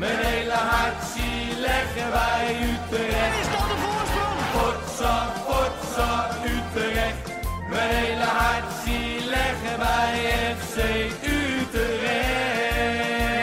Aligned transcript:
Mijn 0.00 0.18
hele 0.18 0.52
hart 0.52 1.04
zie 1.14 1.60
leggen 1.60 2.10
wij 2.10 2.56
Utrecht. 2.70 3.38
Is 3.40 3.50
dat 3.54 3.66
de 3.72 3.76
voorsprong? 3.84 4.38
Potsa, 4.52 5.32
potsa, 5.46 6.28
Utrecht. 6.44 7.24
Mijn 7.68 7.90
hele 7.94 8.24
hart 8.24 8.64
zie 8.84 9.24
leggen 9.24 9.78
wij 9.78 10.12
FC 10.58 10.76
Utrecht. 11.22 12.70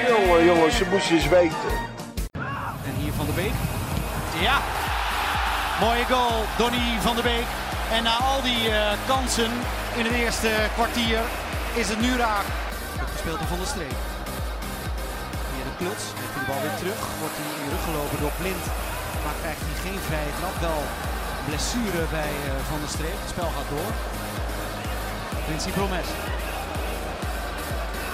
Jongen, 0.08 0.46
jongens, 0.46 0.78
ze 0.78 0.86
moesten 0.90 1.16
eens 1.16 1.28
weten. 1.28 1.72
En 2.88 2.94
hier 3.00 3.14
Van 3.14 3.26
der 3.26 3.36
Beek. 3.36 3.54
Ja. 4.42 4.58
Mooie 5.80 6.06
goal, 6.06 6.44
Donny 6.58 6.98
van 7.02 7.16
der 7.16 7.24
Beek. 7.24 7.48
En 7.92 8.04
na 8.04 8.16
al 8.18 8.42
die 8.42 8.70
eh, 8.70 8.98
kansen 9.08 9.52
in 9.96 10.06
het 10.06 10.14
eerste 10.14 10.50
kwartier 10.74 11.20
is 11.74 11.90
het 11.90 12.02
nu 12.02 12.18
raak. 12.18 12.46
Gespeeld 13.12 13.40
door 13.40 13.48
Van 13.48 13.58
der 13.58 13.68
Streek. 13.68 14.17
Kluts 15.82 16.06
heeft 16.20 16.36
de 16.38 16.44
bal 16.50 16.62
weer 16.66 16.78
terug. 16.84 17.02
Wordt 17.22 17.38
hij 17.40 17.50
in 17.62 17.70
rug 17.74 17.84
gelopen 17.90 18.18
door 18.24 18.36
Blind. 18.42 18.66
Maar 19.24 19.38
krijgt 19.42 19.64
hij 19.68 19.76
geen 19.86 20.02
vrije 20.10 20.34
trap. 20.40 20.56
Wel 20.70 20.82
blessure 21.48 22.04
bij 22.20 22.34
eh, 22.46 22.52
Van 22.70 22.80
der 22.84 22.92
Streek. 22.96 23.20
Het 23.24 23.34
spel 23.36 23.52
gaat 23.56 23.70
door. 23.76 23.92
Quincy 25.46 25.72
Promes. 25.78 26.10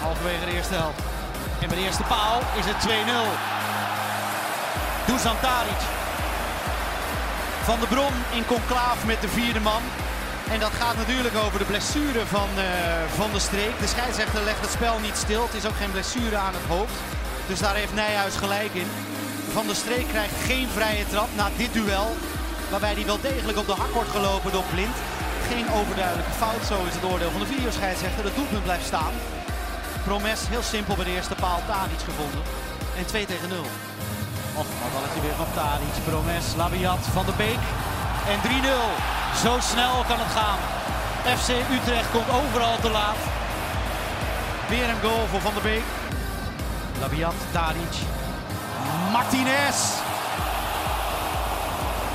Halverwege 0.03 0.45
de 0.49 0.55
eerste 0.57 0.77
helft. 0.81 1.01
En 1.61 1.67
bij 1.69 1.77
de 1.79 1.85
eerste 1.87 2.07
paal 2.13 2.37
is 2.59 2.67
het 2.71 2.79
2-0. 2.85 2.91
Dusan 5.07 5.39
Taric. 5.45 5.81
Van 7.69 7.79
de 7.79 7.87
Bron 7.93 8.15
in 8.37 8.45
conclaaf 8.55 8.97
met 9.11 9.19
de 9.25 9.31
vierde 9.37 9.63
man. 9.71 9.83
En 10.53 10.59
dat 10.59 10.73
gaat 10.81 10.97
natuurlijk 11.03 11.35
over 11.43 11.59
de 11.59 11.69
blessure 11.73 12.23
van, 12.35 12.49
eh, 12.57 12.65
van 13.19 13.29
de 13.35 13.39
streek. 13.47 13.75
De 13.79 13.91
scheidsrechter 13.93 14.41
legt 14.49 14.61
het 14.65 14.75
spel 14.77 14.99
niet 14.99 15.17
stil. 15.25 15.43
Het 15.47 15.57
is 15.59 15.65
ook 15.69 15.79
geen 15.81 15.95
blessure 15.97 16.37
aan 16.37 16.57
het 16.59 16.67
hoofd. 16.75 16.97
Dus 17.47 17.59
daar 17.59 17.75
heeft 17.75 17.93
Nijhuis 17.93 18.35
gelijk 18.35 18.73
in. 18.73 18.89
Van 19.53 19.67
de 19.67 19.73
streek 19.73 20.07
krijgt 20.07 20.35
geen 20.45 20.67
vrije 20.67 21.05
trap 21.07 21.29
na 21.35 21.47
dit 21.57 21.73
duel. 21.73 22.15
Waarbij 22.69 22.93
hij 22.93 23.05
wel 23.05 23.21
degelijk 23.21 23.57
op 23.57 23.67
de 23.67 23.79
hak 23.81 23.93
wordt 23.93 24.09
gelopen 24.09 24.51
door 24.51 24.67
Blind. 24.73 24.97
Geen 25.51 25.67
overduidelijke 25.79 26.31
fout, 26.31 26.63
zo 26.71 26.77
is 26.89 26.93
het 26.93 27.09
oordeel 27.11 27.31
van 27.31 27.39
de 27.39 27.53
videoscheidsrechter. 27.53 28.23
Het 28.23 28.35
doelpunt 28.35 28.63
blijft 28.63 28.85
staan. 28.85 29.13
Promes 30.03 30.41
heel 30.53 30.65
simpel 30.73 30.95
bij 30.95 31.05
de 31.05 31.15
eerste 31.17 31.35
paal 31.35 31.61
Tadic 31.67 32.01
gevonden. 32.09 32.43
En 32.97 33.05
2 33.05 33.25
tegen 33.25 33.49
0. 33.49 33.57
Och, 34.59 34.69
wat 34.81 34.93
balletje 34.93 35.21
weer 35.25 35.37
van 35.43 35.51
Tadic. 35.53 35.95
Promes, 36.09 36.47
Labiat, 36.61 37.03
Van 37.15 37.25
der 37.25 37.35
Beek. 37.35 37.63
En 38.33 38.39
3-0. 38.41 38.43
Zo 39.43 39.53
snel 39.71 39.95
kan 40.09 40.19
het 40.23 40.33
gaan. 40.39 40.61
FC 41.37 41.49
Utrecht 41.77 42.11
komt 42.11 42.29
overal 42.39 42.77
te 42.85 42.89
laat. 42.89 43.21
Weer 44.69 44.89
een 44.89 45.01
goal 45.05 45.25
voor 45.31 45.41
Van 45.41 45.53
der 45.53 45.63
Beek. 45.71 45.87
Labiat, 47.03 47.33
Tadic. 47.51 47.95
Martinez. 49.11 49.77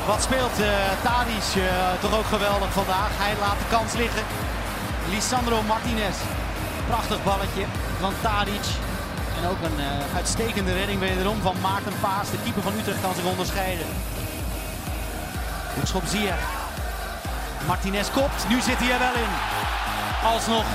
Wat 0.06 0.22
speelt 0.22 0.61
uh, 0.61 0.67
Tadic 1.03 1.48
uh, 1.56 1.64
toch 2.00 2.19
ook 2.19 2.25
geweldig 2.25 2.72
vandaag. 2.72 3.11
Hij 3.22 3.34
laat 3.41 3.59
de 3.59 3.69
kans 3.70 3.92
liggen. 3.92 4.22
Lisandro 5.11 5.62
Martinez. 5.62 6.16
Prachtig 6.86 7.25
balletje 7.25 7.64
van 8.00 8.12
Tadic. 8.22 8.66
En 9.39 9.48
ook 9.50 9.61
een 9.69 9.81
uh, 9.81 10.16
uitstekende 10.16 10.72
redding 10.72 11.00
wederom 11.00 11.41
van 11.41 11.56
Maarten 11.61 11.97
Paas. 12.00 12.31
De 12.31 12.42
keeper 12.42 12.62
van 12.62 12.78
Utrecht 12.78 13.00
kan 13.00 13.14
zich 13.14 13.25
onderscheiden. 13.25 13.86
Hoekschop 15.75 16.06
Ziyech. 16.06 16.44
Martinez 17.66 18.11
kopt. 18.11 18.48
Nu 18.48 18.61
zit 18.61 18.78
hij 18.78 18.91
er 18.92 18.98
wel 19.06 19.16
in. 19.25 19.33
Alsnog 20.33 20.66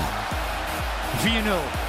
4-0. 1.80 1.83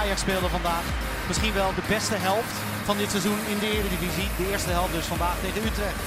Ajax 0.00 0.20
speelde 0.20 0.48
vandaag 0.58 0.84
misschien 1.26 1.54
wel 1.60 1.70
de 1.74 1.86
beste 1.88 2.16
helft 2.28 2.54
van 2.88 2.96
dit 2.96 3.10
seizoen 3.10 3.40
in 3.52 3.58
de 3.62 3.68
Eredivisie. 3.76 4.28
De 4.40 4.46
eerste 4.52 4.70
helft 4.70 4.92
dus 4.92 5.12
vandaag 5.14 5.36
tegen 5.44 5.62
Utrecht. 5.70 6.02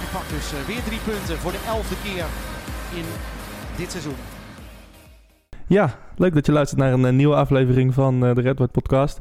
En 0.00 0.08
pakt 0.12 0.30
dus 0.36 0.46
uh, 0.52 0.58
weer 0.70 0.82
drie 0.88 1.02
punten 1.08 1.36
voor 1.42 1.52
de 1.56 1.62
elfde 1.74 1.96
keer 2.04 2.26
in 2.98 3.06
dit 3.80 3.90
seizoen. 3.90 4.18
Ja, 5.66 5.86
leuk 6.16 6.34
dat 6.34 6.46
je 6.46 6.52
luistert 6.52 6.80
naar 6.80 6.92
een 6.92 7.04
uh, 7.04 7.12
nieuwe 7.12 7.34
aflevering 7.34 7.94
van 7.94 8.14
uh, 8.24 8.34
de 8.34 8.40
Red 8.40 8.72
Podcast. 8.72 9.18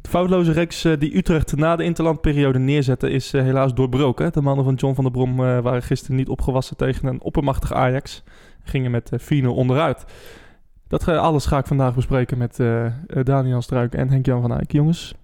De 0.00 0.08
foutloze 0.08 0.52
reeks 0.52 0.82
die 0.82 1.16
Utrecht 1.16 1.56
na 1.56 1.76
de 1.76 1.84
interlandperiode 1.84 2.58
neerzette 2.58 3.10
is 3.10 3.32
helaas 3.32 3.74
doorbroken. 3.74 4.32
De 4.32 4.42
mannen 4.42 4.64
van 4.64 4.74
John 4.74 4.94
van 4.94 5.04
der 5.04 5.12
Brom 5.12 5.36
waren 5.36 5.82
gisteren 5.82 6.16
niet 6.16 6.28
opgewassen 6.28 6.76
tegen 6.76 7.08
een 7.08 7.22
oppermachtig 7.22 7.72
Ajax. 7.72 8.22
Gingen 8.62 8.90
met 8.90 9.10
4-0 9.42 9.46
onderuit. 9.46 10.04
Dat 10.98 11.08
alles 11.08 11.46
ga 11.46 11.58
ik 11.58 11.66
vandaag 11.66 11.94
bespreken 11.94 12.38
met 12.38 12.58
Daniel 13.22 13.62
Struik 13.62 13.94
en 13.94 14.08
Henk-Jan 14.08 14.40
van 14.40 14.52
Eyck. 14.52 14.72
Jongens, 14.72 15.14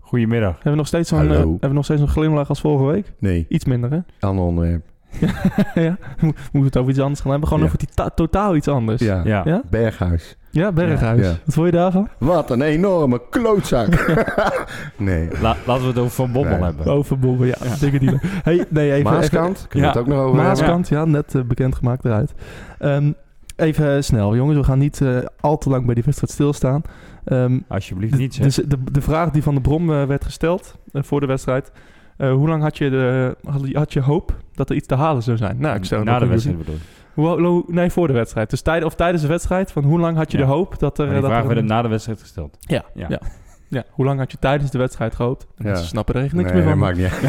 Goedemiddag. 0.00 0.52
hebben 0.54 0.70
we 0.72 0.76
nog 0.76 0.86
steeds 0.86 1.08
zo'n 1.08 1.18
hebben 1.28 1.58
we 1.60 1.68
nog 1.68 1.84
steeds 1.84 2.00
een 2.00 2.08
glimlach 2.08 2.48
als 2.48 2.60
vorige 2.60 2.84
week? 2.84 3.12
Nee, 3.18 3.46
Iets 3.48 3.64
minder, 3.64 3.90
hè? 3.90 3.98
ander 4.20 4.44
onderwerp. 4.44 4.84
ja, 5.74 5.96
Mo- 6.20 6.32
moeten 6.52 6.52
we 6.52 6.64
het 6.64 6.76
over 6.76 6.90
iets 6.90 7.00
anders 7.00 7.20
gaan 7.20 7.30
hebben? 7.30 7.48
Gewoon 7.48 7.62
Ja. 7.62 7.68
over 7.68 7.78
die 7.86 7.94
ta- 7.94 8.10
totaal 8.10 8.56
iets 8.56 8.68
anders. 8.68 9.02
Ja. 9.02 9.20
Ja? 9.24 9.42
Ja. 9.44 9.62
Berghuis. 9.70 10.36
Ja, 10.50 10.72
Berghuis. 10.72 11.20
Ja. 11.20 11.32
Wat 11.44 11.54
vond 11.54 11.66
je 11.66 11.72
daarvan? 11.72 12.08
Wat 12.18 12.50
een 12.50 12.62
enorme 12.62 13.20
klootzak. 13.30 13.88
nee. 14.96 15.28
La- 15.40 15.56
laten 15.66 15.82
we 15.82 15.88
het 15.88 15.98
over 15.98 16.10
Van 16.10 16.32
Bommel 16.32 16.52
Nee. 16.56 16.62
hebben. 16.62 16.86
Overboel, 16.86 17.44
ja. 17.44 17.54
Dikke 17.80 17.98
dealer. 17.98 18.20
Hey, 18.42 18.64
nee, 18.68 18.92
even, 18.92 19.12
Maaskant, 19.12 19.66
kunnen 19.68 19.88
we 19.88 19.94
Ja. 19.94 20.00
het 20.00 20.08
ook 20.10 20.14
nog 20.16 20.24
over 20.24 20.34
hebben? 20.40 20.46
Maaskant, 20.46 20.88
ja, 20.88 21.04
net 21.04 21.34
eh, 21.34 21.42
bekendgemaakt 21.42 22.04
eruit. 22.04 22.34
Ehm, 22.78 23.12
even 23.58 23.94
eh, 23.96 24.02
snel, 24.02 24.36
jongens. 24.36 24.56
We 24.58 24.64
gaan 24.64 24.78
niet 24.78 25.00
eh, 25.00 25.18
al 25.40 25.58
te 25.58 25.68
lang 25.68 25.84
bij 25.86 25.94
die 25.94 26.04
wedstrijd 26.04 26.32
stilstaan. 26.32 26.82
Ehm, 27.24 27.58
Alsjeblieft 27.68 28.16
niet, 28.18 28.34
zeg. 28.34 28.44
dus 28.44 28.54
de, 28.54 28.78
de 28.92 29.00
vraag 29.00 29.30
die 29.30 29.42
van 29.42 29.54
de 29.54 29.60
Brom 29.60 29.92
eh, 29.92 30.04
werd 30.04 30.24
gesteld 30.24 30.76
voor 30.92 31.20
de 31.20 31.26
wedstrijd. 31.26 31.72
hoe 32.18 32.48
lang 32.48 32.62
had 32.62 32.78
je, 32.78 32.90
de, 32.90 33.36
had, 33.44 33.68
je- 33.68 33.78
had 33.78 33.92
je 33.92 34.00
hoop 34.00 34.36
dat 34.54 34.70
er 34.70 34.76
iets 34.76 34.86
te 34.86 34.94
halen 34.94 35.22
zou 35.22 35.36
zijn? 35.36 35.56
Nou, 35.60 35.76
ik 35.76 36.04
Na 36.04 36.18
de 36.18 36.26
wedstrijd 36.26 36.58
bedoel 36.58 36.74
ik. 36.74 36.80
Hoe, 37.14 37.64
nee, 37.66 37.90
voor 37.90 38.06
de 38.06 38.12
wedstrijd. 38.12 38.50
Dus 38.50 38.62
of 38.84 38.94
tijdens 38.94 39.22
de 39.22 39.28
wedstrijd. 39.28 39.72
Van 39.72 39.84
hoe 39.84 39.98
lang 39.98 40.16
had 40.16 40.32
je 40.32 40.38
Ja. 40.38 40.44
de 40.44 40.50
hoop 40.50 40.78
dat 40.78 40.98
er... 40.98 41.04
Die 41.10 41.14
dat 41.20 41.24
vraag 41.24 41.42
er 41.42 41.48
werd 41.48 41.64
na 41.64 41.82
de 41.82 41.88
wedstrijd 41.88 42.20
gesteld. 42.20 42.56
Ja, 42.60 42.84
Ja. 42.94 43.06
ja. 43.08 43.20
Ja. 43.68 43.84
hoe 43.90 44.04
lang 44.04 44.18
had 44.18 44.32
je 44.32 44.38
tijdens 44.38 44.70
de 44.70 44.78
wedstrijd 44.78 45.14
gehoopt? 45.14 45.46
Ja. 45.56 45.74
Ze 45.74 45.86
snappen 45.86 46.14
er 46.14 46.24
echt 46.24 46.32
niks 46.32 46.52
nee, 46.52 46.62
meer 46.62 46.70
van. 46.70 46.80
dat 46.80 46.96
maakt 46.96 46.98
niet. 46.98 47.20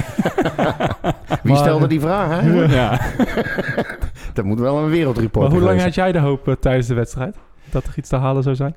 Wie 1.44 1.54
Maar- 1.54 1.62
stelde 1.62 1.88
die 1.88 2.00
vraag, 2.00 2.42
hè? 2.42 2.66
Ja. 2.80 3.00
dat 4.34 4.46
moet 4.46 4.60
wel 4.60 4.78
een 4.78 4.90
wereldreport 4.90 5.48
Maar 5.48 5.58
hoe 5.58 5.68
lang 5.68 5.82
had 5.82 5.96
jij 5.96 6.12
de 6.12 6.20
hoop 6.20 6.48
eh, 6.48 6.54
tijdens 6.54 6.88
de 6.88 6.94
wedstrijd? 6.94 7.38
Dat 7.72 7.86
er 7.86 7.94
iets 7.98 8.10
te 8.10 8.16
halen 8.16 8.44
zou 8.44 8.56
zijn? 8.56 8.76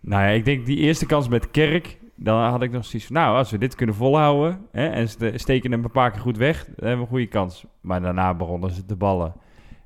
Nou 0.00 0.22
ja, 0.22 0.28
ik 0.28 0.44
denk 0.44 0.66
die 0.66 0.76
eerste 0.76 1.06
kans 1.06 1.28
met 1.28 1.50
Kerk, 1.50 1.98
dan 2.14 2.42
had 2.42 2.62
ik 2.62 2.70
nog 2.70 2.84
zoiets 2.84 3.06
van, 3.06 3.16
nou, 3.16 3.36
als 3.36 3.50
we 3.50 3.58
dit 3.58 3.74
kunnen 3.74 3.94
volhouden 3.94 4.58
hè, 4.72 4.86
en 4.86 5.08
ze 5.08 5.32
steken 5.34 5.70
hem 5.72 5.84
een 5.84 5.90
paar 5.90 6.10
keer 6.10 6.20
goed 6.20 6.36
weg, 6.36 6.64
dan 6.64 6.74
hebben 6.76 6.96
we 6.96 7.02
een 7.02 7.08
goede 7.08 7.26
kans. 7.26 7.64
Maar 7.80 8.00
daarna 8.00 8.34
begonnen 8.34 8.70
ze 8.70 8.84
te 8.84 8.96
ballen. 8.96 9.32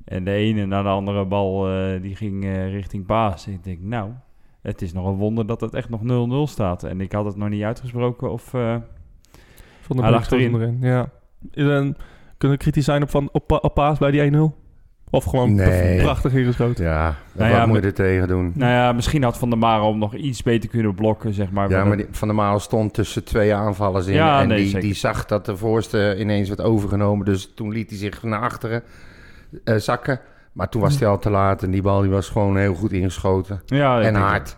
En 0.04 0.24
de 0.24 0.32
ene 0.32 0.66
na 0.66 0.82
de 0.82 0.88
andere 0.88 1.24
bal, 1.24 1.68
eh, 1.70 2.02
die 2.02 2.16
ging 2.16 2.44
eh, 2.44 2.70
richting 2.72 3.06
Paas. 3.06 3.46
Ik 3.46 3.64
denk, 3.64 3.78
nou, 3.80 4.10
het 4.62 4.82
is 4.82 4.92
nog 4.92 5.06
een 5.06 5.14
wonder 5.16 5.46
dat 5.46 5.60
het 5.60 5.74
echt 5.74 5.88
nog 5.88 6.00
0-0 6.48 6.50
staat. 6.50 6.82
En 6.82 7.00
ik 7.00 7.12
had 7.12 7.24
het 7.24 7.36
nog 7.36 7.48
niet 7.48 7.62
uitgesproken 7.62 8.32
of... 8.32 8.54
eh, 8.54 8.76
Van 9.80 9.96
de 9.96 10.02
Hij 10.02 10.10
lag 10.10 10.28
Beek 10.28 10.40
stond 10.40 10.62
erin. 10.62 10.78
erin. 10.80 10.90
Ja. 10.92 11.10
Een- 11.52 11.96
kunnen 12.38 12.56
we 12.58 12.62
kritisch 12.62 12.84
zijn 12.84 13.02
op, 13.02 13.10
van, 13.10 13.28
op, 13.32 13.52
op 13.64 13.74
Paas 13.74 13.98
bij 13.98 14.10
die 14.10 14.30
1-0? 14.32 14.38
Of 15.12 15.24
gewoon 15.24 15.54
Nee. 15.54 16.00
prachtig 16.02 16.32
ingeschoten? 16.34 16.84
Ja, 16.84 17.02
Nou 17.32 17.50
wat 17.50 17.58
ja, 17.60 17.66
moet 17.66 17.76
je 17.76 17.82
er 17.82 17.94
tegen 17.94 18.28
doen? 18.28 18.52
nou 18.54 18.72
ja, 18.72 18.92
misschien 18.92 19.22
had 19.22 19.38
Van 19.38 19.50
der 19.50 19.58
Marel 19.58 19.96
nog 19.96 20.14
iets 20.14 20.42
beter 20.42 20.68
kunnen 20.70 20.94
blokken, 20.94 21.32
zeg 21.34 21.50
maar. 21.50 21.70
Ja, 21.70 21.84
Maar 21.84 21.96
die- 21.96 22.06
Van 22.10 22.28
der 22.28 22.36
Maal 22.36 22.58
stond 22.60 22.94
tussen 22.94 23.24
twee 23.24 23.54
aanvallers 23.54 24.06
in. 24.06 24.14
Ja, 24.14 24.40
en 24.40 24.48
nee, 24.48 24.56
die, 24.56 24.66
zeker. 24.66 24.80
die 24.80 24.94
zag 24.94 25.26
dat 25.26 25.46
de 25.46 25.56
voorste 25.56 26.16
ineens 26.18 26.48
werd 26.48 26.60
overgenomen. 26.60 27.24
Dus 27.26 27.52
toen 27.54 27.72
liet 27.72 27.90
hij 27.90 27.98
zich 27.98 28.22
naar 28.22 28.40
achteren 28.40 28.82
eh, 29.64 29.74
zakken. 29.76 30.20
Maar 30.52 30.68
toen 30.68 30.80
was 30.80 30.98
hij 30.98 31.08
al 31.08 31.18
te 31.18 31.30
laat. 31.30 31.62
En 31.62 31.70
die 31.70 31.82
bal 31.82 32.00
die 32.00 32.10
was 32.10 32.28
gewoon 32.28 32.56
heel 32.56 32.74
goed 32.74 32.92
ingeschoten. 32.92 33.62
ja, 33.66 34.00
en 34.00 34.14
hard. 34.14 34.56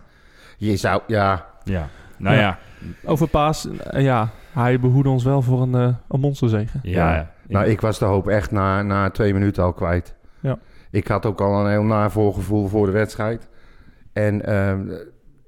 Je 0.57 0.77
zou, 0.77 1.03
ja, 1.07 1.47
Ja, 1.65 1.89
nou 2.19 2.37
Ja. 2.37 2.43
ja. 2.43 2.59
Over 3.05 3.29
Paas, 3.29 3.69
eh, 3.69 4.03
ja, 4.03 4.29
hij 4.53 4.81
behoedde 4.81 5.11
ons 5.11 5.25
wel 5.25 5.43
voor 5.43 5.63
een, 5.63 5.75
eh 5.75 5.95
een 6.09 6.21
monsterzege. 6.21 6.79
Ja, 6.83 7.15
Ja. 7.15 7.31
Nou, 7.59 7.67
ik 7.67 7.81
was 7.81 7.99
de 7.99 8.05
hoop 8.05 8.29
echt 8.29 8.51
na, 8.51 8.83
na 8.83 9.11
twee 9.11 9.33
minuten 9.33 9.63
al 9.63 9.73
kwijt. 9.73 10.15
Ja. 10.41 10.59
Ik 10.91 11.09
had 11.09 11.27
ook 11.27 11.41
al 11.41 11.61
een 11.61 11.71
heel 11.71 11.83
naar 11.83 12.11
voorgevoel 12.11 12.69
voor 12.69 12.87
de 12.87 12.93
wedstrijd. 12.93 13.49
En 14.13 14.47
ehm, 14.47 14.89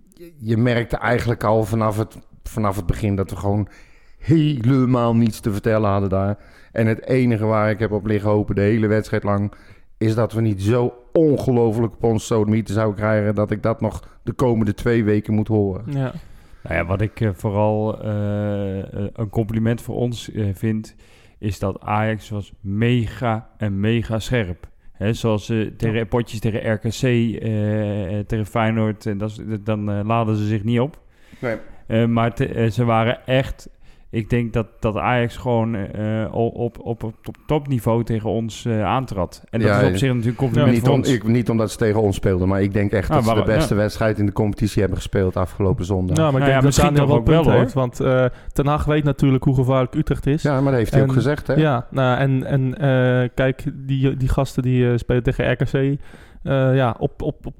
je, 0.08 0.32
je 0.38 0.56
merkte 0.56 0.96
eigenlijk 0.96 1.44
al 1.44 1.64
vanaf 1.64 1.98
het, 1.98 2.18
vanaf 2.42 2.76
het 2.76 2.86
begin 2.86 3.16
dat 3.16 3.30
we 3.30 3.36
gewoon 3.36 3.68
helemaal 4.18 5.14
niets 5.14 5.40
te 5.40 5.52
vertellen 5.52 5.90
hadden 5.90 6.08
daar. 6.08 6.36
En 6.72 6.86
het 6.86 7.06
enige 7.06 7.44
waar 7.44 7.70
ik 7.70 7.78
heb 7.78 7.92
op 7.92 8.06
liggen 8.06 8.30
hopen 8.30 8.54
de 8.54 8.60
hele 8.60 8.86
wedstrijd 8.86 9.22
lang... 9.22 9.52
is 9.98 10.14
dat 10.14 10.32
we 10.32 10.40
niet 10.40 10.62
zo 10.62 10.94
ongelooflijk 11.12 11.92
op 11.92 12.04
ons 12.04 12.26
sodomieten 12.26 12.74
zouden 12.74 12.96
krijgen... 12.96 13.34
dat 13.34 13.50
ik 13.50 13.62
dat 13.62 13.80
nog 13.80 14.18
de 14.22 14.32
komende 14.32 14.74
twee 14.74 15.04
weken 15.04 15.34
moet 15.34 15.48
horen. 15.48 15.84
Ja. 15.86 16.12
Nou 16.62 16.76
ja, 16.76 16.84
wat 16.84 17.00
ik 17.00 17.20
eh, 17.20 17.28
vooral 17.32 18.02
eh, 18.02 18.78
eh, 18.80 19.06
een 19.12 19.28
compliment 19.30 19.80
voor 19.82 19.94
ons 19.96 20.30
eh, 20.32 20.46
vind, 20.52 20.94
is 21.38 21.58
dat 21.58 21.80
Ajax 21.80 22.28
was 22.30 22.52
mega 22.60 23.48
en 23.56 23.80
mega 23.80 24.18
scherp. 24.18 24.68
Hè, 24.92 25.12
zoals 25.12 25.46
ze 25.46 25.74
tegen 25.76 26.08
potjes 26.08 26.40
tegen 26.40 26.72
RKC, 26.72 26.90
tegen 28.28 28.46
Feyenoord, 28.46 29.06
en 29.06 29.18
dat, 29.18 29.30
is- 29.30 29.40
dan 29.64 30.06
laden 30.06 30.36
ze 30.36 30.46
zich 30.46 30.64
niet 30.64 30.80
op. 30.80 30.98
Nee. 31.38 31.56
Eh, 31.86 32.06
maar 32.06 32.34
te- 32.34 32.68
ze 32.72 32.84
waren 32.84 33.26
echt... 33.26 33.68
Ik 34.14 34.30
denk 34.30 34.52
dat, 34.52 34.66
dat 34.80 34.96
Ajax 34.96 35.36
gewoon 35.36 35.74
eh, 35.74 36.34
op, 36.34 36.56
op, 36.56 36.78
op, 36.84 37.02
op 37.02 37.36
topniveau 37.46 38.04
tegen 38.04 38.30
ons 38.30 38.64
eh, 38.64 38.84
aantrad. 38.84 39.42
En 39.50 39.60
dat 39.60 39.68
Ja, 39.68 39.80
is 39.80 39.88
op 39.88 39.96
zich 39.96 40.08
natuurlijk 40.08 40.36
compliment 40.36 40.72
niet, 40.72 40.80
voor 40.80 40.90
om, 40.92 40.98
ons. 40.98 41.08
ik, 41.08 41.26
niet 41.26 41.50
omdat 41.50 41.70
ze 41.70 41.76
tegen 41.76 42.00
ons 42.00 42.16
speelden, 42.16 42.48
maar 42.48 42.62
ik 42.62 42.72
denk 42.72 42.92
echt 42.92 43.08
dat 43.08 43.24
ze 43.24 43.34
de 43.34 43.42
beste 43.42 43.74
ja. 43.74 43.80
wedstrijd 43.80 44.18
in 44.18 44.26
de 44.26 44.32
competitie 44.32 44.80
hebben 44.80 44.98
gespeeld 44.98 45.36
afgelopen 45.36 45.84
zondag. 45.84 46.16
Nou, 46.16 46.32
maar 46.32 46.40
ik 46.40 46.46
Nou 46.46 46.56
ja, 46.56 46.60
denk 46.60 46.74
dat 46.74 46.84
misschien 46.84 47.06
toch 47.06 47.26
wel 47.26 47.40
ook 47.40 47.44
wel, 47.44 47.58
heeft. 47.58 47.72
Want 47.72 48.00
eh 48.00 48.24
Ten 48.52 48.66
Hag 48.66 48.84
weet 48.84 49.04
natuurlijk 49.04 49.44
hoe 49.44 49.54
gevaarlijk 49.54 49.94
Utrecht 49.94 50.26
is. 50.26 50.42
ja, 50.42 50.60
maar 50.60 50.70
dat 50.70 50.80
heeft 50.80 50.92
hij 50.92 51.02
ook 51.02 51.12
gezegd, 51.12 51.46
hè? 51.46 51.54
Ja, 51.54 51.86
nou, 51.90 52.18
en, 52.18 52.44
en 52.44 52.74
eh, 52.78 53.28
kijk, 53.34 53.64
die, 53.74 54.16
die 54.16 54.28
gasten 54.28 54.62
die 54.62 54.90
eh, 54.90 54.96
spelen 54.96 55.22
tegen 55.22 55.52
RKC. 55.52 56.00
Eh, 56.44 56.76
ja, 56.76 56.96
op, 56.98 57.22
op, 57.22 57.46
op 57.46 57.54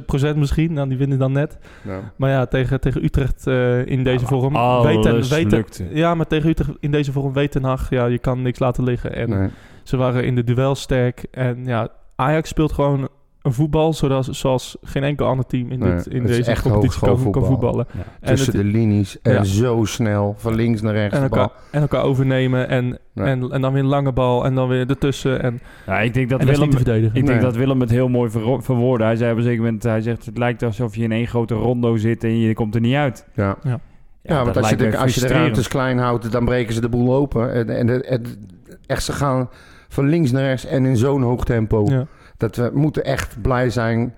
30% 0.00 0.04
procent 0.06 0.36
misschien. 0.36 0.72
Nou, 0.72 0.88
die 0.88 0.98
winnen 0.98 1.18
dan 1.18 1.32
net. 1.32 1.58
Ja. 1.84 2.12
Maar 2.16 2.30
ja, 2.30 2.46
tegen, 2.46 2.80
tegen 2.80 3.04
Utrecht 3.04 3.46
eh, 3.46 3.86
in 3.86 4.04
deze 4.04 4.26
vorm. 4.26 4.56
alles 4.56 4.86
weten, 4.86 5.12
weten, 5.28 5.50
lukte. 5.58 5.86
ja, 5.92 6.14
maar 6.14 6.26
tegen 6.26 6.48
Utrecht 6.48 6.70
in 6.80 6.90
deze 6.90 7.12
vorm 7.12 7.32
weet 7.32 7.52
Ten 7.52 7.64
Hag, 7.64 7.90
ja, 7.90 8.06
je 8.06 8.18
kan 8.18 8.42
niks 8.42 8.58
laten 8.58 8.84
liggen. 8.84 9.14
En 9.14 9.28
Nee. 9.30 9.48
ze 9.82 9.96
waren 9.96 10.24
in 10.24 10.34
de 10.34 10.44
duel 10.44 10.74
sterk. 10.74 11.26
En 11.30 11.64
ja, 11.64 11.88
Ajax 12.16 12.48
speelt 12.48 12.72
gewoon 12.72 13.08
voetbal 13.42 13.92
zoals, 13.92 14.28
zoals 14.28 14.76
geen 14.82 15.04
enkel 15.04 15.26
ander 15.26 15.46
team 15.46 15.70
in, 15.70 15.78
Nee, 15.78 15.94
dit, 15.94 16.06
in 16.06 16.22
deze 16.26 16.50
echt 16.50 16.62
competitie 16.62 17.00
kan, 17.00 17.18
voetballen. 17.44 17.86
En, 18.20 18.28
Tussen 18.34 18.52
het- 18.56 18.62
de 18.62 18.68
linies 18.70 19.20
en 19.22 19.32
Ja. 19.32 19.44
zo 19.44 19.84
snel, 19.84 20.34
van 20.38 20.54
links 20.54 20.80
naar 20.80 20.94
rechts 20.94 21.16
en, 21.16 21.22
de 21.22 21.28
bal. 21.28 21.38
elkaar, 21.38 21.56
en 21.70 21.80
elkaar 21.80 22.02
overnemen 22.02 22.68
en, 22.68 22.98
Ja. 23.12 23.24
en, 23.24 23.50
en 23.50 23.60
dan 23.60 23.72
weer 23.72 23.82
een 23.82 23.88
lange 23.88 24.12
bal 24.12 24.44
en 24.44 24.54
dan 24.54 24.68
weer 24.68 24.88
ertussen. 24.90 25.42
En, 25.42 25.60
Ja, 25.86 26.00
ik 26.00 26.14
denk 26.14 26.28
dat 26.28 26.40
en 26.40 26.46
Willem... 26.46 26.60
niet 26.62 26.70
te 26.70 26.76
verdedigen. 26.76 27.16
Ik 27.16 27.26
denk 27.26 27.40
dat 27.40 27.56
Willem 27.56 27.80
het 27.80 27.90
heel 27.90 28.08
mooi 28.08 28.30
verwoordde. 28.60 29.04
Hij 29.04 29.16
zei 29.16 29.30
op 29.32 29.36
een 29.36 29.42
zeker 29.42 29.62
moment, 29.62 29.82
hij 29.82 30.00
zegt, 30.00 30.26
het 30.26 30.38
lijkt 30.38 30.62
alsof 30.62 30.96
je 30.96 31.02
in 31.02 31.12
één 31.12 31.26
grote 31.26 31.54
rondo 31.54 31.96
zit 31.96 32.24
en 32.24 32.38
je 32.38 32.54
komt 32.54 32.74
er 32.74 32.80
niet 32.80 32.94
uit. 32.94 33.26
Ja. 33.34 33.56
Ja. 33.62 33.80
Ja, 34.22 34.44
want 34.44 34.56
als 34.56 34.68
je, 34.68 34.76
de, 34.76 34.96
als 34.96 35.14
je 35.14 35.20
de 35.20 35.26
ruimtes 35.26 35.68
klein 35.68 35.98
houdt, 35.98 36.32
dan 36.32 36.44
breken 36.44 36.74
ze 36.74 36.80
de 36.80 36.88
boel 36.88 37.14
open. 37.14 37.52
En, 37.52 37.68
en 37.90 38.04
echt, 38.86 39.04
ze 39.04 39.12
gaan 39.12 39.48
van 39.88 40.08
links 40.08 40.30
naar 40.30 40.42
rechts 40.42 40.64
en 40.66 40.84
in 40.84 40.96
zo'n 40.96 41.22
hoog 41.22 41.44
tempo. 41.44 41.84
Ja. 41.88 42.06
Dat 42.40 42.56
we 42.56 42.70
moeten 42.74 43.04
echt 43.04 43.42
blij 43.42 43.70
zijn 43.70 44.14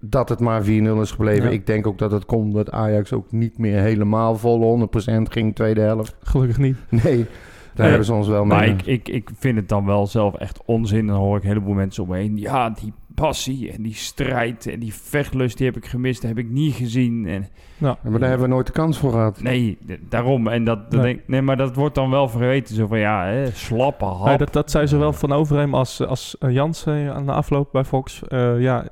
dat 0.00 0.28
het 0.28 0.40
maar 0.40 0.62
4-0 0.62 0.66
is 1.00 1.10
gebleven. 1.10 1.44
Ja. 1.44 1.50
Ik 1.50 1.66
denk 1.66 1.86
ook 1.86 1.98
dat 1.98 2.10
het 2.10 2.24
komt 2.24 2.54
dat 2.54 2.70
Ajax 2.70 3.12
ook 3.12 3.32
niet 3.32 3.58
meer 3.58 3.78
helemaal 3.78 4.36
vol 4.36 4.88
100% 5.18 5.22
ging 5.22 5.54
tweede 5.54 5.80
helft. 5.80 6.16
Gelukkig 6.22 6.58
niet. 6.58 6.76
Nee, 7.02 7.02
daar 7.02 7.24
Nee. 7.74 7.88
hebben 7.88 8.04
ze 8.04 8.12
ons 8.14 8.28
wel 8.28 8.44
mee. 8.44 8.58
Maar 8.58 8.66
ik, 8.68 8.86
ik, 8.86 9.08
ik 9.08 9.30
vind 9.38 9.56
het 9.56 9.68
dan 9.68 9.86
wel 9.86 10.06
zelf 10.06 10.34
echt 10.34 10.60
onzin. 10.64 11.06
Dan 11.06 11.16
hoor 11.16 11.36
ik 11.36 11.42
een 11.42 11.48
heleboel 11.48 11.74
mensen 11.74 12.02
om 12.02 12.08
me 12.08 12.16
heen. 12.16 12.36
Ja, 12.36 12.70
die 12.70 12.92
passie 13.14 13.72
en 13.72 13.82
die 13.82 13.94
strijd 13.94 14.66
en 14.66 14.80
die 14.80 14.94
vechtlust, 14.94 15.56
die 15.56 15.66
heb 15.66 15.76
ik 15.76 15.86
gemist. 15.86 16.20
Dat 16.20 16.30
heb 16.30 16.38
ik 16.38 16.50
niet 16.50 16.74
gezien. 16.74 17.26
En, 17.26 17.48
Nou, 17.78 17.96
Maar 18.02 18.18
daar 18.20 18.28
hebben 18.28 18.48
we 18.48 18.54
nooit 18.54 18.66
de 18.66 18.72
kans 18.72 18.98
voor 18.98 19.10
gehad. 19.10 19.42
nee, 19.42 19.78
daarom. 20.08 20.48
En 20.48 20.64
dat, 20.64 20.90
dat 20.90 21.02
Nee. 21.02 21.14
denk, 21.14 21.28
nee, 21.28 21.42
maar 21.42 21.56
dat 21.56 21.74
wordt 21.74 21.94
dan 21.94 22.10
wel 22.10 22.28
verweten. 22.28 22.74
Zo 22.74 22.86
van, 22.86 22.98
ja, 22.98 23.24
hè, 23.26 23.50
slappe 23.50 24.04
hap. 24.04 24.26
nee, 24.26 24.36
dat, 24.36 24.52
dat 24.52 24.70
zei 24.70 24.86
zowel 24.86 25.12
Van 25.12 25.32
Overheem 25.32 25.74
als, 25.74 26.00
als 26.06 26.38
eh, 26.38 26.50
Jans 26.50 26.86
eh, 26.86 27.10
aan 27.10 27.26
de 27.26 27.32
afloop 27.32 27.68
bij 27.72 27.84
Fox. 27.84 28.22
Eh, 28.28 28.60
ja, 28.60 28.86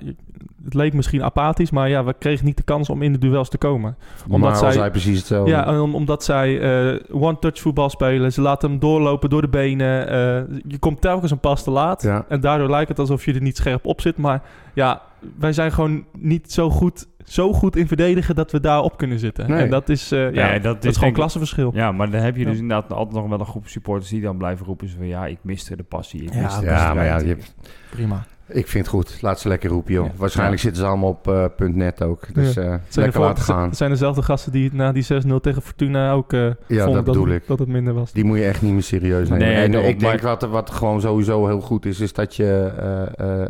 het 0.65 0.75
leek 0.75 0.93
misschien 0.93 1.23
apathisch, 1.23 1.71
maar 1.71 1.89
ja, 1.89 2.05
we 2.05 2.15
kregen 2.19 2.45
niet 2.45 2.57
de 2.57 2.63
kans 2.63 2.89
om 2.91 3.03
in 3.03 3.13
de 3.13 3.19
duels 3.19 3.49
te 3.49 3.59
komen. 3.59 3.97
Maar 4.29 4.39
was 4.41 4.59
zij- 4.59 4.91
precies 4.91 5.19
hetzelfde. 5.19 5.51
Ja, 5.51 5.81
om- 5.83 5.95
omdat 5.95 6.25
zij 6.25 6.61
eh, 6.61 7.01
one-touch 7.23 7.61
voetbal 7.61 7.91
spelen. 7.91 8.33
Ze 8.33 8.41
laten 8.41 8.71
hem 8.71 8.79
doorlopen 8.79 9.31
door 9.31 9.41
de 9.41 9.49
benen. 9.49 10.09
eh, 10.09 10.17
je 10.69 10.79
komt 10.79 11.01
telkens 11.01 11.31
een 11.31 11.41
pas 11.41 11.63
te 11.65 11.71
laat. 11.71 12.03
Ja. 12.03 12.25
En 12.29 12.41
daardoor 12.41 12.71
lijkt 12.71 12.89
het 12.89 12.99
alsof 12.99 13.25
je 13.25 13.35
er 13.35 13.43
niet 13.43 13.57
scherp 13.57 13.87
op 13.87 14.01
zit. 14.01 14.17
Maar 14.17 14.43
ja, 14.75 15.03
wij 15.39 15.53
zijn 15.53 15.73
gewoon 15.73 16.05
niet 16.19 16.53
zo 16.53 16.71
goed, 16.71 17.07
zo 17.25 17.53
goed 17.53 17.77
in 17.77 17.87
verdedigen 17.89 18.35
dat 18.35 18.51
we 18.53 18.61
daar 18.61 18.81
op 18.83 18.97
kunnen 18.97 19.19
zitten. 19.19 19.51
Nee. 19.51 19.63
En 19.63 19.71
dat 19.71 19.89
is, 19.89 20.13
eh, 20.13 20.33
ja, 20.35 20.53
dat, 20.53 20.63
dat 20.63 20.85
is 20.85 20.91
is 20.91 20.97
gewoon 20.97 21.13
klassenverschil. 21.13 21.71
Ja, 21.75 21.93
maar 21.93 22.11
dan 22.11 22.21
heb 22.21 22.37
je 22.37 22.45
dus 22.45 22.55
Ja. 22.57 22.61
inderdaad 22.61 22.93
altijd 22.93 23.17
nog 23.17 23.29
wel 23.29 23.41
een 23.41 23.47
groep 23.47 23.69
supporters 23.69 24.11
die 24.11 24.21
dan 24.21 24.37
blijven 24.37 24.67
roepen. 24.67 24.89
Zo 24.89 24.95
van, 24.99 25.07
ja, 25.07 25.27
ik 25.27 25.39
miste 25.43 25.77
de 25.77 25.83
passie. 25.83 26.23
Ik 26.23 26.35
Ja, 26.35 26.43
miste 26.43 26.61
de 26.61 26.67
Ja, 26.67 26.95
maar 26.95 27.05
ja, 27.05 27.35
Prima. 27.91 28.25
Ik 28.53 28.67
vind 28.69 28.87
het 28.87 28.95
goed. 28.95 29.19
Laat 29.23 29.41
ze 29.41 29.49
lekker 29.49 29.71
roepen, 29.71 29.93
joh. 29.93 30.07
Ja. 30.07 30.13
Waarschijnlijk 30.17 30.57
Ja. 30.57 30.63
zitten 30.65 30.83
ze 30.83 30.89
allemaal 30.89 31.09
op 31.09 31.29
eh, 31.29 31.45
punt 31.57 31.77
.net 31.77 32.03
ook. 32.03 32.35
Dus 32.35 32.57
eh, 32.57 32.71
Het 32.71 32.81
zijn, 32.89 33.05
lekker 33.05 33.21
laten 33.23 33.43
gaan. 33.45 33.69
het 33.69 33.77
zijn 33.77 33.91
dezelfde 33.91 34.23
gasten 34.23 34.53
die 34.53 34.71
na 34.75 34.93
die 34.93 35.05
6-0 35.05 35.41
tegen 35.41 35.63
Fortuna 35.63 36.13
ook 36.13 36.33
eh 36.33 36.41
Ja, 36.41 36.53
vonden 36.67 36.95
dat 36.95 37.05
bedoel 37.05 37.27
het, 37.27 37.43
ik. 37.43 37.47
dat 37.47 37.59
het 37.59 37.69
minder 37.69 37.95
was. 37.95 38.13
Die 38.13 38.25
moet 38.25 38.39
je 38.39 38.45
echt 38.45 38.63
niet 38.63 38.73
meer 38.73 38.83
serieus 38.83 39.29
nemen. 39.29 39.47
Nee, 39.47 39.57
en 39.57 39.75
ik 39.89 40.01
denk 40.01 40.23
maar- 40.23 40.39
wat, 40.39 40.51
wat 40.51 40.71
gewoon 40.71 41.01
sowieso 41.01 41.47
heel 41.47 41.61
goed 41.61 41.87
is, 41.87 42.01
is 42.01 42.13
dat 42.13 42.37
je 42.37 42.73
eh, 43.19 43.43
eh, 43.43 43.49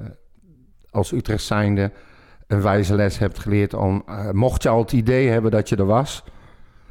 als 0.91 1.13
Utrecht 1.13 1.43
zijnde 1.43 1.91
een 2.47 2.63
wijze 2.63 2.95
les 2.95 3.19
hebt 3.19 3.39
geleerd 3.39 3.75
om, 3.75 4.05
mocht 4.33 4.63
je 4.63 4.69
al 4.69 4.79
het 4.79 4.93
idee 4.93 5.29
hebben 5.29 5.51
dat 5.51 5.69
je 5.69 5.77
er 5.77 5.87
was, 5.87 6.25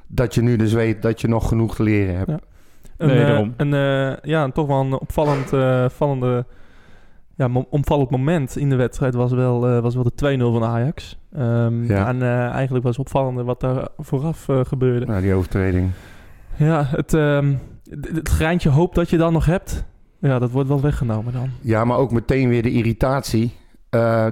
dat 0.07 0.33
je 0.35 0.41
nu 0.41 0.55
dus 0.55 0.73
weet 0.73 1.01
dat 1.01 1.21
je 1.21 1.27
nog 1.27 1.47
genoeg 1.47 1.75
te 1.75 1.83
leren 1.83 2.15
hebt. 2.17 2.29
Ja. 2.29 2.39
Een, 2.97 3.07
Nee, 3.07 3.19
eh, 3.19 3.27
daarom. 3.27 3.53
een, 3.57 3.69
ja, 4.21 4.43
een 4.43 4.51
toch 4.51 4.67
wel 4.67 4.79
een 4.81 4.93
opvallend, 4.99 5.53
eh, 5.53 5.85
vallende, 5.89 6.45
ja, 7.36 7.50
opvallend 7.69 8.10
moment 8.10 8.57
in 8.57 8.69
de 8.69 8.75
wedstrijd 8.75 9.13
was 9.13 9.31
wel, 9.31 9.68
eh, 9.68 9.80
was 9.80 9.95
wel 9.95 10.04
de 10.04 10.13
2-0 10.16 10.51
van 10.51 10.63
Ajax. 10.63 11.19
Ehm, 11.33 11.83
Ja. 11.83 12.07
En 12.07 12.22
eh, 12.22 12.48
eigenlijk 12.48 12.86
was 12.86 12.98
opvallende 13.00 13.44
wat 13.44 13.60
daar 13.60 13.88
vooraf 13.98 14.50
eh, 14.50 14.60
gebeurde. 14.63 15.06
Nou, 15.06 15.22
die 15.22 15.33
overtreding. 15.33 15.89
Ja, 16.56 16.83
het, 16.88 17.07
d- 17.07 18.16
het 18.16 18.30
greintje 18.30 18.69
hoop 18.69 18.95
dat 18.95 19.10
je 19.10 19.18
dan 19.18 19.33
nog 19.33 19.45
hebt, 19.45 19.86
ja, 20.19 20.39
dat 20.39 20.51
wordt 20.51 20.68
wel 20.69 20.81
weggenomen 20.81 21.33
dan. 21.33 21.50
Ja, 21.62 21.86
maar 21.86 21.98
ook 21.98 22.12
meteen 22.12 22.50
weer 22.50 22.62
de 22.63 22.72
irritatie. 22.72 23.60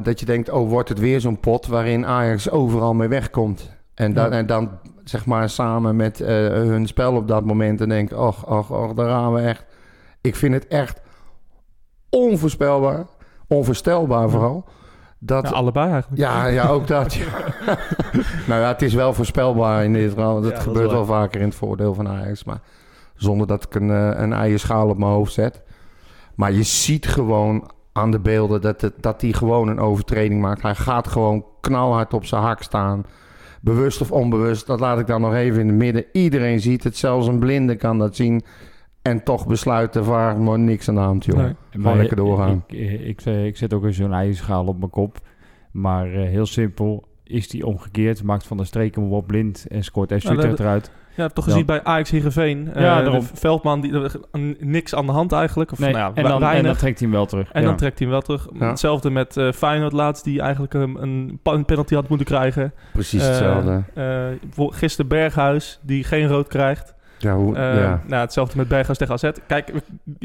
dat 0.03 0.19
je 0.19 0.25
denkt, 0.25 0.49
oh, 0.49 0.69
wordt 0.69 0.89
het 0.89 0.99
weer 0.99 1.21
zo'n 1.21 1.39
pot 1.39 1.67
waarin 1.67 2.05
Ajax 2.05 2.49
overal 2.49 2.93
mee 2.93 3.07
wegkomt. 3.07 3.77
En, 3.95 4.13
dan 4.13 4.25
Ja. 4.25 4.37
en 4.37 4.45
dan 4.45 4.69
zeg 5.03 5.25
maar 5.25 5.49
samen 5.49 5.95
met 5.95 6.17
hun 6.19 6.87
spel 6.87 7.13
op 7.15 7.27
dat 7.27 7.45
moment 7.45 7.81
en 7.81 7.89
denk, 7.89 8.11
och, 8.11 8.49
och, 8.49 8.71
och, 8.71 8.93
daar 8.93 9.09
gaan 9.09 9.33
we 9.33 9.39
echt. 9.41 9.65
Ik 10.21 10.35
vind 10.35 10.53
het 10.53 10.67
echt 10.67 11.01
onvoorspelbaar, 12.09 13.05
onvoorstelbaar 13.47 14.29
vooral. 14.29 14.65
Dat, 15.21 15.51
allebei 15.51 15.91
eigenlijk. 15.91 16.21
ja, 16.21 16.45
ja, 16.45 16.67
ook 16.67 16.87
dat. 16.87 17.13
Ja. 17.13 17.25
nou 18.47 18.61
ja, 18.61 18.67
het 18.67 18.81
is 18.81 18.93
wel 18.93 19.13
voorspelbaar 19.13 19.83
in 19.83 19.93
dit 19.93 20.09
geval. 20.09 20.31
want 20.31 20.43
Dat 20.43 20.53
Ja, 20.53 20.59
gebeurt 20.59 20.91
wel 20.91 21.05
vaker 21.05 21.41
in 21.41 21.47
het 21.47 21.55
voordeel 21.55 21.93
van 21.93 22.07
Ajax. 22.07 22.43
Maar 22.43 22.61
zonder 23.15 23.47
dat 23.47 23.63
ik 23.63 23.75
een, 23.75 23.89
eh, 23.89 24.21
een 24.21 24.33
eierschaal 24.33 24.89
op 24.89 24.97
mijn 24.97 25.11
hoofd 25.11 25.33
zet. 25.33 25.61
Maar 26.35 26.51
je 26.51 26.63
ziet 26.63 27.07
gewoon 27.07 27.71
aan 27.93 28.11
de 28.11 28.19
beelden 28.19 28.61
dat, 28.61 28.81
het, 28.81 28.93
dat 28.99 29.21
hij 29.21 29.31
gewoon 29.31 29.67
een 29.67 29.79
overtreding 29.79 30.41
maakt. 30.41 30.61
Hij 30.61 30.75
gaat 30.75 31.07
gewoon 31.07 31.45
knalhard 31.61 32.13
op 32.13 32.25
zijn 32.25 32.41
hak 32.41 32.61
staan. 32.61 33.05
Bewust 33.61 34.01
of 34.01 34.11
onbewust, 34.11 34.67
dat 34.67 34.79
laat 34.79 34.99
ik 34.99 35.07
dan 35.07 35.21
nog 35.21 35.33
even 35.33 35.59
in 35.59 35.67
het 35.67 35.75
midden. 35.75 36.05
Iedereen 36.11 36.59
ziet 36.59 36.83
het, 36.83 36.97
zelfs 36.97 37.27
een 37.27 37.39
blinde 37.39 37.75
kan 37.75 37.97
dat 37.97 38.15
zien. 38.15 38.43
En 39.01 39.23
toch 39.23 39.47
besluiten 39.47 40.03
waar 40.03 40.37
maar 40.37 40.59
niks 40.59 40.89
aan 40.89 40.95
de 40.95 41.01
hand, 41.01 41.25
joh. 41.25 41.37
Nee. 41.37 41.55
Gewoon 41.69 41.97
lekker 41.97 42.15
doorgaan. 42.17 42.63
Ik, 42.67 42.77
ik, 42.79 43.01
ik, 43.01 43.25
ik 43.45 43.57
zet 43.57 43.73
ook 43.73 43.83
eens 43.85 43.95
zo'n 43.97 44.13
eierschaal 44.13 44.65
op 44.65 44.77
mijn 44.79 44.91
kop. 44.91 45.17
Maar 45.71 46.13
eh, 46.13 46.29
heel 46.29 46.45
simpel, 46.45 47.03
is 47.23 47.47
die 47.49 47.65
omgekeerd, 47.65 48.23
maakt 48.23 48.47
Van 48.47 48.57
der 48.57 48.65
Streek 48.65 48.95
hem 48.95 49.11
op 49.13 49.27
blind 49.27 49.65
en 49.69 49.83
scoort 49.83 50.13
FC 50.13 50.21
dat- 50.23 50.31
Utrecht 50.31 50.59
eruit. 50.59 50.91
Ja, 51.15 51.27
toch 51.27 51.43
gezien 51.45 51.65
bij 51.65 51.83
Ajax 51.83 52.09
Heerenveen. 52.09 52.73
eh, 52.73 52.81
Ja, 52.81 52.97
de 52.97 53.03
daarom. 53.03 53.21
Veldman, 53.33 53.81
die, 53.81 53.93
niks 54.59 54.95
aan 54.95 55.05
de 55.05 55.11
hand 55.11 55.31
eigenlijk. 55.31 55.71
Of, 55.71 55.79
Nee, 55.79 55.91
nou 55.91 56.01
ja, 56.03 56.11
en, 56.15 56.23
dan, 56.23 56.33
en 56.33 56.39
weinig. 56.39 56.65
dan 56.65 56.75
trekt 56.75 56.99
hij 56.99 57.07
hem 57.07 57.17
wel 57.17 57.25
terug. 57.25 57.51
En 57.51 57.61
Ja. 57.61 57.67
dan 57.67 57.77
trekt 57.77 57.99
hij 57.99 58.07
hem 58.07 58.15
wel 58.17 58.21
terug. 58.37 58.47
Ja. 58.59 58.67
Hetzelfde 58.67 59.09
met 59.09 59.37
eh 59.37 59.51
Feyenoord 59.51 59.93
laatst, 59.93 60.23
die 60.23 60.41
eigenlijk 60.41 60.73
een, 60.73 60.97
een 61.43 61.65
penalty 61.65 61.93
had 61.95 62.09
moeten 62.09 62.27
krijgen. 62.27 62.73
Precies 62.93 63.21
Eh, 63.21 63.27
hetzelfde. 63.27 63.83
eh, 63.93 64.69
gisteren 64.69 65.07
Berghuis, 65.09 65.79
die 65.83 66.03
geen 66.03 66.27
rood 66.27 66.47
krijgt. 66.47 66.95
Ja, 67.19 67.35
hoe, 67.35 67.55
Eh, 67.55 67.81
ja. 67.81 68.01
nou, 68.07 68.21
hetzelfde 68.21 68.57
met 68.57 68.67
Berghuis 68.67 68.97
tegen 68.97 69.13
AZ. 69.13 69.29
Kijk, 69.47 69.69
er 69.69 69.81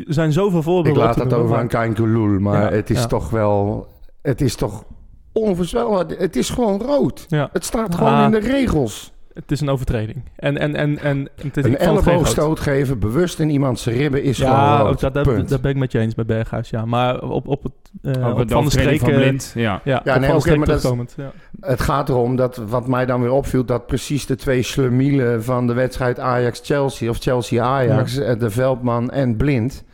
zijn 0.07 0.33
zoveel 0.33 0.59
Ik 0.59 0.65
voorbeelden. 0.65 1.03
laat 1.03 1.13
te 1.13 1.19
dat 1.19 1.29
noemen, 1.29 1.47
over 1.47 1.59
aan 1.59 1.69
Kain 1.69 1.95
maar 2.43 2.61
Ja, 2.63 2.77
het 2.77 2.91
is 2.91 3.01
ja. 3.01 3.07
toch 3.07 3.31
wel... 3.31 3.87
Het 4.23 4.41
is 4.41 4.55
toch 4.57 4.85
onvoorspelbaar. 5.33 6.05
Het 6.07 6.37
is 6.37 6.51
gewoon 6.51 6.81
rood. 6.81 7.27
Het 7.53 7.65
staat 7.65 7.89
Ah. 7.93 7.99
gewoon 7.99 8.25
in 8.25 8.31
de 8.31 8.39
regels. 8.51 9.13
Het 9.35 9.53
is 9.53 9.61
een 9.61 9.69
overtreding. 9.69 10.23
En, 10.37 10.59
en, 10.59 10.77
en, 10.77 10.99
en 10.99 11.29
het 11.43 11.57
is, 11.57 11.65
Een 11.65 11.79
elleboogstoot 11.79 12.61
geven, 12.61 12.99
bewust 12.99 13.39
in 13.39 13.51
iemands 13.51 13.87
ribben, 13.87 14.23
is 14.23 14.39
gewoon 14.39 14.53
Ja, 14.53 14.79
rood. 14.79 14.91
ook 14.91 15.01
dat, 15.15 15.25
dat, 15.49 15.61
ben 15.61 15.71
ik 15.71 15.77
met 15.77 15.93
je 15.93 15.99
eens 15.99 16.15
bij 16.15 16.25
Berghuis. 16.25 16.71
Ja. 16.71 16.85
Maar 16.85 17.23
op, 17.23 17.49
op 17.49 17.63
het 17.63 17.73
eh, 18.17 18.27
Op 18.29 18.33
op 18.33 18.49
de 18.49 18.55
Van 18.55 18.59
overtreding 18.63 19.01
Streek... 19.01 19.13
van 19.15 19.23
blind, 19.23 19.53
ja. 19.55 19.81
Ja, 19.85 20.01
Ja, 20.05 20.15
op 20.15 20.21
nee, 20.21 20.35
oké, 20.35 20.57
maar 20.57 20.67
dat. 20.67 21.15
Ja. 21.17 21.33
Het 21.61 21.81
gaat 21.81 22.09
erom 22.09 22.37
dat, 22.37 22.57
wat 22.57 22.89
mij 22.89 23.07
dan 23.07 23.21
weer 23.21 23.33
opviel, 23.33 23.65
dat 23.65 23.87
precies 23.87 24.27
de 24.27 24.37
twee 24.37 24.63
slemielen 24.63 25.45
van 25.45 25.67
de 25.67 25.73
wedstrijd 25.73 26.19
Ajax-Chelsea, 26.19 27.11
of 27.11 27.19
Chelsea-Ajax, 27.19 28.17
eh, 28.19 28.39
de 28.39 28.51
Veldman 28.51 29.11
en 29.11 29.37
Blind, 29.37 29.85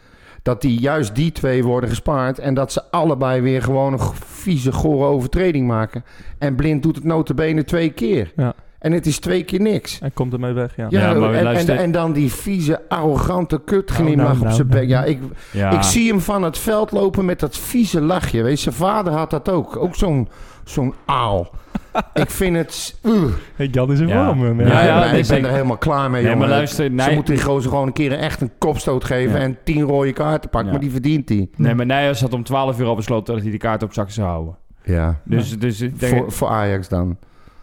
dat 0.43 0.61
die 0.61 0.81
juist 0.81 1.15
die 1.15 1.33
twee 1.33 1.65
worden 1.65 1.89
gespaard 1.89 2.39
en 2.39 2.55
dat 2.55 2.73
ze 2.73 2.83
allebei 2.91 3.41
weer 3.41 3.63
gewoon 3.63 3.93
een 3.93 4.15
vieze, 4.27 4.73
gore 4.73 5.07
overtreding 5.07 5.67
maken. 5.67 6.05
En 6.39 6.55
Blind 6.55 6.83
doet 6.83 6.97
het 6.97 7.05
notabene 7.05 7.65
twee 7.65 7.91
keer. 7.91 8.33
Ja. 8.37 8.55
En 8.81 8.93
het 8.93 9.07
is 9.07 9.19
twee 9.19 9.43
keer 9.43 9.61
niks. 9.61 9.99
Hij 10.01 10.11
komt 10.11 10.33
ermee 10.33 10.53
weg, 10.53 10.77
ja. 10.77 10.87
Ja, 10.91 11.01
Ja, 11.11 11.15
maar 11.21 11.35
en, 11.35 11.43
luister- 11.43 11.75
en, 11.77 11.83
en 11.83 11.93
dan 11.93 12.13
die 12.13 12.33
vieze, 12.33 12.81
arrogante 12.89 13.61
kutglimlach 13.65 14.17
Nou, 14.17 14.39
nou, 14.39 14.47
op 14.49 14.53
zijn 14.55 14.67
nou, 14.69 14.81
bek. 14.81 14.89
nou. 14.89 15.05
Ja, 15.05 15.11
ik, 15.11 15.19
Ja. 15.53 15.71
ik 15.71 15.83
zie 15.83 16.09
hem 16.11 16.21
van 16.21 16.43
het 16.43 16.59
veld 16.59 16.91
lopen 16.91 17.25
met 17.25 17.41
dat 17.41 17.57
vieze 17.59 18.01
lachje. 18.01 18.43
Weet 18.43 18.57
je, 18.57 18.63
zijn 18.63 18.75
vader 18.75 19.13
had 19.13 19.31
dat 19.31 19.49
ook. 19.49 19.77
Ook 19.77 19.95
zo'n 19.95 20.29
zo'n 20.65 20.95
aal. 21.05 21.51
ik 22.15 22.31
vind 22.31 22.57
het... 22.57 22.99
Uh. 23.03 23.23
Hey, 23.57 23.67
Jan 23.67 23.93
is 23.93 24.01
in 24.01 24.09
Ja. 24.09 24.37
hè. 24.37 24.45
Ja, 24.65 24.83
Ja, 24.85 25.05
ik 25.05 25.27
ben 25.27 25.45
er 25.45 25.51
helemaal 25.51 25.77
klaar 25.77 26.11
mee, 26.11 26.23
Nee, 26.23 26.31
jongen. 26.31 26.39
maar 26.49 26.57
luister, 26.57 26.85
Ze 26.85 26.91
nee- 26.91 27.15
moeten 27.15 27.35
die 27.35 27.43
gozer 27.45 27.71
gewoon 27.71 27.87
een 27.87 27.93
keer 27.93 28.13
echt 28.13 28.41
een 28.41 28.51
kopstoot 28.59 29.05
geven... 29.05 29.37
Ja. 29.39 29.43
en 29.45 29.57
tien 29.65 29.83
rode 29.83 30.13
kaarten 30.13 30.51
pakken, 30.51 30.65
Ja. 30.67 30.71
maar 30.73 30.81
die 30.81 30.91
verdient 30.91 31.29
hij. 31.29 31.49
Nee, 31.57 31.75
maar 31.75 31.87
Nijers 31.87 32.21
had 32.21 32.33
om 32.33 32.45
12 32.45 32.81
uur 32.81 32.87
al 32.87 32.95
besloten 32.95 33.35
dat 33.35 33.43
hij 33.43 33.53
de 33.53 33.59
kaart 33.59 33.83
op 33.83 33.93
zak 33.93 34.11
zou 34.11 34.29
houden. 34.29 34.57
Ja. 34.85 35.21
Dus, 35.25 35.59
dus 35.59 35.81
ik 35.81 36.01
denk, 36.01 36.17
Voor, 36.17 36.33
voor 36.33 36.49
Ajax 36.49 36.89
dan. 36.89 37.17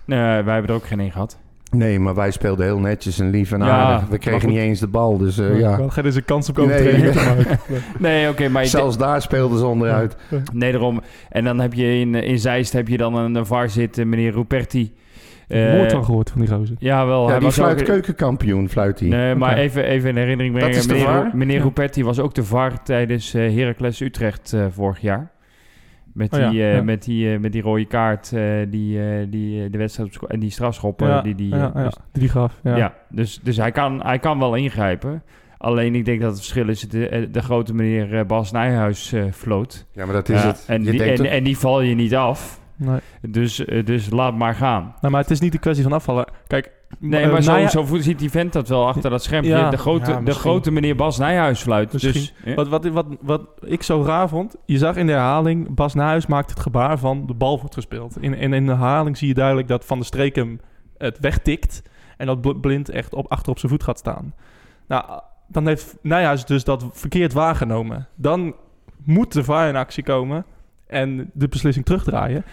Nee, 0.07 0.19
wij 0.43 0.53
hebben 0.53 0.67
er 0.67 0.73
ook 0.73 0.85
geen 0.87 0.99
in 0.99 1.11
gehad. 1.11 1.37
Nee, 1.71 1.99
maar 1.99 2.15
wij 2.15 2.31
speelden 2.31 2.65
heel 2.65 2.79
netjes 2.79 3.19
en 3.19 3.29
lief 3.29 3.51
en 3.51 3.59
Ja, 3.59 3.65
aardig. 3.69 4.07
We 4.09 4.17
kregen 4.17 4.49
niet 4.49 4.57
eens 4.57 4.79
de 4.79 4.87
bal, 4.87 5.17
dus 5.17 5.37
eh, 5.37 5.59
ja. 5.59 5.77
Wel 5.77 5.89
geen 5.89 6.05
eens 6.05 6.15
een 6.15 6.25
kans 6.25 6.49
op 6.49 6.57
Nee. 6.57 6.65
overtreding 6.65 7.11
te 7.13 7.23
maken. 7.35 7.59
Nee. 7.67 7.79
Nee, 7.99 8.29
oké, 8.29 8.47
maar 8.49 8.65
Zelfs 8.65 8.97
daar 8.97 9.21
speelden 9.21 9.57
ze 9.59 9.65
onderuit. 9.65 10.15
nee, 10.53 10.71
daarom. 10.71 11.01
En 11.29 11.43
dan 11.43 11.59
heb 11.59 11.73
je 11.73 11.99
in, 11.99 12.15
in 12.15 12.39
Zeist 12.39 12.73
heb 12.73 12.87
je 12.87 12.97
dan 12.97 13.15
een, 13.15 13.35
een 13.35 13.45
VAR 13.45 13.69
zitten, 13.69 14.09
meneer 14.09 14.31
Ruperti. 14.31 14.93
Eh, 15.47 15.71
Nooit 15.73 15.91
van 15.91 16.05
gehoord 16.05 16.29
van 16.29 16.39
die 16.41 16.49
gozer. 16.49 16.75
Ja, 16.79 17.05
wel. 17.05 17.21
Ja, 17.21 17.27
hij 17.27 17.35
die 17.37 17.45
was 17.45 17.55
fluit 17.55 17.79
ook- 17.79 17.85
keukenkampioen, 17.85 18.69
fluit 18.69 18.99
hij. 18.99 19.09
Nee, 19.09 19.35
maar 19.35 19.57
even, 19.57 19.83
even 19.83 20.09
in 20.09 20.17
herinnering 20.17 20.53
brengen. 20.55 20.71
Dat 20.71 20.79
is 20.81 20.87
de 20.87 20.93
meneer, 20.93 21.07
VAR? 21.07 21.29
meneer 21.33 21.57
Ja. 21.57 21.63
Ruperti 21.63 22.03
was 22.03 22.19
ook 22.19 22.33
de 22.35 22.43
VAR 22.43 22.83
tijdens 22.83 23.33
eh 23.33 23.55
Heracles 23.55 23.99
Utrecht 24.01 24.53
eh, 24.53 24.65
vorig 24.73 25.01
jaar. 25.01 25.31
Met 26.17 26.33
Oh 26.33 26.39
ja, 26.39 26.49
die, 26.49 26.63
eh, 26.63 26.75
ja. 26.75 26.81
met 26.81 27.03
die, 27.03 27.33
eh, 27.33 27.39
met 27.39 27.51
die 27.51 27.61
rode 27.61 27.85
kaart, 27.85 28.33
eh, 28.33 28.41
die, 28.69 29.29
die 29.29 29.69
de 29.69 29.77
wedstrijd 29.77 30.17
en 30.27 30.39
die 30.39 30.49
strafschoppen. 30.49 31.07
Ja, 31.07 31.21
die, 31.21 31.35
die, 31.35 31.49
ja, 31.49 31.71
ja, 31.75 31.83
dus- 31.83 31.97
die 32.11 32.21
die 32.21 32.29
gaf. 32.29 32.59
Ja. 32.63 32.75
ja. 32.75 32.93
dus, 33.09 33.39
dus 33.43 33.57
hij, 33.57 33.71
kan, 33.71 34.03
hij 34.03 34.19
kan 34.19 34.39
wel 34.39 34.55
ingrijpen. 34.55 35.23
Alleen 35.57 35.95
ik 35.95 36.05
denk 36.05 36.21
dat 36.21 36.29
het 36.29 36.39
verschil 36.39 36.69
is 36.69 36.81
de, 36.81 37.27
de 37.31 37.41
grote 37.41 37.73
meneer 37.73 38.17
eh, 38.17 38.25
Bas 38.25 38.51
Nijhuis 38.51 39.13
eh 39.13 39.23
floot. 39.31 39.85
Ja, 39.91 40.05
maar 40.05 40.13
dat 40.13 40.29
is 40.29 40.43
het. 40.43 40.63
En, 40.67 40.83
Je 40.83 40.89
die, 40.89 40.99
denkt 40.99 41.19
en, 41.19 41.25
en 41.25 41.43
die 41.43 41.57
val 41.57 41.81
je 41.81 41.95
niet 41.95 42.15
af. 42.15 42.61
Nee. 42.75 42.99
Dus, 43.21 43.55
dus 43.85 44.09
laat 44.09 44.35
maar 44.35 44.55
gaan. 44.55 44.95
Nou, 45.01 45.13
maar 45.13 45.21
het 45.21 45.31
is 45.31 45.39
niet 45.39 45.53
een 45.53 45.59
kwestie 45.59 45.83
van 45.83 45.93
afvallen. 45.93 46.25
Kijk, 46.47 46.71
Nee, 46.99 47.27
maar 47.27 47.41
zo, 47.43 47.67
zo 47.67 47.85
ziet 47.99 48.19
die 48.19 48.29
vent 48.29 48.53
dat 48.53 48.67
wel 48.67 48.87
achter 48.87 49.09
dat 49.09 49.23
schermpje. 49.23 49.51
Ja, 49.51 49.69
de, 49.69 49.77
grote, 49.77 50.11
ja, 50.11 50.21
de 50.21 50.31
grote 50.31 50.71
meneer 50.71 50.95
Bas 50.95 51.17
Nijhuis 51.17 51.61
fluit. 51.61 52.01
Dus, 52.01 52.33
ja. 52.45 52.53
Wat, 52.53 52.67
wat, 52.67 52.85
wat, 52.85 53.05
wat 53.21 53.41
ik 53.61 53.83
zo 53.83 54.03
raar 54.03 54.29
vond, 54.29 54.55
je 54.65 54.77
zag 54.77 54.95
in 54.95 55.05
de 55.05 55.11
herhaling, 55.11 55.75
Bas 55.75 55.93
Nijhuis 55.93 56.25
maakt 56.25 56.49
het 56.49 56.59
gebaar 56.59 56.97
van 56.97 57.25
de 57.25 57.33
bal 57.33 57.59
wordt 57.59 57.73
gespeeld. 57.73 58.17
In, 58.21 58.33
in, 58.33 58.53
in 58.53 58.65
de 58.65 58.71
herhaling 58.71 59.17
zie 59.17 59.27
je 59.27 59.33
duidelijk 59.33 59.67
dat 59.67 59.85
Van 59.85 59.97
der 59.97 60.05
Streek 60.05 60.35
hem 60.35 60.59
het 60.97 61.19
wegtikt 61.19 61.81
en 62.17 62.25
dat 62.25 62.41
Bl- 62.41 62.59
Blind 62.59 62.89
echt 62.89 63.13
op, 63.13 63.31
achter 63.31 63.51
op 63.51 63.59
zijn 63.59 63.71
voet 63.71 63.83
gaat 63.83 63.97
staan. 63.99 64.33
Nou, 64.87 65.21
dan 65.47 65.67
heeft 65.67 65.95
Nijhuis 66.01 66.45
dus 66.45 66.63
dat 66.63 66.85
verkeerd 66.91 67.33
waargenomen. 67.33 68.07
Dan 68.15 68.55
moet 69.03 69.33
de 69.33 69.43
VAR 69.43 69.67
in 69.67 69.75
actie 69.75 70.03
komen 70.03 70.45
en 70.87 71.31
de 71.33 71.47
beslissing 71.47 71.85
terugdraaien. 71.85 72.45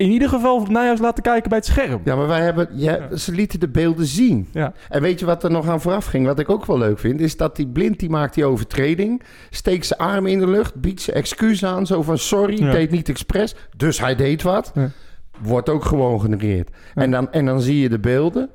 In 0.00 0.10
ieder 0.10 0.28
geval 0.28 0.66
Nijhuis 0.66 0.98
laten 1.00 1.22
kijken 1.22 1.48
bij 1.48 1.58
het 1.58 1.66
scherm. 1.66 2.00
Ja, 2.04 2.16
maar 2.16 2.26
wij 2.26 2.40
hebben, 2.40 2.68
ja, 2.72 2.96
Ja. 3.10 3.16
ze 3.16 3.32
lieten 3.32 3.60
de 3.60 3.68
beelden 3.68 4.06
zien. 4.06 4.48
Ja. 4.52 4.72
En 4.88 5.02
weet 5.02 5.20
je 5.20 5.26
wat 5.26 5.44
er 5.44 5.50
nog 5.50 5.68
aan 5.68 5.80
vooraf 5.80 6.04
ging? 6.04 6.26
Wat 6.26 6.38
ik 6.38 6.50
ook 6.50 6.66
wel 6.66 6.78
leuk 6.78 6.98
vind, 6.98 7.20
is 7.20 7.36
dat 7.36 7.56
die 7.56 7.66
blind 7.68 7.98
die 7.98 8.10
maakt 8.10 8.34
die 8.34 8.44
overtreding, 8.44 9.22
steekt 9.50 9.86
zijn 9.86 10.00
arm 10.00 10.26
in 10.26 10.38
de 10.38 10.46
lucht, 10.48 10.74
biedt 10.74 11.00
zijn 11.00 11.16
excuus 11.16 11.64
aan, 11.64 11.86
zo 11.86 12.02
van 12.02 12.18
sorry, 12.18 12.56
deed 12.70 12.90
niet 12.90 13.08
expres, 13.08 13.54
dus 13.76 14.00
hij 14.00 14.14
deed 14.14 14.42
wat. 14.42 14.72
Wordt 15.42 15.68
ook 15.68 15.84
gewoon 15.84 16.20
genegeerd. 16.20 16.70
Ja. 16.94 17.02
En, 17.02 17.10
dan, 17.10 17.32
en 17.32 17.46
dan 17.46 17.60
zie 17.60 17.78
je 17.80 17.88
de 17.88 17.98
beelden. 18.00 18.50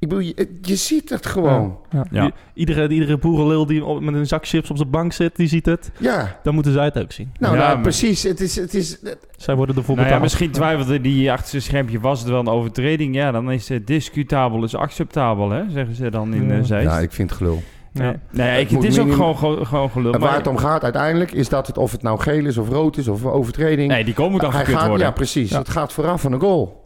Ik 0.00 0.08
bedoel, 0.08 0.24
je, 0.24 0.58
je 0.62 0.76
ziet 0.76 1.10
het 1.10 1.26
gewoon. 1.26 1.78
Ja. 1.90 2.04
Ja. 2.10 2.30
Iedere, 2.54 2.88
iedere 2.88 3.18
boerenlul 3.18 3.66
die 3.66 3.84
op- 3.84 4.00
met 4.00 4.14
een 4.14 4.26
zak 4.26 4.46
chips 4.46 4.70
op 4.70 4.76
de 4.76 4.84
bank 4.84 5.12
zit, 5.12 5.36
die 5.36 5.46
ziet 5.48 5.66
het. 5.66 5.90
Ja, 5.98 6.38
Dan 6.42 6.54
moeten 6.54 6.72
zij 6.72 6.84
het 6.84 6.98
ook 6.98 7.12
zien. 7.12 7.32
nou, 7.38 7.54
Ja, 7.54 7.60
nou 7.60 7.72
maar- 7.74 7.82
precies. 7.82 8.22
Het 8.22 8.40
is, 8.40 8.56
het 8.56 8.74
is, 8.74 8.98
Zij 9.36 9.54
worden 9.54 9.76
ervoor 9.76 9.94
Nou 9.94 9.98
ja, 9.98 10.02
betaald. 10.04 10.22
misschien 10.22 10.50
twijfelde 10.50 11.00
die 11.00 11.32
achter 11.32 11.48
zijn 11.48 11.62
schermpje, 11.62 12.00
was 12.00 12.20
het 12.20 12.28
wel 12.28 12.40
een 12.40 12.48
overtreding? 12.48 13.14
Ja, 13.14 13.30
dan 13.30 13.50
is 13.52 13.68
het 13.68 13.86
discutabel, 13.86 14.64
is 14.64 14.74
acceptabel, 14.74 15.50
hè? 15.50 15.62
zeggen 15.70 15.94
ze 15.94 16.10
dan 16.10 16.34
in 16.34 16.48
Ja. 16.48 16.54
eh 16.58 16.62
Zeist. 16.64 16.90
ja, 16.90 16.98
ik 16.98 17.12
vind 17.12 17.28
het 17.30 17.38
gelul. 17.38 17.62
Ja. 17.92 18.02
Nee, 18.02 18.16
nee, 18.30 18.60
ik, 18.60 18.70
Het 18.70 18.82
is 18.84 18.98
ook 18.98 19.04
minimum- 19.04 19.14
gewoon, 19.14 19.36
gewoon, 19.36 19.66
gewoon 19.66 19.90
gelul. 19.90 20.12
En 20.12 20.20
waar 20.20 20.28
maar- 20.28 20.38
het 20.38 20.46
om 20.46 20.56
gaat 20.56 20.82
uiteindelijk, 20.84 21.32
is 21.32 21.48
dat 21.48 21.66
het 21.66 21.78
of 21.78 21.92
het 21.92 22.02
nou 22.02 22.20
geel 22.20 22.46
is 22.46 22.58
of 22.58 22.68
rood 22.68 22.96
is 22.96 23.08
of 23.08 23.22
een 23.22 23.30
overtreding. 23.30 23.88
Nee, 23.90 24.04
die 24.04 24.14
moet 24.28 24.40
hij 24.40 24.50
afgekeurd 24.50 24.86
worden. 24.86 25.06
Ja, 25.06 25.12
precies. 25.12 25.50
Ja. 25.50 25.58
Het 25.58 25.68
gaat 25.68 25.92
vooraf 25.92 26.20
van 26.20 26.32
een 26.32 26.40
goal. 26.40 26.84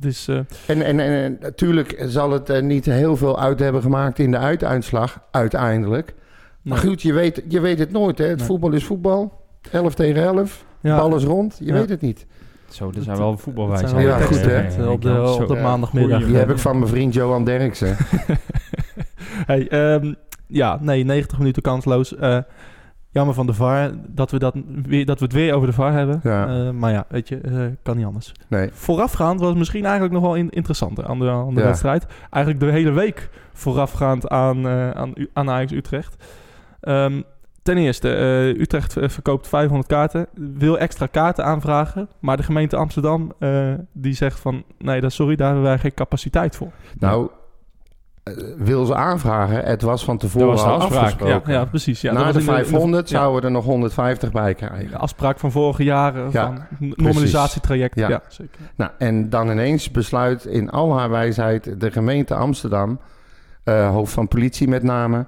Dus 0.00 0.28
eh, 0.28 0.38
En, 0.66 0.82
en, 0.82 1.00
en, 1.00 1.38
natuurlijk 1.40 2.04
zal 2.06 2.30
het 2.30 2.50
eh, 2.50 2.62
niet 2.62 2.84
heel 2.84 3.16
veel 3.16 3.40
uit 3.40 3.58
hebben 3.58 3.82
gemaakt 3.82 4.18
in 4.18 4.30
de 4.30 4.38
uituitslag, 4.38 5.20
uiteindelijk. 5.30 6.14
Maar 6.62 6.78
nee. 6.78 6.86
goed, 6.88 7.02
je 7.02 7.12
weet, 7.12 7.42
je 7.48 7.60
weet 7.60 7.78
het 7.78 7.92
nooit. 7.92 8.18
Hè? 8.18 8.24
Het 8.26 8.36
Nee. 8.38 8.46
voetbal 8.46 8.72
is 8.72 8.84
voetbal. 8.84 9.42
11 9.70 9.94
tegen 9.94 10.22
11. 10.22 10.64
ja, 10.80 10.96
Bal 10.96 11.16
is 11.16 11.24
rond. 11.24 11.56
Je 11.58 11.64
Ja. 11.64 11.72
weet 11.72 11.88
het 11.88 12.00
niet. 12.00 12.26
Zo, 12.68 12.92
er 12.96 13.02
zijn 13.02 13.16
wel 13.16 13.38
voetbalwijzen. 13.38 14.00
Ja, 14.00 14.18
goed, 14.18 14.40
hè? 14.40 14.86
Op 14.88 15.02
de, 15.02 15.36
op 15.40 15.48
de 15.48 15.54
maandagmiddag. 15.54 16.10
Goeie. 16.18 16.26
Die 16.32 16.36
heb 16.36 16.50
ik 16.50 16.58
van 16.58 16.78
mijn 16.78 16.90
vriend 16.90 17.14
Johan 17.14 17.44
Derksen. 17.44 17.96
hey, 19.50 19.68
ehm, 19.68 20.14
ja, 20.46 20.78
nee, 20.80 21.04
90 21.04 21.38
minuten 21.38 21.62
kansloos. 21.62 22.16
Eh, 22.16 22.38
jammer 23.14 23.34
van 23.34 23.46
de 23.46 23.54
VAR 23.54 23.90
dat 24.08 24.30
we, 24.30 24.38
dat, 24.38 24.54
weer, 24.86 25.06
dat 25.06 25.18
we 25.18 25.24
het 25.24 25.34
weer 25.34 25.54
over 25.54 25.68
de 25.68 25.74
VAR 25.74 25.92
hebben. 25.92 26.20
Ja. 26.22 26.46
Eh, 26.46 26.70
maar 26.70 26.92
ja, 26.92 27.04
weet 27.08 27.28
je, 27.28 27.38
eh, 27.40 27.52
kan 27.82 27.96
niet 27.96 28.06
anders. 28.06 28.32
Nee. 28.48 28.70
Voorafgaand 28.72 29.40
was 29.40 29.54
misschien 29.54 29.82
eigenlijk 29.84 30.14
nog 30.14 30.22
wel 30.22 30.34
in- 30.34 30.50
interessanter 30.50 31.06
aan 31.06 31.18
de, 31.18 31.30
aan 31.30 31.54
de 31.54 31.60
Ja. 31.60 31.66
wedstrijd. 31.66 32.06
Eigenlijk 32.30 32.64
de 32.64 32.70
hele 32.70 32.90
week 32.90 33.30
voorafgaand 33.52 34.28
aan, 34.28 34.66
eh, 34.68 34.90
aan, 34.90 35.12
aan 35.32 35.50
Ajax 35.50 35.72
Utrecht. 35.72 36.24
Ehm, 36.80 37.20
ten 37.62 37.76
eerste, 37.76 38.08
Utrecht 38.58 38.92
verkoopt 39.00 39.48
500 39.48 39.88
kaarten. 39.88 40.26
Wil 40.34 40.78
extra 40.78 41.06
kaarten 41.06 41.44
aanvragen. 41.44 42.08
Maar 42.20 42.36
de 42.36 42.42
gemeente 42.42 42.76
Amsterdam 42.76 43.32
die 43.92 44.14
zegt 44.14 44.40
van... 44.40 44.62
Nee, 44.78 45.00
dat, 45.00 45.12
sorry, 45.12 45.36
daar 45.36 45.46
hebben 45.46 45.64
wij 45.64 45.78
geen 45.78 45.94
capaciteit 45.94 46.56
voor. 46.56 46.70
Nou, 46.98 47.28
wil 48.56 48.84
ze 48.84 48.94
aanvragen. 48.94 49.64
Het 49.64 49.82
was 49.82 50.04
van 50.04 50.18
tevoren 50.18 50.46
Dat 50.48 50.56
was 50.56 50.64
de 50.64 50.70
al 50.70 50.80
afspraak, 50.80 51.02
afgesproken. 51.02 51.52
Ja, 51.52 51.64
precies. 51.64 52.00
Ja, 52.00 52.12
Na 52.12 52.24
de 52.24 52.32
in 52.32 52.38
in 52.38 52.42
500 52.44 53.08
ja. 53.10 53.18
zouden 53.18 53.40
we 53.40 53.46
er 53.46 53.52
nog 53.52 53.64
150 53.64 54.32
bij 54.32 54.48
De 54.48 54.54
krijgen. 54.54 54.98
afspraak 55.00 55.38
van 55.38 55.50
vorige 55.52 55.84
jaren 55.84 56.28
Ja, 56.32 56.46
van 56.46 56.86
normalisatietraject. 56.96 57.94
Ja. 57.98 58.08
Ja. 58.08 58.22
zeker. 58.28 58.60
Nou, 58.76 58.90
en 58.98 59.28
dan 59.30 59.50
ineens 59.50 59.90
besluit 59.90 60.44
in 60.44 60.70
al 60.70 60.98
haar 60.98 61.10
wijsheid 61.10 61.80
de 61.80 61.90
gemeente 61.90 62.34
Amsterdam, 62.34 62.98
eh, 63.64 63.90
hoofd 63.90 64.12
van 64.12 64.28
politie 64.28 64.68
met 64.68 64.82
name, 64.82 65.26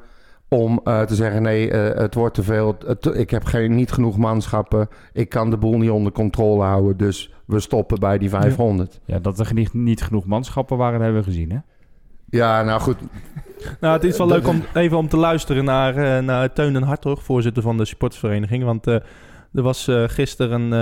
om 0.48 0.80
eh, 0.84 1.02
te 1.02 1.14
zeggen: 1.14 1.42
nee, 1.42 1.70
eh, 1.70 2.00
het 2.00 2.14
wordt 2.14 2.34
te 2.34 2.42
veel. 2.42 2.76
Het- 2.86 3.10
ik 3.14 3.30
heb 3.30 3.44
geen, 3.44 3.74
niet 3.74 3.92
genoeg 3.92 4.16
manschappen. 4.16 4.88
Ik 5.12 5.28
kan 5.28 5.50
de 5.50 5.56
boel 5.56 5.78
niet 5.78 5.90
onder 5.90 6.12
controle 6.12 6.64
houden. 6.64 6.96
Dus 6.96 7.32
we 7.44 7.60
stoppen 7.60 8.00
bij 8.00 8.18
die 8.18 8.28
500. 8.30 9.00
Ja, 9.04 9.18
dat 9.18 9.38
er 9.38 9.54
niet, 9.54 9.72
niet 9.74 10.02
genoeg 10.02 10.24
manschappen 10.26 10.76
waren, 10.76 10.92
dat 10.94 11.02
hebben 11.02 11.22
we 11.22 11.28
gezien, 11.28 11.50
hè? 11.50 11.58
Ja, 12.30 12.62
nou 12.62 12.80
goed. 12.80 12.96
Nou, 13.80 13.94
het 13.94 14.04
is 14.04 14.18
wel 14.18 14.26
leuk 14.26 14.48
om 14.48 14.62
even 14.74 14.96
om 14.96 15.08
te 15.08 15.16
luisteren 15.16 15.64
naar, 15.64 15.96
eh, 15.96 16.24
naar 16.24 16.52
Teun 16.52 16.72
den 16.72 16.82
Hartog, 16.82 17.22
voorzitter 17.22 17.62
van 17.62 17.76
de 17.76 17.84
supportersvereniging. 17.84 18.64
Want 18.64 18.86
eh, 18.86 18.94
er 19.54 19.62
was 19.62 19.88
eh, 19.88 20.04
gisteren 20.06 20.72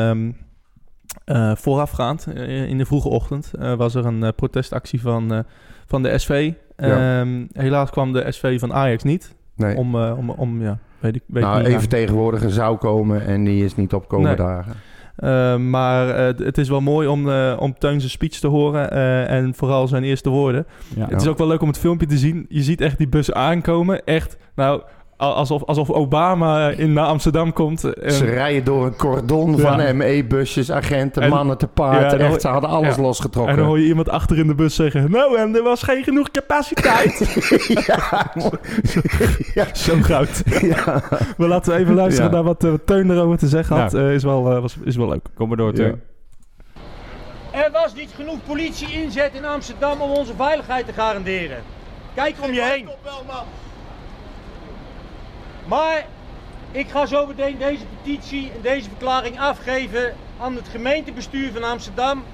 eh, 1.24 1.52
voorafgaand, 1.54 2.26
in 2.46 2.78
de 2.78 2.86
vroege 2.86 3.08
ochtend, 3.08 3.50
was 3.76 3.94
er 3.94 4.04
een 4.06 4.34
protestactie 4.34 5.00
van, 5.00 5.44
van 5.86 6.02
de 6.02 6.18
SV. 6.18 6.52
Ja. 6.76 7.20
Ehm, 7.20 7.44
helaas 7.52 7.90
kwam 7.90 8.12
de 8.12 8.32
SV 8.32 8.58
van 8.60 8.72
Ajax 8.72 9.02
niet. 9.02 9.34
Nee. 9.56 9.76
Om, 9.76 9.96
om, 9.96 10.30
om, 10.30 10.62
ja, 10.62 10.78
weet 10.98 11.14
ik, 11.16 11.22
weet 11.26 11.42
nou, 11.42 11.58
even 11.58 11.70
waar. 11.70 11.80
vertegenwoordiger 11.80 12.50
zou 12.50 12.76
komen 12.76 13.26
en 13.26 13.44
die 13.44 13.64
is 13.64 13.76
niet 13.76 13.92
opkomen 13.92 14.26
Nee. 14.26 14.36
dagen. 14.36 14.74
Eh, 15.16 15.56
maar 15.56 16.08
eh, 16.08 16.46
het 16.46 16.58
is 16.58 16.68
wel 16.68 16.80
mooi 16.80 17.08
om, 17.08 17.30
eh 17.30 17.56
om 17.58 17.78
Teun 17.78 17.98
zijn 17.98 18.10
speech 18.10 18.38
te 18.38 18.46
horen 18.46 18.90
eh, 18.90 19.30
en 19.30 19.54
vooral 19.54 19.88
zijn 19.88 20.04
eerste 20.04 20.28
woorden. 20.28 20.66
Ja. 20.96 21.06
Het 21.08 21.20
is 21.20 21.28
ook 21.28 21.38
wel 21.38 21.46
leuk 21.46 21.62
om 21.62 21.68
het 21.68 21.78
filmpje 21.78 22.06
te 22.06 22.18
zien. 22.18 22.46
Je 22.48 22.62
ziet 22.62 22.80
echt 22.80 22.98
die 22.98 23.08
bus 23.08 23.32
aankomen. 23.32 24.04
Echt, 24.04 24.36
nou, 24.54 24.82
alsof, 25.16 25.64
alsof 25.64 25.90
Obama 25.90 26.68
in 26.70 26.92
naar 26.92 27.06
Amsterdam 27.06 27.52
komt. 27.52 27.84
En- 27.98 28.12
Ze 28.12 28.24
rijden 28.24 28.64
door 28.64 28.86
een 28.86 28.96
cordon 28.96 29.56
Ja. 29.56 29.62
van 29.62 29.96
ME-busjes, 29.96 30.70
agenten, 30.70 31.22
En- 31.22 31.30
mannen 31.30 31.58
te 31.58 31.66
paard. 31.66 32.10
Ja, 32.12 32.18
en 32.18 32.26
echt, 32.26 32.40
ze 32.40 32.48
hadden 32.48 32.70
alles 32.70 32.96
ja. 32.96 33.02
losgetrokken. 33.02 33.52
en 33.52 33.58
dan 33.58 33.68
hoor 33.68 33.78
je 33.78 33.86
iemand 33.86 34.08
achter 34.08 34.38
in 34.38 34.46
de 34.46 34.54
bus 34.54 34.74
zeggen... 34.74 35.10
Nou, 35.10 35.38
en 35.38 35.54
er 35.56 35.62
was 35.62 35.82
geen 35.82 36.04
genoeg 36.04 36.30
capaciteit. 36.30 37.18
ja, 37.86 38.30
mooi. 38.34 38.50
ja. 39.54 39.66
Zo 39.74 39.94
goud. 40.00 40.42
ja. 40.74 41.02
Maar 41.36 41.48
laten 41.48 41.72
we 41.72 41.78
even 41.78 41.94
luisteren 41.94 42.30
Ja. 42.30 42.34
naar 42.36 42.44
wat 42.44 42.64
eh, 42.64 42.72
Teun 42.84 43.10
erover 43.10 43.38
te 43.38 43.48
zeggen 43.48 43.76
had. 43.80 43.94
Eh, 43.94 44.14
is, 44.14 44.22
wel, 44.22 44.50
eh, 44.52 44.60
was, 44.60 44.76
is 44.84 44.96
wel 44.96 45.08
leuk. 45.08 45.26
Kom 45.34 45.48
maar 45.48 45.56
door, 45.56 45.72
Teun. 45.72 46.00
Er 47.50 47.70
was 47.72 47.94
niet 47.94 48.10
genoeg 48.16 48.38
politie 48.46 49.02
inzet 49.02 49.30
in 49.34 49.44
Amsterdam 49.44 50.00
om 50.00 50.10
onze 50.10 50.32
veiligheid 50.36 50.86
te 50.86 50.92
garanderen. 50.92 51.58
Kijk 52.14 52.34
om 52.42 52.52
je 52.52 52.62
heen. 52.62 52.88
Maar 55.64 56.06
ik 56.70 56.88
ga 56.88 57.06
zo 57.06 57.26
meteen 57.26 57.58
deze 57.58 57.84
petitie 58.02 58.52
en 58.54 58.60
deze 58.60 58.88
verklaring 58.88 59.40
afgeven 59.40 60.16
aan 60.40 60.54
het 60.54 60.68
gemeentebestuur 60.68 61.52
van 61.52 61.64
Amsterdam. 61.64 62.24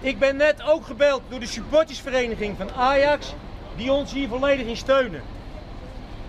Ik 0.00 0.18
ben 0.18 0.36
net 0.36 0.62
ook 0.62 0.86
gebeld 0.86 1.22
door 1.28 1.40
de 1.40 1.46
supportersvereniging 1.46 2.56
van 2.56 2.72
Ajax, 2.72 3.34
die 3.76 3.92
ons 3.92 4.12
hier 4.12 4.28
volledig 4.28 4.66
in 4.66 4.76
steunen. 4.76 5.22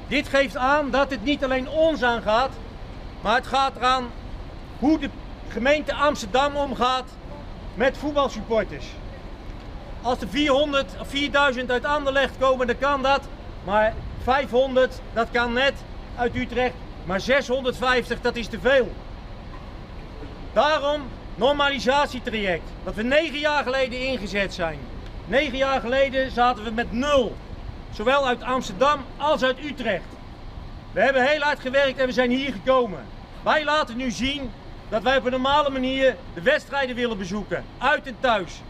Dit 0.08 0.28
geeft 0.28 0.58
aan 0.58 0.90
dat 0.90 1.12
het 1.12 1.24
niet 1.24 1.44
alleen 1.44 1.70
ons 1.70 2.04
aangaat, 2.04 2.52
maar 3.22 3.36
het 3.36 3.48
gaat 3.48 3.76
eraan 3.76 4.06
hoe 4.80 5.00
de 5.00 5.10
gemeente 5.48 5.94
Amsterdam 5.94 6.56
omgaat 6.56 7.10
met 7.74 7.98
voetbalsupporters. 7.98 8.86
Als 10.02 10.22
er 10.22 10.28
400 10.28 10.92
of 11.00 11.08
4000 11.08 11.72
uit 11.72 11.86
Anderlecht 11.86 12.38
komen, 12.40 12.68
dan 12.68 12.78
kan 12.78 13.02
dat. 13.02 13.22
Maar 13.64 13.94
500, 14.28 15.02
dat 15.14 15.28
kan 15.32 15.54
net 15.54 15.74
uit 16.16 16.36
Utrecht. 16.36 16.74
Maar 17.06 17.20
650, 17.20 18.22
dat 18.22 18.36
is 18.36 18.48
te 18.48 18.60
veel. 18.60 18.92
Daarom 20.54 21.02
normalisatietraject. 21.36 22.64
Dat 22.84 22.96
we 22.96 23.04
negen 23.04 23.40
jaar 23.40 23.64
geleden 23.64 24.00
ingezet 24.00 24.54
zijn. 24.54 24.80
Negen 25.26 25.58
jaar 25.58 25.80
geleden 25.80 26.32
zaten 26.32 26.64
we 26.64 26.72
met 26.72 26.92
nul. 26.92 27.36
Zowel 27.94 28.28
uit 28.28 28.44
Amsterdam 28.44 29.06
als 29.18 29.44
uit 29.44 29.64
Utrecht. 29.64 30.04
We 30.92 31.02
hebben 31.02 31.28
heel 31.28 31.42
hard 31.42 31.60
gewerkt 31.60 32.00
en 32.00 32.06
we 32.06 32.14
zijn 32.14 32.30
hier 32.30 32.52
gekomen. 32.52 33.06
Wij 33.44 33.64
laten 33.64 33.98
nu 33.98 34.12
zien 34.12 34.52
dat 34.90 35.04
wij 35.04 35.18
op 35.18 35.26
een 35.26 35.32
normale 35.32 35.70
manier 35.70 36.16
de 36.34 36.42
wedstrijden 36.42 36.96
willen 36.96 37.18
bezoeken. 37.18 37.66
Uit 37.78 38.08
en 38.08 38.18
thuis. 38.20 38.62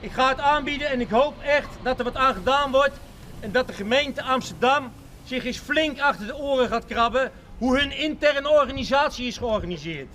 Ik 0.00 0.12
ga 0.12 0.28
het 0.28 0.40
aanbieden 0.40 0.88
en 0.88 1.00
ik 1.00 1.10
hoop 1.10 1.34
echt 1.42 1.68
dat 1.82 1.98
er 1.98 2.04
wat 2.04 2.16
aan 2.16 2.34
gedaan 2.34 2.70
wordt. 2.70 2.98
En 3.40 3.52
dat 3.52 3.66
de 3.66 3.72
gemeente 3.72 4.22
Amsterdam 4.22 4.92
zich 5.24 5.44
eens 5.44 5.58
flink 5.58 6.00
achter 6.00 6.26
de 6.26 6.36
oren 6.36 6.68
gaat 6.68 6.84
krabben 6.84 7.32
hoe 7.58 7.78
hun 7.78 7.98
interne 7.98 8.50
organisatie 8.50 9.26
is 9.26 9.38
georganiseerd. 9.38 10.08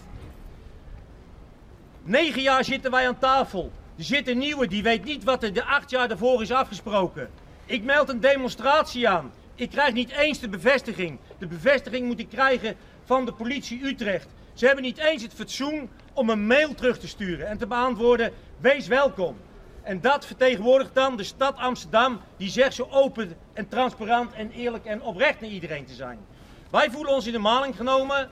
Negen 2.03 2.41
jaar 2.41 2.63
zitten 2.63 2.91
wij 2.91 3.07
aan 3.07 3.19
tafel. 3.19 3.71
Er 3.97 4.03
zit 4.03 4.27
een 4.27 4.37
nieuwe, 4.37 4.67
die 4.67 4.83
weet 4.83 5.03
niet 5.03 5.23
wat 5.23 5.43
er 5.43 5.53
de 5.53 5.63
acht 5.63 5.89
jaar 5.89 6.07
daarvoor 6.07 6.41
is 6.41 6.51
afgesproken. 6.51 7.29
Ik 7.65 7.83
meld 7.83 8.09
een 8.09 8.19
demonstratie 8.19 9.09
aan. 9.09 9.31
Ik 9.55 9.69
krijg 9.69 9.93
niet 9.93 10.11
eens 10.11 10.39
de 10.39 10.49
bevestiging. 10.49 11.19
De 11.37 11.47
bevestiging 11.47 12.07
moet 12.07 12.19
ik 12.19 12.29
krijgen 12.29 12.75
van 13.05 13.25
de 13.25 13.33
politie 13.33 13.85
Utrecht. 13.85 14.27
Ze 14.53 14.65
hebben 14.65 14.83
niet 14.83 14.97
eens 14.97 15.23
het 15.23 15.33
fatsoen 15.33 15.89
om 16.13 16.29
een 16.29 16.47
mail 16.47 16.73
terug 16.73 16.99
te 16.99 17.07
sturen 17.07 17.47
en 17.47 17.57
te 17.57 17.67
beantwoorden: 17.67 18.31
wees 18.59 18.87
welkom. 18.87 19.37
En 19.83 20.01
dat 20.01 20.25
vertegenwoordigt 20.25 20.93
dan 20.93 21.17
de 21.17 21.23
stad 21.23 21.57
Amsterdam, 21.57 22.21
die 22.37 22.49
zegt 22.49 22.73
zo 22.73 22.87
open 22.91 23.35
en 23.53 23.67
transparant 23.67 24.33
en 24.33 24.51
eerlijk 24.51 24.85
en 24.85 25.01
oprecht 25.01 25.41
naar 25.41 25.49
iedereen 25.49 25.85
te 25.85 25.93
zijn. 25.93 26.19
Wij 26.69 26.89
voelen 26.89 27.13
ons 27.13 27.25
in 27.25 27.31
de 27.31 27.39
maling 27.39 27.75
genomen 27.75 28.29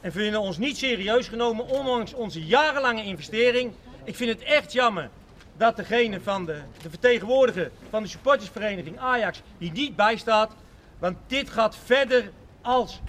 en 0.00 0.12
vinden 0.12 0.40
ons 0.40 0.58
niet 0.58 0.78
serieus 0.78 1.28
genomen, 1.28 1.66
ondanks 1.66 2.14
onze 2.14 2.44
jarenlange 2.44 3.04
investering. 3.04 3.72
Ik 4.04 4.16
vind 4.16 4.30
het 4.30 4.42
echt 4.42 4.72
jammer 4.72 5.10
dat 5.56 5.76
degene 5.76 6.20
van 6.20 6.44
de, 6.44 6.60
de 6.82 6.90
vertegenwoordiger 6.90 7.70
van 7.90 8.02
de 8.02 8.08
supportersvereniging 8.08 8.98
Ajax 8.98 9.42
die 9.58 9.72
niet 9.72 9.96
bijstaat. 9.96 10.52
Want 10.98 11.16
dit 11.26 11.50
gaat 11.50 11.76
verder 11.84 12.30
als 12.62 13.00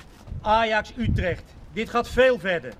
Ajax 0.41 0.91
Utrecht. 0.97 1.43
Dit 1.73 1.89
gaat 1.89 2.09
veel 2.09 2.39
verder. 2.39 2.73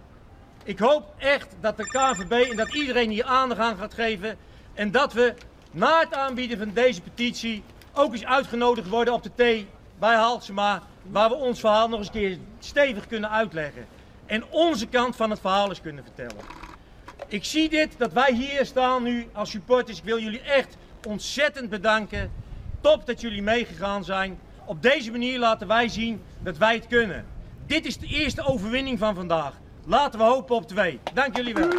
Ik 0.63 0.79
hoop 0.79 1.13
echt 1.17 1.47
dat 1.59 1.77
de 1.77 1.83
KNVB 1.83 2.49
en 2.49 2.57
dat 2.57 2.73
iedereen 2.73 3.09
hier 3.09 3.25
aandacht 3.25 3.61
aan 3.61 3.77
gaat 3.77 3.93
geven. 3.93 4.37
En 4.73 4.91
dat 4.91 5.13
we 5.13 5.33
na 5.71 5.99
het 5.99 6.13
aanbieden 6.13 6.57
van 6.57 6.71
deze 6.73 7.01
petitie 7.01 7.63
ook 7.93 8.11
eens 8.11 8.25
uitgenodigd 8.25 8.89
worden 8.89 9.13
op 9.13 9.23
de 9.23 9.31
thee 9.35 9.67
bij 9.99 10.15
Halsema. 10.15 10.81
Waar 11.11 11.29
we 11.29 11.35
ons 11.35 11.59
verhaal 11.59 11.89
nog 11.89 11.99
eens 11.99 12.07
een 12.07 12.13
keer 12.13 12.37
stevig 12.59 13.07
kunnen 13.07 13.29
uitleggen. 13.29 13.85
En 14.25 14.43
onze 14.49 14.87
kant 14.87 15.15
van 15.15 15.29
het 15.29 15.39
verhaal 15.39 15.69
eens 15.69 15.81
kunnen 15.81 16.03
vertellen. 16.03 16.43
Ik 17.27 17.43
zie 17.43 17.69
dit, 17.69 17.95
dat 17.97 18.13
wij 18.13 18.33
hier 18.33 18.65
staan 18.65 19.03
nu 19.03 19.27
als 19.33 19.49
supporters. 19.49 19.97
Ik 19.97 20.03
wil 20.03 20.19
jullie 20.19 20.41
echt 20.41 20.77
ontzettend 21.07 21.69
bedanken. 21.69 22.31
Top 22.81 23.05
dat 23.05 23.21
jullie 23.21 23.41
meegegaan 23.41 24.03
zijn. 24.03 24.39
Op 24.65 24.81
deze 24.81 25.11
manier 25.11 25.39
laten 25.39 25.67
wij 25.67 25.87
zien 25.87 26.21
dat 26.39 26.57
wij 26.57 26.75
het 26.75 26.87
kunnen. 26.87 27.25
Dit 27.65 27.85
is 27.85 27.97
de 27.97 28.07
eerste 28.07 28.45
overwinning 28.45 28.99
van 28.99 29.15
vandaag. 29.15 29.53
Laten 29.85 30.19
we 30.19 30.25
hopen 30.25 30.55
op 30.55 30.67
twee. 30.67 30.99
Dank 31.13 31.35
jullie 31.35 31.53
wel. 31.53 31.69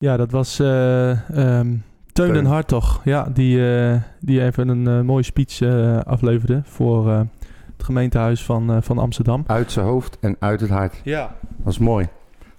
Ja, 0.00 0.16
dat 0.16 0.30
was 0.30 0.58
eh 0.58 1.10
ehm, 1.58 1.74
Teun 2.12 2.36
en. 2.36 2.44
Hartog. 2.44 3.00
Ja, 3.04 3.28
die, 3.32 3.74
eh, 3.88 4.00
die 4.20 4.42
even 4.42 4.68
een 4.68 4.86
eh, 4.86 5.00
mooie 5.00 5.22
speech 5.22 5.62
afleverde 6.04 6.60
voor 6.64 7.08
het 7.08 7.84
gemeentehuis 7.84 8.44
van, 8.44 8.82
van 8.82 8.98
Amsterdam. 8.98 9.44
Uit 9.46 9.72
zijn 9.72 9.86
hoofd 9.86 10.18
en 10.20 10.36
uit 10.38 10.60
het 10.60 10.70
hart. 10.70 11.00
Ja. 11.04 11.34
Dat 11.56 11.72
is 11.72 11.78
mooi 11.78 12.08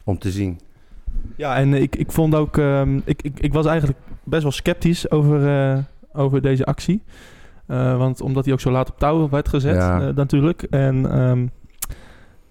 om 0.04 0.18
te 0.18 0.32
zien. 0.32 0.60
Ja, 1.38 1.56
en 1.56 1.74
ik, 1.74 1.96
ik 1.96 2.12
vond 2.12 2.36
ook... 2.36 2.58
ehm, 2.58 3.00
ik, 3.06 3.22
ik, 3.22 3.40
ik 3.40 3.54
was 3.54 3.66
eigenlijk 3.66 4.00
best 4.24 4.44
wel 4.44 4.52
sceptisch 4.52 5.12
over, 5.12 5.84
over 6.14 6.42
deze 6.42 6.66
actie. 6.66 7.04
Want 7.98 8.22
omdat 8.22 8.44
hij 8.46 8.54
ook 8.54 8.60
zo 8.60 8.72
laat 8.72 8.90
op 8.90 9.00
touw 9.00 9.30
werd 9.30 9.50
gezet, 9.50 9.76
Ja. 9.76 10.12
natuurlijk. 10.12 10.64
En 10.64 11.12
ehm, 11.12 11.48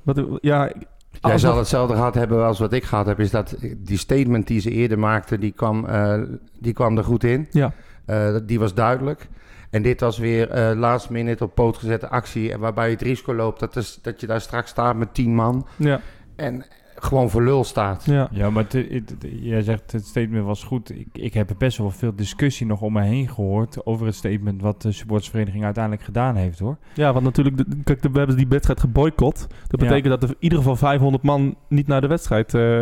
wat, 0.02 0.22
ja, 0.40 0.66
ik- 0.68 0.86
Jij 1.20 1.32
als 1.32 1.40
zal 1.42 1.56
hetzelfde 1.56 1.94
gehad 1.94 2.14
hebben 2.14 2.44
als 2.44 2.58
wat 2.58 2.72
ik 2.72 2.84
gehad 2.84 3.06
heb. 3.06 3.20
Is 3.20 3.30
dat 3.30 3.56
die 3.76 3.98
statement 3.98 4.46
die 4.46 4.60
ze 4.60 4.70
eerder 4.70 4.98
maakte, 4.98 5.38
die 5.38 5.52
kwam, 5.52 5.86
eh, 5.86 6.20
die 6.58 6.72
kwam 6.72 6.96
er 6.96 7.04
goed 7.04 7.24
in. 7.24 7.46
Ja. 7.50 7.72
Eh, 8.04 8.36
die 8.42 8.58
was 8.58 8.74
duidelijk. 8.74 9.28
En 9.70 9.82
dit 9.82 10.00
was 10.00 10.18
weer 10.18 10.50
eh 10.50 10.76
last 10.76 11.10
minute 11.10 11.44
op 11.44 11.54
poot 11.54 11.76
gezette 11.76 12.08
actie. 12.08 12.56
Waarbij 12.56 12.86
je 12.86 12.92
het 12.92 13.02
risico 13.02 13.34
loopt 13.34 13.60
dat, 13.60 13.76
is, 13.76 13.98
dat 14.02 14.20
je 14.20 14.26
daar 14.26 14.40
straks 14.40 14.70
staat 14.70 14.96
met 14.96 15.14
tien 15.14 15.34
man. 15.34 15.66
Ja, 15.76 16.00
En 16.36 16.64
gewoon 17.04 17.30
voor 17.30 17.42
lul 17.42 17.64
staat. 17.64 18.04
ja. 18.04 18.28
Ja, 18.32 18.50
maar 18.50 18.62
het, 18.62 18.72
het- 18.72 18.90
het- 18.90 19.26
jij 19.40 19.62
zegt 19.62 19.92
het 19.92 20.06
statement 20.06 20.44
was 20.44 20.64
goed. 20.64 20.90
Ik, 20.98 21.06
ik 21.12 21.34
heb 21.34 21.50
best 21.58 21.78
wel 21.78 21.90
veel 21.90 22.14
discussie 22.16 22.66
nog 22.66 22.80
om 22.80 22.92
me 22.92 23.02
heen 23.02 23.28
gehoord 23.28 23.86
over 23.86 24.06
het 24.06 24.14
statement 24.14 24.62
wat 24.62 24.82
de 24.82 24.92
supportersvereniging 24.92 25.64
uiteindelijk 25.64 26.04
gedaan 26.04 26.36
heeft 26.36 26.58
hoor. 26.58 26.76
Ja, 26.94 27.12
want 27.12 27.24
natuurlijk, 27.24 27.56
de, 27.56 27.64
kijk, 27.84 28.02
de- 28.02 28.10
we 28.10 28.18
hebben 28.18 28.36
die 28.36 28.48
wedstrijd 28.48 28.80
geboycott. 28.80 29.38
Dat 29.66 29.80
Ja. 29.80 29.86
betekent 29.86 30.08
dat 30.20 30.22
er 30.22 30.28
in 30.28 30.36
ieder 30.38 30.58
geval 30.58 30.76
500 30.76 31.22
man 31.22 31.56
niet 31.68 31.86
naar 31.86 32.00
de 32.00 32.06
wedstrijd 32.06 32.54
eh 32.54 32.80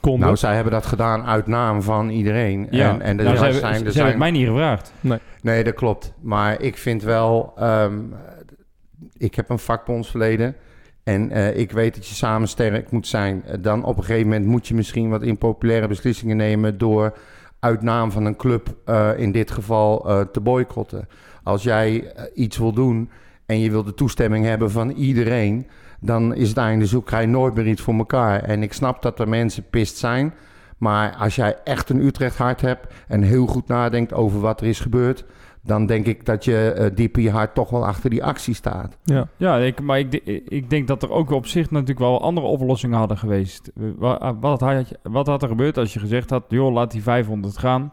konden. 0.00 0.24
Nou, 0.24 0.36
zij 0.36 0.54
hebben 0.54 0.72
dat 0.72 0.86
gedaan 0.86 1.24
uit 1.24 1.46
naam 1.46 1.82
van 1.82 2.08
iedereen. 2.08 2.66
Ja, 2.70 2.90
En, 2.92 3.00
en 3.00 3.18
er 3.18 3.24
nou, 3.24 3.36
ze 3.36 3.42
zijn, 3.42 3.52
hebben, 3.52 3.70
er 3.70 3.76
ze 3.76 3.80
zijn, 3.92 4.06
hebben 4.06 4.06
het 4.06 4.18
mij 4.18 4.30
niet 4.30 4.46
gevraagd. 4.48 4.92
Nee, 5.42 5.64
dat 5.64 5.74
klopt. 5.74 6.12
Maar 6.20 6.60
ik 6.60 6.76
vind 6.76 7.02
wel... 7.02 7.52
ehm, 7.56 7.98
ik 9.18 9.34
heb 9.34 9.50
een 9.50 9.58
vakbondsverleden. 9.58 10.54
En 11.06 11.30
eh, 11.30 11.56
ik 11.56 11.72
weet 11.72 11.94
dat 11.94 12.06
je 12.06 12.14
samen 12.14 12.48
sterk 12.48 12.90
moet 12.90 13.06
zijn. 13.06 13.44
Eh, 13.44 13.54
Dan 13.60 13.84
op 13.84 13.96
een 13.96 14.04
gegeven 14.04 14.28
moment 14.28 14.46
moet 14.46 14.68
je 14.68 14.74
misschien 14.74 15.10
wat 15.10 15.22
impopulaire 15.22 15.88
beslissingen 15.88 16.36
nemen... 16.36 16.78
door 16.78 17.18
uit 17.60 17.82
naam 17.82 18.12
van 18.12 18.24
een 18.24 18.36
club, 18.36 18.76
eh, 18.84 19.10
in 19.16 19.32
dit 19.32 19.50
geval, 19.50 20.06
te 20.32 20.40
boycotten. 20.40 21.08
Als 21.42 21.62
jij 21.62 22.12
iets 22.34 22.58
wil 22.58 22.72
doen 22.72 23.10
en 23.46 23.60
je 23.60 23.70
wil 23.70 23.84
de 23.84 23.94
toestemming 23.94 24.44
hebben 24.44 24.70
van 24.70 24.90
iedereen... 24.90 25.66
dan 26.00 26.34
is 26.34 26.48
het 26.48 26.58
einde 26.58 26.86
zoek, 26.86 27.10
je 27.10 27.26
nooit 27.26 27.54
meer 27.54 27.66
iets 27.66 27.82
voor 27.82 27.94
elkaar. 27.94 28.42
En 28.42 28.62
ik 28.62 28.72
snap 28.72 29.02
dat 29.02 29.20
er 29.20 29.28
mensen 29.28 29.64
pist 29.70 29.96
zijn... 29.96 30.34
Maar 30.78 31.14
als 31.14 31.34
jij 31.34 31.56
echt 31.64 31.90
een 31.90 32.04
Utrecht 32.04 32.36
hart 32.36 32.60
hebt 32.60 32.94
en 33.08 33.22
heel 33.22 33.46
goed 33.46 33.68
nadenkt 33.68 34.12
over 34.12 34.40
wat 34.40 34.60
er 34.60 34.66
is 34.66 34.80
gebeurd, 34.80 35.24
dan 35.66 35.86
denk 35.86 36.06
ik 36.06 36.24
dat 36.24 36.44
je 36.44 36.70
eh, 36.72 36.90
diep 36.94 37.16
in 37.16 37.22
je 37.22 37.30
hart 37.30 37.54
toch 37.54 37.70
wel 37.70 37.86
achter 37.86 38.10
die 38.10 38.24
actie 38.24 38.54
staat. 38.54 38.98
ja. 39.04 39.28
Ja, 39.36 39.56
ik, 39.56 39.80
maar 39.80 39.98
ik, 39.98 40.14
ik 40.48 40.70
denk 40.70 40.86
dat 40.88 41.02
er 41.02 41.10
ook 41.10 41.30
op 41.30 41.46
zich 41.46 41.70
natuurlijk 41.70 41.98
wel 41.98 42.20
andere 42.22 42.46
oplossingen 42.46 42.98
hadden 42.98 43.18
geweest. 43.18 43.70
Wa- 43.74 44.36
Wat 44.40 44.60
had, 44.60 44.88
je- 44.88 44.98
wat 45.02 45.26
had 45.26 45.42
er 45.42 45.48
gebeurd 45.48 45.78
als 45.78 45.92
je 45.92 45.98
gezegd 46.00 46.30
had, 46.30 46.44
joh, 46.48 46.72
laat 46.72 46.90
die 46.90 47.02
500 47.02 47.58
gaan. 47.58 47.92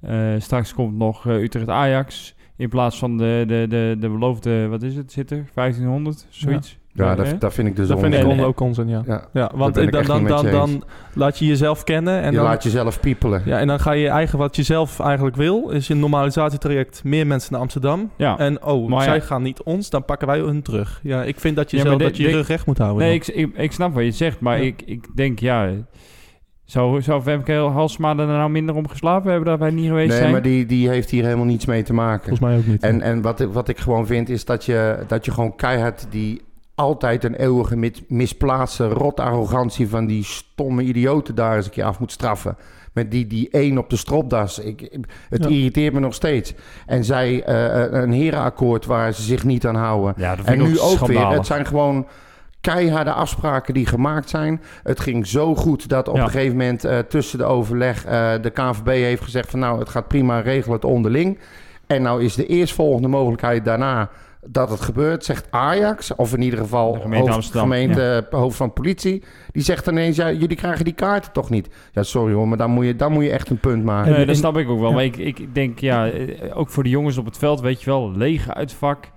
Eh, 0.00 0.34
straks 0.38 0.74
komt 0.74 0.96
nog 0.96 1.26
eh, 1.26 1.42
Utrecht-Ajax. 1.42 2.34
In 2.56 2.68
plaats 2.68 2.98
van 2.98 3.16
de, 3.16 3.44
de, 3.46 3.66
de, 3.68 3.96
de 3.98 4.08
beloofde, 4.08 4.66
wat 4.68 4.82
is 4.82 4.96
het, 4.96 5.12
zit 5.12 5.30
er? 5.30 5.44
1500, 5.54 6.26
zoiets. 6.28 6.77
Ja, 7.04 7.14
dat, 7.14 7.40
dat 7.40 7.54
vind 7.54 7.68
ik 7.68 7.76
dus 7.76 7.88
dat 7.88 8.00
vind 8.00 8.14
ik 8.14 8.40
ook 8.42 8.60
onzin, 8.60 8.88
ja. 8.88 9.02
Ja. 9.06 9.24
Ja, 9.32 9.50
want 9.54 9.74
dan, 9.74 9.90
dan, 9.90 10.04
dan, 10.26 10.44
je 10.44 10.50
dan 10.50 10.82
laat 11.14 11.38
je 11.38 11.46
jezelf 11.46 11.84
kennen 11.84 12.20
en 12.22 12.30
je 12.30 12.36
dan, 12.36 12.44
laat 12.46 12.62
jezelf 12.62 13.00
piepelen. 13.00 13.42
ja, 13.44 13.58
en 13.58 13.66
dan 13.66 13.80
ga 13.80 13.92
je 13.92 14.08
eigen, 14.08 14.38
wat 14.38 14.56
je 14.56 14.62
zelf 14.62 15.00
eigenlijk 15.00 15.36
wil, 15.36 15.68
is 15.70 15.88
een 15.88 15.98
normalisatietraject 16.00 17.04
meer 17.04 17.26
mensen 17.26 17.52
naar 17.52 17.60
Amsterdam. 17.60 18.10
Ja. 18.16 18.38
En 18.38 18.64
oh, 18.64 18.88
Maar 18.88 19.02
zij 19.02 19.14
ja. 19.14 19.20
gaan 19.20 19.42
niet 19.42 19.62
ons, 19.62 19.90
dan 19.90 20.04
pakken 20.04 20.26
wij 20.26 20.38
hun 20.38 20.62
terug. 20.62 21.00
Ja, 21.02 21.22
ik 21.22 21.40
vind 21.40 21.56
dat 21.56 21.70
je 21.70 21.76
Ja, 21.76 21.82
zelf 21.82 21.98
dat 21.98 22.16
je 22.16 22.22
je 22.22 22.28
de- 22.28 22.34
rug 22.34 22.48
recht 22.48 22.66
moet 22.66 22.78
houden. 22.78 23.06
Nee, 23.06 23.14
ik, 23.14 23.26
ik, 23.26 23.56
ik 23.56 23.72
snap 23.72 23.94
wat 23.94 24.04
je 24.04 24.10
zegt, 24.10 24.40
maar 24.40 24.58
Ja. 24.58 24.64
ik, 24.64 24.82
ik 24.86 25.06
denk, 25.16 25.38
ja... 25.38 25.70
Zou, 26.64 27.02
zou 27.02 27.22
Femke 27.22 27.52
Halsma 27.52 28.10
er 28.10 28.26
nou 28.26 28.50
minder 28.50 28.74
om 28.74 28.88
geslapen 28.88 29.30
hebben 29.30 29.48
dat 29.48 29.58
wij 29.58 29.70
niet 29.70 29.86
geweest 29.86 30.08
Nee, 30.08 30.18
zijn? 30.18 30.30
maar 30.32 30.42
die, 30.42 30.66
die 30.66 30.88
heeft 30.88 31.10
hier 31.10 31.24
helemaal 31.24 31.44
niets 31.44 31.66
mee 31.66 31.82
te 31.82 31.92
maken. 31.92 32.28
Volgens 32.28 32.48
mij 32.48 32.58
ook 32.58 32.66
niet. 32.66 32.82
En, 32.82 33.00
en 33.02 33.22
wat, 33.22 33.40
ik- 33.40 33.48
wat 33.52 33.68
ik 33.68 33.78
gewoon 33.78 34.06
vind 34.06 34.28
is 34.28 34.44
dat 34.44 34.64
je, 34.64 34.98
dat 35.06 35.24
je 35.24 35.30
gewoon 35.30 35.56
keihard 35.56 36.06
die 36.10 36.42
altijd 36.78 37.24
een 37.24 37.34
eeuwige 37.34 37.90
misplaatste 38.08 38.88
rot 38.88 39.20
arrogantie 39.20 39.88
van 39.88 40.06
die 40.06 40.24
stomme 40.24 40.82
idioten 40.82 41.34
daar 41.34 41.56
eens 41.56 41.64
een 41.64 41.70
keer 41.70 41.84
af 41.84 41.98
moet 41.98 42.12
straffen. 42.12 42.56
Met 42.92 43.10
die, 43.10 43.26
die 43.26 43.48
één 43.50 43.78
op 43.78 43.90
de 43.90 43.96
stropdas. 43.96 44.58
Ik, 44.58 44.98
het 45.28 45.42
Ja. 45.44 45.48
irriteert 45.48 45.92
me 45.94 46.00
nog 46.00 46.14
steeds. 46.14 46.54
En 46.86 47.04
zij 47.04 47.42
eh, 47.42 48.00
een 48.02 48.12
herenakkoord 48.12 48.86
waar 48.86 49.12
ze 49.12 49.22
zich 49.22 49.44
niet 49.44 49.66
aan 49.66 49.74
houden. 49.74 50.14
ja, 50.16 50.36
dat 50.36 50.44
vind 50.46 50.60
En 50.60 50.64
ik 50.66 50.70
nu 50.72 50.78
ook 50.80 51.06
weer. 51.06 51.28
Het 51.28 51.46
zijn 51.46 51.66
gewoon 51.66 52.06
keiharde 52.60 53.12
afspraken 53.12 53.74
die 53.74 53.86
gemaakt 53.86 54.28
zijn. 54.28 54.60
Het 54.82 55.00
ging 55.00 55.26
zo 55.26 55.54
goed 55.54 55.88
dat 55.88 56.08
op 56.08 56.16
Ja. 56.16 56.22
een 56.22 56.30
gegeven 56.30 56.56
moment 56.56 56.84
eh, 56.84 56.98
tussen 56.98 57.38
de 57.38 57.44
overleg 57.44 58.04
eh, 58.04 58.32
de 58.42 58.50
KNVB 58.50 58.86
heeft 58.86 59.22
gezegd 59.22 59.50
van 59.50 59.58
nou, 59.60 59.78
het 59.78 59.88
gaat 59.88 60.08
prima 60.08 60.40
regelen 60.40 60.74
het 60.76 60.84
onderling. 60.84 61.38
En 61.86 62.02
nou 62.02 62.22
is 62.24 62.34
de 62.34 62.46
eerstvolgende 62.46 63.08
mogelijkheid 63.08 63.64
daarna 63.64 64.10
dat 64.46 64.70
het 64.70 64.80
gebeurt, 64.80 65.24
zegt 65.24 65.46
Ajax, 65.50 66.14
of 66.14 66.32
in 66.32 66.42
ieder 66.42 66.58
geval 66.58 66.92
De 66.92 67.00
gemeente 67.00 67.32
hoofd, 67.32 67.50
gemeente, 67.50 68.26
hoofd 68.30 68.56
van 68.56 68.72
politie, 68.72 69.22
die 69.52 69.62
zegt 69.62 69.86
ineens, 69.86 70.16
ja, 70.16 70.32
jullie 70.32 70.56
krijgen 70.56 70.84
die 70.84 70.94
kaarten 70.94 71.32
toch 71.32 71.50
niet. 71.50 71.68
Ja, 71.92 72.02
sorry 72.02 72.34
hoor, 72.34 72.48
maar 72.48 72.58
dan 72.58 72.70
moet 72.70 72.84
je, 72.84 72.96
dan 72.96 73.12
moet 73.12 73.24
je 73.24 73.30
echt 73.30 73.50
een 73.50 73.60
punt 73.60 73.84
maken. 73.84 74.12
Nee, 74.12 74.26
dat 74.26 74.36
snap 74.36 74.56
ik 74.56 74.68
ook 74.68 74.80
wel. 74.80 74.88
ja. 74.88 74.94
Maar 74.94 75.04
ik, 75.04 75.16
ik 75.16 75.54
denk, 75.54 75.78
ja, 75.78 76.10
eh, 76.10 76.58
ook 76.58 76.70
voor 76.70 76.82
de 76.82 76.88
jongens 76.88 77.16
op 77.16 77.24
het 77.24 77.38
veld, 77.38 77.60
weet 77.60 77.82
je 77.82 77.90
wel, 77.90 78.12
lege 78.16 78.54
uitvak. 78.54 79.10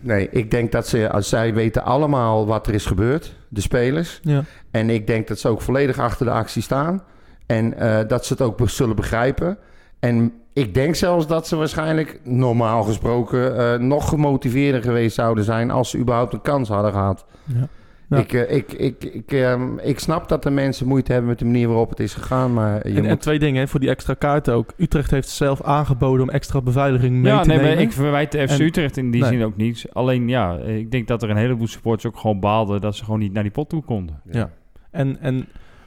Nee, 0.00 0.28
ik 0.30 0.50
denk 0.50 0.72
dat 0.72 0.88
ze, 0.88 1.10
als 1.10 1.28
zij 1.28 1.54
weten 1.54 1.84
allemaal 1.84 2.46
wat 2.46 2.66
er 2.66 2.74
is 2.74 2.86
gebeurd, 2.86 3.36
de 3.48 3.60
spelers. 3.60 4.20
Ja. 4.22 4.44
En 4.70 4.90
ik 4.90 5.06
denk 5.06 5.28
dat 5.28 5.38
ze 5.38 5.48
ook 5.48 5.60
volledig 5.60 5.98
achter 5.98 6.26
de 6.26 6.32
actie 6.32 6.62
staan. 6.62 7.02
En 7.46 7.78
eh, 7.78 8.08
dat 8.08 8.26
ze 8.26 8.32
het 8.32 8.42
ook 8.42 8.60
zullen 8.64 8.96
begrijpen. 8.96 9.58
En 9.98 10.32
ik 10.58 10.74
denk 10.74 10.94
zelfs 10.94 11.26
dat 11.26 11.46
ze 11.48 11.56
waarschijnlijk, 11.56 12.20
normaal 12.24 12.82
gesproken, 12.82 13.56
eh, 13.56 13.78
nog 13.78 14.08
gemotiveerder 14.08 14.82
geweest 14.82 15.14
zouden 15.14 15.44
zijn 15.44 15.70
als 15.70 15.90
ze 15.90 15.98
überhaupt 15.98 16.32
een 16.32 16.40
kans 16.42 16.68
hadden 16.68 16.92
gehad. 16.92 17.26
Ja. 17.44 17.68
Ja. 18.08 18.16
Ik, 18.16 18.32
eh, 18.32 18.56
ik, 18.56 18.72
ik, 18.72 19.04
ik, 19.04 19.32
ehm, 19.32 19.78
ik 19.78 19.98
snap 19.98 20.28
dat 20.28 20.42
de 20.42 20.50
mensen 20.50 20.86
moeite 20.86 21.12
hebben 21.12 21.30
met 21.30 21.38
de 21.38 21.44
manier 21.44 21.68
waarop 21.68 21.90
het 21.90 22.00
is 22.00 22.14
gegaan, 22.14 22.52
maar 22.54 22.88
je 22.88 22.94
En, 22.94 23.04
en 23.04 23.08
moet... 23.08 23.20
twee 23.20 23.38
dingen 23.38 23.60
hè, 23.60 23.68
voor 23.68 23.80
die 23.80 23.88
extra 23.88 24.14
kaarten 24.14 24.54
ook. 24.54 24.72
Utrecht 24.76 25.10
heeft 25.10 25.28
zelf 25.28 25.62
aangeboden 25.62 26.22
om 26.22 26.30
extra 26.30 26.60
beveiliging 26.60 27.16
mee 27.16 27.32
ja, 27.32 27.40
te 27.40 27.48
nee, 27.48 27.56
nemen. 27.56 27.72
maar 27.74 27.82
ik 27.82 27.92
verwijt 27.92 28.32
de 28.32 28.48
FC 28.48 28.58
En- 28.58 28.64
Utrecht 28.66 28.96
in 28.96 29.10
die 29.10 29.20
Nee. 29.20 29.30
zin 29.30 29.44
ook 29.44 29.56
niets. 29.56 29.92
Alleen 29.94 30.28
ja, 30.28 30.58
eh, 30.58 30.76
ik 30.76 30.90
denk 30.90 31.08
dat 31.08 31.22
er 31.22 31.30
een 31.30 31.36
heleboel 31.36 31.66
supporters 31.66 32.06
ook 32.12 32.18
gewoon 32.20 32.40
baalden 32.40 32.80
dat 32.80 32.96
ze 32.96 33.04
gewoon 33.04 33.20
niet 33.20 33.32
naar 33.32 33.42
die 33.42 33.52
pot 33.52 33.68
toe 33.68 33.82
konden. 33.82 34.20
Ja. 34.30 34.50
En, 34.90 35.20
en, 35.20 35.36
eh, 35.36 35.42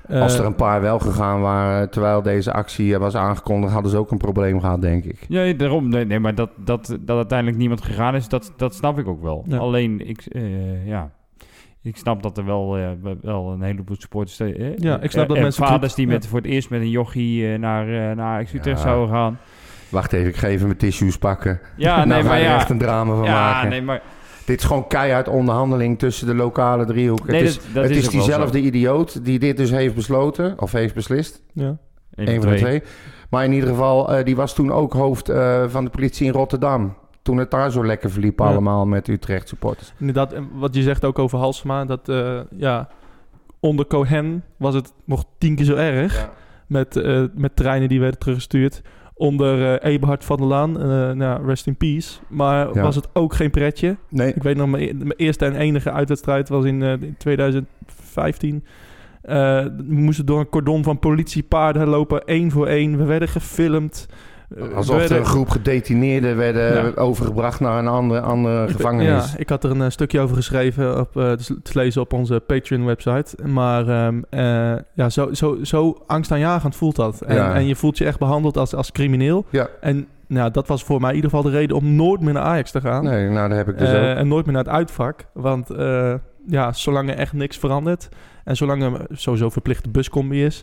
Als 0.10 0.38
er 0.40 0.46
een 0.46 0.56
paar 0.56 0.82
wel 0.82 1.00
gegaan 1.00 1.42
waren 1.42 1.90
terwijl 1.90 2.22
deze 2.22 2.54
actie 2.54 2.94
eh, 2.94 3.00
was 3.00 3.16
aangekondigd, 3.16 3.74
hadden 3.74 3.92
ze 3.92 3.98
ook 3.98 4.12
een 4.12 4.18
probleem 4.18 4.60
gehad, 4.60 4.82
denk 4.82 5.04
ik. 5.04 5.26
Ja, 5.28 5.54
daarom. 5.54 5.90
Nee, 5.90 6.06
nee 6.06 6.20
maar 6.20 6.36
dat, 6.36 6.50
dat, 6.58 6.98
dat 7.00 7.16
uiteindelijk 7.18 7.58
niemand 7.60 7.82
gegaan 7.82 8.16
is, 8.16 8.28
dat, 8.28 8.54
dat 8.58 8.76
snap 8.76 9.00
ik 9.00 9.08
ook 9.08 9.22
wel. 9.22 9.44
Ja. 9.48 9.58
Alleen, 9.58 10.08
ik, 10.10 10.22
eh, 10.26 10.88
ja, 10.88 11.12
ik 11.82 11.98
snap 11.98 12.24
dat 12.24 12.38
er 12.38 12.46
wel, 12.46 12.78
eh, 12.78 12.88
wel 13.22 13.52
een 13.52 13.62
heleboel 13.62 13.96
supporters... 14.00 14.40
eh, 14.40 14.78
Ja, 14.78 15.00
ik 15.00 15.12
snap 15.12 15.24
eh, 15.24 15.28
dat 15.28 15.38
en 15.38 15.44
mensen 15.44 15.66
vaders 15.66 15.94
die 15.96 16.08
met, 16.08 16.28
voor 16.28 16.38
het 16.40 16.48
eerst 16.48 16.70
met 16.70 16.82
een 16.82 16.90
jochie 16.90 17.52
eh, 17.54 17.60
naar, 17.60 18.10
eh, 18.10 18.16
naar 18.16 18.42
Utrecht 18.42 18.66
Ja. 18.66 18.76
zouden 18.76 19.10
gaan. 19.16 19.40
Wacht 19.90 20.14
even, 20.14 20.28
ik 20.28 20.36
ga 20.36 20.48
even 20.48 20.66
mijn 20.66 20.78
tissues 20.78 21.18
pakken. 21.18 21.60
Ja, 21.78 21.96
nou 22.06 22.08
nee, 22.08 22.22
ga 22.22 22.28
maar 22.28 22.38
je 22.38 22.44
ja. 22.44 22.56
echt 22.56 22.70
een 22.70 22.78
drama 22.78 23.16
van 23.16 23.24
Ja, 23.24 23.32
maken. 23.52 23.70
nee, 23.70 23.82
maar... 23.82 24.02
Dit 24.52 24.60
is 24.60 24.66
gewoon 24.66 24.88
keihard 24.88 25.28
onderhandeling 25.28 26.00
tussen 26.00 26.28
de 26.28 26.36
lokale 26.36 26.86
driehoek. 26.86 27.28
Nee, 27.28 27.40
het 27.40 27.50
is, 27.50 27.56
dat- 27.56 27.74
dat 27.74 27.84
het 27.84 27.96
is 27.96 28.10
diezelfde 28.10 28.60
zo. 28.60 28.66
idioot 28.66 29.26
die 29.26 29.40
dit 29.40 29.58
dus 29.58 29.70
heeft 29.72 29.96
besloten, 29.96 30.60
of 30.62 30.72
heeft 30.72 30.94
beslist. 30.94 31.44
ja. 31.54 31.78
Een 32.16 32.42
van 32.42 32.52
de 32.52 32.58
twee. 32.58 32.82
Maar 33.30 33.44
in 33.46 33.52
ieder 33.54 33.70
geval, 33.70 34.14
eh, 34.16 34.26
die 34.26 34.36
was 34.36 34.54
toen 34.56 34.72
ook 34.72 34.94
hoofd 34.94 35.30
eh, 35.30 35.64
van 35.68 35.84
de 35.84 35.90
politie 35.90 36.26
in 36.26 36.32
Rotterdam. 36.32 36.96
Toen 37.22 37.38
het 37.38 37.52
daar 37.52 37.72
zo 37.72 37.86
lekker 37.86 38.12
verliep 38.12 38.40
Ja. 38.40 38.46
allemaal 38.46 38.86
met 38.86 39.08
Utrecht 39.08 39.48
supporters. 39.48 39.94
Inderdaad, 39.98 40.34
en 40.34 40.48
wat 40.54 40.76
je 40.76 40.82
zegt 40.82 41.06
ook 41.06 41.20
over 41.20 41.38
Halsema, 41.40 41.86
dat 41.86 42.10
eh, 42.10 42.40
ja, 42.58 42.88
onder 43.60 43.86
Cohen 43.88 44.44
was 44.58 44.74
het 44.74 44.94
nog 45.06 45.24
tien 45.38 45.56
keer 45.56 45.66
zo 45.66 45.76
erg. 45.76 46.30
Met, 46.68 46.96
eh, 46.96 47.24
met 47.36 47.56
treinen 47.56 47.90
die 47.90 48.00
werden 48.00 48.20
teruggestuurd. 48.20 48.82
Onder 49.22 49.80
eh 49.80 49.92
Eberhard 49.94 50.24
van 50.26 50.38
der 50.38 50.46
Laan, 50.48 50.82
eh, 50.82 51.12
nou, 51.12 51.46
rest 51.46 51.68
in 51.68 51.76
peace. 51.76 52.20
Maar 52.28 52.74
Ja. 52.74 52.82
was 52.82 52.96
het 52.96 53.08
ook 53.14 53.34
geen 53.34 53.50
pretje. 53.52 53.96
Nee, 54.10 54.34
Ik 54.34 54.44
weet 54.44 54.58
nog, 54.58 54.68
mijn, 54.68 54.98
mijn 54.98 55.14
eerste 55.18 55.46
en 55.46 55.56
enige 55.56 55.92
uitwedstrijd 55.92 56.50
was 56.50 56.66
in, 56.66 56.84
eh, 56.84 56.92
in 56.92 57.16
2015. 57.18 58.64
Eh, 59.22 59.36
we 59.64 59.84
moesten 59.88 60.26
door 60.26 60.40
een 60.40 60.50
cordon 60.50 60.84
van 60.84 61.00
politiepaarden 61.00 61.88
lopen, 61.88 62.26
één 62.26 62.52
voor 62.52 62.68
één. 62.68 62.98
We 62.98 63.04
werden 63.06 63.28
gefilmd. 63.28 64.08
Eh, 64.58 64.76
alsof 64.76 65.10
er 65.10 65.18
een 65.18 65.26
groep 65.26 65.50
gedetineerden 65.50 66.38
werden 66.38 66.74
Ja. 66.86 66.92
overgebracht 67.02 67.60
naar 67.60 67.80
een 67.80 67.88
andere, 67.88 68.22
andere 68.22 68.68
gevangenis. 68.68 69.32
Ja, 69.32 69.38
ik 69.38 69.50
had 69.50 69.64
er 69.64 69.72
een 69.72 69.82
eh, 69.82 69.90
stukje 69.90 70.20
over 70.20 70.36
geschreven, 70.36 71.00
op, 71.00 71.18
eh, 71.18 71.32
te 71.32 71.72
lezen 71.74 72.02
op 72.02 72.14
onze 72.14 72.40
Patreon-website. 72.48 73.48
Maar 73.48 73.88
ehm, 73.88 74.22
eh, 74.30 74.74
ja, 74.94 75.10
zo, 75.10 75.34
zo, 75.34 75.58
zo 75.64 75.98
angstaanjagend 76.08 76.76
voelt 76.76 76.96
dat. 76.96 77.22
En, 77.22 77.36
Ja. 77.36 77.54
en 77.54 77.68
je 77.68 77.76
voelt 77.76 77.98
je 77.98 78.06
echt 78.06 78.20
behandeld 78.20 78.58
als, 78.58 78.76
als 78.76 78.92
crimineel. 78.92 79.46
Ja. 79.50 79.68
En 79.82 80.08
nou, 80.28 80.52
dat 80.52 80.68
was 80.68 80.84
voor 80.84 81.00
mij 81.02 81.10
in 81.10 81.16
ieder 81.16 81.30
geval 81.30 81.46
de 81.52 81.58
reden 81.58 81.76
om 81.76 81.96
nooit 81.96 82.22
meer 82.22 82.34
naar 82.34 82.44
Ajax 82.44 82.72
te 82.72 82.82
gaan. 82.82 83.04
Nee, 83.04 83.30
nou, 83.30 83.48
daar 83.50 83.58
heb 83.58 83.70
ik 83.70 83.78
dus 83.78 83.90
ook. 83.90 83.96
en 83.96 84.28
nooit 84.28 84.46
meer 84.46 84.54
naar 84.56 84.64
het 84.64 84.74
uitvak. 84.74 85.26
Want 85.34 85.70
ja, 86.48 86.74
zolang 86.74 87.10
er 87.10 87.16
echt 87.16 87.34
niks 87.34 87.58
verandert... 87.58 88.10
en 88.44 88.56
zolang 88.58 88.84
er 88.84 88.92
sowieso 89.12 89.50
verplichte 89.50 89.90
buscombi 89.90 90.46
is... 90.46 90.62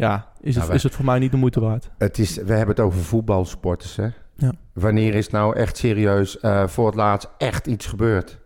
ja, 0.00 0.28
is 0.40 0.54
het, 0.56 0.66
wij- 0.66 0.76
is 0.76 0.82
het 0.82 0.94
voor 0.94 1.04
mij 1.04 1.18
niet 1.18 1.30
de 1.30 1.36
moeite 1.36 1.60
waard. 1.60 1.90
Het 1.98 2.18
is, 2.18 2.36
we 2.36 2.52
hebben 2.52 2.74
het 2.76 2.80
over 2.84 3.00
voetbalsporters, 3.00 3.96
hè? 3.96 4.08
Ja. 4.36 4.52
Wanneer 4.72 5.14
is 5.14 5.28
nou 5.28 5.56
echt 5.56 5.76
serieus 5.76 6.38
eh, 6.40 6.66
voor 6.66 6.86
het 6.86 6.94
laatst 6.94 7.28
echt 7.38 7.66
iets 7.66 7.86
gebeurd? 7.86 8.38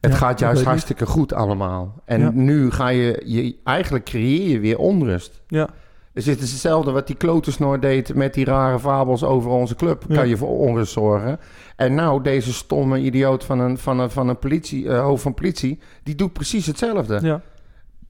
Het 0.00 0.12
Ja, 0.12 0.18
gaat 0.18 0.38
juist 0.38 0.64
hartstikke 0.64 1.06
goed 1.06 1.32
allemaal. 1.32 2.02
En 2.04 2.20
Ja. 2.20 2.30
nu 2.34 2.70
ga 2.70 2.88
je, 2.88 3.22
je... 3.24 3.56
Eigenlijk 3.64 4.04
creëer 4.04 4.48
je 4.48 4.58
weer 4.60 4.78
onrust. 4.78 5.42
Ja, 5.48 5.68
Dus 6.12 6.26
het 6.26 6.40
is 6.40 6.50
hetzelfde 6.50 6.90
wat 6.90 7.06
die 7.06 7.16
klotensnoor 7.16 7.80
deed 7.80 8.14
met 8.14 8.34
die 8.34 8.44
rare 8.44 8.78
fabels 8.78 9.24
over 9.24 9.50
onze 9.50 9.74
club. 9.74 10.04
Kan 10.08 10.28
je 10.28 10.36
voor 10.36 10.58
onrust 10.58 10.92
zorgen. 10.92 11.38
En 11.76 11.94
nou, 11.94 12.22
deze 12.22 12.52
stomme 12.52 12.98
idioot 13.00 13.44
van 13.44 13.58
een, 13.60 13.78
van 13.78 13.98
een, 13.98 14.10
van 14.10 14.28
een 14.28 14.38
politie, 14.38 14.88
eh, 14.88 15.00
hoofd 15.02 15.22
van 15.22 15.34
politie... 15.34 15.78
die 16.02 16.14
doet 16.14 16.32
precies 16.32 16.66
hetzelfde. 16.66 17.18
ja. 17.22 17.40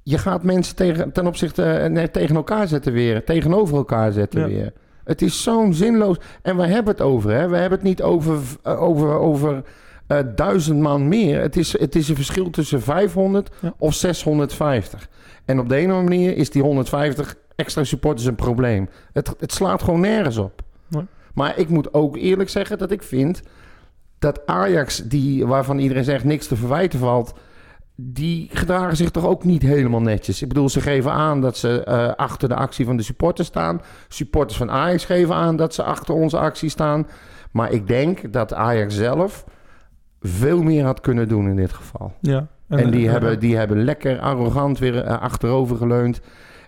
Je 0.07 0.19
gaat 0.19 0.43
mensen 0.43 0.77
tegen, 0.77 1.13
ten 1.13 1.27
opzichte 1.27 1.63
eh, 1.65 1.91
nee, 1.91 2.11
tegen 2.11 2.37
elkaar 2.37 2.69
zetten 2.69 2.93
weer. 2.93 3.25
Tegenover 3.25 3.77
elkaar 3.77 4.13
zetten 4.13 4.41
Ja. 4.41 4.47
weer. 4.47 4.73
Het 5.05 5.23
is 5.23 5.43
zo'n 5.43 5.75
zinloos... 5.75 6.17
En 6.43 6.57
waar 6.57 6.67
hebben 6.69 6.85
we 6.85 6.91
het 6.91 7.01
over, 7.13 7.31
hè? 7.31 7.49
We 7.49 7.57
hebben 7.57 7.79
het 7.79 7.89
niet 7.89 8.03
over, 8.03 8.39
eh, 8.63 8.83
over, 8.83 9.19
over 9.19 9.63
eh, 10.07 10.19
duizend 10.35 10.81
man 10.81 11.09
meer. 11.09 11.41
Het 11.41 11.57
is, 11.57 11.79
het 11.79 11.95
is 11.95 12.09
een 12.09 12.15
verschil 12.17 12.51
tussen 12.51 12.83
500 12.83 13.51
Ja. 13.61 13.75
of 13.79 13.95
650. 13.95 15.09
En 15.45 15.59
op 15.59 15.69
de 15.69 15.77
ene 15.77 15.93
manier 15.93 16.37
is 16.37 16.51
die 16.51 16.63
150 16.63 17.35
extra 17.57 17.85
supporters 17.85 18.27
een 18.27 18.35
probleem. 18.35 18.89
Het, 19.13 19.35
het 19.39 19.53
slaat 19.53 19.83
gewoon 19.83 20.01
nergens 20.01 20.37
op. 20.37 20.63
Maar 21.35 21.59
ik 21.59 21.69
moet 21.69 21.95
ook 21.95 22.17
eerlijk 22.17 22.49
zeggen 22.51 22.79
dat 22.79 22.91
ik 22.91 23.03
vind... 23.03 23.43
dat 24.19 24.47
Ajax, 24.47 25.03
die, 25.05 25.47
waarvan 25.47 25.79
iedereen 25.79 26.05
zegt 26.05 26.25
niks 26.25 26.47
te 26.47 26.57
verwijten 26.57 26.99
valt... 26.99 27.35
die 27.97 28.49
gedragen 28.53 28.97
zich 28.97 29.11
toch 29.11 29.27
ook 29.27 29.45
niet 29.45 29.63
helemaal 29.63 30.01
netjes. 30.01 30.43
Ik 30.43 30.49
bedoel, 30.49 30.69
ze 30.69 30.81
geven 30.81 31.13
aan 31.13 31.41
dat 31.41 31.57
ze 31.57 31.85
eh, 31.85 32.15
achter 32.15 32.49
de 32.49 32.55
actie 32.55 32.85
van 32.85 32.97
de 32.97 33.03
supporters 33.03 33.49
staan. 33.49 33.81
Supporters 34.09 34.59
van 34.59 34.71
Ajax 34.71 35.05
geven 35.05 35.35
aan 35.35 35.57
dat 35.57 35.75
ze 35.75 35.83
achter 35.83 36.15
onze 36.15 36.39
actie 36.39 36.69
staan. 36.69 37.07
Maar 37.51 37.73
ik 37.73 37.87
denk 37.87 38.33
dat 38.33 38.55
Ajax 38.55 38.95
zelf 38.95 39.45
veel 40.21 40.63
meer 40.63 40.85
had 40.85 41.01
kunnen 41.01 41.29
doen 41.29 41.49
in 41.49 41.57
dit 41.57 41.73
geval. 41.73 42.15
ja. 42.21 42.47
En, 42.69 42.91
die, 42.91 43.07
eh, 43.07 43.13
hebben, 43.13 43.39
die 43.39 43.57
hebben 43.57 43.85
lekker 43.85 44.21
arrogant 44.21 44.79
weer 44.79 45.05
eh, 45.05 45.21
achterover 45.21 45.77
geleund. 45.77 46.21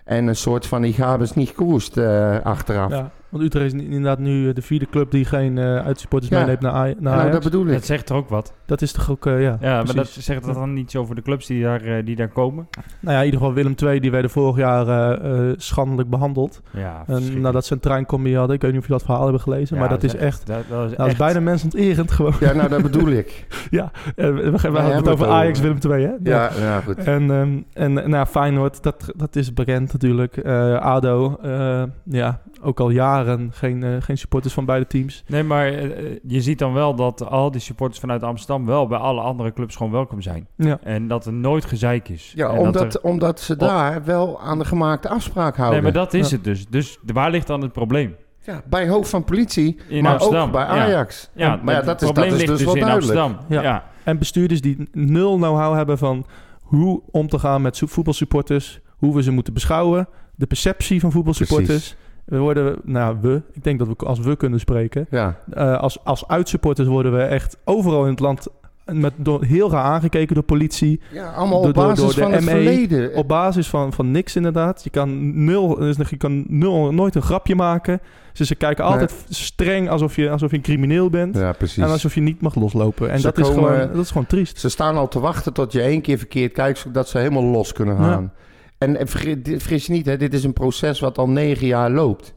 En 0.03 0.27
een 0.27 0.35
soort 0.35 0.65
van, 0.65 0.83
ik 0.83 0.95
heb 0.95 1.19
het 1.19 1.35
niet 1.35 1.53
eh, 1.97 2.39
achteraf. 2.43 2.91
Ja, 2.91 3.11
want 3.29 3.43
Utrecht 3.43 3.73
is 3.73 3.81
inderdaad 3.81 4.19
nu 4.19 4.47
eh, 4.49 4.55
de 4.55 4.61
vierde 4.61 4.87
club 4.89 5.11
die 5.11 5.25
geen 5.25 5.57
eh 5.57 5.85
uitsupporters 5.85 6.31
Ja. 6.31 6.39
meeneemt 6.39 6.59
naar, 6.61 6.71
Aj- 6.71 6.93
naar 6.93 7.01
nou, 7.01 7.15
Ajax. 7.17 7.31
dat 7.33 7.43
bedoel 7.43 7.65
ik. 7.65 7.71
Dat 7.73 7.85
zegt 7.85 8.09
er 8.09 8.15
ook 8.15 8.29
wat. 8.29 8.53
Dat 8.65 8.81
is 8.81 8.91
toch 8.91 9.11
ook, 9.11 9.25
eh, 9.25 9.41
ja. 9.41 9.57
Ja, 9.61 9.83
maar 9.83 9.95
dat 9.95 10.07
zegt 10.07 10.45
dat 10.45 10.55
dan 10.55 10.73
niet 10.73 10.95
over 10.95 11.15
de 11.15 11.21
clubs 11.21 11.45
die 11.47 11.63
daar, 11.63 12.03
die 12.05 12.15
daar 12.15 12.27
komen? 12.29 12.67
Nou 12.99 13.13
ja, 13.13 13.19
in 13.19 13.25
ieder 13.25 13.39
geval 13.39 13.55
Willem 13.55 13.73
II, 13.83 13.99
die 13.99 14.11
werden 14.11 14.31
vorig 14.31 14.57
jaar 14.57 15.19
schandelijk 15.57 16.09
behandeld. 16.09 16.61
Ja, 16.71 17.03
En 17.07 17.41
nadat 17.41 17.65
ze 17.65 17.73
een 17.73 17.79
treincombi 17.79 18.35
hadden, 18.35 18.55
ik 18.55 18.61
weet 18.61 18.71
niet 18.71 18.79
of 18.81 18.87
je 18.87 18.93
dat 18.93 19.03
verhaal 19.03 19.23
hebben 19.23 19.41
gelezen, 19.41 19.77
maar 19.77 19.89
dat 19.89 20.03
is 20.03 20.15
echt... 20.15 20.47
Dat, 20.47 20.57
dat 20.69 20.89
is 20.91 20.95
Dat 20.97 21.05
is 21.05 21.11
echt- 21.11 21.17
bijna 21.17 21.39
mensonterend 21.39 22.11
gewoon. 22.11 22.33
Ja, 22.39 22.53
nou, 22.53 22.69
dat 22.69 22.81
bedoel 22.81 23.07
ik. 23.09 23.45
Ja, 23.69 23.91
we, 24.15 24.31
we, 24.31 24.41
we 24.41 24.49
hadden 24.51 24.73
hebben 24.73 24.95
het 24.95 25.07
over 25.07 25.25
over. 25.25 25.37
Ajax 25.37 25.59
Willem 25.59 25.77
II, 25.89 26.03
hè? 26.05 26.11
Ja, 26.23 26.49
ja 26.59 26.79
goed. 26.81 26.97
En, 26.97 27.31
ehm, 27.31 27.57
en 27.93 28.09
nou, 28.09 28.25
Feyenoord, 28.25 28.83
dat, 28.83 29.11
dat 29.15 29.35
is 29.35 29.53
bekend 29.53 29.93
natuurlijk. 29.93 30.37
Eh, 30.37 30.75
ADO, 30.75 31.37
eh, 31.41 31.83
ja, 32.03 32.41
ook 32.61 32.79
al 32.79 32.89
jaren 32.89 33.16
geen, 33.51 33.83
eh, 33.83 33.89
geen 33.99 34.17
supporters 34.17 34.53
van 34.53 34.65
beide 34.65 34.87
teams. 34.87 35.23
Nee, 35.27 35.43
maar 35.43 35.65
eh, 35.67 35.83
eh, 36.11 36.17
je 36.27 36.41
ziet 36.41 36.59
dan 36.59 36.73
wel 36.73 36.95
dat 36.95 37.29
al 37.29 37.51
die 37.51 37.61
supporters 37.61 37.99
vanuit 37.99 38.23
Amsterdam 38.23 38.65
wel 38.65 38.87
bij 38.87 38.97
alle 38.97 39.21
andere 39.21 39.53
clubs 39.53 39.75
gewoon 39.75 39.91
welkom 39.91 40.21
zijn. 40.21 40.47
Ja, 40.55 40.79
En 40.83 41.07
dat 41.07 41.25
er 41.25 41.33
nooit 41.33 41.65
gezeik 41.65 42.09
is. 42.09 42.31
Ja, 42.35 42.49
En 42.49 42.57
omdat, 42.59 42.93
er- 42.95 43.01
omdat 43.01 43.39
ze 43.39 43.55
daar 43.55 44.03
wel 44.03 44.41
aan 44.41 44.59
de 44.59 44.65
gemaakte 44.65 45.09
afspraak 45.09 45.51
Nee, 45.53 45.61
houden. 45.61 45.83
maar 45.83 45.93
dat 45.93 46.13
is 46.13 46.29
Ja. 46.29 46.35
het 46.35 46.43
dus. 46.43 46.65
Dus 46.69 46.97
waar 47.13 47.31
ligt 47.31 47.47
dan 47.47 47.61
het 47.61 47.71
probleem? 47.73 48.15
ja, 48.41 48.61
bij 48.69 48.87
hoofd 48.87 49.09
van 49.09 49.23
politie, 49.23 49.77
In 49.87 50.03
maar 50.03 50.11
Amsterdam. 50.11 50.45
ook 50.45 50.51
bij 50.51 50.61
Ja. 50.61 50.67
Ajax. 50.67 51.29
Ja, 51.33 51.59
maar 51.63 51.73
ja, 51.73 51.77
het 51.79 51.85
dat 51.85 52.01
is, 52.01 52.11
probleem 52.11 52.29
dat 52.29 52.39
is 52.39 52.45
ligt 52.45 52.57
dus 52.57 52.65
wel 52.65 52.75
in 52.75 52.81
duidelijk. 52.81 53.19
Amsterdam. 53.19 53.45
Ja. 53.57 53.61
Ja. 53.71 53.83
En 54.03 54.17
bestuurders 54.17 54.61
die 54.61 54.89
nul 54.91 55.35
know-how 55.35 55.75
hebben 55.75 55.97
van 55.97 56.25
hoe 56.61 57.01
om 57.11 57.27
te 57.27 57.39
gaan 57.39 57.61
met 57.61 57.77
zo- 57.77 57.85
voetbalsupporters, 57.85 58.79
hoe 58.97 59.15
we 59.15 59.23
ze 59.23 59.31
moeten 59.31 59.53
beschouwen, 59.53 60.07
de 60.35 60.45
perceptie 60.47 60.99
van 60.99 61.11
voetbalsupporters. 61.11 61.95
We 62.27 62.37
worden, 62.37 62.75
nou 62.83 63.17
we, 63.21 63.41
ik 63.53 63.63
denk 63.63 63.79
dat 63.79 63.87
we 63.87 63.95
als 64.05 64.19
we 64.19 64.35
kunnen 64.35 64.59
spreken. 64.59 65.07
Ja, 65.09 65.39
Eh, 65.53 65.79
als, 65.79 66.03
als 66.03 66.27
uitsupporters 66.27 66.87
worden 66.87 67.13
we 67.13 67.21
echt 67.21 67.57
overal 67.63 68.03
in 68.03 68.09
het 68.11 68.19
land 68.19 68.47
met, 68.85 69.13
door, 69.15 69.43
heel 69.43 69.71
raar 69.71 69.83
aangekeken 69.83 70.33
door 70.35 70.43
politie. 70.43 71.01
Ja, 71.11 71.31
allemaal 71.31 71.59
Door- 71.59 71.69
op 71.69 71.75
basis 71.75 71.99
door 72.03 72.13
de 72.13 72.21
van 72.21 72.31
het 72.31 72.43
ME, 72.43 72.49
verleden. 72.49 73.13
Op 73.15 73.27
basis 73.27 73.67
van, 73.69 73.93
van 73.93 74.11
niks 74.11 74.35
inderdaad. 74.35 74.83
Je 74.83 74.89
kan, 74.89 75.43
nul, 75.45 75.75
dus 75.75 76.09
je 76.09 76.17
kan 76.17 76.45
nul, 76.47 76.93
nooit 76.93 77.15
een 77.15 77.21
grapje 77.21 77.55
maken. 77.55 77.99
Dus 78.33 78.47
ze 78.47 78.55
kijken 78.55 78.83
Nee. 78.83 78.93
altijd 78.93 79.25
streng 79.29 79.89
alsof 79.89 80.15
je, 80.15 80.29
alsof 80.29 80.49
je 80.51 80.55
een 80.57 80.61
crimineel 80.63 81.09
bent. 81.09 81.35
Ja, 81.37 81.51
precies. 81.51 81.83
En 81.83 81.89
alsof 81.89 82.15
je 82.15 82.21
niet 82.21 82.41
mag 82.41 82.55
loslopen. 82.55 83.09
En 83.11 83.19
Ze 83.19 83.25
dat 83.25 83.37
is, 83.37 83.47
gewoon, 83.47 83.77
dat 83.77 84.03
is 84.03 84.07
gewoon 84.11 84.27
triest. 84.27 84.59
Ze 84.59 84.69
staan 84.69 84.95
al 84.97 85.07
te 85.07 85.19
wachten 85.19 85.53
tot 85.53 85.71
je 85.71 85.81
één 85.81 86.01
keer 86.01 86.17
verkeerd 86.17 86.51
kijkt, 86.53 86.77
zodat 86.79 87.09
ze 87.09 87.17
helemaal 87.17 87.43
los 87.43 87.73
kunnen 87.73 87.97
gaan. 87.97 88.31
En 88.77 88.93
dit- 88.93 89.61
vergis 89.61 89.85
je 89.85 89.91
niet, 89.93 90.05
hè, 90.05 90.17
dit 90.17 90.33
is 90.33 90.43
een 90.43 90.53
proces 90.53 90.99
wat 90.99 91.17
al 91.17 91.29
negen 91.29 91.67
jaar 91.67 91.91
loopt. 91.91 92.33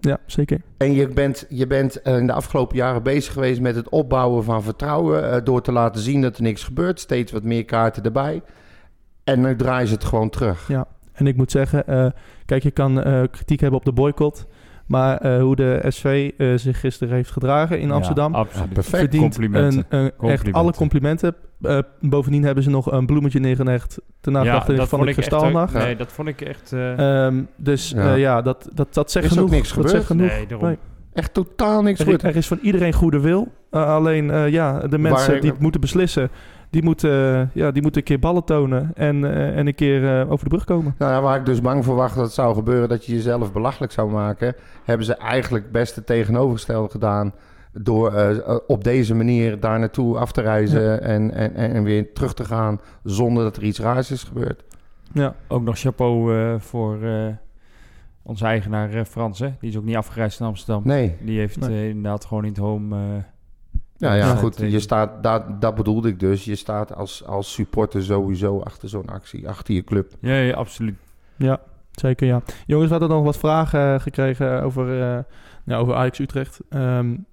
Ja, 0.00 0.18
zeker. 0.26 0.60
En 0.76 0.92
je 0.92 1.08
bent, 1.08 1.46
je 1.48 1.66
bent 1.66 2.02
eh, 2.02 2.16
in 2.16 2.26
de 2.26 2.32
afgelopen 2.32 2.76
jaren 2.76 3.02
bezig 3.02 3.32
geweest 3.32 3.60
met 3.60 3.74
het 3.74 3.88
opbouwen 3.88 4.44
van 4.44 4.62
vertrouwen. 4.62 5.30
eh, 5.32 5.44
door 5.44 5.62
te 5.62 5.72
laten 5.72 6.00
zien 6.02 6.20
dat 6.20 6.36
er 6.36 6.42
niks 6.42 6.64
gebeurt. 6.64 7.00
Steeds 7.00 7.32
wat 7.32 7.42
meer 7.42 7.64
kaarten 7.64 8.02
erbij. 8.02 8.42
En 9.24 9.40
nu 9.40 9.56
draaien 9.56 9.88
ze 9.88 9.94
het 9.94 10.04
gewoon 10.04 10.30
terug. 10.30 10.68
En 11.12 11.26
ik 11.26 11.36
moet 11.36 11.50
zeggen, 11.50 11.86
eh, 11.86 12.06
kijk, 12.44 12.62
je 12.62 12.70
kan 12.70 13.02
kritiek 13.30 13.60
hebben 13.60 13.78
op 13.78 13.84
de 13.84 13.92
boycott. 13.92 14.46
Maar 14.86 15.18
eh, 15.18 15.40
hoe 15.40 15.56
de 15.56 15.84
SV 15.88 16.30
eh, 16.38 16.52
zich 16.56 16.80
gisteren 16.80 17.14
heeft 17.14 17.30
gedragen 17.30 17.80
in 17.80 17.88
Ja, 17.88 17.94
Amsterdam... 17.94 18.34
absoluut. 18.34 18.72
perfect. 18.72 18.96
verdient 18.96 19.22
Complimenten. 19.22 19.84
een, 19.88 20.10
een- 20.20 20.28
echt 20.30 20.52
alle 20.52 20.72
complimenten. 20.72 21.34
Eh, 21.62 21.78
bovendien 22.00 22.44
hebben 22.44 22.62
ze 22.64 22.70
nog 22.70 22.92
een 22.92 23.06
bloemetje 23.06 23.38
neergelegd... 23.40 23.98
ten 24.20 24.32
nagedachtenis 24.32 24.88
van 24.88 25.06
de 25.06 25.12
Kristalnacht. 25.12 25.74
Nee, 25.74 25.96
dat 25.96 26.12
vond 26.12 26.28
ik 26.28 26.40
echt... 26.40 26.72
eh, 26.72 27.24
Ehm, 27.26 27.42
dus 27.56 27.90
Ja. 27.90 28.02
ja, 28.08 28.14
ja 28.14 28.42
dat, 28.42 28.68
dat, 28.74 28.94
dat 28.94 29.10
zegt 29.10 29.24
Is 29.26 29.30
ook 29.32 29.36
genoeg. 29.38 29.50
niks 29.50 29.62
dat 29.68 29.72
gebeurd? 29.76 29.90
zegt 29.94 30.06
genoeg. 30.06 30.30
Nee, 30.30 30.46
daarom. 30.46 30.66
Nee. 30.68 30.78
Echt 31.12 31.34
totaal 31.34 31.82
niks 31.82 32.00
Er, 32.00 32.06
goed. 32.06 32.22
er 32.22 32.36
is 32.36 32.46
van 32.46 32.58
iedereen 32.62 32.92
goede 32.92 33.20
wil. 33.20 33.52
Uh, 33.70 33.86
alleen 33.86 34.24
uh, 34.28 34.48
ja, 34.48 34.78
de 34.80 34.98
mensen 34.98 35.30
Waar- 35.32 35.40
die 35.40 35.50
het 35.50 35.60
moeten 35.60 35.80
beslissen, 35.80 36.30
die 36.72 36.82
moeten, 36.82 37.10
uh, 37.10 37.46
ja, 37.52 37.70
die 37.70 37.82
moeten 37.82 38.00
een 38.00 38.06
keer 38.06 38.18
ballen 38.18 38.44
tonen 38.44 38.90
en, 38.94 39.16
uh, 39.16 39.56
en 39.56 39.66
een 39.66 39.74
keer 39.74 40.28
over 40.28 40.44
de 40.44 40.50
brug 40.50 40.64
komen. 40.64 40.94
Nou, 40.98 41.12
ja, 41.12 41.20
waar 41.20 41.38
ik 41.38 41.46
dus 41.46 41.60
bang 41.60 41.84
voor 41.84 41.94
wacht 41.96 42.14
dat 42.14 42.24
het 42.24 42.32
zou 42.32 42.54
gebeuren, 42.54 42.88
dat 42.88 43.06
je 43.06 43.12
jezelf 43.12 43.52
belachelijk 43.52 43.92
zou 43.92 44.10
maken, 44.10 44.54
hebben 44.84 45.06
ze 45.06 45.14
eigenlijk 45.14 45.72
best 45.72 45.94
het 45.96 46.06
tegenovergestelde 46.06 46.90
gedaan. 46.90 47.34
Door 47.72 48.12
uh, 48.12 48.56
op 48.66 48.84
deze 48.84 49.14
manier 49.14 49.60
daar 49.60 49.78
naartoe 49.78 50.18
af 50.18 50.32
te 50.32 50.40
reizen 50.40 50.82
ja. 50.82 50.98
en, 50.98 51.34
en, 51.34 51.54
en 51.54 51.82
weer 51.82 52.12
terug 52.12 52.34
te 52.34 52.44
gaan 52.44 52.80
zonder 53.02 53.42
dat 53.42 53.56
er 53.56 53.62
iets 53.62 53.80
raars 53.80 54.10
is 54.10 54.22
gebeurd. 54.22 54.64
Ja. 55.12 55.34
Ook 55.48 55.62
nog 55.62 55.78
chapeau 55.78 56.34
uh, 56.34 56.54
voor 56.58 56.98
uh, 57.02 57.26
onze 58.22 58.44
eigenaar 58.44 58.94
uh, 58.94 59.04
Frans, 59.04 59.38
hè? 59.38 59.52
Die 59.60 59.70
is 59.70 59.76
ook 59.76 59.84
niet 59.84 59.96
afgereisd 59.96 60.40
naar 60.40 60.48
Amsterdam. 60.48 60.82
Nee. 60.84 61.16
Die 61.20 61.38
heeft 61.38 61.60
Nee. 61.60 61.88
inderdaad 61.88 62.24
gewoon 62.24 62.44
in 62.44 62.48
het 62.50 62.58
home... 62.58 63.24
ja, 64.08 64.14
ja, 64.14 64.34
goed. 64.34 64.56
Je 64.58 64.80
staat, 64.80 65.22
dat, 65.22 65.60
dat 65.60 65.74
bedoelde 65.74 66.08
ik 66.08 66.20
dus. 66.20 66.44
Je 66.44 66.56
staat 66.56 66.94
als, 66.94 67.24
als 67.26 67.52
supporter 67.52 68.02
sowieso 68.02 68.60
achter 68.60 68.88
zo'n 68.88 69.08
actie, 69.08 69.48
achter 69.48 69.74
je 69.74 69.84
club. 69.84 70.12
Ja, 70.20 70.34
ja 70.34 70.54
absoluut. 70.54 70.96
Ja, 71.36 71.60
zeker 71.90 72.26
ja. 72.26 72.42
Jongens, 72.66 72.90
we 72.90 72.98
hadden 72.98 73.16
nog 73.16 73.24
wat 73.24 73.38
vragen 73.38 74.00
gekregen 74.00 74.62
over, 74.62 74.86
nou, 75.64 75.82
over 75.82 75.94
Ajax 75.94 76.18
Utrecht. 76.18 76.60
Um, 76.70 77.26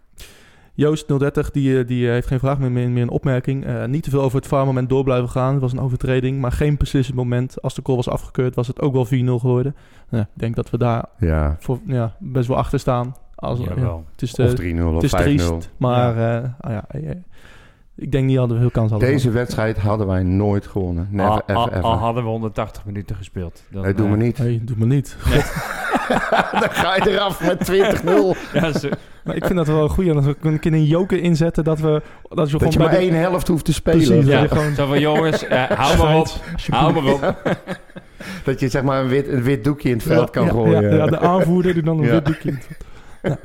Joost 0.80 1.08
030 1.08 1.52
die, 1.52 1.86
die 1.86 2.08
heeft 2.08 2.28
geen 2.28 2.40
vraag 2.40 2.60
meer, 2.60 2.72
meer, 2.72 2.90
meer 2.90 3.04
een 3.04 3.10
opmerking. 3.10 3.68
Uh, 3.68 3.86
niet 3.86 4.04
te 4.04 4.10
veel 4.10 4.22
over 4.22 4.38
het 4.38 4.48
VAR-moment 4.48 4.90
door 4.90 5.04
blijven 5.04 5.30
gaan. 5.30 5.52
Het 5.52 5.62
was 5.62 5.72
een 5.72 5.80
overtreding, 5.80 6.42
maar 6.42 6.52
geen 6.52 6.78
beslissend 6.78 7.18
moment. 7.18 7.62
Als 7.62 7.74
de 7.74 7.82
goal 7.84 7.98
was 7.98 8.10
afgekeurd, 8.10 8.56
was 8.56 8.68
het 8.68 8.82
ook 8.82 8.94
wel 8.94 9.08
4-0 9.08 9.10
geworden. 9.10 9.76
Uh, 10.10 10.20
ik 10.20 10.28
denk 10.34 10.56
dat 10.56 10.70
we 10.70 10.78
daar 10.78 11.06
ja. 11.18 11.56
Voor, 11.60 11.80
ja, 11.86 12.16
best 12.20 12.48
wel 12.48 12.58
achter 12.58 12.80
staan. 12.80 13.16
Als, 13.40 13.60
ja, 13.60 14.00
het 14.12 14.22
is 14.22 14.34
de, 14.34 14.44
of 14.44 14.50
3-0 14.50 14.54
of 14.54 14.92
5-0. 14.92 14.94
Het 14.94 15.04
is 15.04 15.12
triest, 15.12 15.70
maar 15.78 16.18
ja. 16.18 16.42
Uh, 16.42 16.50
oh 16.62 16.72
ja, 16.72 17.14
ik 18.00 18.12
denk 18.12 18.26
niet 18.26 18.36
dat 18.36 18.50
we 18.50 18.58
veel 18.58 18.72
kans 18.72 18.92
hadden. 18.92 19.10
Deze 19.10 19.32
wedstrijd 19.32 19.78
hadden 19.78 20.08
wij 20.08 20.24
nooit 20.24 20.68
gewonnen. 20.68 21.08
Never, 21.12 21.32
al, 21.32 21.42
ever, 21.46 21.56
al, 21.56 21.70
ever. 21.70 21.82
al 21.82 21.98
hadden 21.98 22.24
we 22.24 22.30
180 22.30 22.86
minuten 22.86 23.16
gespeeld. 23.16 23.64
Dan, 23.70 23.82
nee, 23.82 23.94
doe 23.94 24.06
uh, 24.06 24.12
me 24.12 24.18
niet. 24.18 24.38
Nee, 24.38 24.64
doe 24.64 24.78
me 24.78 24.86
niet. 24.86 25.18
dan 26.60 26.70
ga 26.70 26.96
je 26.96 27.10
eraf 27.10 27.42
met 27.46 27.72
20-0. 27.72 28.06
ja, 28.54 28.80
zo. 28.80 28.90
Maar 29.24 29.36
ik 29.36 29.46
vind 29.46 29.58
dat 29.58 29.68
wel 29.68 29.88
goed. 29.88 30.16
Als 30.16 30.26
we 30.26 30.36
een 30.42 30.60
keer 30.60 30.74
een 30.74 30.86
joker 30.86 31.22
inzetten, 31.22 31.64
dat 31.64 31.80
we... 31.80 32.02
Dat, 32.30 32.50
dat 32.50 32.74
je 32.74 32.80
maar 32.80 32.90
de... 32.90 32.98
één 32.98 33.14
helft 33.14 33.48
hoeft 33.48 33.66
te 33.66 33.74
spelen. 33.74 34.08
Precies, 34.08 34.26
ja. 34.26 34.48
gewoon... 34.48 34.74
Zo 34.76 34.88
van, 34.88 35.00
jongens, 35.00 35.44
uh, 35.44 35.64
hou 35.82 35.98
maar 35.98 36.18
op. 36.18 36.28
Hou 36.70 36.94
maar 36.94 37.14
op. 37.14 37.58
Dat 38.44 38.60
je 38.60 38.70
zeg 38.70 38.84
maar 38.84 39.02
een 39.02 39.08
wit, 39.08 39.28
een 39.28 39.44
wit 39.44 39.64
doekje 39.64 39.90
in 39.90 39.96
het 39.96 40.06
veld 40.06 40.30
kan 40.30 40.46
ja, 40.46 40.52
gooien. 40.52 40.82
Ja, 40.82 40.96
ja, 40.96 41.06
de 41.06 41.20
aanvoerder 41.20 41.74
die 41.74 41.84
dan 41.84 42.00
een 42.00 42.10
wit 42.10 42.26
doekje 42.26 42.50
in 42.50 42.56
het 42.56 42.66
veld. 42.66 42.89
Ja. 43.22 43.38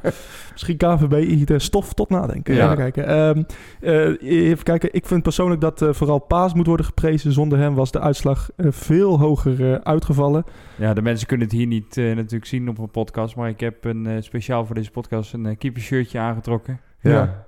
Misschien 0.53 0.77
KVB 0.77 1.29
hier 1.29 1.61
stof 1.61 1.93
tot 1.93 2.09
nadenken. 2.09 2.55
Ja. 2.55 2.65
Even, 2.65 2.77
kijken. 2.77 3.19
Um, 3.19 3.47
uh, 3.81 4.51
even 4.51 4.65
kijken. 4.65 4.89
Ik 4.93 5.07
vind 5.07 5.23
persoonlijk 5.23 5.61
dat 5.61 5.83
uh, 5.83 5.93
vooral 5.93 6.19
Paas 6.19 6.55
moet 6.55 6.67
worden 6.67 6.87
geprezen. 6.87 7.33
Zonder 7.33 7.59
hem 7.59 7.75
was 7.75 7.91
de 7.91 8.01
uitslag 8.01 8.51
uh, 8.57 8.67
veel 8.71 9.19
hoger 9.19 9.85
uitgevallen. 9.85 10.45
Ja, 10.77 10.95
de 10.95 11.03
mensen 11.03 11.27
kunnen 11.27 11.47
het 11.47 11.57
hier 11.57 11.67
niet 11.67 11.97
natuurlijk 11.97 12.47
zien 12.47 12.69
op 12.69 12.79
een 12.79 12.91
podcast. 12.91 13.37
Maar 13.37 13.49
ik 13.49 13.61
heb 13.61 13.85
een, 13.85 14.23
speciaal 14.23 14.67
voor 14.67 14.75
deze 14.75 14.91
podcast 14.91 15.33
een 15.33 15.59
keepershirtje 15.59 16.19
aangetrokken. 16.19 16.81
Ja. 17.01 17.45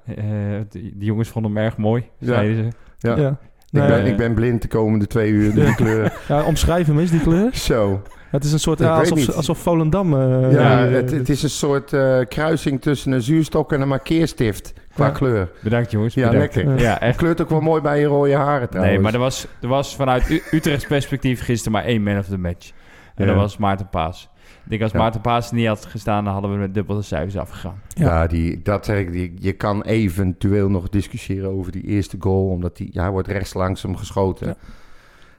die, 0.68 0.92
die, 0.96 1.04
jongens 1.04 1.28
vonden 1.28 1.52
hem 1.52 1.64
erg 1.64 1.76
mooi, 1.76 2.04
zeiden 2.20 2.56
ze. 2.56 2.70
Ja. 3.08 3.16
ja. 3.16 3.28
Ik, 3.30 3.36
Nee. 3.70 3.88
ben, 3.88 4.06
ik 4.06 4.16
ben 4.16 4.34
blind 4.34 4.62
de 4.62 4.68
komende 4.68 5.06
twee 5.06 5.30
uur 5.30 5.54
door 5.54 5.64
die 5.70 5.74
kleuren. 5.74 6.12
Ja, 6.28 6.44
omschrijf 6.44 6.86
hem 6.86 6.98
eens, 6.98 7.10
die 7.10 7.20
kleur. 7.20 7.54
Zo. 7.54 8.02
Het 8.36 8.44
is 8.44 8.52
een 8.52 8.60
soort, 8.60 8.78
ja, 8.78 9.00
weet 9.00 9.10
alsof, 9.10 9.34
alsof 9.36 9.58
Volendam... 9.58 10.14
eh, 10.14 10.52
Ja, 10.52 10.86
eh, 10.86 10.92
het, 10.92 11.10
het 11.10 11.28
is 11.28 11.42
een 11.42 11.50
soort 11.50 11.92
eh, 11.92 12.18
kruising 12.28 12.82
tussen 12.82 13.12
een 13.12 13.22
zuurstok 13.22 13.72
en 13.72 13.80
een 13.80 13.88
markeerstift 13.88 14.72
qua 14.94 15.06
Ja. 15.06 15.12
kleur. 15.12 15.50
Bedankt 15.62 15.90
jongens. 15.90 16.14
Ja, 16.14 16.30
bedankt. 16.30 16.54
lekker. 16.54 16.78
Ja, 16.80 17.00
echt. 17.00 17.16
Kleurt 17.16 17.40
ook 17.42 17.48
wel 17.50 17.60
mooi 17.60 17.80
bij 17.82 18.00
je 18.00 18.06
rode 18.06 18.34
haren 18.34 18.68
trouwens. 18.68 18.94
Nee, 18.94 19.02
maar 19.04 19.14
er 19.14 19.18
was, 19.20 19.46
er 19.62 19.68
was 19.68 19.96
vanuit 19.96 20.30
U- 20.30 20.42
Utrechts 20.50 20.86
perspectief 20.86 21.42
gisteren 21.44 21.72
maar 21.72 21.84
één 21.84 22.02
man 22.02 22.18
of 22.18 22.26
the 22.26 22.38
match. 22.38 22.70
En 23.14 23.24
Ja. 23.26 23.32
dat 23.32 23.40
was 23.40 23.56
Maarten 23.56 23.88
Paas. 23.88 24.28
Ik 24.64 24.70
denk 24.72 24.82
als 24.82 24.92
Ja. 24.92 24.98
Maarten 24.98 25.20
Paas 25.20 25.52
niet 25.52 25.66
had 25.66 25.84
gestaan, 25.84 26.24
dan 26.24 26.32
hadden 26.32 26.52
we 26.52 26.56
met 26.58 26.74
dubbele 26.74 27.02
cijfers 27.02 27.36
afgegaan. 27.36 27.80
Ja, 27.88 28.26
die, 28.26 28.62
dat 28.62 28.84
zeg 28.84 28.98
ik. 28.98 29.12
Die, 29.12 29.34
je 29.38 29.52
kan 29.52 29.82
eventueel 29.82 30.68
nog 30.68 30.88
discussiëren 30.88 31.50
over 31.50 31.72
die 31.72 31.82
eerste 31.82 32.16
goal. 32.20 32.48
Omdat 32.48 32.76
die, 32.76 32.88
ja, 32.92 33.02
hij 33.02 33.10
wordt 33.10 33.28
rechts 33.28 33.54
langs 33.54 33.82
hem 33.82 33.96
geschoten. 33.96 34.46
Ja. 34.46 34.54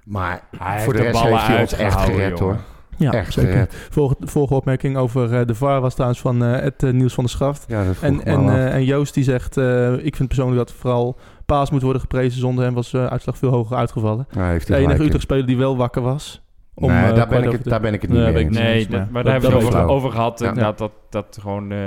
Maar 0.05 0.41
Hij 0.57 0.79
voor 0.79 0.93
de 0.93 1.01
rest 1.01 1.21
heeft 1.21 1.47
hij 1.47 1.61
ons 1.61 1.73
echt 1.73 1.99
gered 2.01 2.37
jongen. 2.37 2.53
hoor. 2.55 2.63
Ja, 2.97 3.11
echt 3.13 3.33
zeker. 3.33 3.67
Volg, 3.89 4.13
volgende 4.19 4.59
opmerking 4.59 4.97
over 4.97 5.33
eh, 5.39 5.45
de 5.45 5.55
VAR 5.55 5.81
was 5.81 5.93
trouwens 5.93 6.19
van 6.21 6.43
eh 6.43 6.61
het 6.61 6.83
eh, 6.83 6.91
Niels 6.91 7.13
van 7.13 7.23
der 7.23 7.33
Schaft. 7.33 7.65
Ja, 7.67 7.83
dat 7.85 7.95
En, 8.01 8.23
en, 8.25 8.71
eh, 8.73 8.85
Joost 8.87 9.13
die 9.13 9.23
zegt, 9.23 9.57
eh, 9.57 9.93
ik 10.05 10.15
vind 10.15 10.27
persoonlijk 10.27 10.57
dat 10.57 10.71
vooral 10.71 11.17
Paas 11.45 11.69
moet 11.71 11.81
worden 11.81 12.01
geprezen. 12.01 12.39
Zonder 12.39 12.63
hem 12.63 12.73
was 12.73 12.91
de 12.91 13.09
uitslag 13.09 13.37
veel 13.37 13.49
hoger 13.51 13.77
uitgevallen. 13.77 14.27
Ja, 14.31 14.47
heeft 14.47 14.67
De 14.67 14.73
hij 14.73 14.81
enige. 14.83 15.03
Utrecht-speler 15.03 15.45
die 15.45 15.57
wel 15.57 15.77
wakker 15.77 16.01
was. 16.01 16.41
Om, 16.73 16.91
nee, 16.91 17.09
eh, 17.09 17.15
daar, 17.15 17.27
ben 17.27 17.43
ik 17.43 17.51
het, 17.51 17.63
de- 17.63 17.69
daar 17.69 17.81
ben 17.81 17.93
ik 17.93 18.01
het 18.01 18.09
niet 18.11 18.19
Nee, 18.19 18.33
mee 18.33 18.43
eens. 18.43 18.57
Nee, 18.57 18.79
dat- 18.87 18.89
maar 18.89 18.99
maar 18.99 19.23
dat- 19.23 19.23
daar 19.23 19.41
hebben 19.41 19.59
we 19.59 19.71
dat 19.73 19.81
het 19.81 19.89
over, 19.91 20.11
gehad. 20.11 20.39
Ja. 20.39 20.47
inderdaad, 20.47 20.77
Dat, 20.77 20.91
dat 21.09 21.37
gewoon 21.41 21.71
eh, 21.71 21.77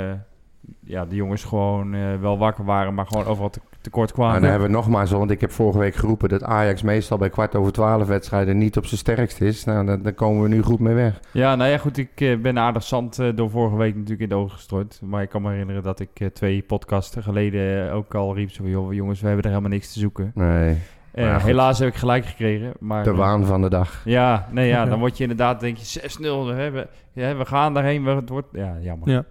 ja, 0.84 1.04
de 1.04 1.14
jongens 1.14 1.44
gewoon 1.44 1.94
eh, 1.94 2.00
wel 2.20 2.38
wakker 2.38 2.64
waren, 2.64 2.94
maar 2.94 3.06
gewoon 3.06 3.24
overal 3.26 3.50
te, 3.50 3.60
tekort 3.80 4.08
En 4.08 4.14
kwamen. 4.14 4.40
dan 4.40 4.50
hebben 4.50 4.68
we 4.68 4.74
nogmaals, 4.74 5.10
want 5.10 5.30
ik 5.30 5.40
heb 5.40 5.50
vorige 5.50 5.78
week 5.78 5.94
geroepen 5.94 6.28
dat 6.28 6.42
Ajax 6.42 6.82
meestal 6.82 7.18
bij 7.18 7.30
kwart 7.30 7.56
over 7.56 7.72
twaalf 7.72 8.06
wedstrijden 8.06 8.58
niet 8.58 8.76
op 8.76 8.86
zijn 8.86 9.00
sterkst 9.00 9.40
is. 9.40 9.64
Nou, 9.64 9.86
dan, 9.86 10.02
dan 10.02 10.14
komen 10.14 10.42
we 10.42 10.48
nu 10.48 10.62
goed 10.62 10.80
mee 10.80 10.94
weg. 10.94 11.20
Ja, 11.32 11.54
nou 11.54 11.70
ja, 11.70 11.78
goed. 11.78 11.96
Ik 11.96 12.10
eh, 12.14 12.36
ben 12.36 12.58
aardig 12.58 12.82
zand 12.82 13.18
eh, 13.18 13.28
door 13.34 13.50
vorige 13.50 13.76
week 13.76 13.94
natuurlijk 13.94 14.20
in 14.20 14.28
de 14.28 14.34
ogen 14.34 14.56
gestrooid. 14.56 15.00
Maar 15.04 15.22
ik 15.22 15.28
kan 15.28 15.42
me 15.42 15.50
herinneren 15.50 15.82
dat 15.82 16.00
ik 16.00 16.10
eh, 16.14 16.26
twee 16.26 16.62
podcasten 16.62 17.22
geleden 17.22 17.92
ook 17.92 18.14
al 18.14 18.34
riep 18.34 18.50
zo 18.50 18.68
joh, 18.68 18.92
jongens, 18.92 19.20
we 19.20 19.26
hebben 19.26 19.44
er 19.44 19.50
helemaal 19.50 19.72
niks 19.72 19.92
te 19.92 19.98
zoeken. 19.98 20.32
Nee, 20.34 20.78
ja, 21.14 21.38
helaas 21.38 21.78
heb 21.78 21.88
ik 21.88 21.94
gelijk 21.94 22.26
gekregen. 22.26 22.72
Maar, 22.78 23.04
de 23.04 23.14
waan 23.14 23.46
van 23.46 23.62
de 23.62 23.68
dag. 23.68 24.00
Ja, 24.04 24.48
nee, 24.50 24.68
ja, 24.68 24.82
Ja. 24.82 24.88
dan 24.90 24.98
word 24.98 25.16
je 25.16 25.22
inderdaad, 25.22 25.60
denk 25.60 25.76
je 25.76 26.00
6-0. 26.00 26.20
We, 26.20 26.52
hebben, 26.52 26.88
ja, 27.20 27.36
we 27.36 27.44
gaan 27.44 27.74
daarheen, 27.74 28.04
we- 28.04 28.10
het 28.10 28.28
wordt... 28.28 28.48
Ja, 28.52 28.76
jammer. 28.80 29.08
Ja. 29.10 29.24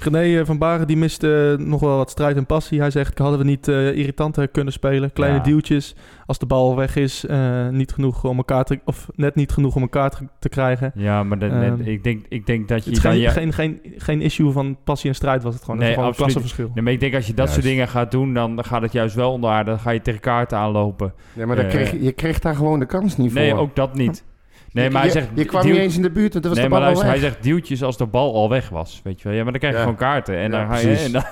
René 0.00 0.38
eh, 0.40 0.46
van 0.46 0.58
Baren 0.58 0.86
die 0.86 0.96
miste 0.96 1.56
eh, 1.58 1.66
nog 1.66 1.80
wel 1.80 1.96
wat 1.96 2.10
strijd 2.10 2.36
en 2.36 2.46
passie. 2.46 2.80
Hij 2.80 2.90
zegt, 2.90 3.18
hadden 3.18 3.38
we 3.38 3.44
niet 3.44 3.68
eh, 3.68 3.96
irritanter 3.96 4.48
kunnen 4.48 4.72
spelen. 4.72 5.12
Kleine 5.12 5.36
Ja. 5.36 5.42
duwtjes. 5.42 5.94
Als 6.26 6.38
de 6.38 6.46
bal 6.46 6.76
weg 6.76 6.96
is, 6.96 7.26
eh, 7.26 7.68
niet 7.68 7.92
genoeg 7.92 8.24
om 8.24 8.36
elkaar 8.36 8.64
te... 8.64 8.80
Of 8.84 9.08
net 9.14 9.34
niet 9.34 9.52
genoeg 9.52 9.74
om 9.76 9.82
elkaar 9.82 10.10
te, 10.10 10.18
te 10.38 10.48
krijgen. 10.48 10.92
Ja, 10.94 11.22
maar 11.22 11.38
dat- 11.38 11.50
net- 11.50 11.78
Ehm, 11.80 11.88
ik, 11.88 12.04
denk, 12.04 12.24
ik 12.28 12.46
denk 12.46 12.68
dat 12.68 12.84
je 12.84 12.88
Het 12.90 12.96
is 12.98 13.02
dan... 13.04 13.12
geen, 13.12 13.20
je- 13.20 13.30
geen, 13.30 13.52
geen, 13.52 13.80
geen 13.96 14.20
issue 14.20 14.50
van 14.50 14.76
passie 14.84 15.08
en 15.10 15.14
strijd 15.16 15.42
was 15.42 15.54
het 15.54 15.64
gewoon. 15.64 15.78
Nee, 15.78 15.88
het 15.88 15.96
is 15.98 16.02
gewoon 16.04 16.14
een 16.18 16.22
absoluut. 16.24 16.42
klassenverschil. 16.44 16.74
Nee, 16.74 16.84
maar 16.84 16.92
ik 16.92 17.00
denk 17.00 17.14
als 17.14 17.26
je 17.26 17.34
dat 17.34 17.50
soort 17.50 17.62
dingen 17.62 17.88
gaat 17.88 18.10
doen, 18.10 18.34
dan 18.34 18.64
gaat 18.64 18.82
het 18.82 18.92
juist 18.92 19.14
wel 19.14 19.32
onder. 19.32 19.64
Dan 19.64 19.78
ga 19.78 19.90
je 19.90 20.02
tegen 20.02 20.20
kaarten 20.20 20.58
aanlopen. 20.58 21.12
Ja, 21.32 21.46
maar 21.46 21.56
dan 21.56 21.66
kreeg, 21.68 21.90
je- 21.90 22.02
je 22.02 22.12
kreeg 22.12 22.38
daar 22.38 22.54
gewoon 22.54 22.78
de 22.78 22.86
kans 22.86 23.16
niet 23.16 23.32
voor. 23.32 23.40
Nee, 23.40 23.54
ook 23.54 23.76
dat 23.76 23.94
niet. 23.94 24.24
Nee, 24.72 24.90
maar 24.90 25.00
hij 25.02 25.10
je, 25.10 25.18
zegt... 25.18 25.28
je 25.34 25.44
kwam 25.44 25.62
duw- 25.62 25.70
niet 25.70 25.80
eens 25.80 25.96
in 25.96 26.02
de 26.02 26.10
buurt, 26.10 26.32
dat 26.32 26.44
was 26.44 26.54
nee, 26.54 26.62
de 26.64 26.70
maar 26.70 26.78
bal 26.80 26.88
al 26.88 26.94
luister, 26.94 27.20
hij 27.20 27.30
zegt 27.30 27.42
duwtjes 27.42 27.82
als 27.82 27.96
de 27.96 28.06
bal 28.06 28.34
al 28.34 28.48
weg 28.48 28.68
was. 28.68 29.00
Weet 29.04 29.20
je 29.20 29.28
wel? 29.28 29.36
Ja, 29.36 29.42
maar 29.42 29.50
dan 29.52 29.60
krijg 29.60 29.74
je 29.74 29.78
Ja. 29.80 29.84
gewoon 29.86 30.00
kaarten. 30.00 30.36
En 30.36 30.50
Ja, 30.50 30.58
dan 30.58 30.66
ga 30.74 30.78
je... 30.80 30.86
precies. 30.86 31.12
En 31.12 31.22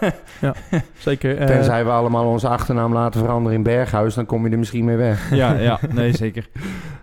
dan, 0.41 0.55
Zeker. 0.99 1.37
eh, 1.39 1.47
Tenzij 1.47 1.85
we 1.85 1.91
allemaal 1.91 2.25
onze 2.27 2.49
achternaam 2.49 2.93
laten 2.93 3.21
veranderen 3.21 3.57
in 3.59 3.63
Berghuis, 3.65 4.15
dan 4.15 4.27
kom 4.27 4.45
je 4.47 4.53
er 4.53 4.59
misschien 4.59 4.85
mee 4.85 4.97
weg. 4.97 5.31
ja, 5.35 5.53
ja, 5.55 5.79
nee, 5.95 6.13
zeker. 6.17 6.49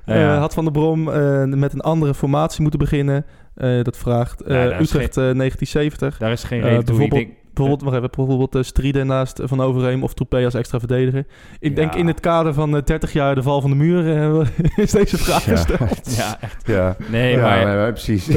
eh, 0.06 0.20
Ja. 0.22 0.38
had 0.38 0.54
Van 0.54 0.64
der 0.64 0.74
Brom 0.74 1.10
eh, 1.12 1.44
met 1.44 1.74
een 1.74 1.82
andere 1.82 2.14
formatie 2.14 2.62
moeten 2.62 2.80
beginnen. 2.80 3.26
Eh, 3.56 3.82
dat 3.84 3.98
vraagt 3.98 4.42
eh, 4.42 4.56
Ja, 4.56 4.62
is 4.78 4.90
Utrecht 4.90 5.18
eh, 5.18 5.24
1970. 5.24 6.18
Daar 6.18 6.32
is 6.32 6.44
geen 6.44 6.62
reden 6.62 6.86
toe. 6.86 6.94
Ik 6.94 7.00
bijvoorbeeld- 7.10 7.22
denk, 7.22 7.34
Bijvoorbeeld, 7.56 7.90
maar 7.90 8.00
even, 8.00 8.10
bijvoorbeeld 8.16 8.96
uh, 8.96 9.04
naast 9.04 9.40
Van 9.44 9.62
Overheem 9.62 10.04
of 10.04 10.14
Troepé 10.14 10.46
als 10.46 10.54
extra 10.54 10.80
verdediger. 10.80 11.26
Ik 11.60 11.76
denk 11.76 11.96
in 11.96 12.08
het 12.08 12.20
kader 12.20 12.54
van 12.54 12.76
uh, 12.76 12.82
30 12.84 13.14
jaar 13.14 13.36
de 13.36 13.44
val 13.44 13.62
van 13.62 13.70
de 13.70 13.76
muur 13.76 14.06
uh, 14.06 14.48
is 14.86 14.92
deze 14.92 15.18
vraag 15.18 15.46
ja. 15.46 15.56
gesteld. 15.56 16.16
Ja, 16.18 16.42
echt. 16.42 16.68
Ja. 16.68 16.96
Nee, 17.08 17.36
ja, 17.36 17.42
maar... 17.42 17.76
nee, 17.76 17.92
precies. 17.92 18.28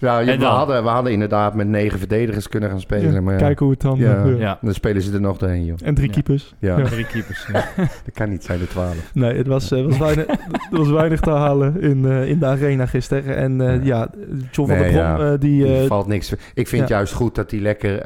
Ja. 0.00 0.18
ja 0.18 0.32
je, 0.32 0.38
we, 0.38 0.44
hadden, 0.44 0.82
we 0.82 0.88
hadden 0.88 1.12
inderdaad 1.12 1.54
met 1.54 1.68
negen 1.68 1.98
verdedigers 1.98 2.48
kunnen 2.48 2.70
gaan 2.70 2.80
spelen. 2.80 3.12
Ja, 3.12 3.20
maar 3.20 3.36
kijk 3.36 3.58
hoe 3.58 3.70
het 3.70 3.80
dan... 3.80 3.98
Ja, 3.98 4.24
ja. 4.26 4.58
Dan 4.60 4.74
spelen 4.74 5.02
ze 5.02 5.12
er 5.12 5.20
nog 5.20 5.38
doorheen, 5.38 5.64
joh. 5.64 5.76
En 5.82 5.94
drie 5.94 6.10
keepers. 6.10 6.54
Ja. 6.58 6.82
Drie 6.84 7.06
keepers. 7.06 7.46
dat 8.04 8.14
kan 8.14 8.28
niet 8.28 8.44
zijn, 8.44 8.58
de 8.58 8.66
twaalf. 8.66 9.10
Nee, 9.14 9.36
het 9.36 9.46
was, 9.46 9.70
was, 9.70 9.98
weinig, 9.98 10.26
er 10.72 10.78
was 10.78 10.90
weinig 10.90 11.20
te 11.20 11.30
halen 11.30 11.80
in, 11.80 12.04
in 12.04 12.38
de 12.38 12.46
arena 12.46 12.86
gisteren. 12.86 13.36
En 13.36 13.84
ja, 13.84 14.08
John 14.50 14.70
nee, 14.70 14.78
van 14.78 14.92
der 14.92 15.14
Brom, 15.14 15.38
die... 15.38 15.64
die 15.64 15.86
valt 15.86 16.06
niks. 16.06 16.34
Ik 16.54 16.68
vind 16.68 16.88
juist 16.88 17.12
goed 17.12 17.34
dat 17.34 17.50
hij 17.50 17.60
lekker, 17.60 18.02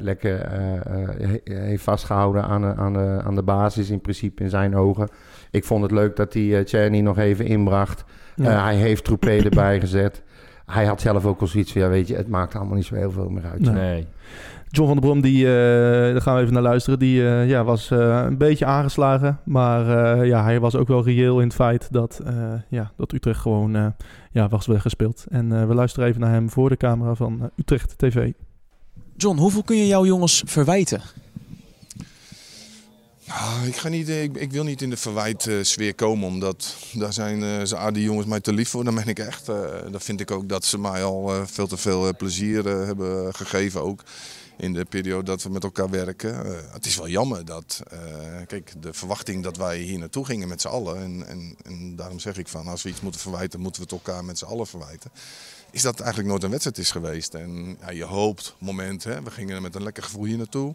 lekker 0.00 0.48
heeft 1.44 1.82
vastgehouden 1.82 2.44
aan 2.44 2.60
de, 2.60 2.74
aan, 2.76 2.92
de, 2.92 3.20
aan 3.24 3.34
de 3.34 3.42
basis 3.42 3.90
in 3.90 4.00
principe 4.00 4.42
in 4.42 4.50
zijn 4.50 4.76
ogen. 4.76 5.08
Ik 5.50 5.64
vond 5.64 5.82
het 5.82 5.90
leuk 5.90 6.16
dat 6.16 6.32
hij 6.32 6.42
uh, 6.42 6.64
Czerny 6.64 7.00
nog 7.00 7.18
even 7.18 7.46
inbracht. 7.46 8.04
Ja. 8.34 8.50
Uh, 8.50 8.62
hij 8.62 8.76
heeft 8.76 9.04
Troepé 9.04 9.36
erbij 9.36 9.80
gezet. 9.84 10.22
Hij 10.72 10.86
had 10.86 11.00
zelf 11.00 11.24
ook 11.24 11.40
al 11.40 11.46
zoiets 11.46 11.72
van, 11.72 11.80
ja 11.80 11.88
weet 11.88 12.08
je, 12.08 12.14
het 12.14 12.28
maakt 12.28 12.54
allemaal 12.54 12.76
niet 12.76 12.84
zo 12.84 12.94
heel 12.94 13.10
veel 13.10 13.28
meer 13.28 13.44
uit. 13.44 13.60
Nee. 13.60 13.72
nee. 13.72 14.06
John 14.70 14.86
van 14.86 14.96
der 14.96 15.06
Brom, 15.06 15.20
die, 15.20 15.44
uh, 15.44 15.50
daar 16.12 16.20
gaan 16.20 16.34
we 16.34 16.40
even 16.40 16.52
naar 16.52 16.62
luisteren, 16.62 16.98
die 16.98 17.22
ja, 17.22 17.64
was 17.64 17.90
een 17.90 18.38
beetje 18.38 18.64
aangeslagen. 18.64 19.40
Maar 19.44 19.86
ja, 20.26 20.42
hij 20.42 20.60
was 20.60 20.76
ook 20.76 20.88
wel 20.88 21.04
reëel 21.04 21.40
in 21.40 21.46
het 21.46 21.54
feit 21.54 21.92
dat, 21.92 22.22
ja, 22.68 22.92
dat 22.96 23.12
Utrecht 23.12 23.40
gewoon 23.40 23.94
ja, 24.30 24.48
was 24.48 24.66
weggespeeld. 24.66 25.26
En 25.28 25.68
we 25.68 25.74
luisteren 25.74 26.08
even 26.08 26.20
naar 26.20 26.32
hem 26.32 26.50
voor 26.50 26.68
de 26.68 26.76
camera 26.76 27.14
van 27.14 27.50
Utrecht 27.56 27.98
TV. 27.98 28.32
John, 29.16 29.38
hoeveel 29.38 29.62
kun 29.62 29.76
je 29.76 29.86
jouw 29.86 30.06
jongens 30.06 30.42
verwijten? 30.46 31.00
Ah, 33.28 33.66
ik, 33.66 33.76
ga 33.76 33.88
niet, 33.88 34.08
ik, 34.08 34.36
ik, 34.36 34.50
wil 34.50 34.64
niet 34.64 34.82
in 34.82 34.90
de 34.90 34.96
verwijtsfeer 34.96 35.94
komen, 35.94 36.28
omdat 36.28 36.76
daar 36.92 37.12
zijn 37.12 37.42
uh, 37.42 37.64
ze 37.64 37.76
aardige 37.76 38.04
jongens 38.04 38.26
mij 38.26 38.40
te 38.40 38.52
lief 38.52 38.68
voor. 38.68 38.84
Dan 38.84 38.94
ben 38.94 39.06
ik 39.06 39.18
echt. 39.18 39.48
Uh, 39.48 39.56
dan 39.90 40.00
vind 40.00 40.20
ik 40.20 40.30
ook 40.30 40.48
dat 40.48 40.64
ze 40.64 40.78
mij 40.78 41.04
al 41.04 41.46
veel 41.46 41.66
te 41.66 41.76
veel 41.76 42.16
plezier 42.16 42.64
hebben 42.64 43.34
gegeven. 43.34 43.82
Ook 43.82 44.02
in 44.56 44.72
de 44.72 44.84
periode 44.84 45.22
dat 45.24 45.42
we 45.42 45.50
met 45.50 45.64
elkaar 45.64 45.90
werken. 45.90 46.46
het 46.72 46.86
is 46.86 46.96
wel 46.96 47.08
jammer 47.08 47.44
dat. 47.44 47.82
kijk, 48.46 48.72
de 48.80 48.92
verwachting 48.92 49.42
dat 49.42 49.56
wij 49.56 49.78
hier 49.78 49.98
naartoe 49.98 50.24
gingen 50.24 50.48
met 50.48 50.60
z'n 50.60 50.68
allen. 50.68 50.96
En, 50.96 51.26
en, 51.26 51.56
en, 51.62 51.96
daarom 51.96 52.18
zeg 52.18 52.36
ik 52.36 52.48
van 52.48 52.66
als 52.66 52.82
we 52.82 52.88
iets 52.88 53.00
moeten 53.00 53.20
verwijten, 53.20 53.60
moeten 53.60 53.82
we 53.82 53.88
het 53.94 54.06
elkaar 54.06 54.24
met 54.24 54.38
z'n 54.38 54.44
allen 54.44 54.66
verwijten. 54.66 55.10
Is 55.70 55.82
dat 55.82 56.00
eigenlijk 56.00 56.28
nooit 56.28 56.42
een 56.42 56.50
wedstrijd 56.50 56.78
is 56.78 56.90
geweest. 56.90 57.34
En 57.34 57.76
ja, 57.80 57.90
je 57.90 58.04
hoopt, 58.04 58.54
moment, 58.58 59.04
hè, 59.04 59.22
we 59.22 59.30
gingen 59.30 59.62
met 59.62 59.74
een 59.74 59.82
lekker 59.82 60.02
gevoel 60.02 60.24
hier 60.24 60.36
naartoe. 60.36 60.74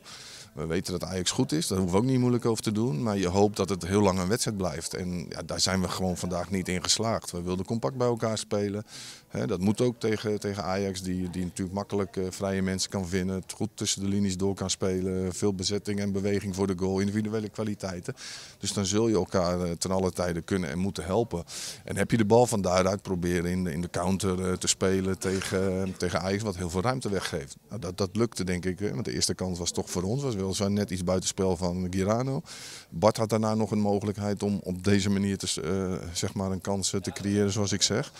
We 0.53 0.65
weten 0.65 0.99
dat 0.99 1.09
Ajax 1.09 1.31
goed 1.31 1.51
is, 1.51 1.67
daar 1.67 1.77
hoeven 1.77 1.97
we 1.97 2.03
ook 2.03 2.09
niet 2.09 2.19
moeilijk 2.19 2.45
over 2.45 2.63
te 2.63 2.71
doen. 2.71 3.03
Maar 3.03 3.17
je 3.17 3.27
hoopt 3.27 3.57
dat 3.57 3.69
het 3.69 3.85
heel 3.87 4.01
lang 4.01 4.19
een 4.19 4.27
wedstrijd 4.27 4.57
blijft. 4.57 4.93
En 4.93 5.25
ja, 5.29 5.41
daar 5.45 5.59
zijn 5.59 5.81
we 5.81 5.87
gewoon 5.87 6.17
vandaag 6.17 6.49
niet 6.49 6.67
in 6.67 6.83
geslaagd. 6.83 7.31
We 7.31 7.41
wilden 7.41 7.65
compact 7.65 7.97
bij 7.97 8.07
elkaar 8.07 8.37
spelen. 8.37 8.85
Dat 9.33 9.59
moet 9.59 9.81
ook 9.81 9.99
tegen, 9.99 10.39
tegen 10.39 10.63
Ajax, 10.63 11.01
die, 11.01 11.29
die 11.29 11.43
natuurlijk 11.43 11.75
makkelijk 11.75 12.15
uh, 12.15 12.25
vrije 12.29 12.61
mensen 12.61 12.89
kan 12.89 13.07
vinden. 13.07 13.35
Het 13.35 13.51
goed 13.51 13.69
tussen 13.73 14.01
de 14.01 14.07
linies 14.07 14.37
door 14.37 14.55
kan 14.55 14.69
spelen. 14.69 15.33
Veel 15.33 15.53
bezetting 15.53 15.99
en 15.99 16.11
beweging 16.11 16.55
voor 16.55 16.67
de 16.67 16.73
goal, 16.77 16.99
individuele 16.99 17.49
kwaliteiten. 17.49 18.13
Dus 18.57 18.73
dan 18.73 18.85
zul 18.85 19.07
je 19.07 19.15
elkaar 19.15 19.65
uh, 19.65 19.71
ten 19.71 19.91
alle 19.91 20.11
tijde 20.11 20.41
kunnen 20.41 20.69
en 20.69 20.77
moeten 20.77 21.05
helpen. 21.05 21.43
En 21.83 21.97
heb 21.97 22.11
je 22.11 22.17
de 22.17 22.25
bal 22.25 22.45
van 22.45 22.61
daaruit 22.61 23.01
proberen 23.01 23.51
in 23.51 23.63
de, 23.63 23.71
in 23.71 23.81
de 23.81 23.89
counter 23.89 24.39
uh, 24.39 24.53
te 24.53 24.67
spelen 24.67 25.19
tegen, 25.19 25.93
tegen 25.97 26.21
Ajax, 26.21 26.43
wat 26.43 26.57
heel 26.57 26.69
veel 26.69 26.81
ruimte 26.81 27.09
weggeeft. 27.09 27.55
Nou, 27.69 27.81
dat, 27.81 27.97
dat 27.97 28.15
lukte 28.15 28.43
denk 28.43 28.65
ik, 28.65 28.79
want 28.79 29.05
de 29.05 29.13
eerste 29.13 29.33
kans 29.33 29.59
was 29.59 29.71
toch 29.71 29.89
voor 29.89 30.03
ons. 30.03 30.23
Was 30.23 30.35
wel 30.35 30.53
zo 30.53 30.67
net 30.67 30.89
iets 30.89 31.03
buitenspel 31.03 31.57
van 31.57 31.87
Girano. 31.89 32.41
Bart 32.89 33.17
had 33.17 33.29
daarna 33.29 33.55
nog 33.55 33.71
een 33.71 33.79
mogelijkheid 33.79 34.43
om 34.43 34.59
op 34.63 34.83
deze 34.83 35.09
manier 35.09 35.37
te, 35.37 35.99
zeg 36.13 36.33
maar 36.33 36.51
een 36.51 36.61
kans 36.61 36.89
te 36.89 37.11
creëren, 37.11 37.51
zoals 37.51 37.71
ik 37.71 37.81
zeg. 37.81 38.11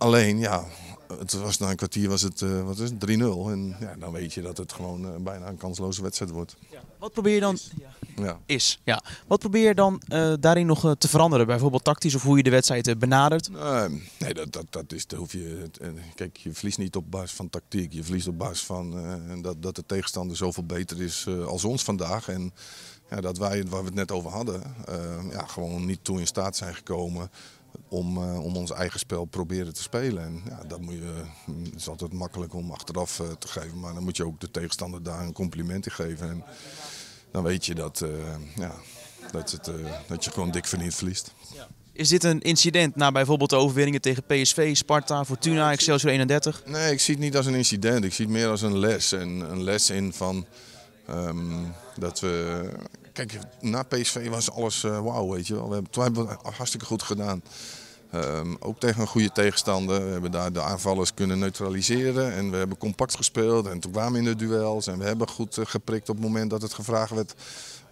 Alleen, 0.00 0.38
ja, 0.38 0.64
het 1.18 1.32
was 1.32 1.58
na 1.58 1.70
een 1.70 1.76
kwartier 1.76 2.08
was 2.08 2.22
het, 2.22 2.40
uh, 2.40 2.62
wat 2.62 2.78
is 2.78 2.90
het, 2.90 3.06
3-0. 3.06 3.50
En 3.50 3.76
ja, 3.80 3.94
dan 3.98 4.12
weet 4.12 4.32
je 4.34 4.42
dat 4.42 4.56
het 4.56 4.72
gewoon 4.72 5.04
uh, 5.04 5.16
bijna 5.18 5.48
een 5.48 5.56
kansloze 5.56 6.02
wedstrijd 6.02 6.30
wordt. 6.30 6.56
Ja. 6.70 6.80
Wat 6.98 7.12
probeer 7.12 7.34
je 7.34 7.40
dan... 7.40 7.54
Is. 7.54 7.70
Ja. 8.16 8.40
Is, 8.46 8.80
ja. 8.84 9.02
Wat 9.26 9.38
probeer 9.38 9.66
je 9.66 9.74
dan 9.74 10.02
uh, 10.08 10.32
daarin 10.40 10.66
nog 10.66 10.94
te 10.98 11.08
veranderen? 11.08 11.46
Bijvoorbeeld 11.46 11.84
tactisch 11.84 12.14
of 12.14 12.22
hoe 12.22 12.36
je 12.36 12.42
de 12.42 12.50
wedstrijd 12.50 12.98
benadert? 12.98 13.50
nee, 14.18 14.34
dat, 14.34 14.52
dat, 14.52 14.66
dat 14.70 14.92
is, 14.92 15.06
dat 15.06 15.18
hoef 15.18 15.32
je... 15.32 15.70
kijk, 16.14 16.36
je 16.36 16.52
verliest 16.52 16.78
niet 16.78 16.96
op 16.96 17.10
basis 17.10 17.32
van 17.32 17.50
tactiek. 17.50 17.92
Je 17.92 18.04
verliest 18.04 18.28
op 18.28 18.38
basis 18.38 18.62
van 18.62 18.94
dat, 19.42 19.62
dat 19.62 19.76
de 19.76 19.86
tegenstander 19.86 20.36
zoveel 20.36 20.64
beter 20.64 21.02
is 21.02 21.26
als 21.46 21.64
ons 21.64 21.82
vandaag. 21.82 22.28
En 22.28 22.52
ja, 23.10 23.20
dat 23.20 23.38
wij, 23.38 23.64
waar 23.64 23.80
we 23.80 23.86
het 23.86 23.94
net 23.94 24.12
over 24.12 24.30
hadden, 24.30 24.62
ja, 25.30 25.46
gewoon 25.46 25.86
niet 25.86 26.04
toe 26.04 26.20
in 26.20 26.26
staat 26.26 26.56
zijn 26.56 26.74
gekomen 26.74 27.30
om, 27.90 28.16
uh, 28.16 28.44
om 28.44 28.56
ons 28.56 28.70
eigen 28.70 28.98
spel 28.98 29.24
proberen 29.24 29.74
te 29.74 29.82
spelen. 29.82 30.24
En 30.24 30.42
ja, 30.48 30.62
dat 30.68 30.80
moet 30.80 30.94
je, 30.94 31.24
het 31.64 31.74
is 31.76 31.88
altijd 31.88 32.12
makkelijk 32.12 32.54
om 32.54 32.70
achteraf 32.70 33.18
uh, 33.18 33.26
te 33.38 33.48
geven, 33.48 33.80
maar 33.80 33.94
dan 33.94 34.02
moet 34.02 34.16
je 34.16 34.26
ook 34.26 34.40
de 34.40 34.50
tegenstander 34.50 35.02
daar 35.02 35.20
een 35.20 35.32
compliment 35.32 35.86
in 35.86 35.92
geven. 35.92 36.28
En 36.28 36.44
dan 37.30 37.42
weet 37.42 37.66
je 37.66 37.74
dat, 37.74 38.00
uh, 38.00 38.10
ja, 38.56 38.74
dat, 39.32 39.50
het, 39.50 39.70
dat 40.06 40.24
je 40.24 40.30
gewoon 40.30 40.50
dik 40.50 40.66
vernieuwd 40.66 40.94
verliest. 40.94 41.34
Ja. 41.54 41.68
Is 41.92 42.08
dit 42.08 42.24
een 42.24 42.40
incident 42.40 42.96
na 42.96 43.12
bijvoorbeeld 43.12 43.50
de 43.50 43.56
overwinningen 43.56 44.00
tegen 44.00 44.24
PSV, 44.26 44.76
Sparta, 44.76 45.24
Fortuna, 45.24 45.72
Excelsior 45.72 46.12
31? 46.12 46.62
Nee, 46.66 46.92
ik 46.92 47.00
zie 47.00 47.14
het 47.14 47.22
niet 47.22 47.36
als 47.36 47.46
een 47.46 47.54
incident. 47.54 48.04
Ik 48.04 48.14
zie 48.14 48.24
het 48.24 48.34
meer 48.34 48.48
als 48.48 48.62
een 48.62 48.78
les. 48.78 49.12
En 49.12 49.28
een 49.28 49.62
les 49.62 49.90
in 49.90 50.12
van 50.12 50.46
um, 51.08 51.74
dat 51.96 52.20
we 52.20 52.68
kijk, 53.12 53.38
na 53.60 53.82
PSV 53.82 54.28
was 54.28 54.50
alles 54.50 54.84
uh, 54.84 55.00
wauw, 55.00 55.28
weet 55.28 55.46
je 55.46 55.54
wel. 55.54 55.68
We 55.68 56.02
hebben, 56.02 56.28
het 56.28 56.54
hartstikke 56.56 56.86
goed 56.86 57.02
gedaan. 57.02 57.42
Um, 58.14 58.56
ook 58.60 58.80
tegen 58.80 59.00
een 59.00 59.06
goede 59.06 59.32
tegenstander. 59.32 60.04
We 60.04 60.10
hebben 60.10 60.30
daar 60.30 60.52
de 60.52 60.62
aanvallers 60.62 61.14
kunnen 61.14 61.38
neutraliseren. 61.38 62.32
En 62.32 62.50
we 62.50 62.56
hebben 62.56 62.78
compact 62.78 63.16
gespeeld. 63.16 63.66
En 63.66 63.80
toen 63.80 63.92
kwamen 63.92 64.12
we 64.12 64.18
in 64.18 64.24
de 64.24 64.46
duels. 64.46 64.86
En 64.86 64.98
we 64.98 65.04
hebben 65.04 65.28
goed 65.28 65.56
uh, 65.56 65.66
geprikt 65.66 66.08
op 66.08 66.16
het 66.16 66.24
moment 66.24 66.50
dat 66.50 66.62
het 66.62 66.72
gevraagd 66.72 67.10
werd 67.10 67.34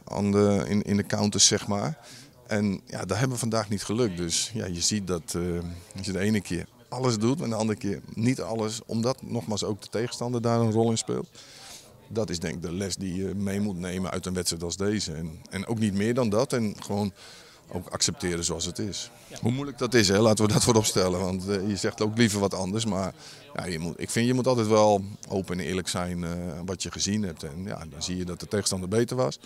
aan 0.04 0.32
de, 0.32 0.64
in, 0.68 0.82
in 0.82 0.96
de 0.96 1.06
counters, 1.06 1.46
zeg 1.46 1.66
maar. 1.66 1.98
En 2.46 2.80
ja, 2.86 3.04
dat 3.04 3.16
hebben 3.16 3.30
we 3.30 3.38
vandaag 3.38 3.68
niet 3.68 3.84
gelukt. 3.84 4.16
Dus 4.16 4.50
ja, 4.54 4.66
je 4.66 4.80
ziet 4.80 5.06
dat 5.06 5.34
uh, 5.36 5.58
als 5.96 6.06
je 6.06 6.12
de 6.12 6.18
ene 6.18 6.40
keer 6.40 6.66
alles 6.88 7.18
doet 7.18 7.40
en 7.40 7.48
de 7.48 7.56
andere 7.56 7.78
keer 7.78 8.00
niet 8.14 8.40
alles. 8.40 8.80
Omdat 8.86 9.22
nogmaals 9.22 9.64
ook 9.64 9.82
de 9.82 9.88
tegenstander 9.88 10.42
daar 10.42 10.60
een 10.60 10.72
rol 10.72 10.90
in 10.90 10.98
speelt 10.98 11.28
dat 12.08 12.30
is 12.30 12.38
denk 12.38 12.54
ik 12.54 12.62
de 12.62 12.72
les 12.72 12.96
die 12.96 13.14
je 13.14 13.34
mee 13.34 13.60
moet 13.60 13.78
nemen 13.78 14.10
uit 14.10 14.26
een 14.26 14.34
wedstrijd 14.34 14.62
als 14.62 14.76
deze. 14.76 15.12
En, 15.12 15.40
en 15.50 15.66
ook 15.66 15.78
niet 15.78 15.94
meer 15.94 16.14
dan 16.14 16.28
dat. 16.28 16.52
En 16.52 16.74
gewoon 16.78 17.12
ook 17.72 17.88
accepteren 17.88 18.44
zoals 18.44 18.64
het 18.64 18.78
is. 18.78 19.10
Hoe 19.40 19.52
moeilijk 19.52 19.78
dat 19.78 19.94
is, 19.94 20.08
hè? 20.08 20.20
laten 20.20 20.46
we 20.46 20.52
dat 20.52 20.64
voorop 20.68 20.84
stellen. 20.84 21.20
Want 21.20 21.48
uh, 21.48 21.68
je 21.68 21.76
zegt 21.76 22.02
ook 22.02 22.16
liever 22.16 22.40
wat 22.40 22.54
anders. 22.54 22.84
Maar 22.84 23.12
ja, 23.54 23.66
je 23.66 23.78
moet, 23.78 24.00
ik 24.00 24.10
vind 24.10 24.26
je 24.26 24.34
moet 24.34 24.46
altijd 24.46 24.66
wel 24.66 25.04
open 25.28 25.58
en 25.58 25.64
eerlijk 25.64 25.88
zijn 25.88 26.18
uh, 26.18 26.30
wat 26.64 26.82
je 26.82 26.90
gezien 26.90 27.22
hebt. 27.22 27.42
En 27.42 27.64
ja, 27.64 27.84
dan 27.90 28.02
zie 28.02 28.16
je 28.16 28.24
dat 28.24 28.40
de 28.40 28.48
tegenstander 28.48 28.88
beter 28.88 29.16
was. 29.16 29.38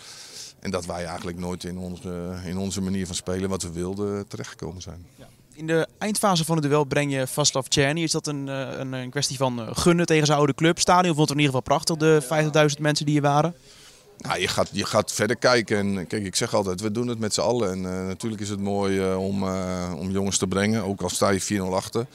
En 0.59 0.71
dat 0.71 0.85
wij 0.85 1.05
eigenlijk 1.05 1.37
nooit 1.37 1.63
in 1.63 1.77
onze, 1.77 2.33
in 2.45 2.57
onze 2.57 2.81
manier 2.81 3.05
van 3.05 3.15
spelen 3.15 3.49
wat 3.49 3.63
we 3.63 3.71
wilden 3.71 4.27
terechtgekomen 4.27 4.81
zijn. 4.81 5.05
In 5.55 5.67
de 5.67 5.87
eindfase 5.97 6.45
van 6.45 6.55
het 6.55 6.65
duel 6.65 6.83
breng 6.83 7.11
je 7.11 7.27
Vaslav 7.27 7.67
Czerny. 7.67 8.03
Is 8.03 8.11
dat 8.11 8.27
een, 8.27 8.47
een, 8.47 8.93
een 8.93 9.09
kwestie 9.09 9.37
van 9.37 9.75
gunnen 9.75 10.05
tegen 10.05 10.25
zijn 10.25 10.37
oude 10.37 10.53
club? 10.55 10.79
Stadion 10.79 11.15
vond 11.15 11.29
het 11.29 11.37
in 11.37 11.43
ieder 11.43 11.61
geval 11.61 11.77
prachtig, 11.77 11.95
de 11.95 12.71
50.000 12.75 12.81
mensen 12.81 13.05
die 13.05 13.13
hier 13.13 13.23
waren. 13.23 13.55
Nou, 14.17 14.39
je, 14.39 14.47
gaat, 14.47 14.69
je 14.71 14.85
gaat 14.85 15.11
verder 15.11 15.35
kijken. 15.35 15.77
En 15.77 16.07
kijk, 16.07 16.23
ik 16.23 16.35
zeg 16.35 16.53
altijd, 16.53 16.81
we 16.81 16.91
doen 16.91 17.07
het 17.07 17.19
met 17.19 17.33
z'n 17.33 17.41
allen. 17.41 17.71
En 17.71 17.77
uh, 17.77 18.07
natuurlijk 18.07 18.41
is 18.41 18.49
het 18.49 18.59
mooi 18.59 19.09
uh, 19.09 19.25
om, 19.25 19.43
uh, 19.43 19.93
om 19.97 20.11
jongens 20.11 20.37
te 20.37 20.47
brengen, 20.47 20.83
ook 20.83 21.01
al 21.01 21.09
sta 21.09 21.29
je 21.29 21.61
4-0 21.69 21.73
achter. 21.73 22.05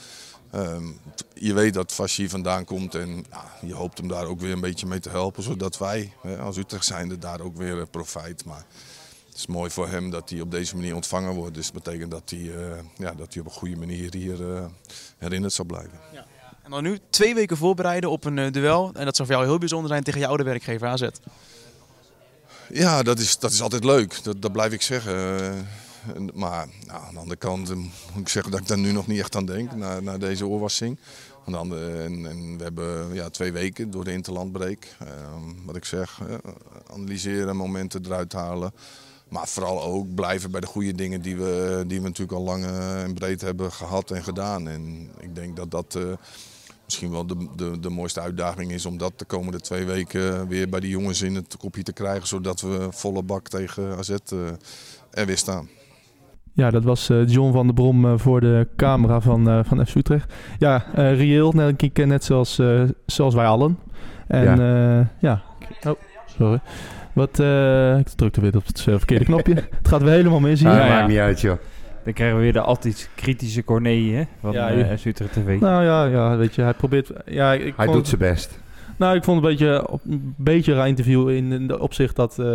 Um, 0.54 1.00
je 1.34 1.54
weet 1.54 1.74
dat 1.74 2.06
hier 2.06 2.30
vandaan 2.30 2.64
komt 2.64 2.94
en 2.94 3.24
je 3.61 3.74
hoopt 3.74 3.98
hem 3.98 4.08
daar 4.08 4.26
ook 4.26 4.40
weer 4.40 4.52
een 4.52 4.61
beetje 4.61 4.87
mee 4.87 5.00
te 5.00 5.08
helpen. 5.08 5.42
Zodat 5.42 5.78
wij 5.78 6.12
als 6.40 6.56
Utrecht 6.56 6.84
zijnde 6.84 7.18
daar 7.18 7.40
ook 7.40 7.56
weer 7.56 7.87
profijt. 7.87 8.44
Maar 8.44 8.64
het 9.28 9.37
is 9.37 9.46
mooi 9.46 9.70
voor 9.70 9.88
hem 9.88 10.11
dat 10.11 10.30
hij 10.30 10.40
op 10.40 10.50
deze 10.50 10.76
manier 10.76 10.94
ontvangen 10.94 11.34
wordt. 11.34 11.54
Dus 11.54 11.70
dat 11.72 11.82
betekent 11.82 12.11
dat 12.11 12.30
hij, 12.30 12.52
ja, 12.96 13.14
dat 13.14 13.32
hij 13.34 13.42
op 13.42 13.46
een 13.46 13.58
goede 13.58 13.76
manier 13.76 14.14
hier 14.14 14.68
herinnerd 15.18 15.52
zal 15.52 15.64
blijven. 15.64 15.98
Ja. 16.12 16.26
En 16.62 16.70
dan 16.70 16.82
nu 16.82 16.98
twee 17.11 17.34
weken 17.34 17.56
voorbereiden 17.56 18.11
op 18.11 18.24
een 18.24 18.52
duel. 18.52 18.90
En 18.94 19.04
dat 19.04 19.16
zou 19.16 19.28
voor 19.28 19.37
jou 19.37 19.48
heel 19.48 19.58
bijzonder 19.58 19.88
zijn 19.88 20.02
tegen 20.02 20.20
je 20.20 20.26
oude 20.26 20.44
werkgever 20.44 20.88
AZ. 20.88 21.08
Ja, 22.72 23.02
dat 23.02 23.18
is, 23.18 23.38
dat 23.38 23.52
is 23.52 23.62
altijd 23.62 23.85
leuk. 23.85 24.23
Dat, 24.23 24.42
dat 24.42 24.52
blijf 24.52 24.73
ik 24.73 24.83
zeggen. 24.83 25.14
Uh, 25.14 26.29
maar 26.35 26.69
nou, 26.87 27.02
aan 27.02 27.14
de 27.14 27.21
andere 27.21 27.38
kant 27.38 27.71
uh, 27.71 27.77
moet 27.77 27.92
ik 28.21 28.29
zeggen 28.29 28.52
dat 28.52 28.60
ik 28.60 28.66
daar 28.66 28.79
nu 28.79 28.92
nog 28.92 29.06
niet 29.06 29.19
echt 29.19 29.37
aan 29.37 29.46
denk, 29.46 29.73
na, 29.73 30.00
na 30.00 30.19
deze 30.19 30.46
oorwassing. 30.46 30.98
Aan 31.46 31.52
de 31.52 31.58
andere, 31.58 32.02
en, 32.02 32.27
en 32.27 32.56
we 32.56 32.62
hebben 32.62 33.14
ja, 33.14 33.29
twee 33.29 33.52
weken 33.52 33.90
door 33.90 34.04
de 34.04 34.12
interlandbreek. 34.12 34.96
Uh, 35.02 35.08
wat 35.64 35.77
ik 35.77 35.85
zeg, 35.85 36.21
analyseren, 36.92 37.56
momenten 37.56 38.04
eruit 38.04 38.33
halen. 38.33 38.73
Maar 39.29 39.48
vooral 39.48 39.83
ook 39.83 40.14
blijven 40.14 40.50
bij 40.50 40.60
de 40.60 40.66
goede 40.66 40.94
dingen 40.94 41.23
die 41.23 41.37
we, 41.37 41.85
die 41.87 42.00
we 42.00 42.06
natuurlijk 42.06 42.38
al 42.38 42.44
lang 42.44 42.64
en 43.04 43.14
breed 43.14 43.40
hebben 43.40 43.73
gehad 43.73 44.10
en 44.10 44.25
gedaan. 44.25 44.69
En 44.69 45.10
ik 45.21 45.35
denk 45.35 45.56
dat 45.56 45.71
dat 45.71 45.98
misschien 46.88 47.10
wel 47.10 47.26
de, 47.26 47.48
de, 47.56 47.78
de 47.80 47.90
mooiste 47.90 48.20
uitdaging 48.20 48.72
is 48.72 48.86
om 48.86 48.98
dat 48.98 49.12
de 49.18 49.24
komende 49.24 49.60
twee 49.60 49.84
weken 49.84 50.48
weer 50.48 50.68
bij 50.68 50.80
die 50.80 50.90
jongens 50.90 51.22
in 51.22 51.34
het 51.34 51.56
kopje 51.58 51.82
te 51.82 51.92
krijgen. 51.92 52.26
Zodat 52.26 52.60
we 52.60 52.86
volle 52.90 53.22
bak 53.22 53.48
tegen 53.48 53.96
AZ 53.96 54.10
eh, 54.10 54.38
er 55.10 55.26
weer 55.26 55.36
staan. 55.36 55.68
Ja, 56.52 56.70
dat 56.70 56.84
was 56.84 57.08
eh, 57.10 57.26
John 57.28 57.52
van 57.52 57.66
der 57.66 57.74
Brom 57.74 58.04
eh, 58.06 58.12
voor 58.16 58.40
de 58.40 58.68
camera 58.76 59.20
van, 59.20 59.48
eh 59.48 59.60
van 59.64 59.86
FC 59.86 59.94
Utrecht. 59.94 60.32
Ja, 60.58 60.84
eh 60.94 61.16
reëel, 61.16 61.50
denk 61.50 61.82
ik, 61.82 61.98
eh, 61.98 62.06
net 62.06 62.24
zoals, 62.24 62.58
eh, 62.58 62.82
zoals 63.06 63.34
wij 63.34 63.46
allen. 63.46 63.78
En 64.26 64.58
ja, 64.60 65.08
ja. 65.20 65.42
Oh, 65.86 65.98
sorry. 66.38 66.60
Wat, 67.12 67.38
eh, 67.40 67.98
ik 67.98 68.08
drukte 68.08 68.40
weer 68.40 68.56
op 68.56 68.66
het 68.66 68.78
eh, 68.78 68.84
verkeerde 68.96 69.24
knopje. 69.24 69.54
het 69.78 69.88
gaat 69.88 70.02
weer 70.02 70.12
helemaal 70.12 70.40
mis 70.40 70.60
hier. 70.60 70.68
Ah, 70.70 70.76
Ja, 70.76 70.84
ja. 70.86 70.94
Maakt 70.94 71.08
niet 71.08 71.18
uit, 71.18 71.40
joh. 71.40 71.56
Dan 72.05 72.13
krijgen 72.13 72.37
we 72.37 72.42
weer 72.42 72.53
de 72.53 72.61
altijd 72.61 73.11
kritische 73.15 73.65
Corné 73.65 74.11
hè, 74.13 74.23
van 74.40 74.53
Ja, 74.53 74.73
Utrecht 75.05 75.33
TV. 75.33 75.61
Nou 75.61 75.85
ja, 75.85 76.05
ja, 76.05 76.37
weet 76.37 76.55
je, 76.55 76.63
hij 76.63 76.75
probeert... 76.75 77.11
Ja, 77.27 77.53
ik 77.53 77.61
Hij 77.77 77.85
vond- 77.85 77.96
doet 77.96 78.09
zijn 78.09 78.21
best. 78.21 78.61
Nou, 78.96 79.17
ik 79.17 79.25
vond 79.25 79.37
het 79.42 79.51
een 79.51 79.57
beetje, 79.57 79.88
op- 79.88 80.01
een 80.09 80.35
beetje 80.37 80.75
raar 80.75 80.88
interview 80.88 81.29
in, 81.29 81.53
in 81.53 81.67
de 81.67 81.79
opzicht 81.81 82.17
dat 82.17 82.38
eh, 82.38 82.46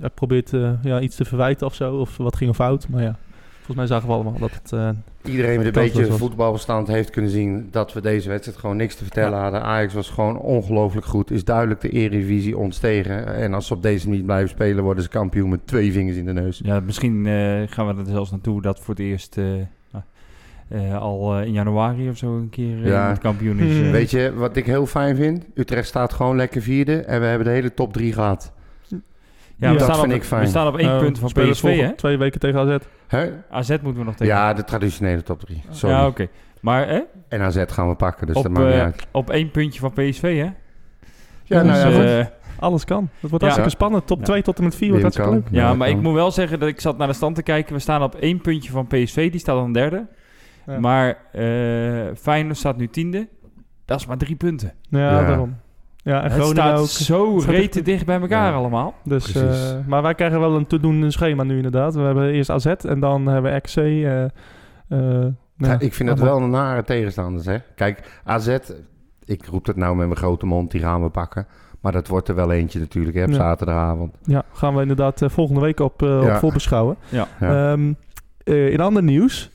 hij 0.00 0.08
probeert 0.14 0.52
eh, 0.52 0.70
ja, 0.82 1.00
iets 1.00 1.16
te 1.16 1.24
verwijten 1.24 1.66
of 1.66 1.74
zo. 1.74 1.94
Of 1.96 2.16
wat 2.16 2.36
ging 2.36 2.50
er 2.50 2.56
fout. 2.56 2.88
Maar 2.88 3.02
ja, 3.02 3.16
volgens 3.56 3.76
mij 3.76 3.86
zagen 3.86 4.08
we 4.08 4.14
allemaal 4.14 4.38
dat 4.38 4.50
het... 4.62 4.72
Iedereen 5.24 5.56
met 5.56 5.66
een 5.66 5.72
Dat 5.72 5.82
beetje 5.82 6.12
voetbalverstand 6.12 6.88
heeft 6.88 7.10
kunnen 7.10 7.30
zien 7.30 7.68
dat 7.70 7.92
we 7.92 8.00
deze 8.00 8.28
wedstrijd 8.28 8.58
gewoon 8.58 8.76
niks 8.76 8.94
te 8.94 9.02
vertellen 9.04 9.38
hadden. 9.38 9.62
Ajax 9.62 9.94
was 9.94 10.10
gewoon 10.10 10.38
ongelooflijk 10.38 11.06
goed. 11.06 11.30
Is 11.30 11.44
duidelijk 11.44 11.80
de 11.80 11.88
Eredivisie 11.88 12.58
ontstegen. 12.58 13.34
En 13.34 13.54
als 13.54 13.66
ze 13.66 13.74
op 13.74 13.82
deze 13.82 14.08
manier 14.08 14.24
blijven 14.24 14.48
spelen, 14.48 14.84
worden 14.84 15.02
ze 15.02 15.08
kampioen 15.08 15.48
met 15.48 15.66
twee 15.66 15.92
vingers 15.92 16.16
in 16.16 16.24
de 16.24 16.32
neus. 16.32 16.60
Ja, 16.64 16.80
misschien 16.80 17.26
eh, 17.26 17.62
gaan 17.66 17.86
we 17.86 17.94
er 18.02 18.06
zelfs 18.06 18.30
naartoe 18.30 18.62
dat 18.62 18.80
voor 18.80 18.94
het 18.94 19.02
eerst 19.02 19.38
eh, 19.38 19.44
eh, 20.68 21.00
al 21.00 21.40
in 21.40 21.52
januari 21.52 22.08
of 22.08 22.16
zo 22.16 22.36
een 22.36 22.50
keer 22.50 22.82
eh, 22.82 22.86
Ja. 22.90 23.08
het 23.08 23.18
kampioen 23.18 23.58
is. 23.58 23.78
Hmm. 23.78 23.90
Weet 23.90 24.10
je 24.10 24.32
wat 24.34 24.56
ik 24.56 24.66
heel 24.66 24.86
fijn 24.86 25.16
vind? 25.16 25.46
Utrecht 25.54 25.88
staat 25.88 26.12
gewoon 26.12 26.36
lekker 26.36 26.62
vierde 26.62 26.96
en 27.00 27.20
we 27.20 27.26
hebben 27.26 27.46
de 27.46 27.52
hele 27.52 27.74
top 27.74 27.92
drie 27.92 28.12
gehad. 28.12 28.52
Ja, 29.56 29.66
Ja, 29.66 29.72
we, 29.72 29.78
dat 29.78 29.82
staan 29.88 30.00
vind 30.00 30.12
op, 30.12 30.18
ik 30.20 30.24
fijn. 30.24 30.42
we 30.42 30.48
staan 30.48 30.66
op 30.66 30.76
één 30.78 30.88
nou, 30.88 31.02
punt 31.02 31.18
van 31.18 31.32
PSV, 31.32 31.80
hè? 31.80 31.92
Twee 31.92 32.16
weken 32.16 32.40
tegen 32.40 32.60
AZ. 32.60 32.76
Hè? 33.06 33.30
AZ 33.50 33.68
moeten 33.68 33.94
we 33.96 34.04
nog 34.04 34.14
tegen. 34.14 34.34
Ja, 34.34 34.52
de 34.52 34.64
traditionele 34.64 35.22
top 35.22 35.40
drie. 35.40 35.62
Sorry. 35.70 35.94
Ja, 35.96 36.06
oké. 36.06 36.26
Maar 36.60 36.88
hè? 36.88 37.00
En 37.28 37.40
AZ 37.40 37.62
gaan 37.66 37.88
we 37.88 37.94
pakken, 37.94 38.26
dus 38.26 38.36
op, 38.36 38.42
dat 38.42 38.52
maakt 38.52 38.66
niet 38.66 38.74
eh, 38.74 38.82
uit. 38.82 39.06
op 39.12 39.30
één 39.30 39.50
puntje 39.50 39.80
van 39.80 39.92
PSV, 39.92 40.22
hè? 40.22 40.48
Ja, 41.46 41.62
nou 41.62 41.78
ja, 41.78 41.84
Dus, 41.84 41.94
goed. 41.94 42.04
eh, 42.04 42.26
Alles 42.58 42.84
kan. 42.84 43.02
Het 43.02 43.30
wordt 43.30 43.32
Ja. 43.32 43.40
hartstikke 43.40 43.70
spannend. 43.70 44.06
Top 44.06 44.18
Ja. 44.18 44.24
2 44.24 44.42
tot 44.42 44.58
en 44.58 44.64
met 44.64 44.74
4 44.74 44.88
wordt 44.88 45.02
hartstikke 45.02 45.30
leuk. 45.32 45.46
ja, 45.50 45.60
Ja, 45.68 45.74
maar 45.74 45.88
ik 45.88 46.00
moet 46.00 46.14
wel 46.14 46.30
zeggen 46.30 46.58
dat 46.60 46.68
ik 46.68 46.80
zat 46.80 46.98
naar 46.98 47.06
de 47.06 47.12
stand 47.12 47.34
te 47.34 47.42
kijken. 47.42 47.74
We 47.74 47.80
staan 47.80 48.02
op 48.02 48.14
één 48.14 48.40
puntje 48.40 48.70
van 48.70 48.86
PSV, 48.86 49.30
die 49.30 49.40
staat 49.40 49.56
dan 49.56 49.72
derde. 49.72 50.06
Ja. 50.66 50.78
Maar 50.80 51.16
eh 51.32 52.14
Feyenoord 52.16 52.56
staat 52.56 52.76
nu 52.76 52.88
tiende. 52.88 53.28
Dat 53.84 54.00
is 54.00 54.06
maar 54.06 54.16
drie 54.16 54.36
punten. 54.36 54.72
Ja, 54.88 54.98
Ja. 54.98 55.26
daarom. 55.26 55.56
Ja, 56.04 56.22
en 56.24 56.30
het 56.30 56.44
staat 56.46 56.78
ook. 56.78 56.86
zo 56.86 57.36
rete 57.46 57.82
dicht 57.82 58.06
bij 58.06 58.20
elkaar 58.20 58.50
Ja. 58.50 58.56
allemaal. 58.56 58.94
Dus, 59.04 59.34
eh, 59.34 59.72
maar 59.86 60.02
wij 60.02 60.14
krijgen 60.14 60.40
wel 60.40 60.56
een 60.56 60.66
te 60.66 60.80
doen 60.80 61.12
schema 61.12 61.42
nu 61.42 61.56
inderdaad. 61.56 61.94
We 61.94 62.00
hebben 62.00 62.30
eerst 62.30 62.50
AZ 62.50 62.66
en 62.66 63.00
dan 63.00 63.26
hebben 63.26 63.52
we 63.52 63.60
XC. 63.60 63.76
eh, 63.76 64.22
eh, 64.24 64.30
Ja, 64.88 65.68
ja, 65.68 65.78
ik 65.78 65.94
vind 65.94 66.08
dat 66.08 66.18
wel 66.18 66.36
een 66.40 66.50
nare 66.50 66.84
tegenstanders. 66.84 67.46
Hè? 67.46 67.56
Kijk, 67.74 68.20
AZ, 68.24 68.58
ik 69.24 69.46
roep 69.46 69.66
het 69.66 69.76
nou 69.76 69.96
met 69.96 70.06
mijn 70.06 70.18
grote 70.18 70.46
mond, 70.46 70.70
die 70.70 70.80
gaan 70.80 71.02
we 71.02 71.08
pakken. 71.08 71.46
Maar 71.80 71.92
dat 71.92 72.08
wordt 72.08 72.28
er 72.28 72.34
wel 72.34 72.52
eentje 72.52 72.78
natuurlijk, 72.80 73.16
hè, 73.16 73.22
op 73.22 73.28
Ja. 73.28 73.34
zaterdagavond. 73.34 74.14
Ja, 74.22 74.42
gaan 74.52 74.74
we 74.74 74.80
inderdaad 74.80 75.20
volgende 75.24 75.60
week 75.60 75.80
op, 75.80 76.00
Ja. 76.00 76.20
op 76.20 76.32
voorbeschouwen. 76.32 76.96
Ja. 77.08 77.26
Ja. 77.40 77.72
Ehm, 77.72 77.92
eh, 78.44 78.68
in 78.72 78.80
ander 78.80 79.02
nieuws. 79.02 79.50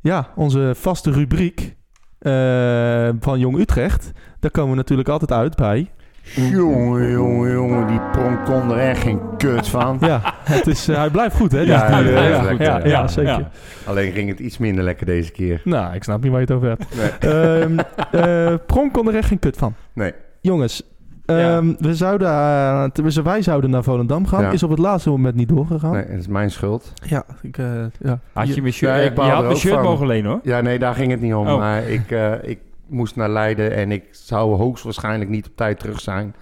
Ja, 0.00 0.28
onze 0.36 0.72
vaste 0.76 1.10
rubriek 1.10 1.76
eh, 2.18 3.08
van 3.20 3.38
Jong 3.38 3.58
Utrecht. 3.58 4.12
Daar 4.40 4.50
komen 4.50 4.70
we 4.70 4.76
natuurlijk 4.76 5.08
altijd 5.08 5.32
uit 5.32 5.56
bij. 5.56 5.90
Jongen, 6.34 7.10
jongen, 7.10 7.52
jongen, 7.52 7.86
die 7.86 8.00
pronk 8.12 8.44
kon 8.44 8.70
er 8.70 8.78
echt 8.78 9.02
geen 9.02 9.20
kut 9.36 9.68
van. 9.68 9.96
Ja, 10.00 10.20
het 10.44 10.66
is, 10.66 10.88
eh, 10.88 10.96
hij 10.96 11.10
blijft 11.10 11.36
goed 11.36 11.52
hè? 11.52 11.60
Ja, 11.60 11.86
hij 11.86 12.02
blijft 12.02 12.36
ja, 12.36 12.42
lekker, 12.42 12.66
ja, 12.66 12.78
ja. 12.78 12.84
ja, 12.86 13.08
zeker. 13.08 13.32
Ja. 13.38 13.50
Alleen 13.86 14.12
ging 14.12 14.28
het 14.28 14.38
iets 14.38 14.58
minder 14.58 14.84
lekker 14.84 15.06
deze 15.06 15.30
keer. 15.32 15.60
Nou, 15.64 15.94
ik 15.94 16.02
snap 16.02 16.22
niet 16.22 16.30
waar 16.32 16.40
je 16.40 16.46
het 16.46 16.54
over 16.56 16.68
hebt. 16.68 16.84
Nee. 16.96 17.32
Ehm 17.32 17.78
eh, 18.10 18.54
Pronk 18.66 18.92
kon 18.92 19.08
er 19.08 19.14
echt 19.14 19.28
geen 19.28 19.38
kut 19.38 19.56
van. 19.56 19.74
Nee. 19.92 20.12
Jongens, 20.40 20.82
Ja. 21.26 21.56
ehm, 21.56 21.72
we 21.78 21.94
zouden, 21.94 22.28
eh, 22.28 22.84
tenminste, 22.84 23.22
wij 23.22 23.42
zouden 23.42 23.70
naar 23.70 23.82
Volendam 23.82 24.26
gaan. 24.26 24.42
Ja. 24.42 24.50
Is 24.50 24.62
op 24.62 24.70
het 24.70 24.78
laatste 24.78 25.10
moment 25.10 25.34
niet 25.34 25.48
doorgegaan. 25.48 25.92
Nee, 25.92 26.06
dat 26.06 26.18
is 26.18 26.28
mijn 26.28 26.50
schuld. 26.50 26.92
Ja, 27.06 27.24
ik, 27.42 27.58
eh, 27.58 27.66
ja. 28.00 28.18
Had 28.32 28.54
je 28.54 28.60
mijn 28.60 28.72
shirt, 28.74 29.14
je 29.14 29.20
had 29.20 29.42
mijn 29.44 29.56
shirt 29.56 29.82
mogen 29.82 30.06
lenen, 30.06 30.30
hoor. 30.30 30.40
Ja, 30.42 30.60
nee, 30.60 30.78
daar 30.78 30.94
ging 30.94 31.10
het 31.10 31.20
niet 31.20 31.34
om. 31.34 31.48
Oh. 31.48 31.58
Maar 31.58 31.82
ik, 31.88 32.10
eh, 32.10 32.32
ik 32.42 32.58
moest 32.90 33.16
naar 33.16 33.28
Leiden 33.28 33.74
en 33.74 33.92
ik 33.92 34.04
zou 34.10 34.56
hoogstwaarschijnlijk 34.56 35.30
niet 35.30 35.46
op 35.46 35.56
tijd 35.56 35.78
terug 35.78 36.00
zijn. 36.00 36.34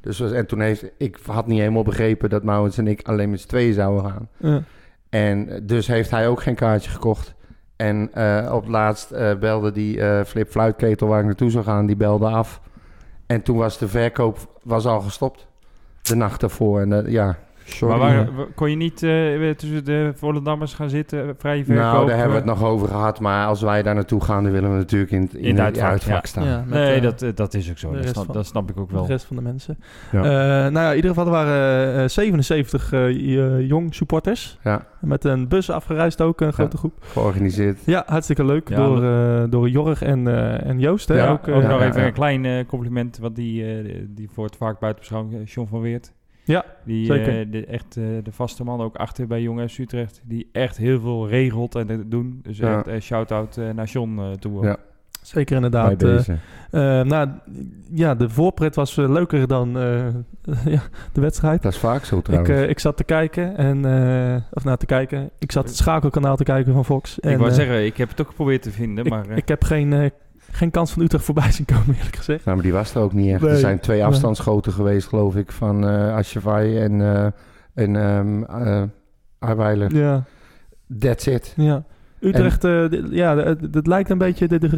Dus, 0.00 0.20
en 0.20 0.46
toen 0.46 0.60
heeft, 0.60 0.84
ik 0.98 1.18
had 1.26 1.46
niet 1.46 1.58
helemaal 1.58 1.82
begrepen 1.82 2.30
dat 2.30 2.42
Maurits 2.42 2.78
en 2.78 2.86
ik 2.86 3.08
alleen 3.08 3.30
met 3.30 3.40
z'n 3.40 3.48
tweeën 3.48 3.74
zouden 3.74 4.10
gaan. 4.10 4.28
Ja. 4.36 4.62
En 5.08 5.62
dus 5.66 5.86
heeft 5.86 6.10
hij 6.10 6.28
ook 6.28 6.42
geen 6.42 6.54
kaartje 6.54 6.90
gekocht. 6.90 7.34
En 7.76 8.10
eh, 8.12 8.52
op 8.54 8.60
het 8.60 8.70
laatst 8.70 9.10
eh, 9.10 9.34
belde 9.38 9.72
die 9.72 10.00
eh, 10.00 10.24
Flip 10.24 10.50
Fluitketel 10.50 11.08
waar 11.08 11.20
ik 11.20 11.26
naartoe 11.26 11.50
zou 11.50 11.64
gaan, 11.64 11.86
die 11.86 11.96
belde 11.96 12.26
af. 12.26 12.60
En 13.26 13.42
toen 13.42 13.56
was 13.56 13.78
de 13.78 13.88
verkoop 13.88 14.60
was 14.62 14.86
al 14.86 15.00
gestopt. 15.00 15.46
De 16.02 16.14
nacht 16.14 16.40
daarvoor. 16.40 16.80
En 16.80 16.92
eh, 16.92 17.12
ja, 17.12 17.38
sorry. 17.72 17.98
Maar 17.98 18.34
waar, 18.34 18.46
kon 18.54 18.70
je 18.70 18.76
niet 18.76 19.02
eh, 19.02 19.50
tussen 19.50 19.84
de 19.84 20.12
Volendammers 20.16 20.74
gaan 20.74 20.90
zitten, 20.90 21.34
vrije 21.38 21.64
verkoop? 21.64 21.82
nou, 21.84 22.06
daar 22.06 22.16
hebben 22.16 22.36
we 22.36 22.42
eh? 22.42 22.48
het 22.48 22.58
nog 22.60 22.68
over 22.70 22.88
gehad. 22.88 23.20
Maar 23.20 23.46
als 23.46 23.62
wij 23.62 23.82
daar 23.82 23.94
naartoe 23.94 24.20
gaan, 24.24 24.42
dan 24.42 24.52
willen 24.52 24.70
we 24.70 24.76
natuurlijk 24.76 25.10
in, 25.12 25.20
het- 25.22 25.34
in, 25.34 25.40
In 25.42 25.50
het 25.54 25.60
uitvak, 25.64 25.88
uitvak 25.90 26.20
ja. 26.22 26.26
staan. 26.26 26.44
Ja, 26.44 26.56
met, 26.66 26.78
Nee, 26.78 26.94
eh, 26.94 27.02
dat, 27.02 27.36
dat 27.36 27.54
is 27.54 27.70
ook 27.70 27.78
zo. 27.78 27.90
de 27.90 27.96
Dat 27.96 28.08
snap, 28.08 28.24
van- 28.24 28.34
dat 28.34 28.46
snap 28.46 28.70
ik 28.70 28.78
ook 28.78 28.88
de 28.88 28.94
wel. 28.94 29.06
rest 29.06 29.24
van 29.24 29.36
de 29.36 29.42
mensen. 29.42 29.78
Ja. 30.12 30.18
Eh, 30.22 30.30
nou 30.72 30.78
ja, 30.84 30.88
in 30.90 30.96
ieder 30.96 31.10
geval 31.10 31.24
er 31.26 31.30
waren 31.32 32.02
eh, 32.02 32.08
77 32.08 32.92
eh, 32.92 33.10
j- 33.10 33.66
jong 33.66 33.94
supporters. 33.94 34.58
Ja, 34.62 34.86
Met 35.00 35.24
een 35.24 35.48
bus 35.48 35.70
afgereisd 35.70 36.20
ook, 36.20 36.40
een 36.40 36.52
grote 36.52 36.76
groep. 36.76 36.92
georganiseerd. 37.00 37.78
Ja, 37.84 38.02
hartstikke 38.06 38.44
leuk. 38.44 38.68
Ja, 38.68 38.76
door, 38.76 39.04
eh, 39.04 39.42
door 39.50 39.68
Jorg 39.68 40.02
en, 40.02 40.26
eh, 40.28 40.66
en 40.68 40.78
Joost. 40.78 41.08
Hè? 41.08 41.14
Ja, 41.16 41.28
ook, 41.30 41.48
Ook 41.48 41.62
Ja, 41.62 41.68
nog 41.68 41.80
ja, 41.80 41.86
even 41.86 42.00
ja. 42.00 42.06
een 42.06 42.12
klein 42.12 42.66
compliment, 42.66 43.18
want 43.18 43.36
die, 43.36 43.64
eh, 43.64 43.94
die 44.08 44.28
voor 44.32 44.44
het 44.44 44.56
vaak 44.56 44.78
buitenbeschouwing, 44.78 45.34
eh, 45.34 45.46
John 45.46 45.68
van 45.68 45.80
Weert. 45.80 46.12
Ja, 46.50 46.64
die, 46.84 47.06
zeker. 47.06 47.40
eh, 47.40 47.46
de, 47.50 47.66
echt 47.66 47.96
eh, 47.96 48.04
de 48.22 48.32
vaste 48.32 48.64
man 48.64 48.80
ook 48.80 48.96
achter 48.96 49.26
bij 49.26 49.42
Jong 49.42 49.70
FC 49.70 49.78
Utrecht, 49.78 50.20
die 50.24 50.48
echt 50.52 50.76
heel 50.76 51.00
veel 51.00 51.28
regelt 51.28 51.74
en 51.74 51.88
het 51.88 52.10
doen. 52.10 52.40
Dus 52.42 52.58
Ja. 52.58 52.76
echt 52.78 52.86
eh, 52.86 53.00
shout-out 53.00 53.56
eh, 53.56 53.70
naar 53.70 53.86
John 53.86 54.18
eh, 54.18 54.30
toe. 54.30 54.64
Ja. 54.64 54.76
Zeker 55.22 55.56
inderdaad. 55.56 55.90
eh, 55.90 55.96
deze. 55.98 56.32
eh, 56.70 56.80
nou, 57.02 57.28
ja, 57.92 58.14
de 58.14 58.28
voorpret 58.28 58.74
was 58.74 58.96
leuker 58.96 59.46
dan 59.46 59.78
eh, 59.78 60.06
ja, 60.74 60.82
de 61.12 61.20
wedstrijd. 61.20 61.62
Dat 61.62 61.72
is 61.72 61.78
vaak 61.78 62.04
zo 62.04 62.16
Ik, 62.18 62.24
trouwens. 62.24 62.50
eh, 62.60 62.68
ik 62.68 62.78
zat 62.78 62.96
te 62.96 63.04
kijken 63.04 63.56
en 63.56 63.84
eh, 63.84 64.42
of 64.52 64.64
nou 64.64 64.76
te 64.78 64.86
kijken. 64.86 65.30
Ik 65.38 65.52
zat 65.52 65.64
het 65.66 65.76
schakelkanaal 65.76 66.36
te 66.36 66.42
kijken 66.44 66.72
van 66.72 66.84
Fox. 66.84 67.18
Ik 67.18 67.24
en, 67.24 67.38
wou 67.38 67.50
eh, 67.50 67.56
zeggen, 67.56 67.84
ik 67.84 67.96
heb 67.96 68.08
het 68.08 68.20
ook 68.20 68.28
geprobeerd 68.28 68.62
te 68.62 68.70
vinden, 68.70 69.04
ik, 69.04 69.10
maar... 69.10 69.28
eh, 69.28 69.36
ik 69.36 69.48
heb 69.48 69.64
geen, 69.64 69.92
eh, 69.92 70.10
geen 70.50 70.70
kans 70.70 70.92
van 70.92 71.02
Utrecht 71.02 71.24
voorbij 71.24 71.52
zien 71.52 71.66
komen, 71.66 71.94
eerlijk 71.96 72.16
gezegd. 72.16 72.44
Nou, 72.44 72.56
maar 72.56 72.64
die 72.66 72.74
was 72.74 72.94
er 72.94 73.00
ook 73.02 73.12
niet 73.12 73.32
echt. 73.32 73.42
Nee. 73.42 73.50
Er 73.50 73.56
zijn 73.58 73.80
twee 73.80 73.96
Nee. 73.98 74.06
afstandsschoten 74.06 74.72
geweest, 74.72 75.08
geloof 75.08 75.36
ik, 75.36 75.52
van 75.52 75.88
eh 75.88 76.14
Ashafai 76.14 76.78
en, 76.78 77.00
eh 77.00 77.26
en 77.74 77.96
ehm 77.96 78.42
eh, 78.42 78.82
Arweiler. 79.38 79.94
Ja, 79.96 80.24
That's 80.98 81.26
it. 81.26 81.52
ja. 81.56 81.84
Utrecht, 82.20 82.62
ja, 83.10 83.36
het 83.70 83.86
lijkt 83.86 84.10
een 84.10 84.18
beetje 84.18 84.48
de, 84.48 84.58
de, 84.58 84.68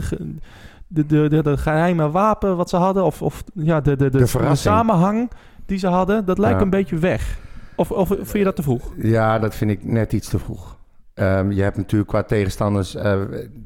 de, 0.89 1.07
de, 1.07 1.29
de, 1.29 1.43
de 1.43 1.57
geheime 1.57 2.11
wapen 2.11 2.57
wat 2.57 2.69
ze 2.69 2.77
hadden. 2.77 3.05
Of, 3.05 3.23
of 3.23 3.45
ja, 3.55 3.81
de, 3.81 3.97
de, 3.97 4.11
de, 4.11 4.19
de, 4.19 4.55
samenhang 4.55 5.31
die 5.67 5.79
ze 5.79 5.87
hadden. 5.87 6.25
Dat 6.25 6.39
lijkt 6.39 6.57
Ja. 6.59 6.63
een 6.65 6.71
beetje 6.71 6.97
weg. 6.99 7.39
Of, 7.75 7.91
of 7.91 8.09
vind 8.09 8.31
je 8.33 8.45
dat 8.45 8.57
te 8.57 8.63
vroeg? 8.63 8.93
Ja, 8.97 9.39
dat 9.39 9.55
vind 9.55 9.71
ik 9.71 9.85
net 9.85 10.13
iets 10.13 10.29
te 10.29 10.39
vroeg. 10.39 10.77
Ehm, 11.15 11.51
je 11.51 11.63
hebt 11.63 11.77
natuurlijk 11.77 12.11
qua 12.11 12.23
tegenstanders, 12.23 12.95
eh, 12.95 13.21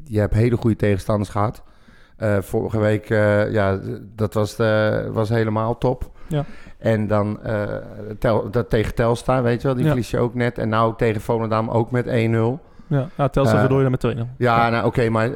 je 0.04 0.18
hebt 0.18 0.34
hele 0.34 0.56
goede 0.56 0.76
tegenstanders 0.76 1.30
gehad. 1.30 1.62
Eh, 2.16 2.36
vorige 2.40 2.78
week, 2.78 3.10
eh, 3.10 3.52
ja, 3.52 3.78
dat 4.14 4.34
was, 4.34 4.56
de, 4.56 5.08
was 5.12 5.28
helemaal 5.28 5.78
top. 5.78 6.10
Ja. 6.28 6.44
En 6.78 7.06
dan 7.06 7.42
eh, 7.42 7.64
tel, 8.18 8.50
dat 8.50 8.70
tegen 8.70 8.94
Telstar, 8.94 9.42
weet 9.42 9.60
je 9.60 9.66
wel, 9.66 9.74
die 9.76 9.84
Ja. 9.84 9.90
verlies 9.90 10.10
je 10.10 10.18
ook 10.18 10.34
net. 10.34 10.58
En 10.58 10.68
nou 10.68 10.94
tegen 10.96 11.20
Volendam 11.20 11.68
ook 11.70 11.90
met 11.90 12.06
1-0. 12.06 12.10
Ja, 12.88 13.28
Telstar 13.28 13.58
verloor 13.60 13.76
je 13.76 13.82
dan 13.82 13.90
met 13.90 14.00
2 14.00 14.16
Ja, 14.38 14.68
nou 14.70 14.86
oké, 14.86 15.08
maar 15.08 15.30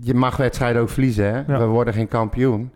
je 0.00 0.14
mag 0.14 0.36
wedstrijden 0.36 0.82
ook 0.82 0.88
verliezen, 0.88 1.24
hè? 1.24 1.52
Ja. 1.52 1.58
We 1.58 1.64
worden 1.64 1.94
geen 1.94 2.08
kampioen. 2.08 2.70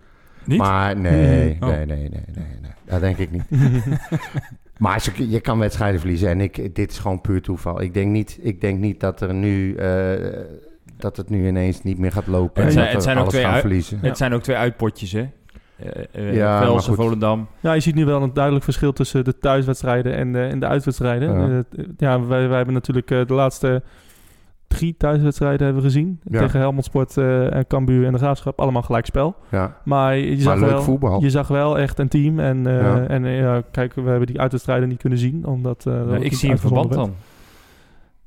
niet? 0.45 0.59
Maar 0.59 0.97
nee, 0.97 1.57
Oh. 1.61 1.69
nee, 1.69 1.87
nee, 1.87 1.97
nee, 1.97 2.09
nee, 2.11 2.59
nee. 2.63 2.71
Dat 2.85 3.01
denk 3.01 3.17
ik 3.19 3.31
niet. 3.31 3.45
maar 4.79 5.11
je, 5.15 5.31
je 5.31 5.41
kan 5.41 5.59
wedstrijden 5.59 6.01
verliezen 6.01 6.29
en 6.29 6.41
ik, 6.41 6.75
dit 6.75 6.91
is 6.91 6.99
gewoon 6.99 7.21
puur 7.21 7.43
toeval. 7.43 7.83
Ik 7.83 7.95
denk 7.95 8.11
niet, 8.11 8.39
ik 8.41 8.61
denk 8.61 8.79
niet 8.81 9.01
dat 9.01 9.21
er 9.21 9.35
nu, 9.35 9.77
dat 11.03 11.17
het 11.17 11.29
nu 11.31 11.47
ineens 11.47 11.83
niet 11.83 11.99
meer 11.99 12.13
gaat 12.13 12.27
lopen 12.27 12.63
Het 12.63 12.65
en 12.67 12.73
zijn- 12.73 12.85
dat 12.85 12.95
het 12.95 13.03
zijn 13.03 13.17
ook 13.17 13.23
alles 13.23 13.35
twee 13.35 13.45
gaan 13.45 13.61
verliezen. 13.61 13.99
Het 14.01 14.17
zijn 14.17 14.33
ook 14.33 14.43
twee 14.43 14.57
uitpotjes, 14.57 15.13
hè? 15.13 15.29
Eh 15.77 15.89
eh 16.13 16.35
Ja, 16.35 16.59
maar 16.59 16.65
Velsen. 16.67 16.95
Volendam. 16.95 17.47
Ja, 17.61 17.73
je 17.73 17.81
ziet 17.81 17.95
nu 17.95 18.05
wel 18.05 18.23
een 18.23 18.33
duidelijk 18.33 18.65
verschil 18.65 18.93
tussen 18.93 19.25
de 19.25 19.39
thuiswedstrijden 19.39 20.15
en 20.15 20.33
de, 20.33 20.41
en 20.41 20.61
de 20.61 20.67
uitwedstrijden. 20.67 21.65
Ja. 21.97 22.27
Wij, 22.27 22.49
wij 22.49 22.57
hebben 22.57 22.75
natuurlijk 22.75 23.11
eh, 23.11 23.27
de 23.27 23.35
laatste 23.35 23.83
drie 24.69 24.95
thuiswedstrijden 24.99 25.65
hebben 25.65 25.83
we 25.83 25.89
gezien. 25.89 26.21
Ja. 26.25 26.39
Tegen 26.41 26.61
Helmond 26.61 26.85
Sport 26.85 27.17
eh, 27.17 27.55
en 27.55 27.67
Cambuur 27.67 28.07
en 28.07 28.13
de 28.13 28.19
Graafschap. 28.19 28.61
Allemaal 28.61 28.83
gelijk 28.83 29.07
spel. 29.07 29.35
Ja. 29.49 29.77
Maar 29.85 30.17
je 30.17 30.41
zag, 30.41 30.59
leuk 30.61 30.71
wel, 30.71 30.83
voetbal. 30.83 31.23
je 31.23 31.31
zag 31.31 31.49
wel 31.49 31.79
echt 31.79 31.99
een 31.99 32.09
team. 32.09 32.39
En, 32.41 32.67
eh, 32.67 32.81
Ja. 32.81 33.07
en 33.07 33.25
eh, 33.25 33.57
kijk, 33.71 33.95
we 33.95 34.09
hebben 34.11 34.27
die 34.27 34.41
uitwedstrijden 34.41 34.89
niet 34.89 35.01
kunnen 35.01 35.19
zien. 35.19 35.47
Omdat, 35.47 35.87
eh, 35.87 36.13
ook 36.13 36.23
ik 36.23 36.33
zie 36.35 36.51
een 36.51 36.59
verband 36.59 36.93
dan. 36.93 37.15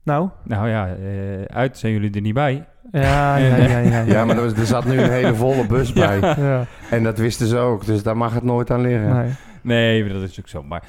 Nou, 0.06 0.30
Nou 0.44 0.70
ja, 0.70 0.88
eh, 0.88 1.42
uit 1.56 1.78
zijn 1.78 1.94
jullie 1.94 2.12
er 2.12 2.22
niet 2.22 2.34
bij. 2.34 2.66
ja, 2.92 3.36
ja, 3.38 3.56
ja. 3.56 3.78
ja, 3.80 4.02
Ja, 4.02 4.26
maar 4.26 4.36
er, 4.38 4.44
was- 4.44 4.54
er 4.54 4.66
zat 4.66 4.86
nu 4.86 5.00
een 5.00 5.12
hele 5.12 5.36
volle 5.36 5.66
bus 5.68 5.94
bij. 5.94 6.20
Ja, 6.20 6.66
En 6.90 7.04
dat 7.04 7.18
wisten 7.18 7.48
ze 7.48 7.58
ook, 7.58 7.86
dus 7.86 8.04
daar 8.04 8.18
mag 8.18 8.34
het 8.34 8.44
nooit 8.44 8.72
aan 8.72 8.82
liggen. 8.82 9.14
nee. 9.14 9.30
Nee, 9.62 10.14
dat 10.14 10.22
is 10.22 10.40
ook 10.40 10.48
zo. 10.48 10.64
Maar 10.64 10.84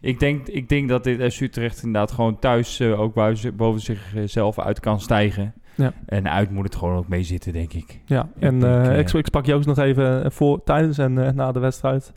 ik 0.00 0.18
denk, 0.20 0.46
ik 0.48 0.68
denk 0.68 0.88
dat 0.88 1.04
dit 1.04 1.34
FC 1.34 1.40
Utrecht 1.40 1.82
inderdaad 1.82 2.12
gewoon 2.12 2.38
thuis 2.38 2.80
eh, 2.80 3.00
ook 3.00 3.14
boven, 3.14 3.56
boven 3.56 3.80
zichzelf 3.80 4.58
uit 4.58 4.80
kan 4.80 5.00
stijgen. 5.00 5.52
Ja. 5.74 5.92
En 6.06 6.30
uit 6.30 6.50
moet 6.50 6.64
het 6.64 6.76
gewoon 6.76 6.96
ook 6.96 7.08
mee 7.08 7.22
zitten, 7.22 7.52
denk 7.52 7.72
ik. 7.72 8.00
Ja, 8.04 8.28
en 8.38 8.54
Ik 8.54 8.60
denk, 8.60 8.72
eh, 8.72 8.92
eh, 8.92 8.98
ik, 8.98 9.12
ik 9.12 9.26
sprak 9.26 9.46
Joost 9.46 9.66
nog 9.66 9.78
even 9.78 10.32
voor, 10.32 10.64
tijdens 10.64 10.98
en 10.98 11.26
eh, 11.26 11.32
na 11.32 11.52
de 11.52 11.58
wedstrijd. 11.58 12.12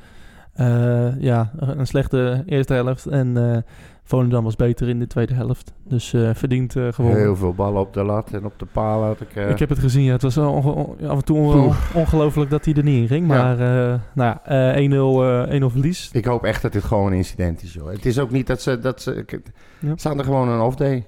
Eh, 0.53 1.21
ja, 1.21 1.51
een 1.57 1.87
slechte 1.87 2.43
eerste 2.45 2.73
helft. 2.73 3.05
En 3.05 3.37
eh 3.53 3.57
Volendam 4.03 4.43
was 4.43 4.55
beter 4.55 4.89
in 4.89 4.99
de 4.99 5.07
tweede 5.07 5.33
helft. 5.33 5.73
Dus 5.87 6.13
eh 6.13 6.29
verdiend 6.33 6.75
eh 6.75 6.87
gewonnen. 6.91 7.19
Heel 7.19 7.35
veel 7.35 7.53
ballen 7.53 7.81
op 7.81 7.93
de 7.93 8.03
lat 8.03 8.31
en 8.31 8.45
op 8.45 8.59
de 8.59 8.65
paal 8.65 9.03
had 9.03 9.21
ik... 9.21 9.35
Ik 9.35 9.59
heb 9.59 9.69
het 9.69 9.79
gezien, 9.79 10.03
ja. 10.03 10.11
Het 10.11 10.21
was 10.21 10.37
af 10.37 11.17
en 11.17 11.23
toe 11.23 11.73
ongelooflijk 11.93 12.49
dat 12.49 12.65
hij 12.65 12.73
er 12.73 12.83
niet 12.83 13.01
in 13.01 13.07
ging. 13.07 13.27
Maar 13.27 13.59
eh, 13.59 13.99
nou 14.13 14.35
ja, 14.45 14.73
eh, 14.75 15.49
1-0 15.49 15.51
eh, 15.51 15.61
1-0 15.61 15.65
verlies. 15.65 16.09
Ik 16.13 16.25
hoop 16.25 16.43
echt 16.43 16.61
dat 16.61 16.71
dit 16.71 16.83
gewoon 16.83 17.07
een 17.07 17.17
incident 17.17 17.63
is, 17.63 17.73
joh. 17.73 17.91
Het 17.91 18.05
is 18.05 18.19
ook 18.19 18.31
niet 18.31 18.47
dat 18.47 18.61
ze... 18.61 18.79
Dat 18.79 19.01
ze 19.01 19.25
Ja. 19.79 19.93
Staan 19.95 20.17
er 20.17 20.25
gewoon 20.25 20.49
een 20.49 20.61
off-day. 20.61 21.05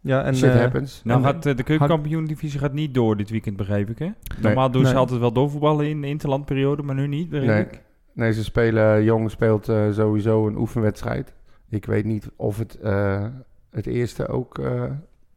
Ja, 0.00 0.24
en, 0.24 0.36
Shit 0.36 0.54
happens. 0.54 1.00
Nou, 1.04 1.18
En- 1.18 1.24
gaat, 1.24 1.42
de 1.42 1.62
keukenkampioen-divisie 1.62 2.60
gaat 2.60 2.72
niet 2.72 2.94
door 2.94 3.16
dit 3.16 3.30
weekend, 3.30 3.56
begreep 3.56 3.90
ik, 3.90 3.98
hè? 3.98 4.04
Nee. 4.04 4.14
Normaal 4.40 4.70
doen 4.70 4.84
ze 4.84 4.90
Nee. 4.90 4.98
altijd 4.98 5.20
wel 5.20 5.32
doorvoetballen 5.32 5.88
in 5.88 6.00
de 6.00 6.06
interlandperiode, 6.06 6.82
maar 6.82 6.94
nu 6.94 7.06
niet, 7.06 7.28
begreep 7.28 7.48
Nee. 7.48 7.62
ik. 7.62 7.82
Nee, 8.16 8.32
ze 8.32 8.44
spelen... 8.44 9.04
Jong 9.04 9.30
speelt 9.30 9.68
eh, 9.68 9.92
sowieso 9.92 10.46
een 10.46 10.56
oefenwedstrijd. 10.56 11.34
Ik 11.68 11.84
weet 11.86 12.04
niet 12.04 12.30
of 12.36 12.58
het, 12.58 12.74
eh, 12.80 13.26
het 13.70 13.86
eerste 13.86 14.28
ook 14.28 14.58
eh, 14.58 14.82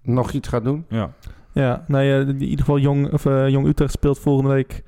nog 0.01 0.31
iets 0.31 0.47
gaat 0.47 0.63
doen. 0.63 0.85
Ja. 0.89 1.11
Ja, 1.53 1.83
nee, 1.87 2.19
in 2.25 2.41
ieder 2.41 2.59
geval 2.59 2.79
Jong, 2.79 3.11
of, 3.13 3.23
Jong 3.23 3.67
Utrecht 3.67 3.91
speelt 3.91 4.19
volgende 4.19 4.53
week. 4.53 4.83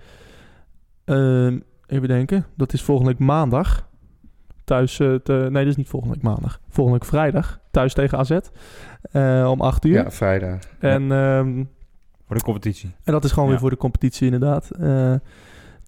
ehm, 1.06 1.60
even 1.88 2.08
denken, 2.08 2.46
dat 2.56 2.74
is 2.74 2.82
volgende 2.84 3.12
week 3.12 3.20
maandag. 3.20 3.90
Thuis, 4.64 4.96
te- 4.96 5.22
nee, 5.26 5.50
dat 5.52 5.66
is 5.66 5.76
niet 5.76 5.90
volgende 5.90 6.16
week 6.16 6.24
maandag. 6.24 6.60
Volgende 6.70 7.00
week 7.00 7.10
vrijdag. 7.10 7.60
Thuis 7.72 7.94
tegen 7.94 8.18
AZ. 8.18 8.38
eh, 9.12 9.48
om 9.52 9.62
8 9.62 9.86
uur. 9.86 9.94
Ja, 9.94 10.12
vrijdag. 10.12 10.60
En, 10.80 11.12
ehm, 11.12 11.64
Voor 12.26 12.36
de 12.36 12.42
competitie. 12.44 12.92
en 13.04 13.14
dat 13.14 13.24
is 13.24 13.30
gewoon 13.32 13.46
Ja. 13.46 13.52
weer 13.52 13.62
voor 13.62 13.70
de 13.70 13.78
competitie, 13.78 14.26
inderdaad. 14.32 14.72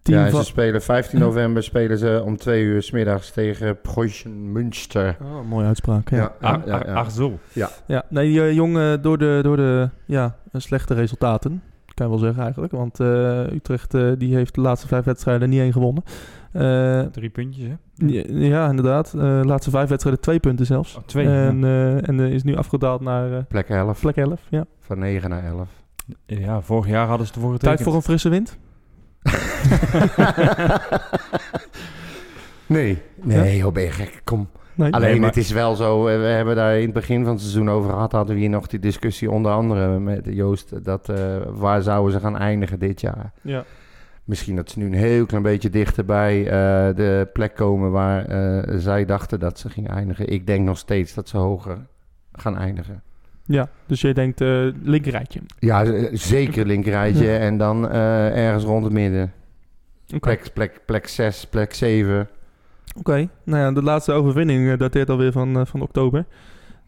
Team 0.04 0.18
Ja, 0.24 0.30
van... 0.30 0.40
ze 0.40 0.46
spelen 0.46 0.82
15 0.82 1.18
november 1.18 1.62
spelen 1.62 1.98
ze 1.98 2.22
om 2.24 2.36
twee 2.36 2.62
uur 2.62 2.82
's 2.82 2.90
middags 2.90 3.30
tegen 3.30 3.80
Preußen 3.80 4.52
Münster. 4.52 5.16
Oh, 5.22 5.48
mooie 5.48 5.66
uitspraak. 5.66 6.10
Ja, 6.10 6.16
Ja, 6.16 6.32
ja, 6.40 6.62
ja, 6.66 6.82
ja. 6.86 6.92
Ach 6.94 7.10
zo. 7.10 7.38
ja. 7.52 8.04
nee, 8.08 8.26
die 8.28 8.40
eh, 8.42 8.52
Jong 8.52 8.78
eh, 8.78 8.92
door 9.00 9.18
de, 9.18 9.40
door 9.42 9.56
de 9.56 9.88
ja, 10.06 10.36
slechte 10.52 10.94
resultaten. 10.94 11.62
Kan 11.94 12.06
je 12.06 12.12
wel 12.12 12.22
zeggen 12.22 12.42
eigenlijk. 12.42 12.72
Want 12.72 13.00
eh, 13.00 13.52
Utrecht 13.52 13.90
die 14.18 14.34
heeft 14.34 14.54
de 14.54 14.60
laatste 14.60 14.86
vijf 14.88 15.04
wedstrijden 15.04 15.48
niet 15.48 15.60
één 15.60 15.72
gewonnen. 15.72 16.02
Eh, 16.52 17.00
Drie 17.00 17.30
puntjes, 17.30 17.64
hè? 17.66 17.74
Ja, 18.06 18.22
ja, 18.28 18.68
inderdaad. 18.68 19.06
Eh, 19.14 19.20
De 19.20 19.46
laatste 19.46 19.70
vijf 19.70 19.88
wedstrijden 19.88 20.22
twee 20.22 20.38
punten 20.38 20.66
zelfs. 20.66 20.96
Oh, 20.96 21.02
twee, 21.06 21.26
En, 21.26 21.64
en 22.04 22.20
is 22.20 22.42
nu 22.42 22.56
afgedaald 22.56 23.00
naar 23.00 23.44
Plek 23.44 23.68
11. 23.68 24.00
plek 24.00 24.16
11. 24.16 24.40
Ja. 24.50 24.64
Van 24.80 24.98
9 24.98 25.30
naar 25.30 25.44
11. 25.44 25.68
Ja, 26.26 26.60
vorig 26.60 26.86
jaar 26.88 27.06
hadden 27.06 27.26
ze 27.26 27.32
ervoor 27.32 27.50
Tijd 27.50 27.60
getekend. 27.62 27.86
voor 27.86 27.94
een 27.94 28.02
frisse 28.02 28.28
wind. 28.28 28.58
nee, 32.66 33.02
nee, 33.22 33.56
joh, 33.56 33.72
ben 33.72 33.82
je 33.82 33.90
gek. 33.90 34.20
Kom. 34.24 34.48
Nee. 34.74 34.92
Alleen 34.92 35.10
Nee, 35.10 35.18
maar- 35.20 35.28
het 35.28 35.36
is 35.38 35.50
wel 35.50 35.74
zo, 35.74 36.04
we 36.04 36.10
hebben 36.10 36.56
daar 36.56 36.76
in 36.76 36.84
het 36.84 36.92
begin 36.92 37.22
van 37.22 37.32
het 37.32 37.40
seizoen 37.40 37.70
over 37.70 37.90
gehad, 37.90 38.12
hadden 38.12 38.34
we 38.34 38.40
hier 38.40 38.50
nog 38.50 38.66
die 38.66 38.78
discussie 38.78 39.30
onder 39.30 39.52
andere 39.52 39.98
met 39.98 40.20
Joost, 40.24 40.84
dat 40.84 41.08
eh, 41.08 41.36
waar 41.48 41.82
zouden 41.82 42.12
ze 42.12 42.20
gaan 42.20 42.38
eindigen 42.38 42.78
dit 42.78 43.00
jaar? 43.00 43.32
Ja. 43.42 43.64
Misschien 44.24 44.56
dat 44.56 44.70
ze 44.70 44.78
nu 44.78 44.86
een 44.86 44.92
heel 44.94 45.26
klein 45.26 45.42
beetje 45.42 45.70
dichter 45.70 46.04
bij 46.04 46.40
eh, 46.44 46.50
de 46.96 47.28
plek 47.32 47.54
komen 47.54 47.90
waar 47.90 48.24
eh, 48.26 48.78
zij 48.78 49.04
dachten 49.04 49.40
dat 49.40 49.58
ze 49.58 49.70
gingen 49.70 49.90
eindigen. 49.90 50.28
Ik 50.28 50.46
denk 50.46 50.64
nog 50.66 50.78
steeds 50.78 51.14
dat 51.14 51.28
ze 51.28 51.36
hoger 51.36 51.78
gaan 52.32 52.58
eindigen. 52.58 53.02
Ja, 53.44 53.68
dus 53.86 54.00
jij 54.00 54.12
denkt 54.12 54.40
eh 54.40 54.66
linkerrijtje. 54.82 55.40
Ja, 55.58 55.84
z- 55.84 56.08
zeker 56.12 56.66
linkerrijtje 56.66 57.24
Ja. 57.30 57.38
en 57.38 57.56
dan 57.58 57.88
eh, 57.90 58.46
ergens 58.46 58.64
rond 58.64 58.84
het 58.84 58.92
midden. 58.92 59.32
Oké, 60.06 60.18
Plek, 60.18 60.50
plek, 60.54 60.80
plek 60.86 61.06
6, 61.06 61.46
plek 61.46 61.74
7. 61.74 62.28
Oké. 62.98 63.28
nou 63.44 63.62
ja, 63.62 63.72
de 63.72 63.82
laatste 63.82 64.12
overwinning 64.12 64.70
eh, 64.70 64.78
dateert 64.78 65.10
alweer 65.10 65.32
van, 65.32 65.58
eh, 65.58 65.66
van 65.66 65.80
oktober. 65.82 66.24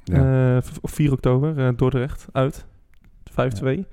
Ja. 0.05 0.57
Eh, 0.57 0.63
of 0.81 0.91
4 0.91 1.13
oktober, 1.13 1.59
eh, 1.59 1.69
Dordrecht, 1.77 2.27
uit. 2.33 2.65
5-2. 3.31 3.87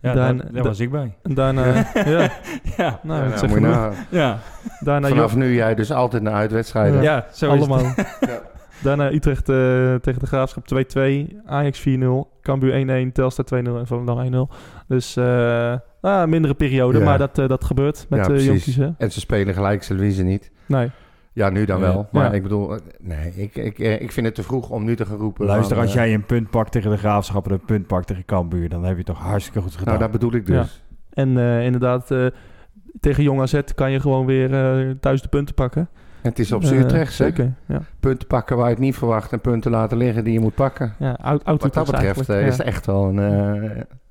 Ja, 0.00 0.12
Daarna- 0.14 0.42
daar, 0.42 0.52
daar 0.52 0.62
was 0.62 0.80
ik 0.80 0.90
bij. 0.90 1.14
En 1.22 1.34
daarna, 1.34 1.66
ja, 1.94 2.30
Ja, 2.76 3.00
nou, 3.02 3.24
Ja, 3.24 3.30
ik 3.32 3.36
zeg 3.38 3.48
moet 3.50 3.58
je 3.58 3.64
genoeg. 3.64 3.74
nagaan. 3.76 4.06
ja. 4.10 4.38
daarna 4.80 5.08
Vanaf 5.08 5.36
nu 5.36 5.54
jij 5.54 5.74
dus 5.74 5.92
altijd 5.92 6.22
naar 6.22 6.34
uitwedstrijden. 6.34 7.02
ja 7.02 7.26
zo 7.32 7.54
is 7.54 7.66
het. 7.66 8.06
Daarna 8.82 9.12
Utrecht 9.12 9.48
eh, 9.48 9.54
tegen 9.94 10.20
de 10.20 10.26
Graafschap 10.26 10.64
2-2, 10.64 11.36
Ajax 11.46 11.80
4-0, 11.80 11.82
Cambuur 12.42 13.06
1-1, 13.08 13.12
Telstar 13.12 13.44
2-0 13.44 13.48
en 13.78 13.86
Volendam 13.86 14.48
1-0. 14.50 14.54
Dus 14.88 15.16
eh 15.16 15.74
ah, 16.00 16.28
mindere 16.28 16.54
periode, 16.54 16.98
Ja. 16.98 17.04
maar 17.04 17.18
dat, 17.18 17.38
eh, 17.38 17.48
dat 17.48 17.64
gebeurt 17.64 18.06
met 18.08 18.18
Ja, 18.18 18.32
de 18.32 18.44
jonkies. 18.44 18.76
Hè? 18.76 18.90
En 18.98 19.12
ze 19.12 19.20
spelen 19.20 19.54
gelijk, 19.54 19.82
ze 19.82 19.94
verliezen 19.94 20.26
niet. 20.26 20.50
Nee. 20.66 20.90
Ja, 21.32 21.50
nu 21.50 21.64
dan 21.64 21.80
Ja. 21.80 21.86
wel. 21.86 22.08
Maar 22.12 22.24
Ja. 22.24 22.32
ik 22.32 22.42
bedoel, 22.42 22.78
nee, 23.00 23.32
ik, 23.36 23.56
ik, 23.56 23.78
eh, 23.78 24.00
ik 24.00 24.12
vind 24.12 24.26
het 24.26 24.34
te 24.34 24.42
vroeg 24.42 24.70
om 24.70 24.84
nu 24.84 24.96
te 24.96 25.06
gaan 25.06 25.16
roepen. 25.16 25.46
Luister, 25.46 25.76
van, 25.76 25.84
als 25.84 25.94
jij 25.94 26.14
een 26.14 26.24
punt 26.26 26.50
pakt 26.50 26.72
tegen 26.72 26.90
de 26.90 26.96
Graafschap 26.96 27.46
en 27.46 27.52
een 27.52 27.64
punt 27.64 27.86
pakt 27.86 28.06
tegen 28.06 28.24
Cambuur, 28.24 28.68
dan 28.68 28.84
heb 28.84 28.96
je 28.96 29.02
toch 29.04 29.18
hartstikke 29.18 29.60
goed 29.60 29.70
gedaan. 29.76 29.86
Nou, 29.86 29.98
dat 29.98 30.10
bedoel 30.10 30.34
ik 30.34 30.46
dus. 30.46 30.84
En 31.12 31.38
eh, 31.38 31.64
inderdaad, 31.64 32.10
eh, 32.10 32.26
tegen 33.00 33.22
Jong 33.22 33.40
AZ 33.40 33.60
kan 33.74 33.90
je 33.90 34.00
gewoon 34.00 34.26
weer 34.26 34.54
eh, 34.54 34.90
thuis 35.00 35.22
de 35.22 35.28
punten 35.28 35.54
pakken. 35.54 35.88
Het 36.24 36.38
is 36.38 36.52
op 36.52 36.62
Eh, 36.62 36.68
z'n 36.68 36.74
Utrecht, 36.74 37.18
hè? 37.18 37.24
Zeker, 37.24 37.52
ja. 37.66 37.80
Punten 38.00 38.26
pakken 38.28 38.56
waar 38.56 38.66
je 38.66 38.72
het 38.74 38.82
niet 38.82 38.96
verwacht 38.96 39.32
en 39.32 39.40
punten 39.40 39.70
laten 39.70 39.96
liggen 39.96 40.24
die 40.24 40.32
je 40.32 40.40
moet 40.40 40.54
pakken. 40.54 40.94
ja 40.98 41.18
oud, 41.22 41.44
oud 41.44 41.62
Wat 41.62 41.74
dat 41.74 41.88
Utrecht 41.88 42.16
betreft 42.18 42.28
eh, 42.40 42.46
is 42.46 42.56
het 42.58 42.66
echt 42.66 42.86
wel 42.86 43.04
een, 43.08 43.18
eh, 43.18 43.62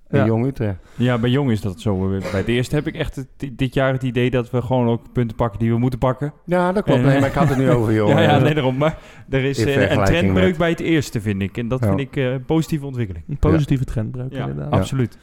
een 0.08 0.20
Ja. 0.20 0.26
jong 0.26 0.46
Utrecht. 0.46 0.76
Ja, 0.96 1.18
bij 1.18 1.30
Jong 1.30 1.52
is 1.52 1.62
dat 1.62 1.80
zo. 1.82 2.08
Bij 2.10 2.20
het 2.40 2.48
eerste 2.48 2.76
heb 2.76 2.88
ik 2.88 2.96
echt 2.96 3.16
het- 3.16 3.52
dit 3.58 3.74
jaar 3.74 3.94
het 3.94 4.04
idee 4.04 4.30
dat 4.30 4.50
we 4.52 4.62
gewoon 4.62 4.88
ook 4.88 5.02
punten 5.14 5.36
pakken 5.38 5.60
die 5.60 5.72
we 5.72 5.78
moeten 5.78 6.00
pakken. 6.00 6.34
Ja, 6.46 6.72
dat 6.72 6.84
klopt. 6.84 7.00
En, 7.00 7.06
Nee, 7.06 7.14
eh, 7.16 7.20
maar 7.22 7.30
ik 7.30 7.36
had 7.36 7.50
het 7.50 7.58
nu 7.58 7.70
over 7.72 7.94
jong. 8.00 8.10
ja, 8.12 8.20
ja, 8.22 8.36
eh, 8.36 8.42
nee, 8.44 8.54
daarom. 8.54 8.78
Maar 8.78 8.98
er 9.30 9.44
is 9.44 9.66
eh, 9.66 9.92
een 9.92 10.04
trendbreuk 10.04 10.48
met- 10.50 10.58
bij 10.58 10.70
het 10.70 10.80
eerste, 10.80 11.22
vind 11.22 11.42
ik. 11.42 11.58
En 11.58 11.68
dat 11.68 11.80
Ja. 11.80 11.88
vind 11.88 12.00
ik 12.00 12.16
eh, 12.16 12.32
een 12.32 12.46
positieve 12.46 12.86
ontwikkeling. 12.86 13.26
Een 13.30 13.38
positieve 13.38 13.84
trendbreuk 13.86 14.34
Ja, 14.34 14.40
inderdaad. 14.48 14.72
absoluut. 14.72 15.18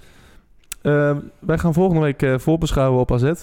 Eh, 0.82 1.16
wij 1.38 1.58
gaan 1.58 1.72
volgende 1.72 2.00
week 2.02 2.22
eh, 2.22 2.38
voorbeschouwen 2.38 3.00
op 3.00 3.12
AZ. 3.12 3.22
Dat 3.22 3.36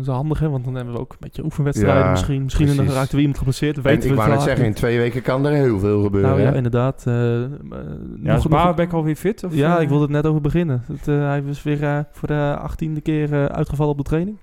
is 0.00 0.06
handig, 0.06 0.38
hè? 0.38 0.48
Want 0.48 0.64
dan 0.64 0.74
hebben 0.74 0.94
we 0.94 1.00
ook 1.00 1.10
een 1.12 1.16
beetje 1.20 1.44
oefenwedstrijden 1.44 2.02
Ja, 2.04 2.10
misschien. 2.10 2.42
Misschien 2.42 2.66
dan 2.66 2.74
precies. 2.76 2.94
raakt 2.94 3.06
er 3.08 3.10
weer 3.12 3.20
iemand 3.20 3.38
geblesseerd. 3.38 3.76
En 3.76 3.82
Weten 3.82 4.02
ik 4.02 4.10
we 4.10 4.14
wou 4.16 4.30
net 4.30 4.42
zeggen, 4.42 4.64
in 4.64 4.74
twee 4.74 4.98
weken 4.98 5.22
kan 5.22 5.46
er 5.46 5.52
heel 5.52 5.78
veel 5.78 6.02
gebeuren. 6.02 6.30
Nou 6.30 6.42
ja, 6.42 6.48
hè? 6.50 6.56
inderdaad. 6.56 7.02
eh, 7.06 7.42
eh, 7.44 7.50
Ja, 8.22 8.34
is 8.36 8.42
nog- 8.42 8.48
Baarbek 8.48 8.92
alweer 8.92 9.16
fit? 9.16 9.44
Of, 9.44 9.54
Ja, 9.54 9.76
eh? 9.76 9.82
ik 9.82 9.88
wilde 9.88 10.02
het 10.02 10.12
net 10.12 10.26
over 10.26 10.40
beginnen. 10.40 10.82
Het, 10.86 11.08
eh, 11.08 11.18
hij 11.26 11.42
was 11.42 11.62
weer 11.62 11.82
eh, 11.82 11.98
voor 12.12 12.28
de 12.28 12.56
achttiende 12.58 13.00
keer 13.00 13.32
eh, 13.32 13.44
uitgevallen 13.44 13.92
op 13.92 13.98
de 13.98 14.04
training. 14.04 14.36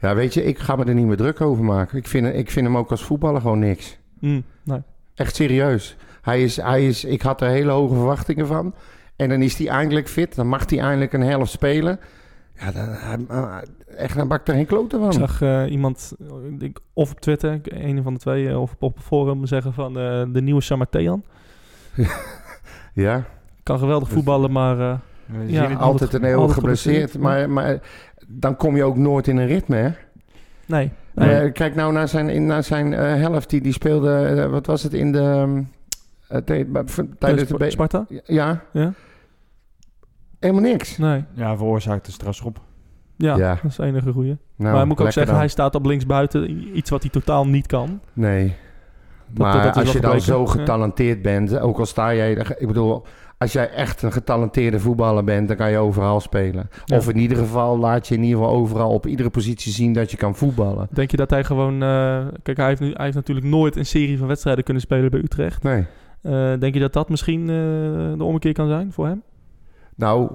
Ja, 0.00 0.14
weet 0.14 0.34
je, 0.34 0.44
ik 0.44 0.58
ga 0.58 0.76
me 0.76 0.84
er 0.84 0.94
niet 0.94 1.06
meer 1.06 1.16
druk 1.16 1.40
over 1.40 1.64
maken. 1.64 1.98
Ik 1.98 2.06
vind, 2.08 2.26
ik 2.34 2.50
vind 2.50 2.66
hem 2.66 2.76
ook 2.76 2.90
als 2.90 3.02
voetballer 3.04 3.40
gewoon 3.40 3.58
niks. 3.58 3.98
Mm, 4.20 4.42
nee. 4.64 4.82
Echt 5.14 5.34
serieus. 5.36 5.96
Hij 6.22 6.42
is, 6.42 6.56
hij 6.56 6.86
is, 6.86 7.04
ik 7.04 7.22
had 7.22 7.40
er 7.40 7.48
hele 7.48 7.70
hoge 7.70 7.94
verwachtingen 7.94 8.46
van. 8.46 8.74
En 9.16 9.28
dan 9.28 9.42
is 9.42 9.58
hij 9.58 9.68
eindelijk 9.68 10.08
fit. 10.08 10.34
Dan 10.34 10.46
mag 10.48 10.70
hij 10.70 10.78
eindelijk 10.78 11.12
een 11.12 11.20
helft 11.22 11.50
spelen. 11.50 12.00
Ja, 12.60 12.70
dan, 12.72 12.84
hij- 12.88 13.24
eh, 13.28 13.56
echt, 13.96 14.16
dan 14.16 14.28
bakt 14.28 14.48
er 14.48 14.54
geen 14.54 14.66
kloten 14.66 14.98
van. 15.00 15.08
Ik 15.08 15.18
zag 15.18 15.42
eh, 15.42 15.62
iemand, 15.70 16.12
eh, 16.20 16.66
ik 16.66 16.78
of 16.92 17.10
op 17.10 17.20
Twitter, 17.20 17.60
een 17.62 18.02
van 18.02 18.14
de 18.14 18.20
twee, 18.20 18.58
of 18.58 18.74
op 18.78 18.94
het 18.96 19.04
forum 19.04 19.46
zeggen 19.46 19.72
van 19.72 19.98
eh, 19.98 20.22
de 20.28 20.42
nieuwe 20.42 20.60
Samatean. 20.60 21.22
Ja, 22.92 23.24
Kan 23.62 23.78
geweldig 23.78 24.08
Dus- 24.08 24.16
voetballen, 24.16 24.52
maar 24.52 24.80
eh, 24.80 24.96
Ja, 25.46 25.72
altijd 25.74 26.12
een 26.14 26.24
heel 26.24 26.48
geblesseerd. 26.48 27.18
Maar, 27.18 27.50
maar 27.50 27.78
dan 28.26 28.56
kom 28.56 28.76
je 28.76 28.84
ook 28.84 28.96
nooit 28.96 29.28
in 29.28 29.36
een 29.36 29.46
ritme, 29.46 29.76
hè? 29.76 29.90
nee. 30.66 30.90
nee. 31.14 31.50
Kijk 31.52 31.74
nou 31.74 31.92
naar 31.92 32.08
zijn, 32.08 32.28
in- 32.28 32.46
naar 32.46 32.62
zijn 32.64 32.92
eh, 32.94 33.14
helft. 33.14 33.50
Die, 33.50 33.60
die 33.60 33.72
speelde, 33.72 34.48
wat 34.48 34.66
was 34.66 34.82
het, 34.82 34.92
in 34.94 35.12
de... 35.12 35.18
ehm, 35.20 35.62
eh, 36.28 36.38
tijdens 37.18 37.48
de... 37.48 37.70
Sparta? 37.70 38.06
Ja, 38.24 38.62
Ja? 38.72 38.92
Helemaal 40.46 40.70
niks. 40.70 40.98
Nee. 40.98 41.24
Ja, 41.34 41.56
veroorzaakt 41.56 42.06
de 42.06 42.12
strafschop. 42.12 42.60
Ja, 43.16 43.36
Ja. 43.36 43.54
dat 43.62 43.70
is 43.70 43.76
de 43.76 43.84
enige 43.84 44.12
goeie. 44.12 44.36
Nou, 44.56 44.74
maar 44.74 44.74
moet 44.74 44.82
ik 44.84 44.90
ook 44.90 44.96
lekker 44.98 45.12
zeggen, 45.12 45.32
dan. 45.32 45.40
hij 45.40 45.48
staat 45.48 45.74
op 45.74 45.86
linksbuiten. 45.86 46.76
Iets 46.76 46.90
wat 46.90 47.02
hij 47.02 47.10
totaal 47.10 47.46
niet 47.46 47.66
kan. 47.66 48.00
Nee. 48.12 48.54
Maar 49.38 49.62
dat 49.62 49.76
is 49.76 49.82
als 49.82 49.84
wel 49.84 49.92
je 49.92 50.00
dan 50.00 50.10
gebleken. 50.10 50.20
zo 50.22 50.40
Ja. 50.42 50.46
getalenteerd 50.50 51.22
bent, 51.22 51.58
ook 51.58 51.78
al 51.78 51.86
sta 51.86 52.14
jij... 52.14 52.32
Ik 52.58 52.66
bedoel, 52.66 53.02
als 53.38 53.52
jij 53.52 53.70
echt 53.70 54.02
een 54.02 54.12
getalenteerde 54.12 54.78
voetballer 54.80 55.24
bent, 55.24 55.48
dan 55.48 55.56
kan 55.56 55.70
je 55.70 55.78
overal 55.78 56.20
spelen. 56.20 56.68
Ja. 56.84 56.96
Of 56.96 57.08
in 57.08 57.16
ieder 57.16 57.36
geval 57.36 57.78
laat 57.78 58.08
je 58.08 58.14
in 58.14 58.22
ieder 58.22 58.38
geval 58.38 58.54
overal 58.54 58.90
op 58.90 59.06
iedere 59.06 59.30
positie 59.30 59.72
zien 59.72 59.92
dat 59.92 60.10
je 60.10 60.16
kan 60.16 60.34
voetballen. 60.34 60.88
Denk 60.90 61.10
je 61.10 61.16
dat 61.16 61.30
hij 61.30 61.44
gewoon... 61.44 61.82
eh, 61.82 62.26
kijk, 62.42 62.56
hij 62.56 62.66
heeft, 62.68 62.80
nu, 62.80 62.92
hij 62.92 63.04
heeft 63.04 63.16
natuurlijk 63.16 63.46
nooit 63.46 63.76
een 63.76 63.86
serie 63.86 64.18
van 64.18 64.26
wedstrijden 64.26 64.64
kunnen 64.64 64.82
spelen 64.82 65.10
bij 65.10 65.20
Utrecht. 65.20 65.62
Nee. 65.62 65.86
Eh, 66.22 66.32
denk 66.58 66.74
je 66.74 66.80
dat 66.80 66.92
dat 66.92 67.08
misschien 67.08 67.40
eh, 67.40 67.46
de 68.18 68.24
ommekeer 68.24 68.52
kan 68.52 68.68
zijn 68.68 68.92
voor 68.92 69.06
hem? 69.06 69.22
Nou, 69.96 70.30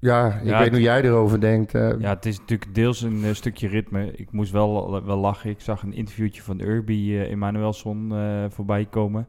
ja, 0.00 0.26
ik 0.26 0.44
Ja, 0.44 0.50
weet 0.56 0.58
het- 0.64 0.70
hoe 0.72 0.80
jij 0.82 1.02
erover 1.02 1.40
denkt. 1.40 1.74
eh. 1.74 1.90
Ja, 1.98 2.08
het 2.14 2.26
is 2.26 2.38
natuurlijk 2.38 2.74
deels 2.74 3.02
een 3.02 3.24
eh, 3.24 3.32
stukje 3.32 3.68
ritme. 3.68 4.12
Ik 4.16 4.32
moest 4.32 4.52
wel, 4.52 5.02
wel 5.04 5.16
lachen. 5.18 5.50
Ik 5.50 5.60
zag 5.60 5.82
een 5.82 5.92
interviewtje 5.94 6.42
van 6.42 6.60
Urbi 6.60 7.14
uh, 7.14 7.30
Emanuelson 7.30 8.12
eh, 8.12 8.44
voorbij 8.48 8.84
komen. 8.90 9.26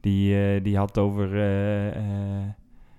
Die, 0.00 0.40
eh, 0.54 0.62
die 0.62 0.76
had 0.76 0.98
over 0.98 1.34
eh, 1.34 1.86
eh, 1.88 1.94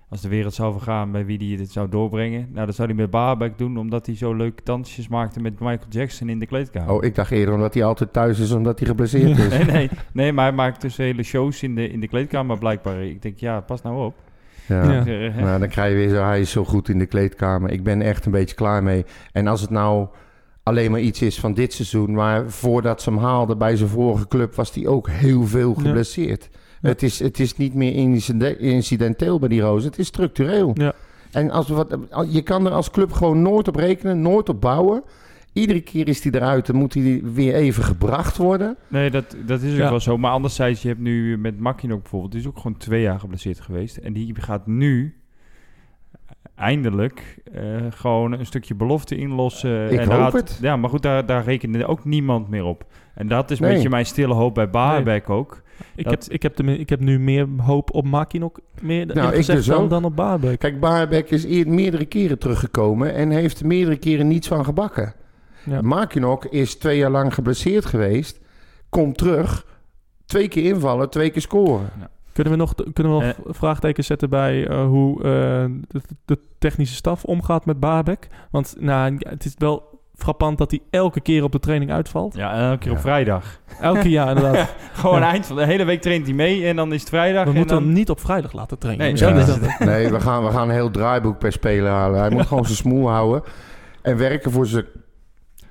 als 0.08 0.20
de 0.20 0.28
wereld 0.28 0.54
zou 0.54 0.72
vergaan 0.72 1.12
bij 1.12 1.24
wie 1.26 1.38
die 1.38 1.58
het 1.58 1.70
zou 1.72 1.88
doorbrengen. 1.88 2.48
Nou, 2.52 2.66
dat 2.66 2.74
zou 2.74 2.88
hij 2.88 2.96
met 2.96 3.10
Baarbek 3.10 3.58
doen, 3.58 3.76
omdat 3.78 4.06
hij 4.06 4.16
zo 4.16 4.34
leuke 4.34 4.62
dansjes 4.64 5.08
maakte 5.08 5.40
met 5.40 5.52
Michael 5.60 5.88
Jackson 5.88 6.28
in 6.28 6.38
de 6.38 6.46
kleedkamer. 6.46 6.94
Oh, 6.94 7.04
ik 7.04 7.14
dacht 7.14 7.30
eerder 7.30 7.54
omdat 7.54 7.74
hij 7.74 7.84
altijd 7.84 8.12
thuis 8.12 8.38
is 8.38 8.52
omdat 8.52 8.78
hij 8.78 8.88
geblesseerd 8.88 9.38
is. 9.38 9.48
Nee, 9.48 9.64
nee, 9.64 9.90
nee, 10.12 10.32
maar 10.32 10.44
hij 10.46 10.54
maakt 10.54 10.80
dus 10.80 10.96
hele 10.96 11.22
shows 11.22 11.62
in 11.62 11.74
de, 11.74 11.88
in 11.88 12.00
de 12.00 12.08
kleedkamer 12.08 12.58
blijkbaar. 12.58 13.02
Ik 13.04 13.22
denk, 13.22 13.38
ja, 13.38 13.60
pas 13.60 13.82
nou 13.82 14.04
op. 14.04 14.14
Ja. 14.70 15.04
Nou, 15.40 15.58
dan 15.58 15.68
krijg 15.68 15.90
je 15.90 15.96
weer 15.96 16.08
zo, 16.08 16.22
hij 16.22 16.40
is 16.40 16.50
zo 16.50 16.64
goed 16.64 16.88
in 16.88 16.98
de 16.98 17.06
kleedkamer. 17.06 17.70
Ik 17.70 17.82
ben 17.82 18.02
echt 18.02 18.26
een 18.26 18.32
beetje 18.32 18.54
klaar 18.54 18.82
mee. 18.82 19.04
En 19.32 19.46
als 19.46 19.60
het 19.60 19.70
nou 19.70 20.08
alleen 20.62 20.90
maar 20.90 21.00
iets 21.00 21.22
is 21.22 21.40
van 21.40 21.54
dit 21.54 21.72
seizoen, 21.72 22.12
maar 22.12 22.50
voordat 22.50 23.02
ze 23.02 23.10
hem 23.10 23.18
haalden 23.18 23.58
bij 23.58 23.76
zijn 23.76 23.88
vorige 23.88 24.28
club, 24.28 24.54
was 24.54 24.74
hij 24.74 24.86
ook 24.86 25.08
heel 25.08 25.46
veel 25.46 25.74
geblesseerd. 25.74 26.48
Ja. 26.80 26.88
Het, 26.88 27.02
is, 27.02 27.18
het 27.18 27.40
is 27.40 27.56
niet 27.56 27.74
meer 27.74 27.92
incide- 27.94 28.58
incidenteel 28.58 29.38
bij 29.38 29.48
die 29.48 29.60
rozen, 29.60 29.90
het 29.90 29.98
is 29.98 30.06
structureel. 30.06 30.70
Ja. 30.74 30.92
En 31.30 31.50
als 31.50 31.68
we 31.68 31.74
wat, 31.74 31.96
je 32.28 32.42
kan 32.42 32.66
er 32.66 32.72
als 32.72 32.90
club 32.90 33.12
gewoon 33.12 33.42
nooit 33.42 33.68
op 33.68 33.76
rekenen, 33.76 34.22
nooit 34.22 34.48
op 34.48 34.60
bouwen. 34.60 35.02
Iedere 35.52 35.80
keer 35.80 36.08
is 36.08 36.22
hij 36.24 36.32
eruit, 36.32 36.66
dan 36.66 36.76
moet 36.76 36.94
hij 36.94 37.20
weer 37.24 37.54
even 37.54 37.82
gebracht 37.84 38.36
worden. 38.36 38.76
Nee, 38.88 39.10
dat, 39.10 39.36
dat 39.46 39.62
is 39.62 39.72
ook 39.72 39.78
Ja. 39.78 39.90
wel 39.90 40.00
zo. 40.00 40.18
Maar 40.18 40.30
anderzijds, 40.30 40.82
je 40.82 40.88
hebt 40.88 41.00
nu 41.00 41.38
met 41.38 41.58
Makkin 41.60 41.92
ook 41.92 42.00
bijvoorbeeld... 42.02 42.32
die 42.32 42.40
is 42.40 42.46
ook 42.46 42.56
gewoon 42.56 42.76
twee 42.76 43.02
jaar 43.02 43.20
geblesseerd 43.20 43.60
geweest. 43.60 43.96
En 43.96 44.12
die 44.12 44.34
gaat 44.40 44.66
nu 44.66 45.14
eindelijk 46.54 47.38
eh, 47.52 47.62
gewoon 47.90 48.32
een 48.32 48.46
stukje 48.46 48.74
belofte 48.74 49.16
inlossen. 49.16 49.92
Ik 49.92 49.98
en 49.98 50.10
hoop 50.10 50.20
had- 50.20 50.32
het. 50.32 50.58
Ja, 50.62 50.76
maar 50.76 50.90
goed, 50.90 51.02
daar, 51.02 51.26
daar 51.26 51.44
rekende 51.44 51.86
ook 51.86 52.04
niemand 52.04 52.48
meer 52.48 52.64
op. 52.64 52.84
En 53.14 53.28
dat 53.28 53.50
is 53.50 53.58
een 53.58 53.64
Nee. 53.64 53.74
beetje 53.74 53.88
mijn 53.88 54.06
stille 54.06 54.34
hoop 54.34 54.54
bij 54.54 54.70
Baarbek 54.70 55.30
ook. 55.30 55.62
Ik, 55.94 56.04
Dat- 56.04 56.12
heb, 56.24 56.32
ik, 56.32 56.42
heb 56.42 56.56
de, 56.56 56.78
ik 56.78 56.88
heb 56.88 57.00
nu 57.00 57.18
meer 57.18 57.46
hoop 57.56 57.94
op 57.94 58.04
Makinok 58.06 58.60
meer 58.82 59.06
Nou, 59.06 59.34
ik 59.34 59.46
dus 59.46 59.66
dan, 59.66 59.88
dan 59.88 60.04
op 60.04 60.16
Baarbek. 60.16 60.58
Kijk, 60.58 60.80
Baarbek 60.80 61.30
is 61.30 61.44
eer, 61.44 61.68
meerdere 61.68 62.04
keren 62.04 62.38
teruggekomen 62.38 63.14
en 63.14 63.30
heeft 63.30 63.64
meerdere 63.64 63.96
keren 63.96 64.28
niets 64.28 64.48
van 64.48 64.64
gebakken. 64.64 65.14
Ja. 65.64 65.80
Makinok 65.80 66.44
is 66.44 66.74
twee 66.78 66.98
jaar 66.98 67.10
lang 67.10 67.34
geblesseerd 67.34 67.84
geweest, 67.86 68.40
komt 68.88 69.18
terug, 69.18 69.66
twee 70.26 70.48
keer 70.48 70.64
invallen, 70.64 71.10
twee 71.10 71.30
keer 71.30 71.42
scoren. 71.42 71.88
Kunnen 72.32 72.52
we 72.52 72.58
nog, 72.58 72.74
kunnen 72.92 73.16
we 73.18 73.24
nog 73.24 73.34
Eh. 73.46 73.52
vraagtekens 73.54 74.06
zetten 74.06 74.30
bij 74.30 74.66
eh, 74.66 74.84
hoe 74.86 75.16
eh, 75.22 75.24
de, 75.88 76.00
de 76.24 76.38
technische 76.58 76.94
staf 76.94 77.24
omgaat 77.24 77.66
met 77.66 77.80
Baarbek? 77.80 78.28
Want 78.50 78.74
nou, 78.78 79.16
ja, 79.18 79.30
het 79.30 79.44
is 79.44 79.54
wel 79.58 79.88
frappant 80.14 80.58
dat 80.58 80.70
hij 80.70 80.80
elke 80.90 81.20
keer 81.20 81.42
op 81.42 81.52
de 81.52 81.58
training 81.58 81.90
uitvalt. 81.92 82.34
Ja, 82.34 82.68
elke 82.68 82.78
keer 82.78 82.90
op 82.90 82.96
Ja. 82.96 83.02
vrijdag. 83.02 83.60
Elke 83.80 84.08
jaar 84.08 84.36
inderdaad. 84.36 84.74
Gewoon 84.92 85.20
Ja. 85.20 85.30
eind 85.30 85.46
van 85.46 85.56
de 85.56 85.64
hele 85.66 85.84
week 85.84 86.00
traint 86.02 86.26
hij 86.26 86.34
mee 86.34 86.66
en 86.66 86.76
dan 86.76 86.92
is 86.92 87.00
het 87.00 87.08
vrijdag. 87.08 87.42
We 87.44 87.50
en 87.50 87.56
moeten 87.56 87.74
dan... 87.76 87.84
hem 87.84 87.92
niet 87.94 88.10
op 88.10 88.20
vrijdag 88.20 88.52
laten 88.52 88.78
trainen. 88.78 89.02
Nee, 89.04 89.12
Misschien 89.12 89.34
ja. 89.34 89.40
is 89.40 89.46
dat 89.46 89.60
het. 89.60 89.78
Nee, 89.78 90.08
we 90.10 90.20
gaan, 90.20 90.44
we 90.44 90.50
gaan 90.50 90.68
een 90.68 90.74
heel 90.74 90.90
draaiboek 90.90 91.38
per 91.38 91.52
speler 91.52 91.90
halen. 91.90 92.20
Hij 92.20 92.30
moet 92.30 92.46
gewoon 92.52 92.64
zijn 92.64 92.76
smoel 92.76 93.08
houden 93.10 93.42
en 94.02 94.16
werken 94.16 94.50
voor 94.50 94.66
zijn 94.66 94.84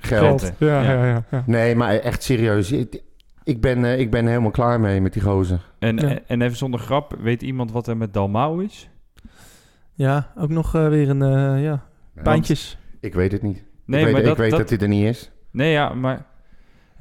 geld. 0.02 0.42
Geld. 0.42 0.54
Ja, 0.58 0.82
Ja. 0.82 0.92
ja, 0.94 1.06
ja. 1.06 1.24
ja. 1.32 1.44
Nee, 1.46 1.76
maar 1.76 1.96
echt 1.96 2.24
serieus. 2.24 2.72
Ik, 2.72 3.02
ik 3.44 3.62
ben, 3.62 3.86
eh, 3.86 4.00
ik 4.00 4.12
ben 4.12 4.28
helemaal 4.28 4.52
klaar 4.52 4.80
mee 4.80 5.02
met 5.02 5.14
die 5.14 5.22
gozer. 5.22 5.62
En, 5.80 5.98
Ja. 5.98 6.08
en, 6.08 6.20
en 6.28 6.42
even 6.42 6.58
zonder 6.58 6.80
grap, 6.80 7.16
weet 7.20 7.42
iemand 7.42 7.72
wat 7.72 7.88
er 7.88 7.98
met 7.98 8.14
Dalmau 8.14 8.64
is? 8.64 8.90
Ja, 9.94 10.32
ook 10.38 10.50
nog 10.50 10.76
eh, 10.76 10.88
weer 10.88 11.10
een 11.10 11.22
eh, 11.22 11.64
ja, 11.64 11.84
pijntjes. 12.24 12.78
Ik 13.00 13.14
weet 13.14 13.32
het 13.32 13.42
niet. 13.42 13.64
Nee, 13.86 14.00
ik 14.00 14.06
weet, 14.06 14.14
maar 14.14 14.24
dat, 14.24 14.32
ik 14.32 14.38
weet 14.38 14.50
dat, 14.50 14.60
dat, 14.60 14.70
hij 14.70 14.80
er 14.80 14.88
niet 14.88 15.06
is. 15.06 15.32
Nee, 15.52 15.72
ja, 15.72 15.94
maar 15.94 16.26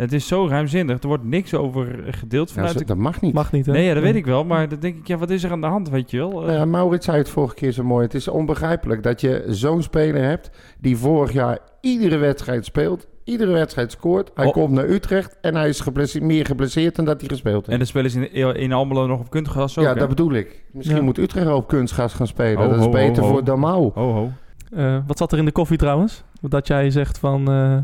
het 0.03 0.13
is 0.13 0.27
zo 0.27 0.47
ruimzinnig. 0.47 1.01
Er 1.03 1.09
wordt 1.09 1.25
niks 1.25 1.55
over 1.55 2.05
gedeeld 2.11 2.49
Ja, 2.49 2.55
vanuit 2.55 2.79
de... 2.79 2.85
dat 2.85 2.97
mag 2.97 3.21
niet. 3.21 3.35
Mag 3.35 3.53
niet, 3.53 3.67
hè? 3.67 3.73
Nee, 3.73 3.85
ja, 3.85 3.95
dat 3.95 4.03
weet 4.03 4.15
ik 4.15 4.27
wel. 4.27 4.45
Maar 4.45 4.69
dan 4.69 4.79
denk 4.81 4.97
ik, 4.97 5.07
ja, 5.07 5.17
wat 5.17 5.31
is 5.31 5.45
er 5.45 5.51
aan 5.51 5.61
de 5.61 5.67
hand, 5.67 5.89
weet 5.91 6.11
je 6.11 6.17
wel? 6.19 6.31
Nou 6.31 6.53
ja, 6.53 6.65
Maurits 6.65 7.05
zei 7.05 7.19
het 7.19 7.29
vorige 7.29 7.55
keer 7.55 7.73
zo 7.73 7.85
mooi. 7.85 8.05
Het 8.05 8.15
is 8.15 8.29
onbegrijpelijk 8.29 9.03
dat 9.03 9.21
je 9.21 9.45
zo'n 9.49 9.83
speler 9.83 10.23
hebt 10.23 10.51
die 10.81 10.97
vorig 10.97 11.33
jaar 11.33 11.59
iedere 11.81 12.17
wedstrijd 12.17 12.65
speelt, 12.65 13.07
iedere 13.25 13.53
wedstrijd 13.53 13.93
scoort. 13.93 14.31
Hij 14.35 14.47
Oh. 14.47 14.53
komt 14.53 14.71
naar 14.71 14.89
Utrecht 14.89 15.37
en 15.41 15.55
hij 15.55 15.69
is 15.69 15.81
geblesse- 15.81 16.21
meer 16.25 16.47
geblesseerd 16.47 16.97
dan 16.97 17.05
dat 17.05 17.21
hij 17.21 17.29
gespeeld 17.29 17.57
heeft. 17.67 17.69
En 17.69 17.79
de 17.79 17.85
spelers 17.85 18.15
in, 18.15 18.33
in 18.57 18.73
Almelo 18.73 19.07
nog 19.07 19.21
op 19.21 19.31
kunstgras 19.31 19.79
ook, 19.79 19.85
ja, 19.85 19.93
hè? 19.93 19.99
dat 19.99 20.09
bedoel 20.09 20.33
ik. 20.33 20.65
Misschien 20.73 20.97
Ja. 20.97 21.03
moet 21.03 21.19
Utrecht 21.19 21.47
op 21.53 21.69
kunstgas 21.69 22.15
gaan 22.15 22.27
spelen. 22.27 22.63
Ho, 22.63 22.69
dat 22.69 22.79
is 22.79 22.85
ho, 22.85 22.91
beter 22.91 23.23
ho, 23.23 23.29
voor 23.29 23.45
Damau. 23.45 23.93
Eh, 24.75 24.99
wat 25.07 25.19
zat 25.19 25.33
er 25.33 25.39
in 25.39 25.45
de 25.45 25.53
koffie 25.53 25.79
trouwens? 25.79 26.23
Dat 26.41 26.67
jij 26.67 26.91
zegt 26.91 27.19
van... 27.19 27.49
eh, 27.51 27.77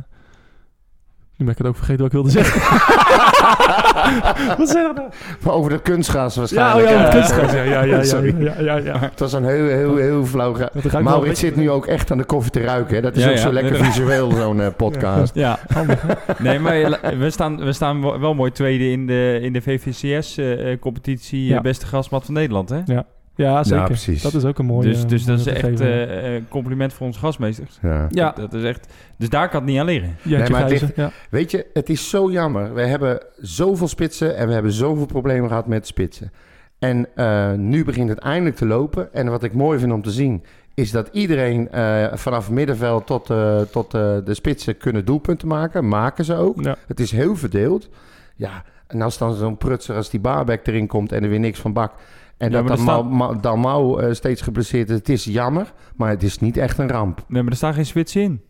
Nu 1.37 1.45
ben 1.45 1.53
ik 1.55 1.59
het 1.59 1.67
ook 1.67 1.77
vergeten 1.77 2.03
wat 2.03 2.07
ik 2.07 2.13
wilde 2.13 2.31
zeggen. 2.31 2.61
wat 4.59 4.69
zeg 4.69 4.83
je 4.87 4.93
nou? 4.95 5.09
Maar 5.43 5.53
over 5.55 5.71
de 5.71 5.81
kunstgas 5.81 6.35
Ja, 6.35 6.41
waarschijnlijk. 6.41 6.87
oh 6.87 6.91
ja, 6.93 6.97
hè? 6.99 7.05
het 7.05 7.15
kunstgras. 7.15 7.53
Ja, 7.53 7.63
ja, 7.63 7.83
ja, 7.83 7.97
ja, 7.97 8.05
Sorry. 8.05 8.35
ja, 8.43 8.55
ja, 8.61 8.77
ja. 8.77 8.99
Het 8.99 9.21
was 9.21 9.33
een 9.33 9.45
heel, 9.45 9.67
heel, 9.67 9.97
heel 9.97 10.25
flauw... 10.27 10.57
Maurits 11.03 11.41
zit 11.41 11.57
nu 11.57 11.71
ook 11.71 11.87
echt 11.87 12.11
aan 12.11 12.19
de 12.19 12.25
koffie 12.25 12.51
te 12.51 12.61
ruiken. 12.61 12.95
Hè? 12.95 13.01
Dat 13.01 13.17
is 13.17 13.23
Ja, 13.23 13.29
ook 13.31 13.35
ja. 13.37 13.41
zo 13.43 13.53
lekker 13.53 13.77
visueel, 13.85 14.31
zo'n 14.31 14.61
eh, 14.61 14.67
podcast. 14.77 15.35
Ja, 15.35 15.59
Handig, 15.73 16.03
nee, 16.39 16.59
maar 16.59 16.99
we 17.19 17.31
staan, 17.31 17.65
we 17.65 17.73
staan 17.73 18.21
wel 18.21 18.35
mooi 18.35 18.51
tweede 18.53 18.91
in 18.91 19.07
de, 19.07 19.39
in 19.43 19.53
de 19.53 19.61
VVCS-competitie. 19.63 21.45
Ja. 21.47 21.57
eh, 21.57 21.63
beste 21.63 21.87
grasmat 21.87 22.25
van 22.25 22.35
Nederland, 22.35 22.69
hè? 22.69 22.81
Ja. 22.85 23.05
Ja, 23.37 23.65
zeker. 23.65 23.85
precies. 23.85 24.23
Dat 24.23 24.35
is 24.35 24.45
ook 24.45 24.59
een 24.59 24.67
mooie 24.67 24.89
dus 24.89 25.07
dus 25.07 25.25
dat 25.25 25.39
is 25.39 25.47
echt 25.47 25.61
gegeven. 25.61 26.09
eh, 26.23 26.35
een 26.35 26.49
compliment 26.49 26.93
voor 26.93 27.07
onze 27.07 27.19
gastmeesters. 27.19 27.79
Ja. 27.83 28.07
Ja. 28.11 28.33
Dat, 28.37 28.51
dat 28.51 28.61
is 28.61 28.69
echt... 28.69 28.93
Dus 29.19 29.29
daar 29.29 29.49
kan 29.49 29.61
het 29.61 29.71
niet 29.71 29.79
aan 29.79 29.87
liggen. 29.87 30.17
Jantje 30.23 30.53
Nee, 30.55 30.81
maar 30.81 30.93
ja. 30.97 31.11
Weet 31.31 31.51
je, 31.51 31.67
het 31.73 31.89
is 31.89 32.09
zo 32.11 32.31
jammer. 32.31 32.75
We 32.75 32.83
hebben 32.83 33.21
zoveel 33.39 33.89
spitsen 33.89 34.37
en 34.37 34.47
we 34.47 34.53
hebben 34.53 34.73
zoveel 34.73 35.07
problemen 35.07 35.49
gehad 35.49 35.67
met 35.67 35.87
spitsen. 35.87 36.33
En 36.79 37.07
eh, 37.15 37.53
nu 37.53 37.85
begint 37.85 38.09
het 38.09 38.19
eindelijk 38.19 38.57
te 38.57 38.67
lopen. 38.67 39.13
En 39.15 39.31
wat 39.31 39.43
ik 39.43 39.53
mooi 39.53 39.79
vind 39.79 39.93
om 39.93 40.03
te 40.03 40.11
zien, 40.11 40.45
is 40.75 40.91
dat 40.91 41.09
iedereen 41.13 41.71
eh, 41.71 42.07
vanaf 42.13 42.51
middenveld 42.51 43.07
tot, 43.07 43.31
eh, 43.31 43.61
tot 43.61 43.95
eh, 43.95 44.17
de 44.25 44.35
spitsen 44.35 44.77
kunnen 44.77 45.05
doelpunten 45.05 45.49
maken. 45.49 45.89
Maken 45.89 46.25
ze 46.25 46.35
ook. 46.37 46.63
Ja. 46.63 46.77
Het 46.87 47.01
is 47.01 47.11
heel 47.11 47.37
verdeeld. 47.37 47.89
Ja, 48.37 48.65
en 48.87 49.03
als 49.03 49.19
dan 49.19 49.35
zo'n 49.35 49.57
prutser 49.57 49.97
als 49.97 50.11
die 50.11 50.21
Baarbek 50.21 50.67
erin 50.67 50.87
komt 50.87 51.13
en 51.13 51.23
er 51.23 51.29
weer 51.29 51.39
niks 51.41 51.61
van 51.61 51.73
bak. 51.73 51.93
En 52.39 52.51
Ja, 52.51 52.63
dat 52.63 52.79
staat- 52.79 53.43
Dalmau 53.43 54.03
eh, 54.03 54.13
steeds 54.13 54.43
geblesseerd 54.43 54.91
is. 54.91 54.97
Het 54.97 55.09
is 55.09 55.25
jammer, 55.25 55.73
maar 55.97 56.09
het 56.11 56.23
is 56.23 56.39
niet 56.39 56.57
echt 56.57 56.79
een 56.79 56.89
ramp. 56.89 57.25
Nee, 57.29 57.43
maar 57.43 57.51
er 57.51 57.57
staan 57.57 57.75
geen 57.75 57.87
spits 57.87 58.17
in. 58.17 58.43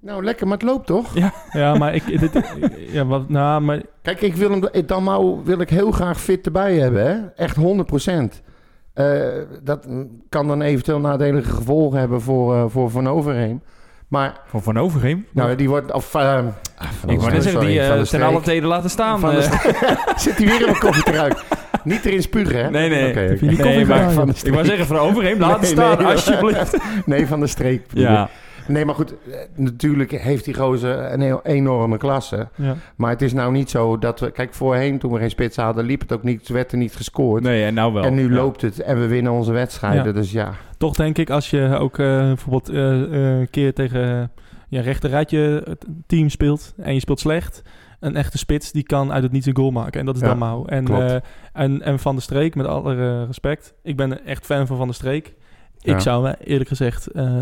Nou, 0.00 0.24
lekker, 0.24 0.46
maar 0.46 0.58
het 0.58 0.66
loopt 0.66 0.86
toch? 0.86 1.14
Ja, 1.52 1.74
maar 1.74 1.94
ik... 1.94 2.20
Dit, 2.20 2.30
ja, 2.92 3.04
wat, 3.06 3.28
nou, 3.28 3.60
maar... 3.60 3.82
Kijk, 4.02 4.20
ik 4.20 4.34
wil 4.34 4.50
hem, 4.50 4.86
Dalmau 4.86 5.40
wil 5.44 5.60
ik 5.60 5.70
heel 5.70 5.90
graag 5.90 6.20
fit 6.20 6.46
erbij 6.46 6.76
hebben, 6.78 7.06
hè? 7.06 7.26
Echt 7.44 7.56
100%. 7.56 8.42
Eh, 8.92 9.18
dat 9.62 9.86
kan 10.28 10.46
dan 10.48 10.62
eventueel 10.62 11.00
nadelige 11.00 11.50
gevolgen 11.50 11.98
hebben 11.98 12.20
voor, 12.20 12.54
eh, 12.54 12.64
voor 12.68 12.90
Van 12.90 13.08
Overheem. 13.08 13.62
Maar, 14.08 14.40
Van 14.46 14.62
Van 14.62 14.78
Overheem? 14.78 15.26
nou, 15.32 15.54
die 15.54 15.68
wordt... 15.68 15.92
Of, 15.92 16.14
ah, 16.14 16.44
van 17.00 17.10
ik 17.10 17.20
wou 17.20 17.32
net 17.32 17.42
zeggen, 17.42 17.60
die 17.60 18.06
ten 18.06 18.22
alle 18.22 18.40
tijden 18.40 18.68
laten 18.68 18.90
staan. 18.90 19.20
Van 19.20 19.30
de. 19.34 19.42
Zit 20.16 20.36
hij 20.36 20.46
weer 20.46 20.60
in 20.60 20.66
mijn 20.66 20.78
koffie? 20.78 21.02
Niet 21.84 22.04
erin 22.04 22.22
spugen, 22.22 22.64
hè? 22.64 22.70
Nee, 22.70 22.88
nee. 22.88 23.06
Je 23.14 23.36
die 23.36 23.48
koffie 23.48 23.64
Nee, 23.64 23.84
maar? 23.86 24.10
Van 24.10 24.26
de 24.26 24.34
ik 24.44 24.52
wou 24.52 24.64
zeggen, 24.64 24.86
Van 24.86 24.98
Overheem, 24.98 25.38
laat 25.38 25.60
Nee, 25.60 25.70
staan, 25.70 25.98
nee. 25.98 26.06
alsjeblieft. 26.06 26.76
Nee, 27.06 27.26
van 27.26 27.40
de 27.40 27.46
streek. 27.46 27.82
Ja. 27.92 28.28
Nee, 28.66 28.84
maar 28.84 28.94
goed, 28.94 29.10
eh, 29.10 29.36
natuurlijk 29.54 30.10
heeft 30.10 30.44
die 30.44 30.54
gozer 30.54 31.12
een 31.12 31.20
heel 31.20 31.40
enorme 31.42 31.96
klasse. 31.96 32.48
Ja. 32.54 32.74
Maar 32.96 33.10
het 33.10 33.22
is 33.22 33.32
nou 33.32 33.52
niet 33.52 33.70
zo 33.70 33.98
dat 33.98 34.20
we... 34.20 34.30
Kijk, 34.30 34.54
voorheen 34.54 34.98
toen 34.98 35.12
we 35.12 35.18
geen 35.18 35.30
spits 35.30 35.56
hadden, 35.56 35.84
liep 35.84 36.00
het 36.00 36.12
ook 36.12 36.22
niet, 36.22 36.48
werd 36.48 36.72
er 36.72 36.78
niet 36.78 36.94
gescoord. 36.96 37.42
Nee, 37.42 37.64
en 37.64 37.74
nou 37.74 37.92
wel. 37.92 38.02
En 38.02 38.14
nu 38.14 38.28
Ja. 38.28 38.34
loopt 38.34 38.62
het 38.62 38.80
en 38.80 39.00
we 39.00 39.06
winnen 39.06 39.32
onze 39.32 39.52
wedstrijden. 39.52 40.04
Ja. 40.04 40.12
Dus 40.12 40.32
ja, 40.32 40.52
Toch 40.78 40.94
denk 40.94 41.18
ik, 41.18 41.30
als 41.30 41.50
je 41.50 41.76
ook 41.78 41.98
eh, 41.98 42.06
bijvoorbeeld 42.06 42.68
eh, 42.68 43.38
een 43.38 43.50
keer 43.50 43.74
tegen 43.74 44.20
eh, 44.20 44.24
ja, 44.68 44.80
rechterrijtje 44.80 45.62
het 45.64 45.84
team 46.06 46.28
speelt 46.28 46.74
en 46.76 46.94
je 46.94 47.00
speelt 47.00 47.20
slecht, 47.20 47.62
een 48.00 48.16
echte 48.16 48.38
spits 48.38 48.72
die 48.72 48.82
kan 48.82 49.12
uit 49.12 49.22
het 49.22 49.32
niets 49.32 49.46
een 49.46 49.56
goal 49.56 49.70
maken. 49.70 50.00
En 50.00 50.06
dat 50.06 50.14
is 50.16 50.20
Ja, 50.20 50.34
dan. 50.34 50.68
En, 50.68 50.86
eh, 50.88 51.14
en, 51.52 51.82
en 51.82 51.98
Van 51.98 52.14
der 52.14 52.22
Streek, 52.22 52.54
met 52.54 52.66
alle 52.66 52.94
eh, 52.94 53.22
respect, 53.26 53.74
ik 53.82 53.96
ben 53.96 54.24
echt 54.26 54.46
fan 54.46 54.66
van 54.66 54.76
Van 54.76 54.86
der 54.86 54.94
Streek. 54.94 55.26
Ik 55.82 55.92
Ja. 55.92 55.98
zou 55.98 56.22
me 56.22 56.36
eerlijk 56.44 56.68
gezegd, 56.68 57.06
eh, 57.06 57.38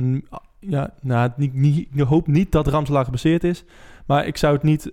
ja, 0.61 0.91
nou, 1.01 1.31
niet, 1.37 1.55
niet, 1.55 1.89
ik 1.95 2.01
hoop 2.01 2.27
niet 2.27 2.53
dat 2.53 2.67
Ramselaar 2.67 3.05
gebaseerd 3.05 3.45
is. 3.45 3.65
Maar 4.07 4.27
ik 4.27 4.37
zou 4.37 4.55
het 4.55 4.63
niet 4.63 4.91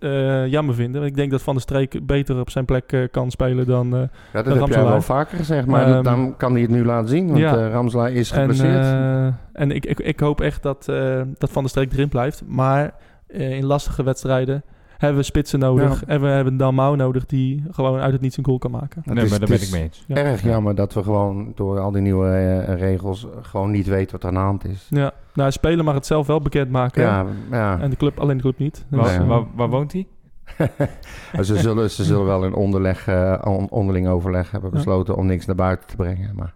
jammer 0.48 0.76
vinden. 0.76 0.94
Want 1.02 1.12
ik 1.12 1.16
denk 1.18 1.32
dat 1.32 1.42
Van 1.42 1.54
der 1.54 1.62
Streek 1.64 2.06
beter 2.06 2.40
op 2.40 2.50
zijn 2.50 2.66
plek 2.66 3.08
kan 3.12 3.32
spelen 3.32 3.66
dan... 3.66 3.88
Ja, 3.88 4.10
dat 4.32 4.46
heb 4.46 4.46
jij 4.46 4.58
Ramselaar. 4.58 4.90
wel 4.90 5.02
vaker 5.02 5.38
gezegd, 5.38 5.68
maar 5.68 5.88
Ehm, 5.92 6.04
dan 6.04 6.38
kan 6.38 6.52
hij 6.52 6.62
het 6.62 6.70
nu 6.70 6.86
laten 6.86 7.10
zien. 7.10 7.28
Want 7.28 7.40
ja. 7.40 7.68
Ramselaar 7.68 8.12
is 8.12 8.32
En, 8.32 8.38
geblesseerd. 8.40 8.84
eh, 8.84 9.26
en 9.54 9.72
ik, 9.72 9.86
ik, 9.86 10.00
ik 10.00 10.20
hoop 10.20 10.42
echt 10.42 10.64
dat, 10.64 10.86
dat 11.38 11.50
Van 11.52 11.62
der 11.62 11.70
Streek 11.70 11.94
erin 11.94 12.10
blijft. 12.10 12.44
Maar 12.48 12.94
in 13.28 13.66
lastige 13.66 14.04
wedstrijden 14.04 14.64
hebben 14.98 15.18
we 15.18 15.24
spitsen 15.24 15.60
nodig. 15.60 16.00
Ja. 16.00 16.08
En 16.08 16.22
we 16.22 16.28
hebben 16.28 16.58
Dalmau 16.58 16.96
nodig 16.96 17.26
die 17.26 17.64
gewoon 17.72 18.00
uit 18.00 18.12
het 18.14 18.22
niets 18.22 18.38
een 18.38 18.46
goal 18.46 18.58
kan 18.58 18.72
maken. 18.72 19.02
Nee, 19.06 19.24
is- 19.24 19.30
maar 19.30 19.40
daar 19.40 19.48
ben 19.48 19.58
ik 19.58 19.64
is 19.64 19.72
mee 19.72 19.82
eens. 19.84 20.04
Ja. 20.08 20.16
Erg 20.16 20.42
jammer 20.44 20.76
dat 20.76 20.94
we 20.94 21.04
gewoon 21.04 21.52
door 21.56 21.80
al 21.80 21.92
die 21.92 22.02
nieuwe 22.02 22.28
eh, 22.30 22.80
regels 22.80 23.28
gewoon 23.42 23.72
niet 23.72 23.88
weten 23.88 24.12
wat 24.12 24.22
er 24.22 24.28
aan 24.28 24.34
de 24.34 24.40
hand 24.40 24.66
is. 24.66 24.88
Ja, 24.90 25.12
nou, 25.34 25.52
spelen 25.52 25.86
mag 25.86 25.94
het 25.94 26.06
zelf 26.06 26.28
wel 26.28 26.40
bekendmaken. 26.42 27.02
Ja, 27.04 27.26
ja. 27.52 27.80
En 27.80 27.90
de 27.90 27.96
club, 27.96 28.20
alleen 28.20 28.36
de 28.38 28.44
club 28.44 28.58
niet. 28.60 28.86
Dus, 28.90 29.00
Waar, 29.00 29.14
ja. 29.14 29.26
waar, 29.26 29.44
waar 29.56 29.70
woont 29.70 29.92
hij? 29.94 30.08
ze, 31.42 31.58
zullen, 31.58 31.92
ze 31.92 32.04
zullen 32.04 32.26
wel 32.26 32.46
in 32.46 32.54
onderleg, 32.54 33.08
eh, 33.08 33.42
on- 33.44 33.70
onderling 33.70 34.08
overleg 34.08 34.52
hebben 34.52 34.70
Ja. 34.70 34.76
besloten 34.76 35.16
om 35.16 35.26
niks 35.26 35.46
naar 35.46 35.56
buiten 35.56 35.88
te 35.88 35.96
brengen. 35.96 36.36
Maar 36.36 36.54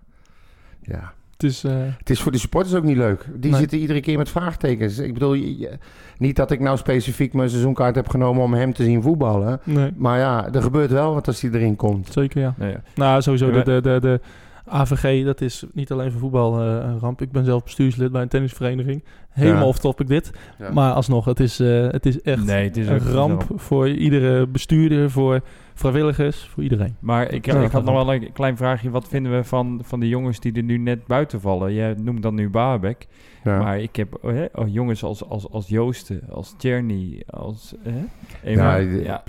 ja, 0.82 1.14
Het 1.40 1.50
is, 1.52 1.64
eh, 1.64 1.72
het 1.98 2.10
is 2.10 2.22
voor 2.22 2.32
de 2.32 2.38
supporters 2.38 2.76
ook 2.76 2.84
niet 2.84 2.98
leuk. 2.98 3.26
Die 3.36 3.52
Nee. 3.52 3.60
zitten 3.60 3.78
iedere 3.80 4.00
keer 4.00 4.18
met 4.18 4.30
vraagtekens. 4.30 4.98
Ik 4.98 5.14
bedoel, 5.14 5.34
je- 5.34 5.58
je- 5.60 5.78
niet 6.18 6.36
dat 6.36 6.52
ik 6.52 6.60
nou 6.60 6.78
specifiek 6.78 7.34
mijn 7.34 7.50
seizoenkaart 7.50 7.96
heb 7.96 8.10
genomen 8.10 8.44
om 8.44 8.54
hem 8.54 8.74
te 8.74 8.84
zien 8.84 9.02
voetballen. 9.02 9.60
nee, 9.64 9.92
Maar 9.98 10.20
ja, 10.20 10.54
er 10.54 10.62
gebeurt 10.62 10.92
wel 10.92 11.14
wat 11.14 11.28
als 11.28 11.42
hij 11.42 11.52
erin 11.52 11.76
komt. 11.76 12.08
zeker 12.14 12.42
ja. 12.42 12.54
Nee, 12.58 12.72
ja. 12.72 12.82
Nou, 12.96 13.22
sowieso 13.22 13.52
de, 13.52 13.64
de, 13.64 13.82
de, 13.82 13.98
de 14.02 14.20
AVG, 14.66 15.26
dat 15.26 15.42
is 15.42 15.64
niet 15.74 15.92
alleen 15.92 16.12
voor 16.12 16.20
voetbal 16.20 16.60
eh, 16.62 16.66
een 16.66 17.00
ramp. 17.00 17.22
Ik 17.22 17.32
ben 17.32 17.46
zelf 17.46 17.64
bestuurslid 17.64 18.12
bij 18.12 18.22
een 18.22 18.28
tennisvereniging. 18.28 19.04
Helemaal 19.30 19.62
Ja. 19.62 19.68
off 19.68 19.80
topic 19.80 20.08
dit. 20.08 20.32
Ja. 20.60 20.72
Maar 20.72 20.94
alsnog, 20.94 21.26
het 21.26 21.40
is, 21.40 21.60
eh, 21.60 21.88
het 21.90 22.06
is 22.06 22.22
echt 22.22 22.46
Nee, 22.46 22.64
het 22.68 22.78
is 22.78 22.88
een 22.88 23.00
ramp 23.00 23.46
zo. 23.48 23.58
voor 23.58 23.90
iedere 23.90 24.48
bestuurder, 24.48 25.12
voor 25.12 25.42
vrijwilligers, 25.80 26.46
voor 26.54 26.64
iedereen. 26.64 26.96
Maar 27.00 27.32
ik, 27.34 27.46
Ja, 27.46 27.62
ik 27.62 27.72
had 27.72 27.84
nog 27.84 28.06
wel. 28.06 28.14
een 28.14 28.32
klein 28.34 28.58
vraagje. 28.58 28.90
Wat 28.90 29.08
vinden 29.08 29.32
we 29.36 29.44
van, 29.44 29.82
van 29.84 30.00
de 30.00 30.08
jongens 30.08 30.40
die 30.40 30.54
er 30.54 30.64
nu 30.64 30.78
net 30.78 31.06
buiten 31.08 31.42
vallen? 31.42 31.74
Jij 31.74 31.94
noemt 32.02 32.22
dan 32.22 32.36
nu 32.36 32.50
Baabek. 32.50 33.08
Ja. 33.44 33.60
Maar 33.60 33.80
ik 33.80 33.96
heb 33.96 34.18
oh, 34.22 34.32
hè, 34.32 34.46
oh, 34.54 34.74
jongens 34.74 35.04
als, 35.04 35.26
als, 35.30 35.50
als 35.50 35.68
Joosten, 35.68 36.22
als 36.30 36.54
Tjerny, 36.58 37.24
als... 37.28 37.76
Hè? 37.84 38.06
Ja. 38.54 39.24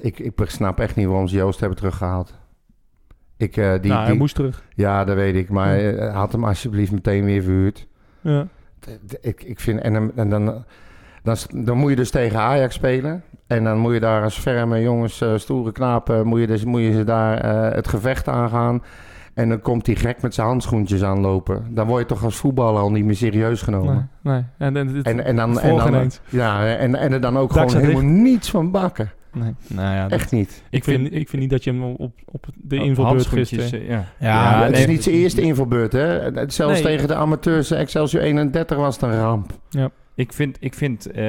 Ik, 0.00 0.18
ik 0.18 0.32
snap 0.44 0.80
echt 0.80 0.96
niet 0.96 1.06
waarom 1.06 1.28
ze 1.28 1.36
Joost 1.36 1.60
hebben 1.60 1.78
teruggehaald. 1.78 2.34
Ik, 3.36 3.56
eh, 3.56 3.72
die, 3.80 3.90
nou, 3.90 4.00
hij 4.02 4.10
die- 4.10 4.18
moest 4.18 4.34
terug. 4.34 4.64
Ja, 4.74 5.04
dat 5.04 5.16
weet 5.16 5.34
ik. 5.34 5.48
Maar 5.50 5.80
Ja. 5.80 5.90
eh, 5.92 6.14
had 6.14 6.32
hem 6.32 6.44
alsjeblieft 6.44 6.92
meteen 6.92 7.24
weer 7.24 7.42
verhuurd. 7.42 7.86
Ja. 8.20 8.46
Ik, 9.20 9.42
ik 9.42 9.60
vind, 9.60 9.80
en, 9.80 9.92
dan- 9.92 10.12
en 10.16 10.30
dan, 10.30 10.64
dan, 11.26 11.64
dan 11.64 11.76
moet 11.76 11.90
je 11.90 11.96
dus 11.96 12.10
tegen 12.10 12.38
Ajax 12.38 12.74
spelen. 12.74 13.22
En 13.46 13.64
dan 13.64 13.78
moet 13.78 13.92
je 13.94 14.00
daar 14.00 14.22
als 14.22 14.38
ferme 14.38 14.80
jongens, 14.82 15.20
eh, 15.20 15.32
stoere 15.36 15.72
knapen, 15.72 16.26
moet 16.26 16.40
je, 16.40 16.46
dus, 16.46 16.64
moet 16.64 16.80
je 16.80 16.92
ze 16.92 17.04
daar 17.04 17.38
eh, 17.38 17.74
het 17.74 17.88
gevecht 17.88 18.28
aangaan. 18.28 18.82
En 19.34 19.48
dan 19.48 19.60
komt 19.60 19.84
die 19.84 19.96
gek 19.96 20.22
met 20.22 20.34
zijn 20.34 20.46
handschoentjes 20.46 21.02
aanlopen. 21.02 21.66
Dan 21.70 21.86
word 21.86 22.00
je 22.00 22.06
toch 22.06 22.24
als 22.24 22.36
voetballer 22.36 22.80
al 22.80 22.90
niet 22.90 23.04
meer 23.04 23.14
serieus 23.16 23.62
genomen. 23.62 24.10
Nee, 24.22 24.34
nee. 24.34 24.44
En, 24.58 24.76
en, 24.76 24.92
dit, 24.92 25.06
En, 25.06 25.24
en 25.24 25.36
dan, 25.36 25.60
en 25.60 25.76
dan, 25.76 25.88
ineens. 25.88 26.20
ja, 26.28 26.76
en, 26.76 26.94
en 26.94 27.12
er 27.12 27.20
dan 27.20 27.38
ook 27.38 27.52
gewoon 27.52 27.76
helemaal 27.76 28.02
niets 28.02 28.50
van 28.50 28.70
bakken. 28.70 29.10
Nee. 29.32 29.54
Nou 29.66 29.94
ja, 29.94 30.02
dat- 30.02 30.18
Echt 30.18 30.32
niet. 30.32 30.62
ik, 30.70 30.84
vind, 30.84 31.12
ik 31.14 31.28
vind 31.28 31.42
niet 31.42 31.50
dat 31.50 31.64
je 31.64 31.70
hem 31.70 31.82
op, 31.82 32.12
op 32.24 32.46
de 32.54 32.76
invalbeurt 32.76 33.26
gisteren... 33.26 33.80
eh, 33.80 33.88
ja. 33.88 34.04
Ja, 34.18 34.62
het 34.62 34.72
nee, 34.72 34.80
is 34.80 34.86
niet 34.86 35.02
zijn 35.02 35.14
eerste 35.14 35.40
invalbeurt, 35.40 35.92
hè? 35.92 36.30
Zelfs 36.50 36.72
Nee. 36.72 36.82
tegen 36.82 37.08
de 37.08 37.14
amateurs 37.14 37.70
Excelsior 37.70 38.22
31 38.22 38.76
was 38.76 38.94
het 39.00 39.10
een 39.10 39.18
ramp. 39.20 39.50
Ik 40.16 40.32
vind, 40.32 40.56
ik 40.60 40.74
vind 40.74 41.10
eh, 41.10 41.24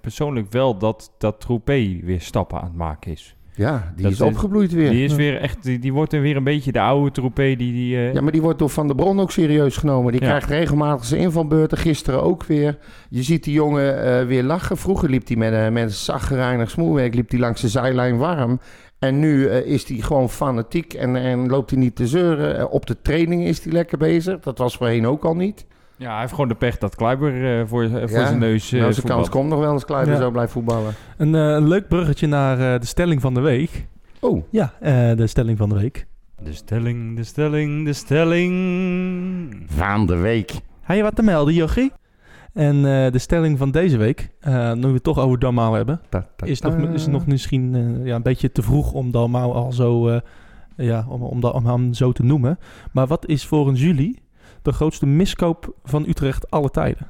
persoonlijk 0.00 0.52
wel 0.52 0.78
dat, 0.78 1.12
dat 1.18 1.40
Troepé 1.40 2.00
weer 2.02 2.20
stappen 2.20 2.58
aan 2.58 2.64
het 2.64 2.74
maken 2.76 3.12
is. 3.12 3.36
Ja, 3.56 3.92
die 3.94 4.02
Dat 4.02 4.12
is 4.12 4.20
opgebloeid 4.20 4.72
weer. 4.72 4.90
Die 4.90 5.04
is 5.04 5.14
weer 5.14 5.40
echt, 5.40 5.62
die, 5.62 5.78
die 5.78 5.92
wordt 5.92 6.12
er 6.12 6.20
weer 6.20 6.36
een 6.36 6.44
beetje 6.44 6.72
de 6.72 6.80
oude 6.80 7.10
Troepé 7.10 7.42
die... 7.56 7.72
die 7.72 7.96
eh, 7.96 8.14
Ja, 8.14 8.20
maar 8.20 8.32
die 8.32 8.42
wordt 8.42 8.58
door 8.58 8.68
Van 8.70 8.86
der 8.86 8.96
Bron 8.96 9.20
ook 9.20 9.30
serieus 9.30 9.76
genomen. 9.76 10.12
Die 10.12 10.20
Ja. 10.20 10.26
krijgt 10.26 10.48
regelmatig 10.48 11.04
zijn 11.04 11.20
invalbeurten. 11.20 11.78
Gisteren 11.78 12.22
ook 12.22 12.44
weer. 12.44 12.78
Je 13.10 13.22
ziet 13.22 13.44
die 13.44 13.52
jongen 13.52 14.04
eh, 14.04 14.26
weer 14.26 14.42
lachen. 14.42 14.76
Vroeger 14.76 15.10
liep 15.10 15.26
hij 15.26 15.36
met, 15.36 15.52
uh, 15.52 15.68
met 15.68 15.82
een 15.82 15.90
zaggerijnig 15.90 16.70
smoelwerk 16.70 17.14
liep 17.14 17.30
hij 17.30 17.38
langs 17.40 17.60
de 17.60 17.68
zijlijn 17.68 18.16
warm. 18.16 18.60
En 18.98 19.18
nu 19.18 19.48
is 19.48 19.88
hij 19.88 19.96
gewoon 19.96 20.30
fanatiek 20.30 20.94
en, 20.94 21.16
en 21.16 21.48
loopt 21.48 21.70
hij 21.70 21.78
niet 21.78 21.96
te 21.96 22.06
zeuren. 22.06 22.70
Op 22.70 22.86
de 22.86 22.96
training 23.02 23.44
is 23.44 23.64
hij 23.64 23.72
lekker 23.72 23.98
bezig. 23.98 24.40
Dat 24.40 24.58
was 24.58 24.76
voorheen 24.76 25.06
ook 25.06 25.24
al 25.24 25.36
niet. 25.36 25.66
Ja, 25.96 26.10
hij 26.10 26.20
heeft 26.20 26.32
gewoon 26.32 26.48
de 26.48 26.54
pech 26.54 26.78
dat 26.78 26.94
Kleiber 26.94 27.58
eh, 27.60 27.66
voor, 27.66 27.82
eh, 27.82 27.90
voor 27.90 28.00
Ja, 28.00 28.26
zijn 28.26 28.38
neus 28.38 28.72
eh 28.72 28.80
nou, 28.80 28.92
zijn 28.92 29.06
kans 29.06 29.28
komt 29.28 29.48
nog 29.48 29.58
wel 29.58 29.72
eens 29.72 29.84
Kluiver 29.84 30.12
Ja. 30.12 30.18
zo 30.20 30.30
blijft 30.30 30.52
voetballen. 30.52 30.92
Een 31.16 31.34
eh, 31.34 31.66
leuk 31.68 31.88
bruggetje 31.88 32.26
naar 32.26 32.74
eh, 32.74 32.80
de 32.80 32.86
stelling 32.86 33.20
van 33.20 33.34
de 33.34 33.40
week. 33.40 33.86
Oh, 34.20 34.42
Ja, 34.50 34.72
eh, 34.80 35.16
de 35.16 35.26
stelling 35.26 35.58
van 35.58 35.68
de 35.68 35.74
week. 35.74 36.06
De 36.42 36.52
stelling, 36.52 37.16
de 37.16 37.24
stelling, 37.24 37.84
de 37.84 37.92
stelling. 37.92 39.62
van 39.66 40.06
de 40.06 40.16
week. 40.16 40.52
Heb 40.80 40.96
je 40.96 41.02
wat 41.02 41.16
te 41.16 41.22
melden, 41.22 41.54
Jochie? 41.54 41.92
En 42.52 42.76
eh, 42.76 43.12
de 43.12 43.18
stelling 43.18 43.58
van 43.58 43.70
deze 43.70 43.96
week, 43.96 44.30
eh, 44.40 44.72
nu 44.72 44.80
we 44.80 44.92
het 44.92 45.02
toch 45.02 45.18
over 45.18 45.38
Dalmau 45.38 45.76
hebben, 45.76 46.00
Ta, 46.08 46.26
ta, 46.36 46.46
is, 46.46 46.60
nog, 46.60 46.76
is 46.76 47.02
het 47.02 47.10
nog 47.12 47.26
misschien 47.26 47.74
eh, 47.74 48.06
ja, 48.06 48.14
een 48.14 48.22
beetje 48.22 48.52
te 48.52 48.62
vroeg 48.62 48.92
om 48.92 49.10
Dalmau 49.10 49.52
al 49.54 49.72
zo, 49.72 50.08
eh, 50.08 50.20
ja, 50.76 51.06
om, 51.08 51.22
om, 51.22 51.40
da- 51.40 51.48
om 51.48 51.66
hem 51.66 51.92
zo 51.94 52.12
te 52.12 52.22
noemen. 52.24 52.58
Maar 52.92 53.06
wat 53.06 53.26
is 53.26 53.46
volgens 53.46 53.80
jullie 53.80 54.22
de 54.64 54.72
grootste 54.72 55.06
miskoop 55.06 55.74
van 55.84 56.04
Utrecht 56.08 56.50
alle 56.50 56.70
tijden? 56.70 57.08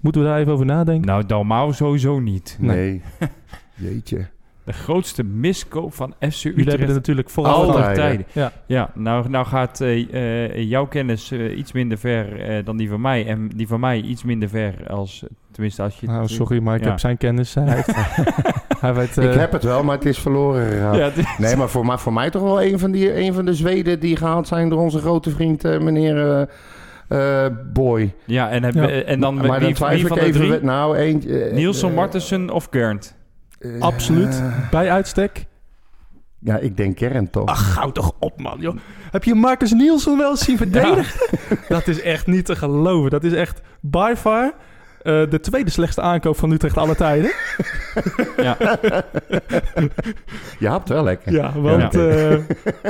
Moeten 0.00 0.22
we 0.22 0.26
daar 0.28 0.38
even 0.38 0.52
over 0.52 0.66
nadenken? 0.66 1.06
Nou, 1.06 1.26
Dalmau 1.26 1.72
sowieso 1.72 2.18
niet. 2.20 2.56
Nee. 2.60 3.02
Jeetje. 3.74 4.28
De 4.64 4.72
grootste 4.72 5.22
miskoop 5.24 5.94
van 5.94 6.14
FC 6.20 6.32
Jullie 6.42 6.56
hebben 6.58 6.74
Utrecht 6.74 6.92
natuurlijk 6.94 7.30
vooral 7.30 7.54
alle 7.54 7.72
Altijd. 7.72 7.94
tijden. 7.94 8.26
Ja. 8.32 8.52
Ja, 8.66 8.90
nou, 8.94 9.28
nou 9.28 9.46
gaat 9.46 9.80
eh, 9.80 10.14
eh, 10.44 10.68
jouw 10.70 10.86
kennis 10.86 11.30
eh, 11.30 11.58
iets 11.58 11.72
minder 11.72 11.98
ver 11.98 12.40
eh, 12.40 12.64
dan 12.64 12.76
die 12.76 12.88
van 12.88 13.00
mij. 13.00 13.26
En 13.26 13.48
die 13.56 13.66
van 13.68 13.80
mij 13.80 14.00
iets 14.00 14.22
minder 14.24 14.48
ver 14.48 14.74
als... 14.88 15.24
Tenminste, 15.50 15.82
als 15.82 16.00
je... 16.00 16.06
Nou, 16.06 16.28
sorry, 16.28 16.58
maar 16.62 16.76
ik 16.76 16.82
Ja. 16.82 16.88
heb 16.88 16.98
zijn 16.98 17.16
kennis. 17.16 17.54
Hij, 17.60 17.64
heeft, 17.74 17.94
hij 18.80 18.94
weet, 18.94 19.16
ik 19.16 19.32
heb 19.32 19.52
het 19.52 19.62
wel, 19.62 19.82
maar 19.84 19.94
het 19.96 20.04
is 20.04 20.18
verloren 20.18 20.66
gegaan. 20.70 20.96
Ja, 20.96 21.04
het 21.04 21.16
is- 21.16 21.34
Nee, 21.38 21.56
maar 21.56 21.68
voor, 21.68 21.86
mij- 21.86 21.98
voor 21.98 22.12
mij 22.12 22.30
toch 22.30 22.42
wel 22.42 22.62
een 22.62 22.78
van, 22.78 22.90
die, 22.90 23.20
een 23.20 23.34
van 23.34 23.44
de 23.44 23.54
Zweden 23.54 24.00
die 24.00 24.16
gehaald 24.16 24.48
zijn 24.48 24.68
door 24.68 24.78
onze 24.80 24.98
grote 24.98 25.30
vriend 25.30 25.64
eh, 25.64 25.78
meneer 25.80 26.46
eh, 27.08 27.44
eh, 27.44 27.52
Boy. 27.72 28.14
ja, 28.26 28.50
en, 28.50 28.62
heb, 28.64 28.74
Ja. 28.74 28.88
en 28.88 29.20
dan 29.20 29.34
maar 29.34 29.42
wie, 29.42 29.50
dan 29.52 29.60
wie 29.60 29.74
twijfel 29.74 30.08
van 30.08 30.16
ik 30.16 30.22
de 30.22 30.28
even. 30.28 30.40
drie? 30.40 30.52
we- 30.52 30.64
Nou, 30.64 30.96
eentje. 30.96 31.50
Nielsen, 31.52 31.94
Martensen 31.94 32.50
of 32.50 32.68
Gernt? 32.70 33.18
Eh, 33.60 33.80
absoluut 33.80 34.42
bij 34.70 34.90
uitstek. 34.90 35.46
Ja, 36.38 36.56
ik 36.56 36.76
denk 36.76 36.96
Kern 36.96 37.30
toch. 37.30 37.48
Ach, 37.48 37.74
hou 37.76 37.92
toch 37.92 38.12
op, 38.18 38.40
man. 38.40 38.56
Joh. 38.60 38.76
Heb 39.10 39.24
je 39.24 39.34
Marcus 39.34 39.72
Nielsen 39.72 40.16
wel 40.16 40.30
eens 40.30 40.44
zien 40.44 40.56
verdedigen? 40.56 41.20
dat 41.68 41.88
is 41.88 42.00
echt 42.02 42.26
niet 42.26 42.44
te 42.44 42.56
geloven. 42.56 43.10
Dat 43.10 43.24
is 43.24 43.32
echt 43.32 43.60
by 43.80 44.14
far 44.16 44.54
eh, 45.02 45.30
de 45.30 45.40
tweede 45.40 45.70
slechtste 45.70 46.00
aankoop 46.00 46.36
van 46.36 46.50
Utrecht 46.50 46.76
alle 46.76 46.94
tijden. 46.94 47.30
Ja. 48.36 48.56
Je 50.58 50.68
hapt 50.68 50.88
wel 50.88 51.02
lekker. 51.02 51.32
Ja, 51.32 51.52
want... 51.60 51.94
eh, 51.94 52.36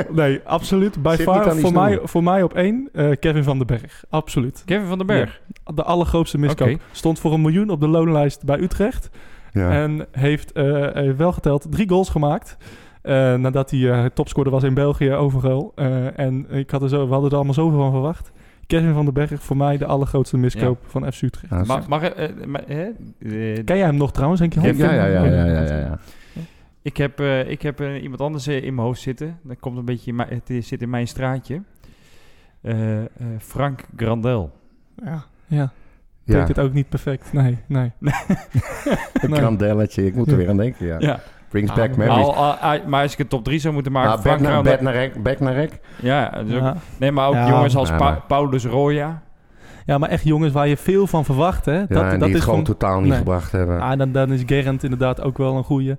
nee, 0.09 0.41
absoluut. 0.43 1.01
By 1.01 1.13
Zit 1.15 1.25
far 1.25 1.55
voor 1.55 1.73
mij, 1.73 1.99
voor 2.03 2.23
mij 2.23 2.43
op 2.43 2.53
één 2.53 2.89
eh, 2.93 3.09
Kevin 3.19 3.43
van 3.43 3.57
den 3.57 3.67
Berg. 3.67 4.03
Absoluut. 4.09 4.63
Kevin 4.65 4.87
van 4.87 4.97
den 4.97 5.07
Berg. 5.07 5.41
De 5.75 5.83
allergrootste 5.83 6.37
miskoop. 6.37 6.79
Stond 6.91 7.19
voor 7.19 7.33
een 7.33 7.41
miljoen 7.41 7.69
op 7.69 7.79
de 7.79 7.87
loonlijst 7.87 8.43
bij 8.43 8.59
Utrecht. 8.59 9.09
Ja. 9.51 9.71
En 9.71 10.05
heeft 10.11 10.51
eh, 10.51 10.87
heeft 10.93 11.17
wel 11.17 11.31
geteld 11.31 11.67
drie 11.71 11.89
goals 11.89 12.09
gemaakt. 12.09 12.57
eh, 13.01 13.35
nadat 13.35 13.71
hij 13.71 13.91
eh, 13.91 14.05
topscorer 14.05 14.51
was 14.51 14.63
in 14.63 14.73
België 14.73 15.11
overal. 15.13 15.71
Eh, 15.75 16.19
en 16.19 16.45
ik 16.49 16.69
had 16.71 16.81
er 16.81 16.89
zo, 16.89 17.05
we 17.05 17.11
hadden 17.11 17.29
er 17.29 17.35
allemaal 17.35 17.53
zoveel 17.53 17.79
van 17.79 17.91
verwacht. 17.91 18.31
Kevin 18.67 18.93
van 18.93 19.05
den 19.05 19.13
Berg, 19.13 19.43
voor 19.43 19.57
mij 19.57 19.77
de 19.77 19.85
allergrootste 19.85 20.37
miskoop 20.37 20.77
van 20.87 21.11
FC 21.13 21.21
Utrecht. 21.21 21.49
Ja, 21.53 21.63
Maar, 21.63 21.83
mag, 21.87 22.01
maar, 22.45 22.63
hè? 22.67 22.87
Ken 23.63 23.77
jij 23.77 23.85
hem 23.85 23.95
nog 23.95 24.11
trouwens? 24.11 24.39
Henk 24.41 24.53
ja, 24.53 24.61
Jan? 24.61 24.75
ja, 24.75 24.93
ja, 24.93 25.05
ja, 25.05 25.25
ja, 25.45 25.61
ja, 25.61 25.77
ja. 25.77 25.99
ik 26.81 26.97
heb, 26.97 27.19
eh, 27.19 27.49
ik 27.49 27.61
heb 27.61 27.79
iemand 28.01 28.21
anders 28.21 28.47
in 28.47 28.73
mijn 28.75 28.87
hoofd 28.87 29.01
zitten. 29.01 29.39
Dat 29.43 29.59
komt 29.59 29.77
een 29.77 29.85
beetje 29.85 30.09
in 30.09 30.15
mijn, 30.15 30.41
het 30.45 30.65
zit 30.65 30.81
in 30.81 30.89
mijn 30.89 31.07
straatje. 31.07 31.61
Eh, 32.61 32.99
eh, 33.01 33.07
Frank 33.39 33.83
Grandel. 33.95 34.51
Ja, 35.03 35.23
ja. 35.47 35.71
Ja, 36.31 36.37
deed 36.39 36.47
het 36.55 36.59
ook 36.65 36.73
niet 36.73 36.89
perfect. 36.89 37.33
Nee, 37.33 37.57
nee. 37.67 37.91
een 39.21 39.29
Nee. 39.29 39.39
krandelletje. 39.39 40.05
Ik 40.05 40.15
moet 40.15 40.31
er 40.31 40.37
weer 40.37 40.49
aan 40.49 40.57
denken, 40.57 40.85
ja. 40.85 40.95
Ja. 40.99 41.19
Brings 41.49 41.69
Ah, 41.71 41.77
back 41.77 41.87
maar- 41.95 41.97
memories. 42.07 42.25
Al, 42.25 42.35
al- 42.35 42.53
ah, 42.53 42.85
maar 42.85 43.01
als 43.01 43.13
ik 43.13 43.19
een 43.19 43.27
top 43.27 43.43
3 43.43 43.59
zou 43.59 43.73
moeten 43.73 43.91
maken, 43.91 44.09
Nou, 44.09 44.21
Frank 44.21 44.39
back, 44.41 44.51
naar, 44.51 44.63
back, 44.63 44.81
naar 44.81 44.93
rek, 44.93 45.23
back 45.23 45.39
naar 45.39 45.53
rek. 45.53 45.79
Ja, 46.01 46.43
dus 46.43 46.61
ook- 46.61 46.73
nee, 46.99 47.11
maar 47.11 47.27
ook 47.27 47.33
Ja. 47.33 47.49
jongens 47.49 47.75
als 47.75 47.89
Ja, 47.89 47.95
Pa- 47.97 48.03
maar- 48.03 48.21
Paulus 48.27 48.65
Roya. 48.65 49.21
ja, 49.85 49.97
maar 49.97 50.09
echt 50.09 50.23
jongens 50.23 50.53
waar 50.53 50.67
je 50.67 50.77
veel 50.77 51.07
van 51.07 51.25
verwacht. 51.25 51.65
Hè? 51.65 51.77
Ja, 51.79 51.85
Dat, 51.87 52.03
en 52.03 52.09
dat 52.09 52.19
die 52.19 52.27
is 52.27 52.33
het 52.33 52.43
gewoon 52.43 52.63
totaal 52.63 52.99
niet 52.99 53.09
nee. 53.09 53.17
gebracht 53.17 53.51
hebben. 53.51 53.81
Ah, 53.81 53.97
dan, 53.97 54.11
dan 54.11 54.31
is 54.31 54.43
Gerrand 54.45 54.83
inderdaad 54.83 55.21
ook 55.21 55.37
wel 55.37 55.55
een 55.57 55.63
goeie. 55.63 55.91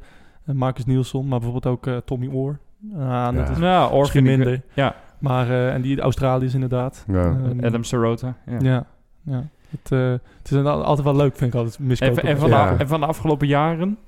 Eh, 0.47 0.55
Marcus 0.55 0.85
Nielsen, 0.85 1.29
maar 1.29 1.39
bijvoorbeeld 1.41 1.67
ook 1.75 1.87
eh, 1.87 1.97
Tommy 2.05 2.29
Oor. 2.33 2.59
Ah, 2.99 3.25
dat 3.25 3.35
Ja. 3.47 3.51
is 3.53 3.59
Nou, 3.59 3.99
misschien 3.99 4.23
minder. 4.25 4.61
Ja, 4.73 4.95
Maar, 5.19 5.49
eh, 5.51 5.75
en 5.75 5.83
die 5.83 6.01
Australiërs 6.01 6.55
inderdaad. 6.55 7.05
Ja. 7.09 7.23
Ehm, 7.23 7.65
Adam 7.65 7.85
Sarota. 7.85 8.35
Ja. 8.61 8.85
Ja. 9.25 9.45
Het, 9.81 9.93
eh, 9.93 10.11
het 10.11 10.45
is 10.45 10.51
een- 10.51 10.67
altijd 10.67 11.07
wel 11.07 11.17
leuk, 11.17 11.37
vind 11.37 11.53
ik 11.55 11.59
altijd, 11.59 11.77
En, 11.77 11.87
miskopen. 11.87 12.23
en, 12.23 12.39
van 12.39 12.49
Ja. 12.49 12.71
de, 12.73 12.77
en 12.79 12.89
van 12.89 13.01
de 13.01 13.07
afgelopen 13.07 13.47
jaren? 13.47 13.99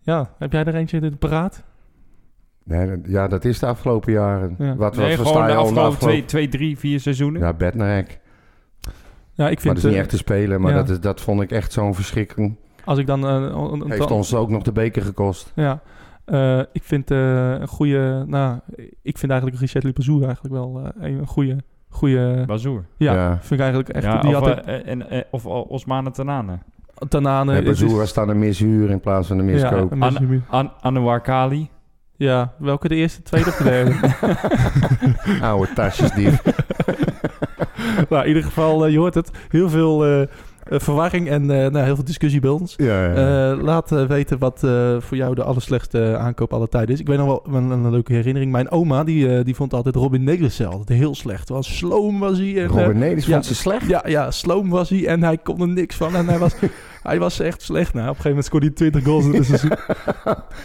Ja, 0.00 0.30
heb 0.38 0.52
jij 0.52 0.64
er 0.64 0.74
eentje 0.74 1.00
in 1.00 1.18
paraat? 1.18 1.62
Nee, 2.64 3.00
ja, 3.04 3.28
dat 3.28 3.44
is 3.44 3.58
de 3.58 3.66
afgelopen 3.66 4.12
jaren. 4.12 4.54
Ja. 4.58 4.66
Wat, 4.76 4.76
wat 4.76 5.04
Nee, 5.04 5.16
versta 5.16 5.32
gewoon 5.32 5.46
de 5.46 5.52
in 5.52 5.58
afgelopen 5.58 5.98
twee, 5.98 6.24
twee, 6.24 6.48
drie, 6.48 6.78
vier 6.78 7.00
seizoenen? 7.00 7.40
Ja, 7.40 7.52
Bednarek. 7.52 8.20
Ja, 9.32 9.48
ik 9.48 9.54
Maar 9.54 9.62
vind... 9.62 9.64
dat 9.64 9.76
is 9.76 9.82
niet 9.84 9.92
eh, 9.92 9.98
echt 10.00 10.08
te 10.10 10.16
spelen, 10.16 10.60
maar 10.60 10.70
ja. 10.70 10.76
dat, 10.76 10.88
is, 10.88 11.00
dat 11.00 11.20
vond 11.20 11.42
ik 11.42 11.50
echt 11.50 11.72
zo'n 11.72 11.94
verschrikking. 11.94 12.56
Als 12.84 12.98
ik 12.98 13.06
dan... 13.06 13.26
eh, 13.26 13.32
een- 13.34 13.80
een- 13.80 13.90
Heeft 13.90 14.10
ons 14.10 14.34
ook 14.34 14.48
nog 14.50 14.62
de 14.62 14.72
beker 14.72 15.02
gekost. 15.02 15.52
Ja, 15.54 15.80
Eh, 16.24 16.58
ik 16.72 16.82
vind 16.82 17.10
eh, 17.10 17.50
een 17.52 17.68
goede... 17.68 18.24
Nou, 18.26 18.58
ik 19.02 19.18
vind 19.18 19.30
eigenlijk 19.32 19.60
Richard 19.60 19.84
Lipazou 19.84 20.24
eigenlijk 20.24 20.54
wel 20.54 20.92
eh, 21.00 21.10
een 21.12 21.26
goede... 21.26 21.56
goede 21.90 22.44
Bazoer. 22.46 22.84
ja, 22.96 23.14
Ja. 23.14 23.30
vind 23.40 23.50
ik 23.52 23.58
eigenlijk 23.60 23.88
echt... 23.88 24.04
Ja, 24.04 24.20
die 24.20 24.36
of, 24.36 24.46
had 24.46 24.58
ik- 24.58 24.64
eh, 24.64 24.88
en, 24.88 25.10
eh, 25.10 25.20
of 25.30 25.46
Osmane 25.46 26.10
Tanane. 26.10 26.58
Tanane... 27.08 27.62
Is- 27.62 27.80
Bazoer 27.80 28.06
staan 28.06 28.28
een 28.28 28.38
mishuur 28.38 28.90
in 28.90 29.00
plaats 29.00 29.28
van 29.28 29.38
een 29.38 29.44
miskoop. 29.44 29.94
Ja, 29.94 30.42
An 30.48 30.72
Anouar 30.80 31.20
Kali. 31.20 31.68
ja, 32.16 32.52
welke 32.58 32.88
de 32.88 32.94
eerste, 32.94 33.22
tweede 33.22 33.48
of 33.48 33.56
de 33.56 33.64
derde? 33.64 33.94
Oude 35.46 35.72
tasjesdief. 35.74 36.42
nou, 38.10 38.22
in 38.22 38.28
ieder 38.28 38.42
geval, 38.42 38.86
eh, 38.86 38.92
je 38.92 38.98
hoort 38.98 39.14
het. 39.14 39.30
Heel 39.48 39.68
veel 39.68 40.04
eh, 40.04 40.22
eh, 40.22 40.28
verwarring 40.70 41.28
en 41.28 41.50
eh, 41.50 41.70
nou, 41.70 41.84
heel 41.84 41.94
veel 41.94 42.04
discussie 42.04 42.40
bij 42.40 42.50
ons. 42.50 42.76
Eh, 42.76 42.86
laat 43.62 43.92
eh, 43.92 44.06
weten 44.06 44.38
wat 44.38 44.64
eh, 44.64 44.96
voor 44.98 45.16
jou 45.16 45.34
de 45.34 45.42
allerslechtste 45.42 46.16
aankoop 46.18 46.52
aller 46.52 46.68
tijden 46.68 46.94
is. 46.94 47.00
Ik 47.00 47.06
weet 47.06 47.18
nog 47.18 47.26
wel 47.26 47.54
een, 47.56 47.70
een 47.70 47.90
leuke 47.90 48.12
herinnering. 48.12 48.52
Mijn 48.52 48.70
oma, 48.70 49.04
die, 49.04 49.36
eh, 49.36 49.44
die 49.44 49.54
vond 49.54 49.74
altijd 49.74 49.94
Robin 49.94 50.24
Nelissen 50.24 50.68
altijd 50.68 50.98
heel 50.98 51.14
slecht. 51.14 51.48
Want 51.48 51.64
sloom 51.64 52.18
was 52.18 52.38
hij. 52.38 52.62
En, 52.64 52.78
eh, 52.78 52.88
Nedis 52.88 53.26
ja. 53.26 53.32
vond 53.32 53.46
ze 53.46 53.54
slecht. 53.54 53.86
ja, 53.88 54.02
ja, 54.06 54.30
sloom 54.30 54.68
was 54.68 54.88
hij 54.88 55.06
en 55.06 55.22
hij 55.22 55.38
kon 55.38 55.60
er 55.60 55.68
niks 55.68 55.96
van. 55.96 56.16
En 56.16 56.28
hij 56.28 56.38
was, 56.38 56.54
hij 57.02 57.18
was 57.18 57.40
echt 57.40 57.62
slecht. 57.62 57.94
Nou, 57.94 58.08
op 58.08 58.16
een 58.16 58.22
gegeven 58.22 58.28
moment 58.30 58.46
scoorde 58.46 58.66
hij 58.66 58.74
20 58.74 59.04
goals 59.04 59.24
in 59.24 59.34
het 59.34 59.44
seizoen. 59.60 59.72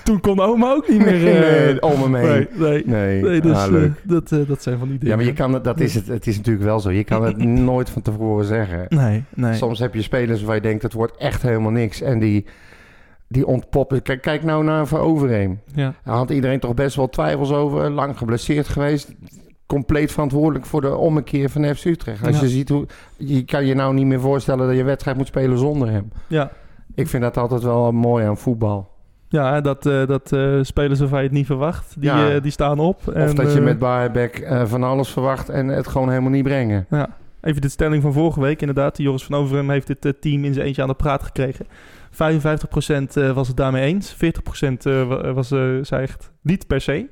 Toen 0.04 0.20
kon 0.20 0.40
oma 0.40 0.72
ook 0.72 0.88
niet 0.88 1.06
meer... 1.06 1.20
nee, 1.20 1.82
om 1.82 2.02
hem 2.02 2.16
heen. 2.16 2.48
nee, 2.54 2.84
nee, 2.84 2.84
Nee, 2.86 3.22
nee, 3.22 3.42
dus, 3.42 3.58
ah, 3.58 3.84
eh, 3.84 3.92
dat, 4.04 4.32
eh, 4.32 4.40
dat 4.48 4.64
zijn 4.64 4.78
van 4.78 4.88
die 4.88 4.98
dingen. 4.98 5.10
Ja, 5.10 5.16
maar 5.16 5.26
je 5.26 5.34
kan 5.34 5.54
het, 5.54 5.64
dat 5.64 5.80
is 5.80 5.96
het, 5.96 6.08
het 6.08 6.28
is 6.28 6.38
natuurlijk 6.38 6.66
wel 6.66 6.80
zo. 6.80 6.92
Je 6.92 7.04
kan 7.04 7.24
het 7.24 7.38
nooit 7.72 7.90
van 7.90 8.02
tevoren 8.02 8.46
zeggen. 8.46 8.86
Nee, 8.90 9.24
nee. 9.34 9.54
Soms 9.54 9.80
heb 9.80 9.94
je 9.94 10.02
spelers 10.02 10.44
waar 10.44 10.56
je 10.56 10.62
denkt, 10.62 10.84
het 10.84 10.94
wordt 10.94 11.18
echt 11.18 11.42
helemaal 11.42 11.72
niks. 11.72 12.02
En 12.02 12.20
die, 12.20 12.46
die 13.28 13.48
ontpoppen. 13.48 14.02
Kijk, 14.02 14.22
kijk 14.22 14.44
nou 14.44 14.64
naar 14.64 14.88
Van 14.88 15.00
Overheem. 15.00 15.62
Ja. 15.74 15.94
Daar 16.04 16.16
had 16.16 16.30
iedereen 16.30 16.60
toch 16.60 16.74
best 16.74 16.96
wel 16.96 17.10
twijfels 17.10 17.52
over. 17.52 17.90
Lang 17.90 18.18
geblesseerd 18.18 18.68
geweest. 18.68 19.16
Compleet 19.66 20.12
verantwoordelijk 20.12 20.66
voor 20.66 20.82
de 20.82 20.96
ommekeer 20.96 21.50
van 21.50 21.76
FC 21.76 21.86
Utrecht. 21.86 22.26
Als 22.28 22.36
Ja. 22.36 22.42
je 22.42 22.50
ziet 22.50 22.70
hoe... 22.70 22.86
Je 23.18 23.44
kan 23.46 23.66
je 23.66 23.74
nou 23.76 23.94
niet 23.94 24.06
meer 24.06 24.20
voorstellen 24.20 24.68
dat 24.68 24.76
je 24.76 24.84
wedstrijd 24.84 25.18
moet 25.18 25.28
spelen 25.28 25.58
zonder 25.58 25.90
hem. 25.92 26.12
Ja, 26.28 26.52
Ik 26.96 27.08
vind 27.08 27.24
dat 27.24 27.38
altijd 27.38 27.64
wel 27.64 27.92
mooi 27.92 28.26
aan 28.26 28.38
voetbal. 28.38 28.90
ja 29.30 29.62
dat, 29.62 29.86
eh, 29.86 30.06
dat 30.08 30.32
eh, 30.32 30.60
spelers 30.62 31.00
waarvan 31.00 31.18
je 31.20 31.26
het 31.26 31.34
niet 31.34 31.46
verwacht, 31.46 31.96
die, 32.00 32.10
Ja. 32.10 32.30
eh, 32.30 32.42
die 32.42 32.52
staan 32.52 32.80
op. 32.80 33.02
Of 33.08 33.14
En, 33.14 33.36
dat 33.36 33.54
je 33.54 33.62
met 33.62 33.80
Baerbeck 33.80 34.48
van 34.66 34.84
alles 34.84 35.10
verwacht 35.10 35.50
en 35.50 35.68
het 35.68 35.88
gewoon 35.88 36.10
helemaal 36.10 36.32
niet 36.32 36.44
brengen. 36.44 36.86
Ja, 36.90 37.10
even 37.42 37.62
de 37.62 37.70
stelling 37.70 38.02
van 38.02 38.14
vorige 38.14 38.42
week. 38.42 38.60
Inderdaad, 38.60 38.98
Joris 38.98 39.24
van 39.24 39.36
Overhem 39.36 39.70
heeft 39.70 39.88
dit 40.02 40.22
team 40.22 40.44
in 40.44 40.54
zijn 40.54 40.66
eentje 40.66 40.82
aan 40.82 40.88
de 40.88 40.94
praat 40.94 41.24
gekregen. 41.24 41.66
55% 42.12 43.18
eh, 43.18 43.32
was 43.32 43.48
het 43.48 43.58
daarmee 43.58 43.84
eens. 43.84 44.16
40% 44.16 44.86
eh, 44.86 45.08
wa- 45.08 45.34
was, 45.34 45.48
zei 45.82 46.02
echt 46.04 46.32
niet 46.42 46.68
per 46.68 46.82
se. 46.82 47.08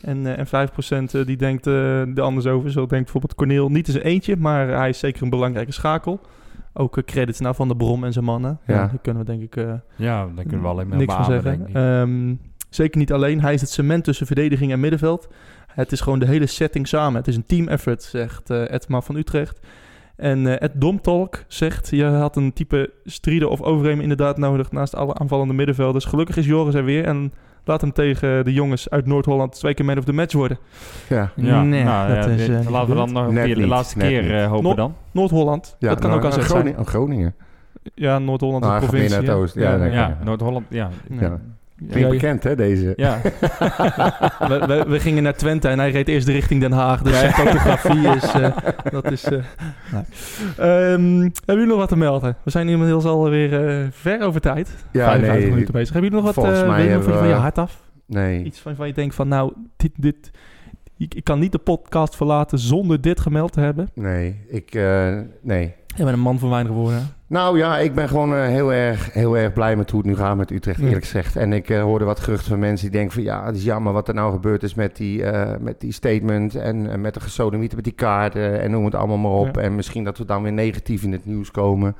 En, 0.00 0.26
eh, 0.26 0.38
en 0.38 0.46
5% 0.46 1.14
eh, 1.14 1.26
die 1.26 1.36
denkt 1.36 1.66
eh 1.66 2.16
er 2.16 2.22
anders 2.22 2.46
over. 2.46 2.70
Zo 2.70 2.86
denkt 2.86 3.04
bijvoorbeeld 3.04 3.34
Corneel 3.34 3.70
niet 3.70 3.86
in 3.86 3.92
zijn 3.92 4.04
eentje, 4.04 4.36
maar 4.36 4.68
hij 4.68 4.88
is 4.88 4.98
zeker 4.98 5.22
een 5.22 5.30
belangrijke 5.30 5.72
schakel. 5.72 6.20
Ook 6.72 6.96
eh, 6.96 7.04
credits 7.04 7.40
naar 7.40 7.54
Van 7.54 7.68
der 7.68 7.76
Brom 7.76 8.04
en 8.04 8.12
zijn 8.12 8.24
mannen. 8.24 8.60
Ja. 8.66 8.74
Ja. 8.74 8.86
daar 8.86 8.98
kunnen 9.02 9.24
we 9.24 9.30
denk 9.30 9.42
ik 9.42 9.56
eh, 9.56 9.72
Ja, 9.96 10.26
daar 10.34 10.44
kunnen 10.44 10.62
we 10.62 10.68
alleen 10.68 10.88
maar 10.88 10.98
niks 10.98 11.14
van 11.14 11.24
zeggen. 11.24 11.66
Ehm, 11.72 12.34
zeker 12.68 12.98
niet 12.98 13.12
alleen. 13.12 13.40
Hij 13.40 13.54
is 13.54 13.60
het 13.60 13.70
cement 13.70 14.04
tussen 14.04 14.26
verdediging 14.26 14.72
en 14.72 14.80
middenveld. 14.80 15.28
Het 15.66 15.92
is 15.92 16.00
gewoon 16.00 16.18
de 16.18 16.26
hele 16.26 16.46
setting 16.46 16.88
samen. 16.88 17.14
Het 17.14 17.28
is 17.28 17.36
een 17.36 17.46
team 17.46 17.68
effort, 17.68 18.02
zegt 18.02 18.50
eh 18.50 18.70
Edma 18.70 19.00
van 19.00 19.16
Utrecht. 19.16 19.60
En 20.16 20.46
eh 20.46 20.62
Ed 20.62 20.80
Domtalk 20.80 21.44
zegt, 21.48 21.88
je 21.90 22.04
had 22.04 22.36
een 22.36 22.52
type 22.52 22.92
Strieder 23.04 23.48
of 23.48 23.60
Overeem 23.60 24.00
inderdaad 24.00 24.38
nodig 24.38 24.72
naast 24.72 24.94
alle 24.94 25.14
aanvallende 25.14 25.54
middenvelders. 25.54 26.04
Gelukkig 26.04 26.36
is 26.36 26.46
Joris 26.46 26.74
er 26.74 26.84
weer 26.84 27.04
en 27.04 27.32
laat 27.64 27.80
hem 27.80 27.92
tegen 27.92 28.44
de 28.44 28.52
jongens 28.52 28.90
uit 28.90 29.06
Noord-Holland 29.06 29.52
twee 29.54 29.74
keer 29.74 29.84
man 29.84 29.98
of 29.98 30.04
the 30.04 30.12
match 30.12 30.32
worden. 30.34 30.58
Ja. 31.08 31.30
Ja, 31.36 31.62
Nee, 31.62 31.84
nou, 31.84 32.14
dat 32.14 32.24
ja, 32.24 32.30
is, 32.30 32.48
eh, 32.48 32.70
laten 32.70 32.88
we 32.88 32.94
dan 32.94 33.12
nog 33.12 33.26
een 33.26 33.34
keer 33.44 33.54
de 33.54 33.66
laatste 33.66 33.98
net 33.98 34.08
keer 34.08 34.22
niet. 34.22 34.30
eh, 34.30 34.46
hopen 34.46 34.76
dan. 34.76 34.94
Noord-Holland, 35.10 35.76
Ja, 35.78 35.88
dat 35.88 35.98
kan 36.00 36.10
nou, 36.10 36.22
ook 36.22 36.28
AZ 36.28 36.34
zijn. 36.34 36.46
Groningen. 36.46 36.86
Groningen. 36.86 37.34
Ja, 37.94 38.18
Noord-Holland 38.18 38.64
is 38.64 38.70
Ah, 38.70 38.76
provincie. 38.78 39.08
naar 39.10 39.18
het 39.18 39.28
hè? 39.28 39.34
oosten. 39.34 39.62
Ja, 39.62 39.76
denk 39.76 39.84
ik. 39.90 39.92
Ja, 39.94 40.18
Noord-Holland, 40.24 40.64
ja. 40.68 40.88
Ja. 41.10 41.38
Ja, 41.88 41.98
ja. 41.98 42.08
bekend, 42.08 42.42
hè, 42.44 42.56
deze? 42.56 42.92
Ja, 42.96 43.20
we, 44.48 44.64
we, 44.66 44.84
we 44.88 45.00
gingen 45.00 45.22
naar 45.22 45.34
Twente 45.36 45.68
en 45.68 45.78
hij 45.78 45.90
reed 45.90 46.08
eerst 46.08 46.26
de 46.26 46.32
richting 46.32 46.60
Den 46.60 46.72
Haag. 46.72 47.02
Dus 47.02 47.18
zijn 47.18 47.32
fotografie 47.32 48.08
is... 48.08 48.32
eh, 48.32 48.56
dat 48.90 49.10
is... 49.10 49.24
eh, 49.24 49.30
nee. 49.92 50.02
Ehm, 50.56 51.20
hebben 51.20 51.30
jullie 51.46 51.66
nog 51.66 51.76
wat 51.76 51.88
te 51.88 51.96
melden? 51.96 52.36
We 52.42 52.50
zijn 52.50 52.68
inmiddels 52.68 53.04
alweer 53.04 53.68
eh 53.68 53.86
ver 53.90 54.20
over 54.22 54.40
tijd. 54.40 54.68
Ja, 54.92 55.04
55 55.04 55.40
nee, 55.42 55.50
minuten 55.50 55.72
bezig. 55.72 55.92
Hebben 55.92 56.10
jullie 56.10 56.24
nog 56.26 56.34
wat 56.34 56.44
volgens 56.44 56.66
mij 56.68 56.86
hebben 56.86 57.14
van 57.14 57.26
je 57.28 57.34
we- 57.34 57.40
hart 57.40 57.58
af? 57.58 57.80
Nee. 58.06 58.44
Iets 58.44 58.60
van, 58.60 58.74
van 58.74 58.86
je 58.86 58.92
denkt 58.92 59.14
van 59.14 59.28
nou, 59.28 59.52
dit, 59.76 59.92
dit, 59.96 60.30
ik, 60.96 61.14
ik 61.14 61.24
kan 61.24 61.38
niet 61.38 61.52
de 61.52 61.58
podcast 61.58 62.16
verlaten 62.16 62.58
zonder 62.58 63.00
dit 63.00 63.20
gemeld 63.20 63.52
te 63.52 63.60
hebben. 63.60 63.88
Nee, 63.94 64.36
ik... 64.48 64.74
nee. 65.42 65.74
Je 65.96 66.04
bent 66.04 66.08
een 66.16 66.20
man 66.20 66.38
van 66.38 66.50
weinig 66.50 66.72
woorden. 66.72 67.08
Nou 67.30 67.58
ja, 67.58 67.78
ik 67.78 67.94
ben 67.94 68.08
gewoon 68.08 68.34
eh, 68.34 68.46
heel, 68.46 68.72
erg, 68.72 69.12
heel 69.12 69.36
erg 69.36 69.52
blij 69.52 69.76
met 69.76 69.90
hoe 69.90 70.00
het 70.00 70.08
nu 70.08 70.16
gaat 70.16 70.36
met 70.36 70.50
Utrecht, 70.50 70.78
Ja. 70.78 70.84
eerlijk 70.86 71.04
gezegd. 71.04 71.36
En 71.36 71.52
ik 71.52 71.68
eh, 71.70 71.82
hoorde 71.82 72.04
wat 72.04 72.20
geruchten 72.20 72.48
van 72.48 72.58
mensen 72.58 72.90
die 72.90 72.96
denken 72.98 73.14
van... 73.14 73.22
ja, 73.22 73.44
het 73.46 73.56
is 73.56 73.64
jammer 73.64 73.92
wat 73.92 74.08
er 74.08 74.14
nou 74.14 74.32
gebeurd 74.32 74.62
is 74.62 74.74
met 74.74 74.96
die, 74.96 75.24
eh, 75.24 75.58
met 75.60 75.80
die 75.80 75.92
statement... 75.92 76.54
en 76.54 77.00
met 77.00 77.14
de 77.14 77.20
gesodemieten 77.20 77.76
met 77.76 77.84
die 77.84 77.94
kaarten 77.94 78.60
en 78.60 78.70
noem 78.70 78.84
het 78.84 78.94
allemaal 78.94 79.18
maar 79.18 79.30
op. 79.30 79.54
Ja. 79.56 79.62
En 79.62 79.74
misschien 79.74 80.04
dat 80.04 80.18
we 80.18 80.24
dan 80.24 80.42
weer 80.42 80.52
negatief 80.52 81.02
in 81.02 81.12
het 81.12 81.26
nieuws 81.26 81.50
komen. 81.50 81.96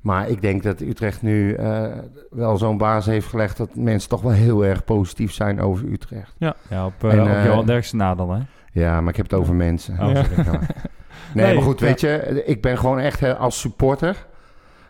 Maar 0.00 0.28
ik 0.28 0.40
denk 0.40 0.62
dat 0.62 0.80
Utrecht 0.80 1.22
nu 1.22 1.52
eh, 1.54 1.84
wel 2.30 2.56
zo'n 2.56 2.78
baas 2.78 3.06
heeft 3.06 3.26
gelegd... 3.26 3.56
dat 3.56 3.74
mensen 3.74 4.08
toch 4.08 4.22
wel 4.22 4.32
heel 4.32 4.64
erg 4.64 4.84
positief 4.84 5.32
zijn 5.32 5.60
over 5.60 5.86
Utrecht. 5.88 6.34
ja 6.38 6.86
op, 6.86 7.04
eh 7.04 7.12
En, 7.12 7.20
op 7.20 7.44
Johan 7.46 7.66
Derksen 7.66 7.98
na 7.98 8.14
dan, 8.14 8.30
hè? 8.30 8.40
Ja, 8.72 9.00
maar 9.00 9.10
ik 9.10 9.16
heb 9.16 9.30
het 9.30 9.40
over 9.40 9.54
mensen. 9.54 9.94
Oh, 10.00 10.12
Ja. 10.12 10.24
Ja. 10.36 10.60
Nee, 11.34 11.44
Nee, 11.44 11.54
maar 11.54 11.62
goed, 11.62 11.80
ja. 11.80 11.86
weet 11.86 12.00
je, 12.00 12.42
ik 12.46 12.62
ben 12.62 12.78
gewoon 12.78 12.98
echt 12.98 13.38
als 13.38 13.60
supporter... 13.60 14.26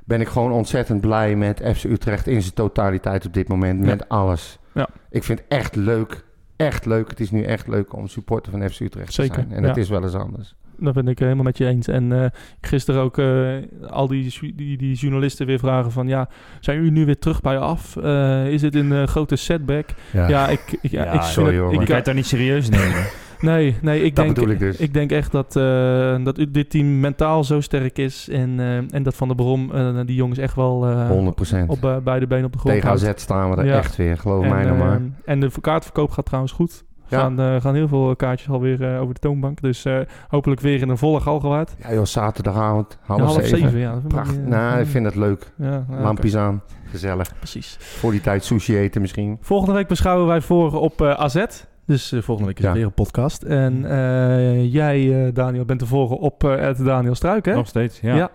ben 0.06 0.20
ik 0.20 0.28
gewoon 0.28 0.52
ontzettend 0.52 1.00
blij 1.00 1.36
met 1.36 1.62
FC 1.74 1.84
Utrecht 1.84 2.26
in 2.26 2.42
zijn 2.42 2.54
totaliteit 2.54 3.26
op 3.26 3.34
dit 3.34 3.48
moment. 3.48 3.80
Ja. 3.80 3.86
Met 3.86 4.08
alles. 4.08 4.58
Ja. 4.74 4.88
Ik 5.10 5.24
vind 5.24 5.38
het 5.38 5.48
echt 5.48 5.76
leuk, 5.76 6.24
echt 6.56 6.86
leuk. 6.86 7.08
Het 7.10 7.20
is 7.20 7.30
nu 7.30 7.42
echt 7.42 7.68
leuk 7.68 7.92
om 7.96 8.06
supporter 8.08 8.52
van 8.52 8.70
FC 8.70 8.80
Utrecht 8.80 9.12
Zeker, 9.12 9.34
te 9.34 9.40
zijn. 9.40 9.52
En 9.52 9.62
ja. 9.62 9.68
het 9.68 9.76
is 9.76 9.88
wel 9.88 10.02
eens 10.02 10.14
anders. 10.14 10.54
Dat 10.78 10.94
ben 10.94 11.08
ik 11.08 11.18
helemaal 11.18 11.44
met 11.44 11.58
je 11.58 11.66
eens. 11.66 11.88
En 11.88 12.22
eh 12.22 12.30
gisteren 12.60 13.00
ook 13.02 13.18
eh, 13.18 13.54
al 13.90 14.08
die, 14.08 14.34
die, 14.54 14.76
die 14.76 14.94
journalisten 14.94 15.46
weer 15.46 15.58
vragen 15.58 15.92
van... 15.92 16.08
ja, 16.08 16.28
zijn 16.60 16.76
jullie 16.76 16.92
nu 16.92 17.04
weer 17.04 17.18
terug 17.18 17.40
bij 17.40 17.58
af? 17.58 17.96
Eh, 17.96 18.46
is 18.48 18.62
het 18.62 18.74
een 18.74 19.08
grote 19.08 19.36
setback? 19.36 19.88
Ja, 20.12 20.48
ik, 20.48 20.78
ik, 20.80 20.90
ja, 20.90 21.04
Ja, 21.04 21.12
ik 21.12 21.20
sorry, 21.22 21.52
het- 21.54 21.62
hoor, 21.62 21.74
maar- 21.74 21.84
kan 21.84 21.94
het 21.94 22.04
toch 22.04 22.14
niet 22.14 22.26
serieus 22.26 22.68
nemen? 22.68 23.04
Nee, 23.40 23.76
nee, 23.82 24.02
ik 24.02 24.16
Dat 24.16 24.24
denk, 24.34 24.48
ik 24.50 24.58
dus. 24.58 24.76
Ik 24.76 24.94
denk 24.94 25.10
echt 25.12 25.32
dat, 25.32 25.56
eh, 25.56 26.24
dat 26.24 26.46
dit 26.50 26.70
team 26.70 27.00
mentaal 27.00 27.44
zo 27.44 27.60
sterk 27.60 27.98
is. 27.98 28.28
En, 28.28 28.60
eh, 28.60 28.76
en 28.94 29.02
dat 29.02 29.14
Van 29.14 29.26
der 29.28 29.36
Brom 29.36 29.70
eh, 29.72 30.00
die 30.06 30.16
jongens 30.16 30.38
echt 30.38 30.54
wel 30.54 30.86
eh, 30.86 31.08
100%. 31.10 31.68
op 31.68 32.00
beide 32.04 32.26
benen 32.26 32.44
op 32.44 32.52
de 32.52 32.58
grond 32.58 32.74
Tegen. 32.74 32.90
AZ 32.90 33.10
staan 33.14 33.50
we 33.50 33.56
er 33.56 33.64
Ja. 33.66 33.76
echt 33.76 33.96
weer, 33.96 34.16
geloof 34.18 34.44
En, 34.44 34.50
mij 34.50 34.64
nou 34.64 34.76
maar. 34.78 35.00
en 35.24 35.40
de 35.40 35.50
kaartverkoop 35.60 36.10
gaat 36.10 36.24
trouwens 36.24 36.52
goed. 36.52 36.84
Ja. 37.08 37.18
Gaan, 37.20 37.60
gaan 37.60 37.74
heel 37.74 37.88
veel 37.88 38.16
kaartjes 38.16 38.48
alweer 38.48 38.82
eh, 38.94 39.00
over 39.00 39.14
de 39.14 39.20
toonbank. 39.20 39.60
Dus 39.60 39.84
hopelijk 40.28 40.60
weer 40.60 40.80
in 40.80 40.88
een 40.88 40.98
volle 40.98 41.20
Galgenwaard. 41.20 41.74
Ja 41.82 41.92
joh, 41.94 42.04
zaterdagavond, 42.04 42.98
half, 43.02 43.18
Ja, 43.20 43.26
half 43.26 43.42
zeven. 43.42 43.58
zeven, 43.58 43.78
ja. 43.78 44.00
Prachtig. 44.08 44.42
nou, 44.46 44.80
ik 44.80 44.86
vind 44.86 45.04
het 45.04 45.14
leuk. 45.14 45.52
ja. 45.58 45.84
Lampjes 46.00 46.36
aan, 46.36 46.62
gezellig. 46.90 47.32
Precies. 47.38 47.76
Voor 47.80 48.10
die 48.10 48.20
tijd 48.20 48.44
sushi 48.44 48.76
eten 48.78 49.00
misschien. 49.00 49.38
Volgende 49.40 49.74
week 49.74 49.86
beschouwen 49.88 50.26
wij 50.26 50.40
voor 50.40 50.80
op 50.80 51.02
AZ. 51.02 51.44
Dus 51.86 52.12
eh, 52.12 52.22
volgende 52.22 52.48
week 52.48 52.58
is 52.58 52.64
Ja. 52.64 52.70
er 52.70 52.76
weer 52.76 52.84
een 52.84 52.92
podcast. 52.92 53.42
En 53.42 53.84
eh, 53.90 54.72
jij, 54.72 55.26
eh, 55.26 55.34
Daniel, 55.34 55.64
bent 55.64 55.78
te 55.78 55.86
volgen 55.86 56.18
op 56.18 56.44
eh 56.44 56.56
het 56.60 56.84
Daniel 56.84 57.14
Struik, 57.14 57.44
hè? 57.44 57.54
Nog 57.54 57.66
steeds, 57.66 58.00
ja. 58.00 58.30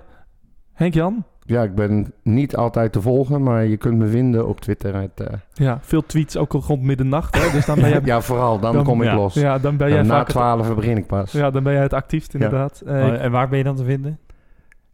Henk-Jan? 0.74 1.24
Ja, 1.46 1.64
ik 1.64 1.76
ben 1.76 2.14
niet 2.24 2.56
altijd 2.56 2.92
te 2.92 3.02
volgen, 3.02 3.44
maar 3.44 3.66
je 3.66 3.78
kunt 3.78 3.98
me 3.98 4.08
vinden 4.08 4.48
op 4.48 4.62
Twitter. 4.62 4.94
Uit, 4.94 5.20
eh, 5.20 5.34
Ja, 5.54 5.78
veel 5.82 6.06
tweets 6.06 6.38
ook 6.38 6.54
al 6.54 6.64
rond 6.68 6.82
middernacht. 6.82 7.36
Hè? 7.46 7.52
Dus 7.52 7.66
dan 7.66 7.80
ben 7.80 7.90
jij, 7.94 8.02
ja, 8.04 8.22
vooral, 8.22 8.60
dan, 8.60 8.74
Dan- 8.74 8.84
kom 8.84 9.02
ik 9.02 9.08
ja. 9.08 9.16
los. 9.16 9.34
ja, 9.34 9.58
dan 9.60 9.78
ben 9.78 9.88
jij 9.88 9.98
Ja, 9.98 10.04
na 10.04 10.10
vaak 10.10 10.28
het, 10.28 10.36
12 10.36 10.76
begin 10.76 10.98
ik 10.98 11.08
pas. 11.08 11.32
Ja, 11.32 11.40
ja, 11.40 11.52
dan 11.52 11.64
ben 11.64 11.74
jij 11.74 11.82
het 11.82 11.94
actiefst 11.94 12.34
inderdaad. 12.34 12.82
Eh, 12.86 12.94
Oh, 12.94 13.24
en 13.24 13.32
waar 13.32 13.50
ben 13.50 13.58
je 13.58 13.64
dan 13.64 13.76
te 13.76 13.84
vinden? 13.84 14.20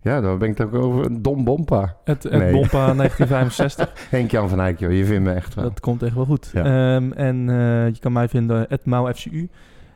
Daar 0.08 0.38
ben 0.38 0.50
ik 0.50 0.58
het 0.58 0.68
ook 0.68 0.84
over. 0.84 1.22
Dom 1.22 1.44
Bompa. 1.44 1.96
het 2.04 2.24
het 2.24 2.32
nee. 2.32 2.52
Bompa 2.52 2.94
1965, 2.94 4.08
Henk-Jan 4.10 4.50
van 4.50 4.60
Eyck, 4.62 4.80
joh, 4.80 4.92
je 4.92 5.06
vindt 5.06 5.24
me 5.24 5.34
echt 5.34 5.54
wel. 5.54 5.64
dat 5.64 5.80
komt 5.80 6.04
echt 6.04 6.16
wel 6.16 6.26
goed. 6.26 6.50
Ja. 6.54 6.64
Ehm, 6.96 7.12
en 7.12 7.50
eh, 7.50 7.88
je 7.88 8.00
kan 8.00 8.12
mij 8.12 8.28
vinden, 8.28 8.66
het 8.70 8.82
FCU. 9.18 9.50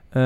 Eh, 0.09 0.21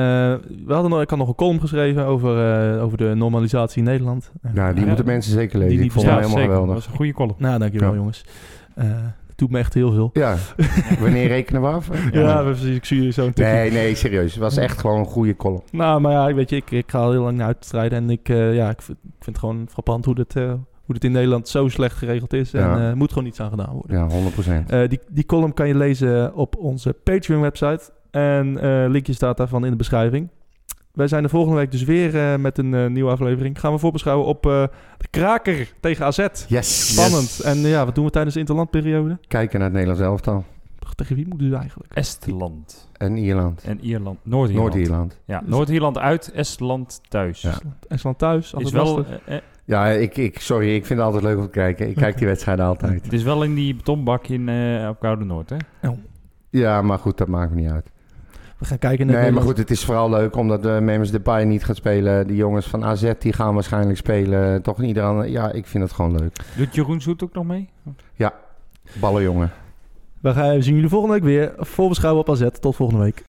we 0.66 0.72
hadden 0.72 0.90
nog, 0.90 1.00
ik 1.02 1.10
had 1.10 1.18
nog 1.18 1.28
een 1.28 1.34
column 1.34 1.60
geschreven 1.60 2.04
over, 2.04 2.52
eh, 2.74 2.82
over 2.82 2.98
de 2.98 3.12
normalisatie 3.14 3.78
in 3.78 3.84
Nederland. 3.84 4.32
Ja, 4.54 4.72
die 4.72 4.80
Ja. 4.80 4.86
moeten 4.86 5.06
mensen 5.06 5.32
zeker 5.32 5.58
lezen. 5.58 5.68
Die- 5.68 5.76
die 5.76 5.86
ik 5.86 5.92
vond 5.92 6.04
hem 6.06 6.14
ja, 6.14 6.20
helemaal 6.20 6.38
zeker. 6.42 6.54
Dat 6.54 6.60
geweldig. 6.62 6.84
was 6.84 6.92
een 6.92 6.96
goede 6.98 7.12
column. 7.12 7.34
Nou, 7.38 7.58
dankjewel 7.58 7.90
Ja. 7.90 7.96
jongens. 7.96 8.24
Doet 9.36 9.50
me 9.50 9.58
echt 9.58 9.74
heel 9.74 9.92
veel. 9.92 10.10
Ja, 10.12 10.36
wanneer 11.00 11.26
rekenen 11.28 11.62
we 11.62 11.68
af? 11.68 11.88
Ja, 12.12 12.42
precies. 12.42 12.76
Ik 12.76 12.84
zie 12.84 12.96
jullie 12.96 13.12
zo 13.12 13.26
een 13.26 13.32
tikje. 13.32 13.52
Nee, 13.52 13.70
nee, 13.70 13.94
serieus. 13.94 14.32
Het 14.32 14.42
was 14.42 14.56
echt 14.56 14.78
gewoon 14.78 14.98
een 14.98 15.04
goede 15.06 15.36
column. 15.36 15.62
Nou, 15.72 16.00
maar 16.00 16.12
ja, 16.12 16.34
weet 16.34 16.50
je, 16.50 16.56
ik, 16.56 16.70
ik 16.70 16.90
ga 16.90 16.98
al 16.98 17.10
heel 17.10 17.22
lang 17.22 17.36
naar 17.36 17.46
uitstrijden. 17.46 17.98
En 17.98 18.10
ik, 18.10 18.28
eh, 18.28 18.54
ja, 18.54 18.70
ik, 18.70 18.82
vind, 18.82 18.98
ik 19.04 19.10
vind 19.24 19.36
het 19.36 19.38
gewoon 19.38 19.66
frappant 19.70 20.04
hoe 20.04 20.14
dit, 20.14 20.36
eh, 20.36 20.52
hoe 20.84 20.96
in 20.98 21.12
Nederland 21.12 21.48
zo 21.48 21.68
slecht 21.68 21.96
geregeld 21.96 22.32
is. 22.32 22.52
En 22.52 22.60
Ja. 22.60 22.76
eh, 22.76 22.88
er 22.88 22.96
moet 22.96 23.12
gewoon 23.12 23.28
iets 23.28 23.40
aan 23.40 23.50
gedaan 23.50 23.72
worden. 23.74 23.96
Ja, 23.98 24.06
100%. 24.08 24.70
Eh, 24.70 24.88
die, 24.88 25.00
die 25.10 25.26
column 25.26 25.54
kan 25.54 25.68
je 25.68 25.74
lezen 25.76 26.34
op 26.34 26.56
onze 26.56 26.92
Patreon-website. 27.04 27.80
En 28.10 28.58
linkje 28.90 29.12
staat 29.12 29.36
daarvan 29.36 29.64
in 29.64 29.70
de 29.70 29.76
beschrijving. 29.76 30.28
Wij 30.96 31.08
zijn 31.08 31.22
de 31.22 31.28
volgende 31.28 31.56
week 31.56 31.70
dus 31.70 31.84
weer 31.84 32.16
eh, 32.16 32.38
met 32.38 32.58
een 32.58 32.74
eh, 32.74 32.86
nieuwe 32.86 33.10
aflevering. 33.10 33.60
Gaan 33.60 33.72
we 33.72 33.78
voorbeschouwen 33.78 34.26
op 34.26 34.46
eh, 34.46 34.62
de 34.98 35.08
kraker 35.10 35.72
tegen 35.80 36.04
AZ. 36.04 36.26
Yes. 36.48 36.92
Spannend. 36.92 37.40
En 37.40 37.58
ja, 37.58 37.84
wat 37.84 37.94
doen 37.94 38.04
we 38.04 38.10
tijdens 38.10 38.34
de 38.34 38.40
interlandperiode? 38.40 39.18
Kijken 39.28 39.58
naar 39.58 39.68
het 39.68 39.76
Nederlands 39.78 40.04
elftal. 40.04 40.44
Tegen 40.94 41.16
wie 41.16 41.26
moeten 41.28 41.50
we 41.50 41.56
eigenlijk? 41.56 41.94
Estland 41.94 42.88
En 42.92 43.16
Ierland. 43.16 43.62
en 43.62 43.80
Ierland. 43.80 44.18
Noord-Ierland. 44.22 44.74
Noord-Ierland. 44.74 45.20
Ja, 45.24 45.42
Noord-Ierland 45.46 45.98
uit, 45.98 46.30
Estland 46.32 47.00
thuis. 47.08 47.42
Ja. 47.42 47.58
Estland 47.88 48.18
thuis. 48.18 48.52
Is 48.52 48.70
wel, 48.70 49.04
eh, 49.26 49.38
Ja, 49.64 49.86
ik, 49.86 50.16
ik, 50.16 50.40
sorry, 50.40 50.74
ik 50.74 50.86
vind 50.86 50.98
het 50.98 51.08
altijd 51.08 51.24
leuk 51.24 51.36
om 51.36 51.44
te 51.44 51.50
kijken. 51.50 51.88
Ik 51.88 51.94
kijk 51.94 52.18
die 52.18 52.26
wedstrijden 52.26 52.64
altijd. 52.64 53.04
het 53.04 53.12
is 53.12 53.22
wel 53.22 53.42
in 53.42 53.54
die 53.54 53.74
betonbak 53.74 54.26
in, 54.26 54.48
eh, 54.48 54.88
op 54.88 55.00
Koude 55.00 55.24
Noord, 55.24 55.50
hè? 55.50 55.56
Ja, 56.50 56.82
maar 56.82 56.98
goed, 56.98 57.18
dat 57.18 57.28
maakt 57.28 57.50
me 57.54 57.60
niet 57.60 57.70
uit. 57.70 57.90
We 58.58 58.64
gaan 58.64 58.78
kijken 58.78 59.06
naar 59.06 59.22
Nee, 59.22 59.30
maar 59.30 59.42
goed, 59.42 59.56
het 59.58 59.70
is 59.70 59.84
vooral 59.84 60.10
leuk 60.10 60.36
omdat 60.36 60.62
de 60.62 60.78
Memers 60.82 61.10
Depay 61.10 61.44
niet 61.44 61.64
gaat 61.64 61.76
spelen. 61.76 62.26
Die 62.26 62.36
jongens 62.36 62.66
van 62.66 62.84
AZ 62.84 63.12
die 63.18 63.32
gaan 63.32 63.54
waarschijnlijk 63.54 63.98
spelen. 63.98 64.62
Toch 64.62 64.78
niet 64.78 64.88
iedereen. 64.88 65.30
Ja, 65.30 65.52
ik 65.52 65.66
vind 65.66 65.82
het 65.82 65.92
gewoon 65.92 66.18
leuk. 66.18 66.36
Doet 66.56 66.74
Jeroen 66.74 67.00
Zoet 67.00 67.22
ook 67.22 67.32
nog 67.32 67.44
mee? 67.44 67.68
Ballenjongen. 69.00 69.52
We 70.20 70.32
gaan, 70.32 70.62
zien 70.62 70.74
jullie 70.74 70.88
volgende 70.88 71.14
week 71.14 71.24
weer. 71.24 71.52
Voorbeschouwen 71.56 72.22
op 72.22 72.30
AZ. 72.30 72.46
Tot 72.60 72.76
volgende 72.76 73.02
week. 73.02 73.24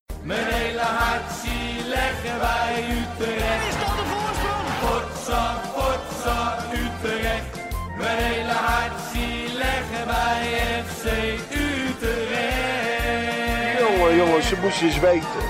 Ze 14.57 14.63
moesten 14.63 14.87
eens 14.87 14.99
weten. 14.99 15.46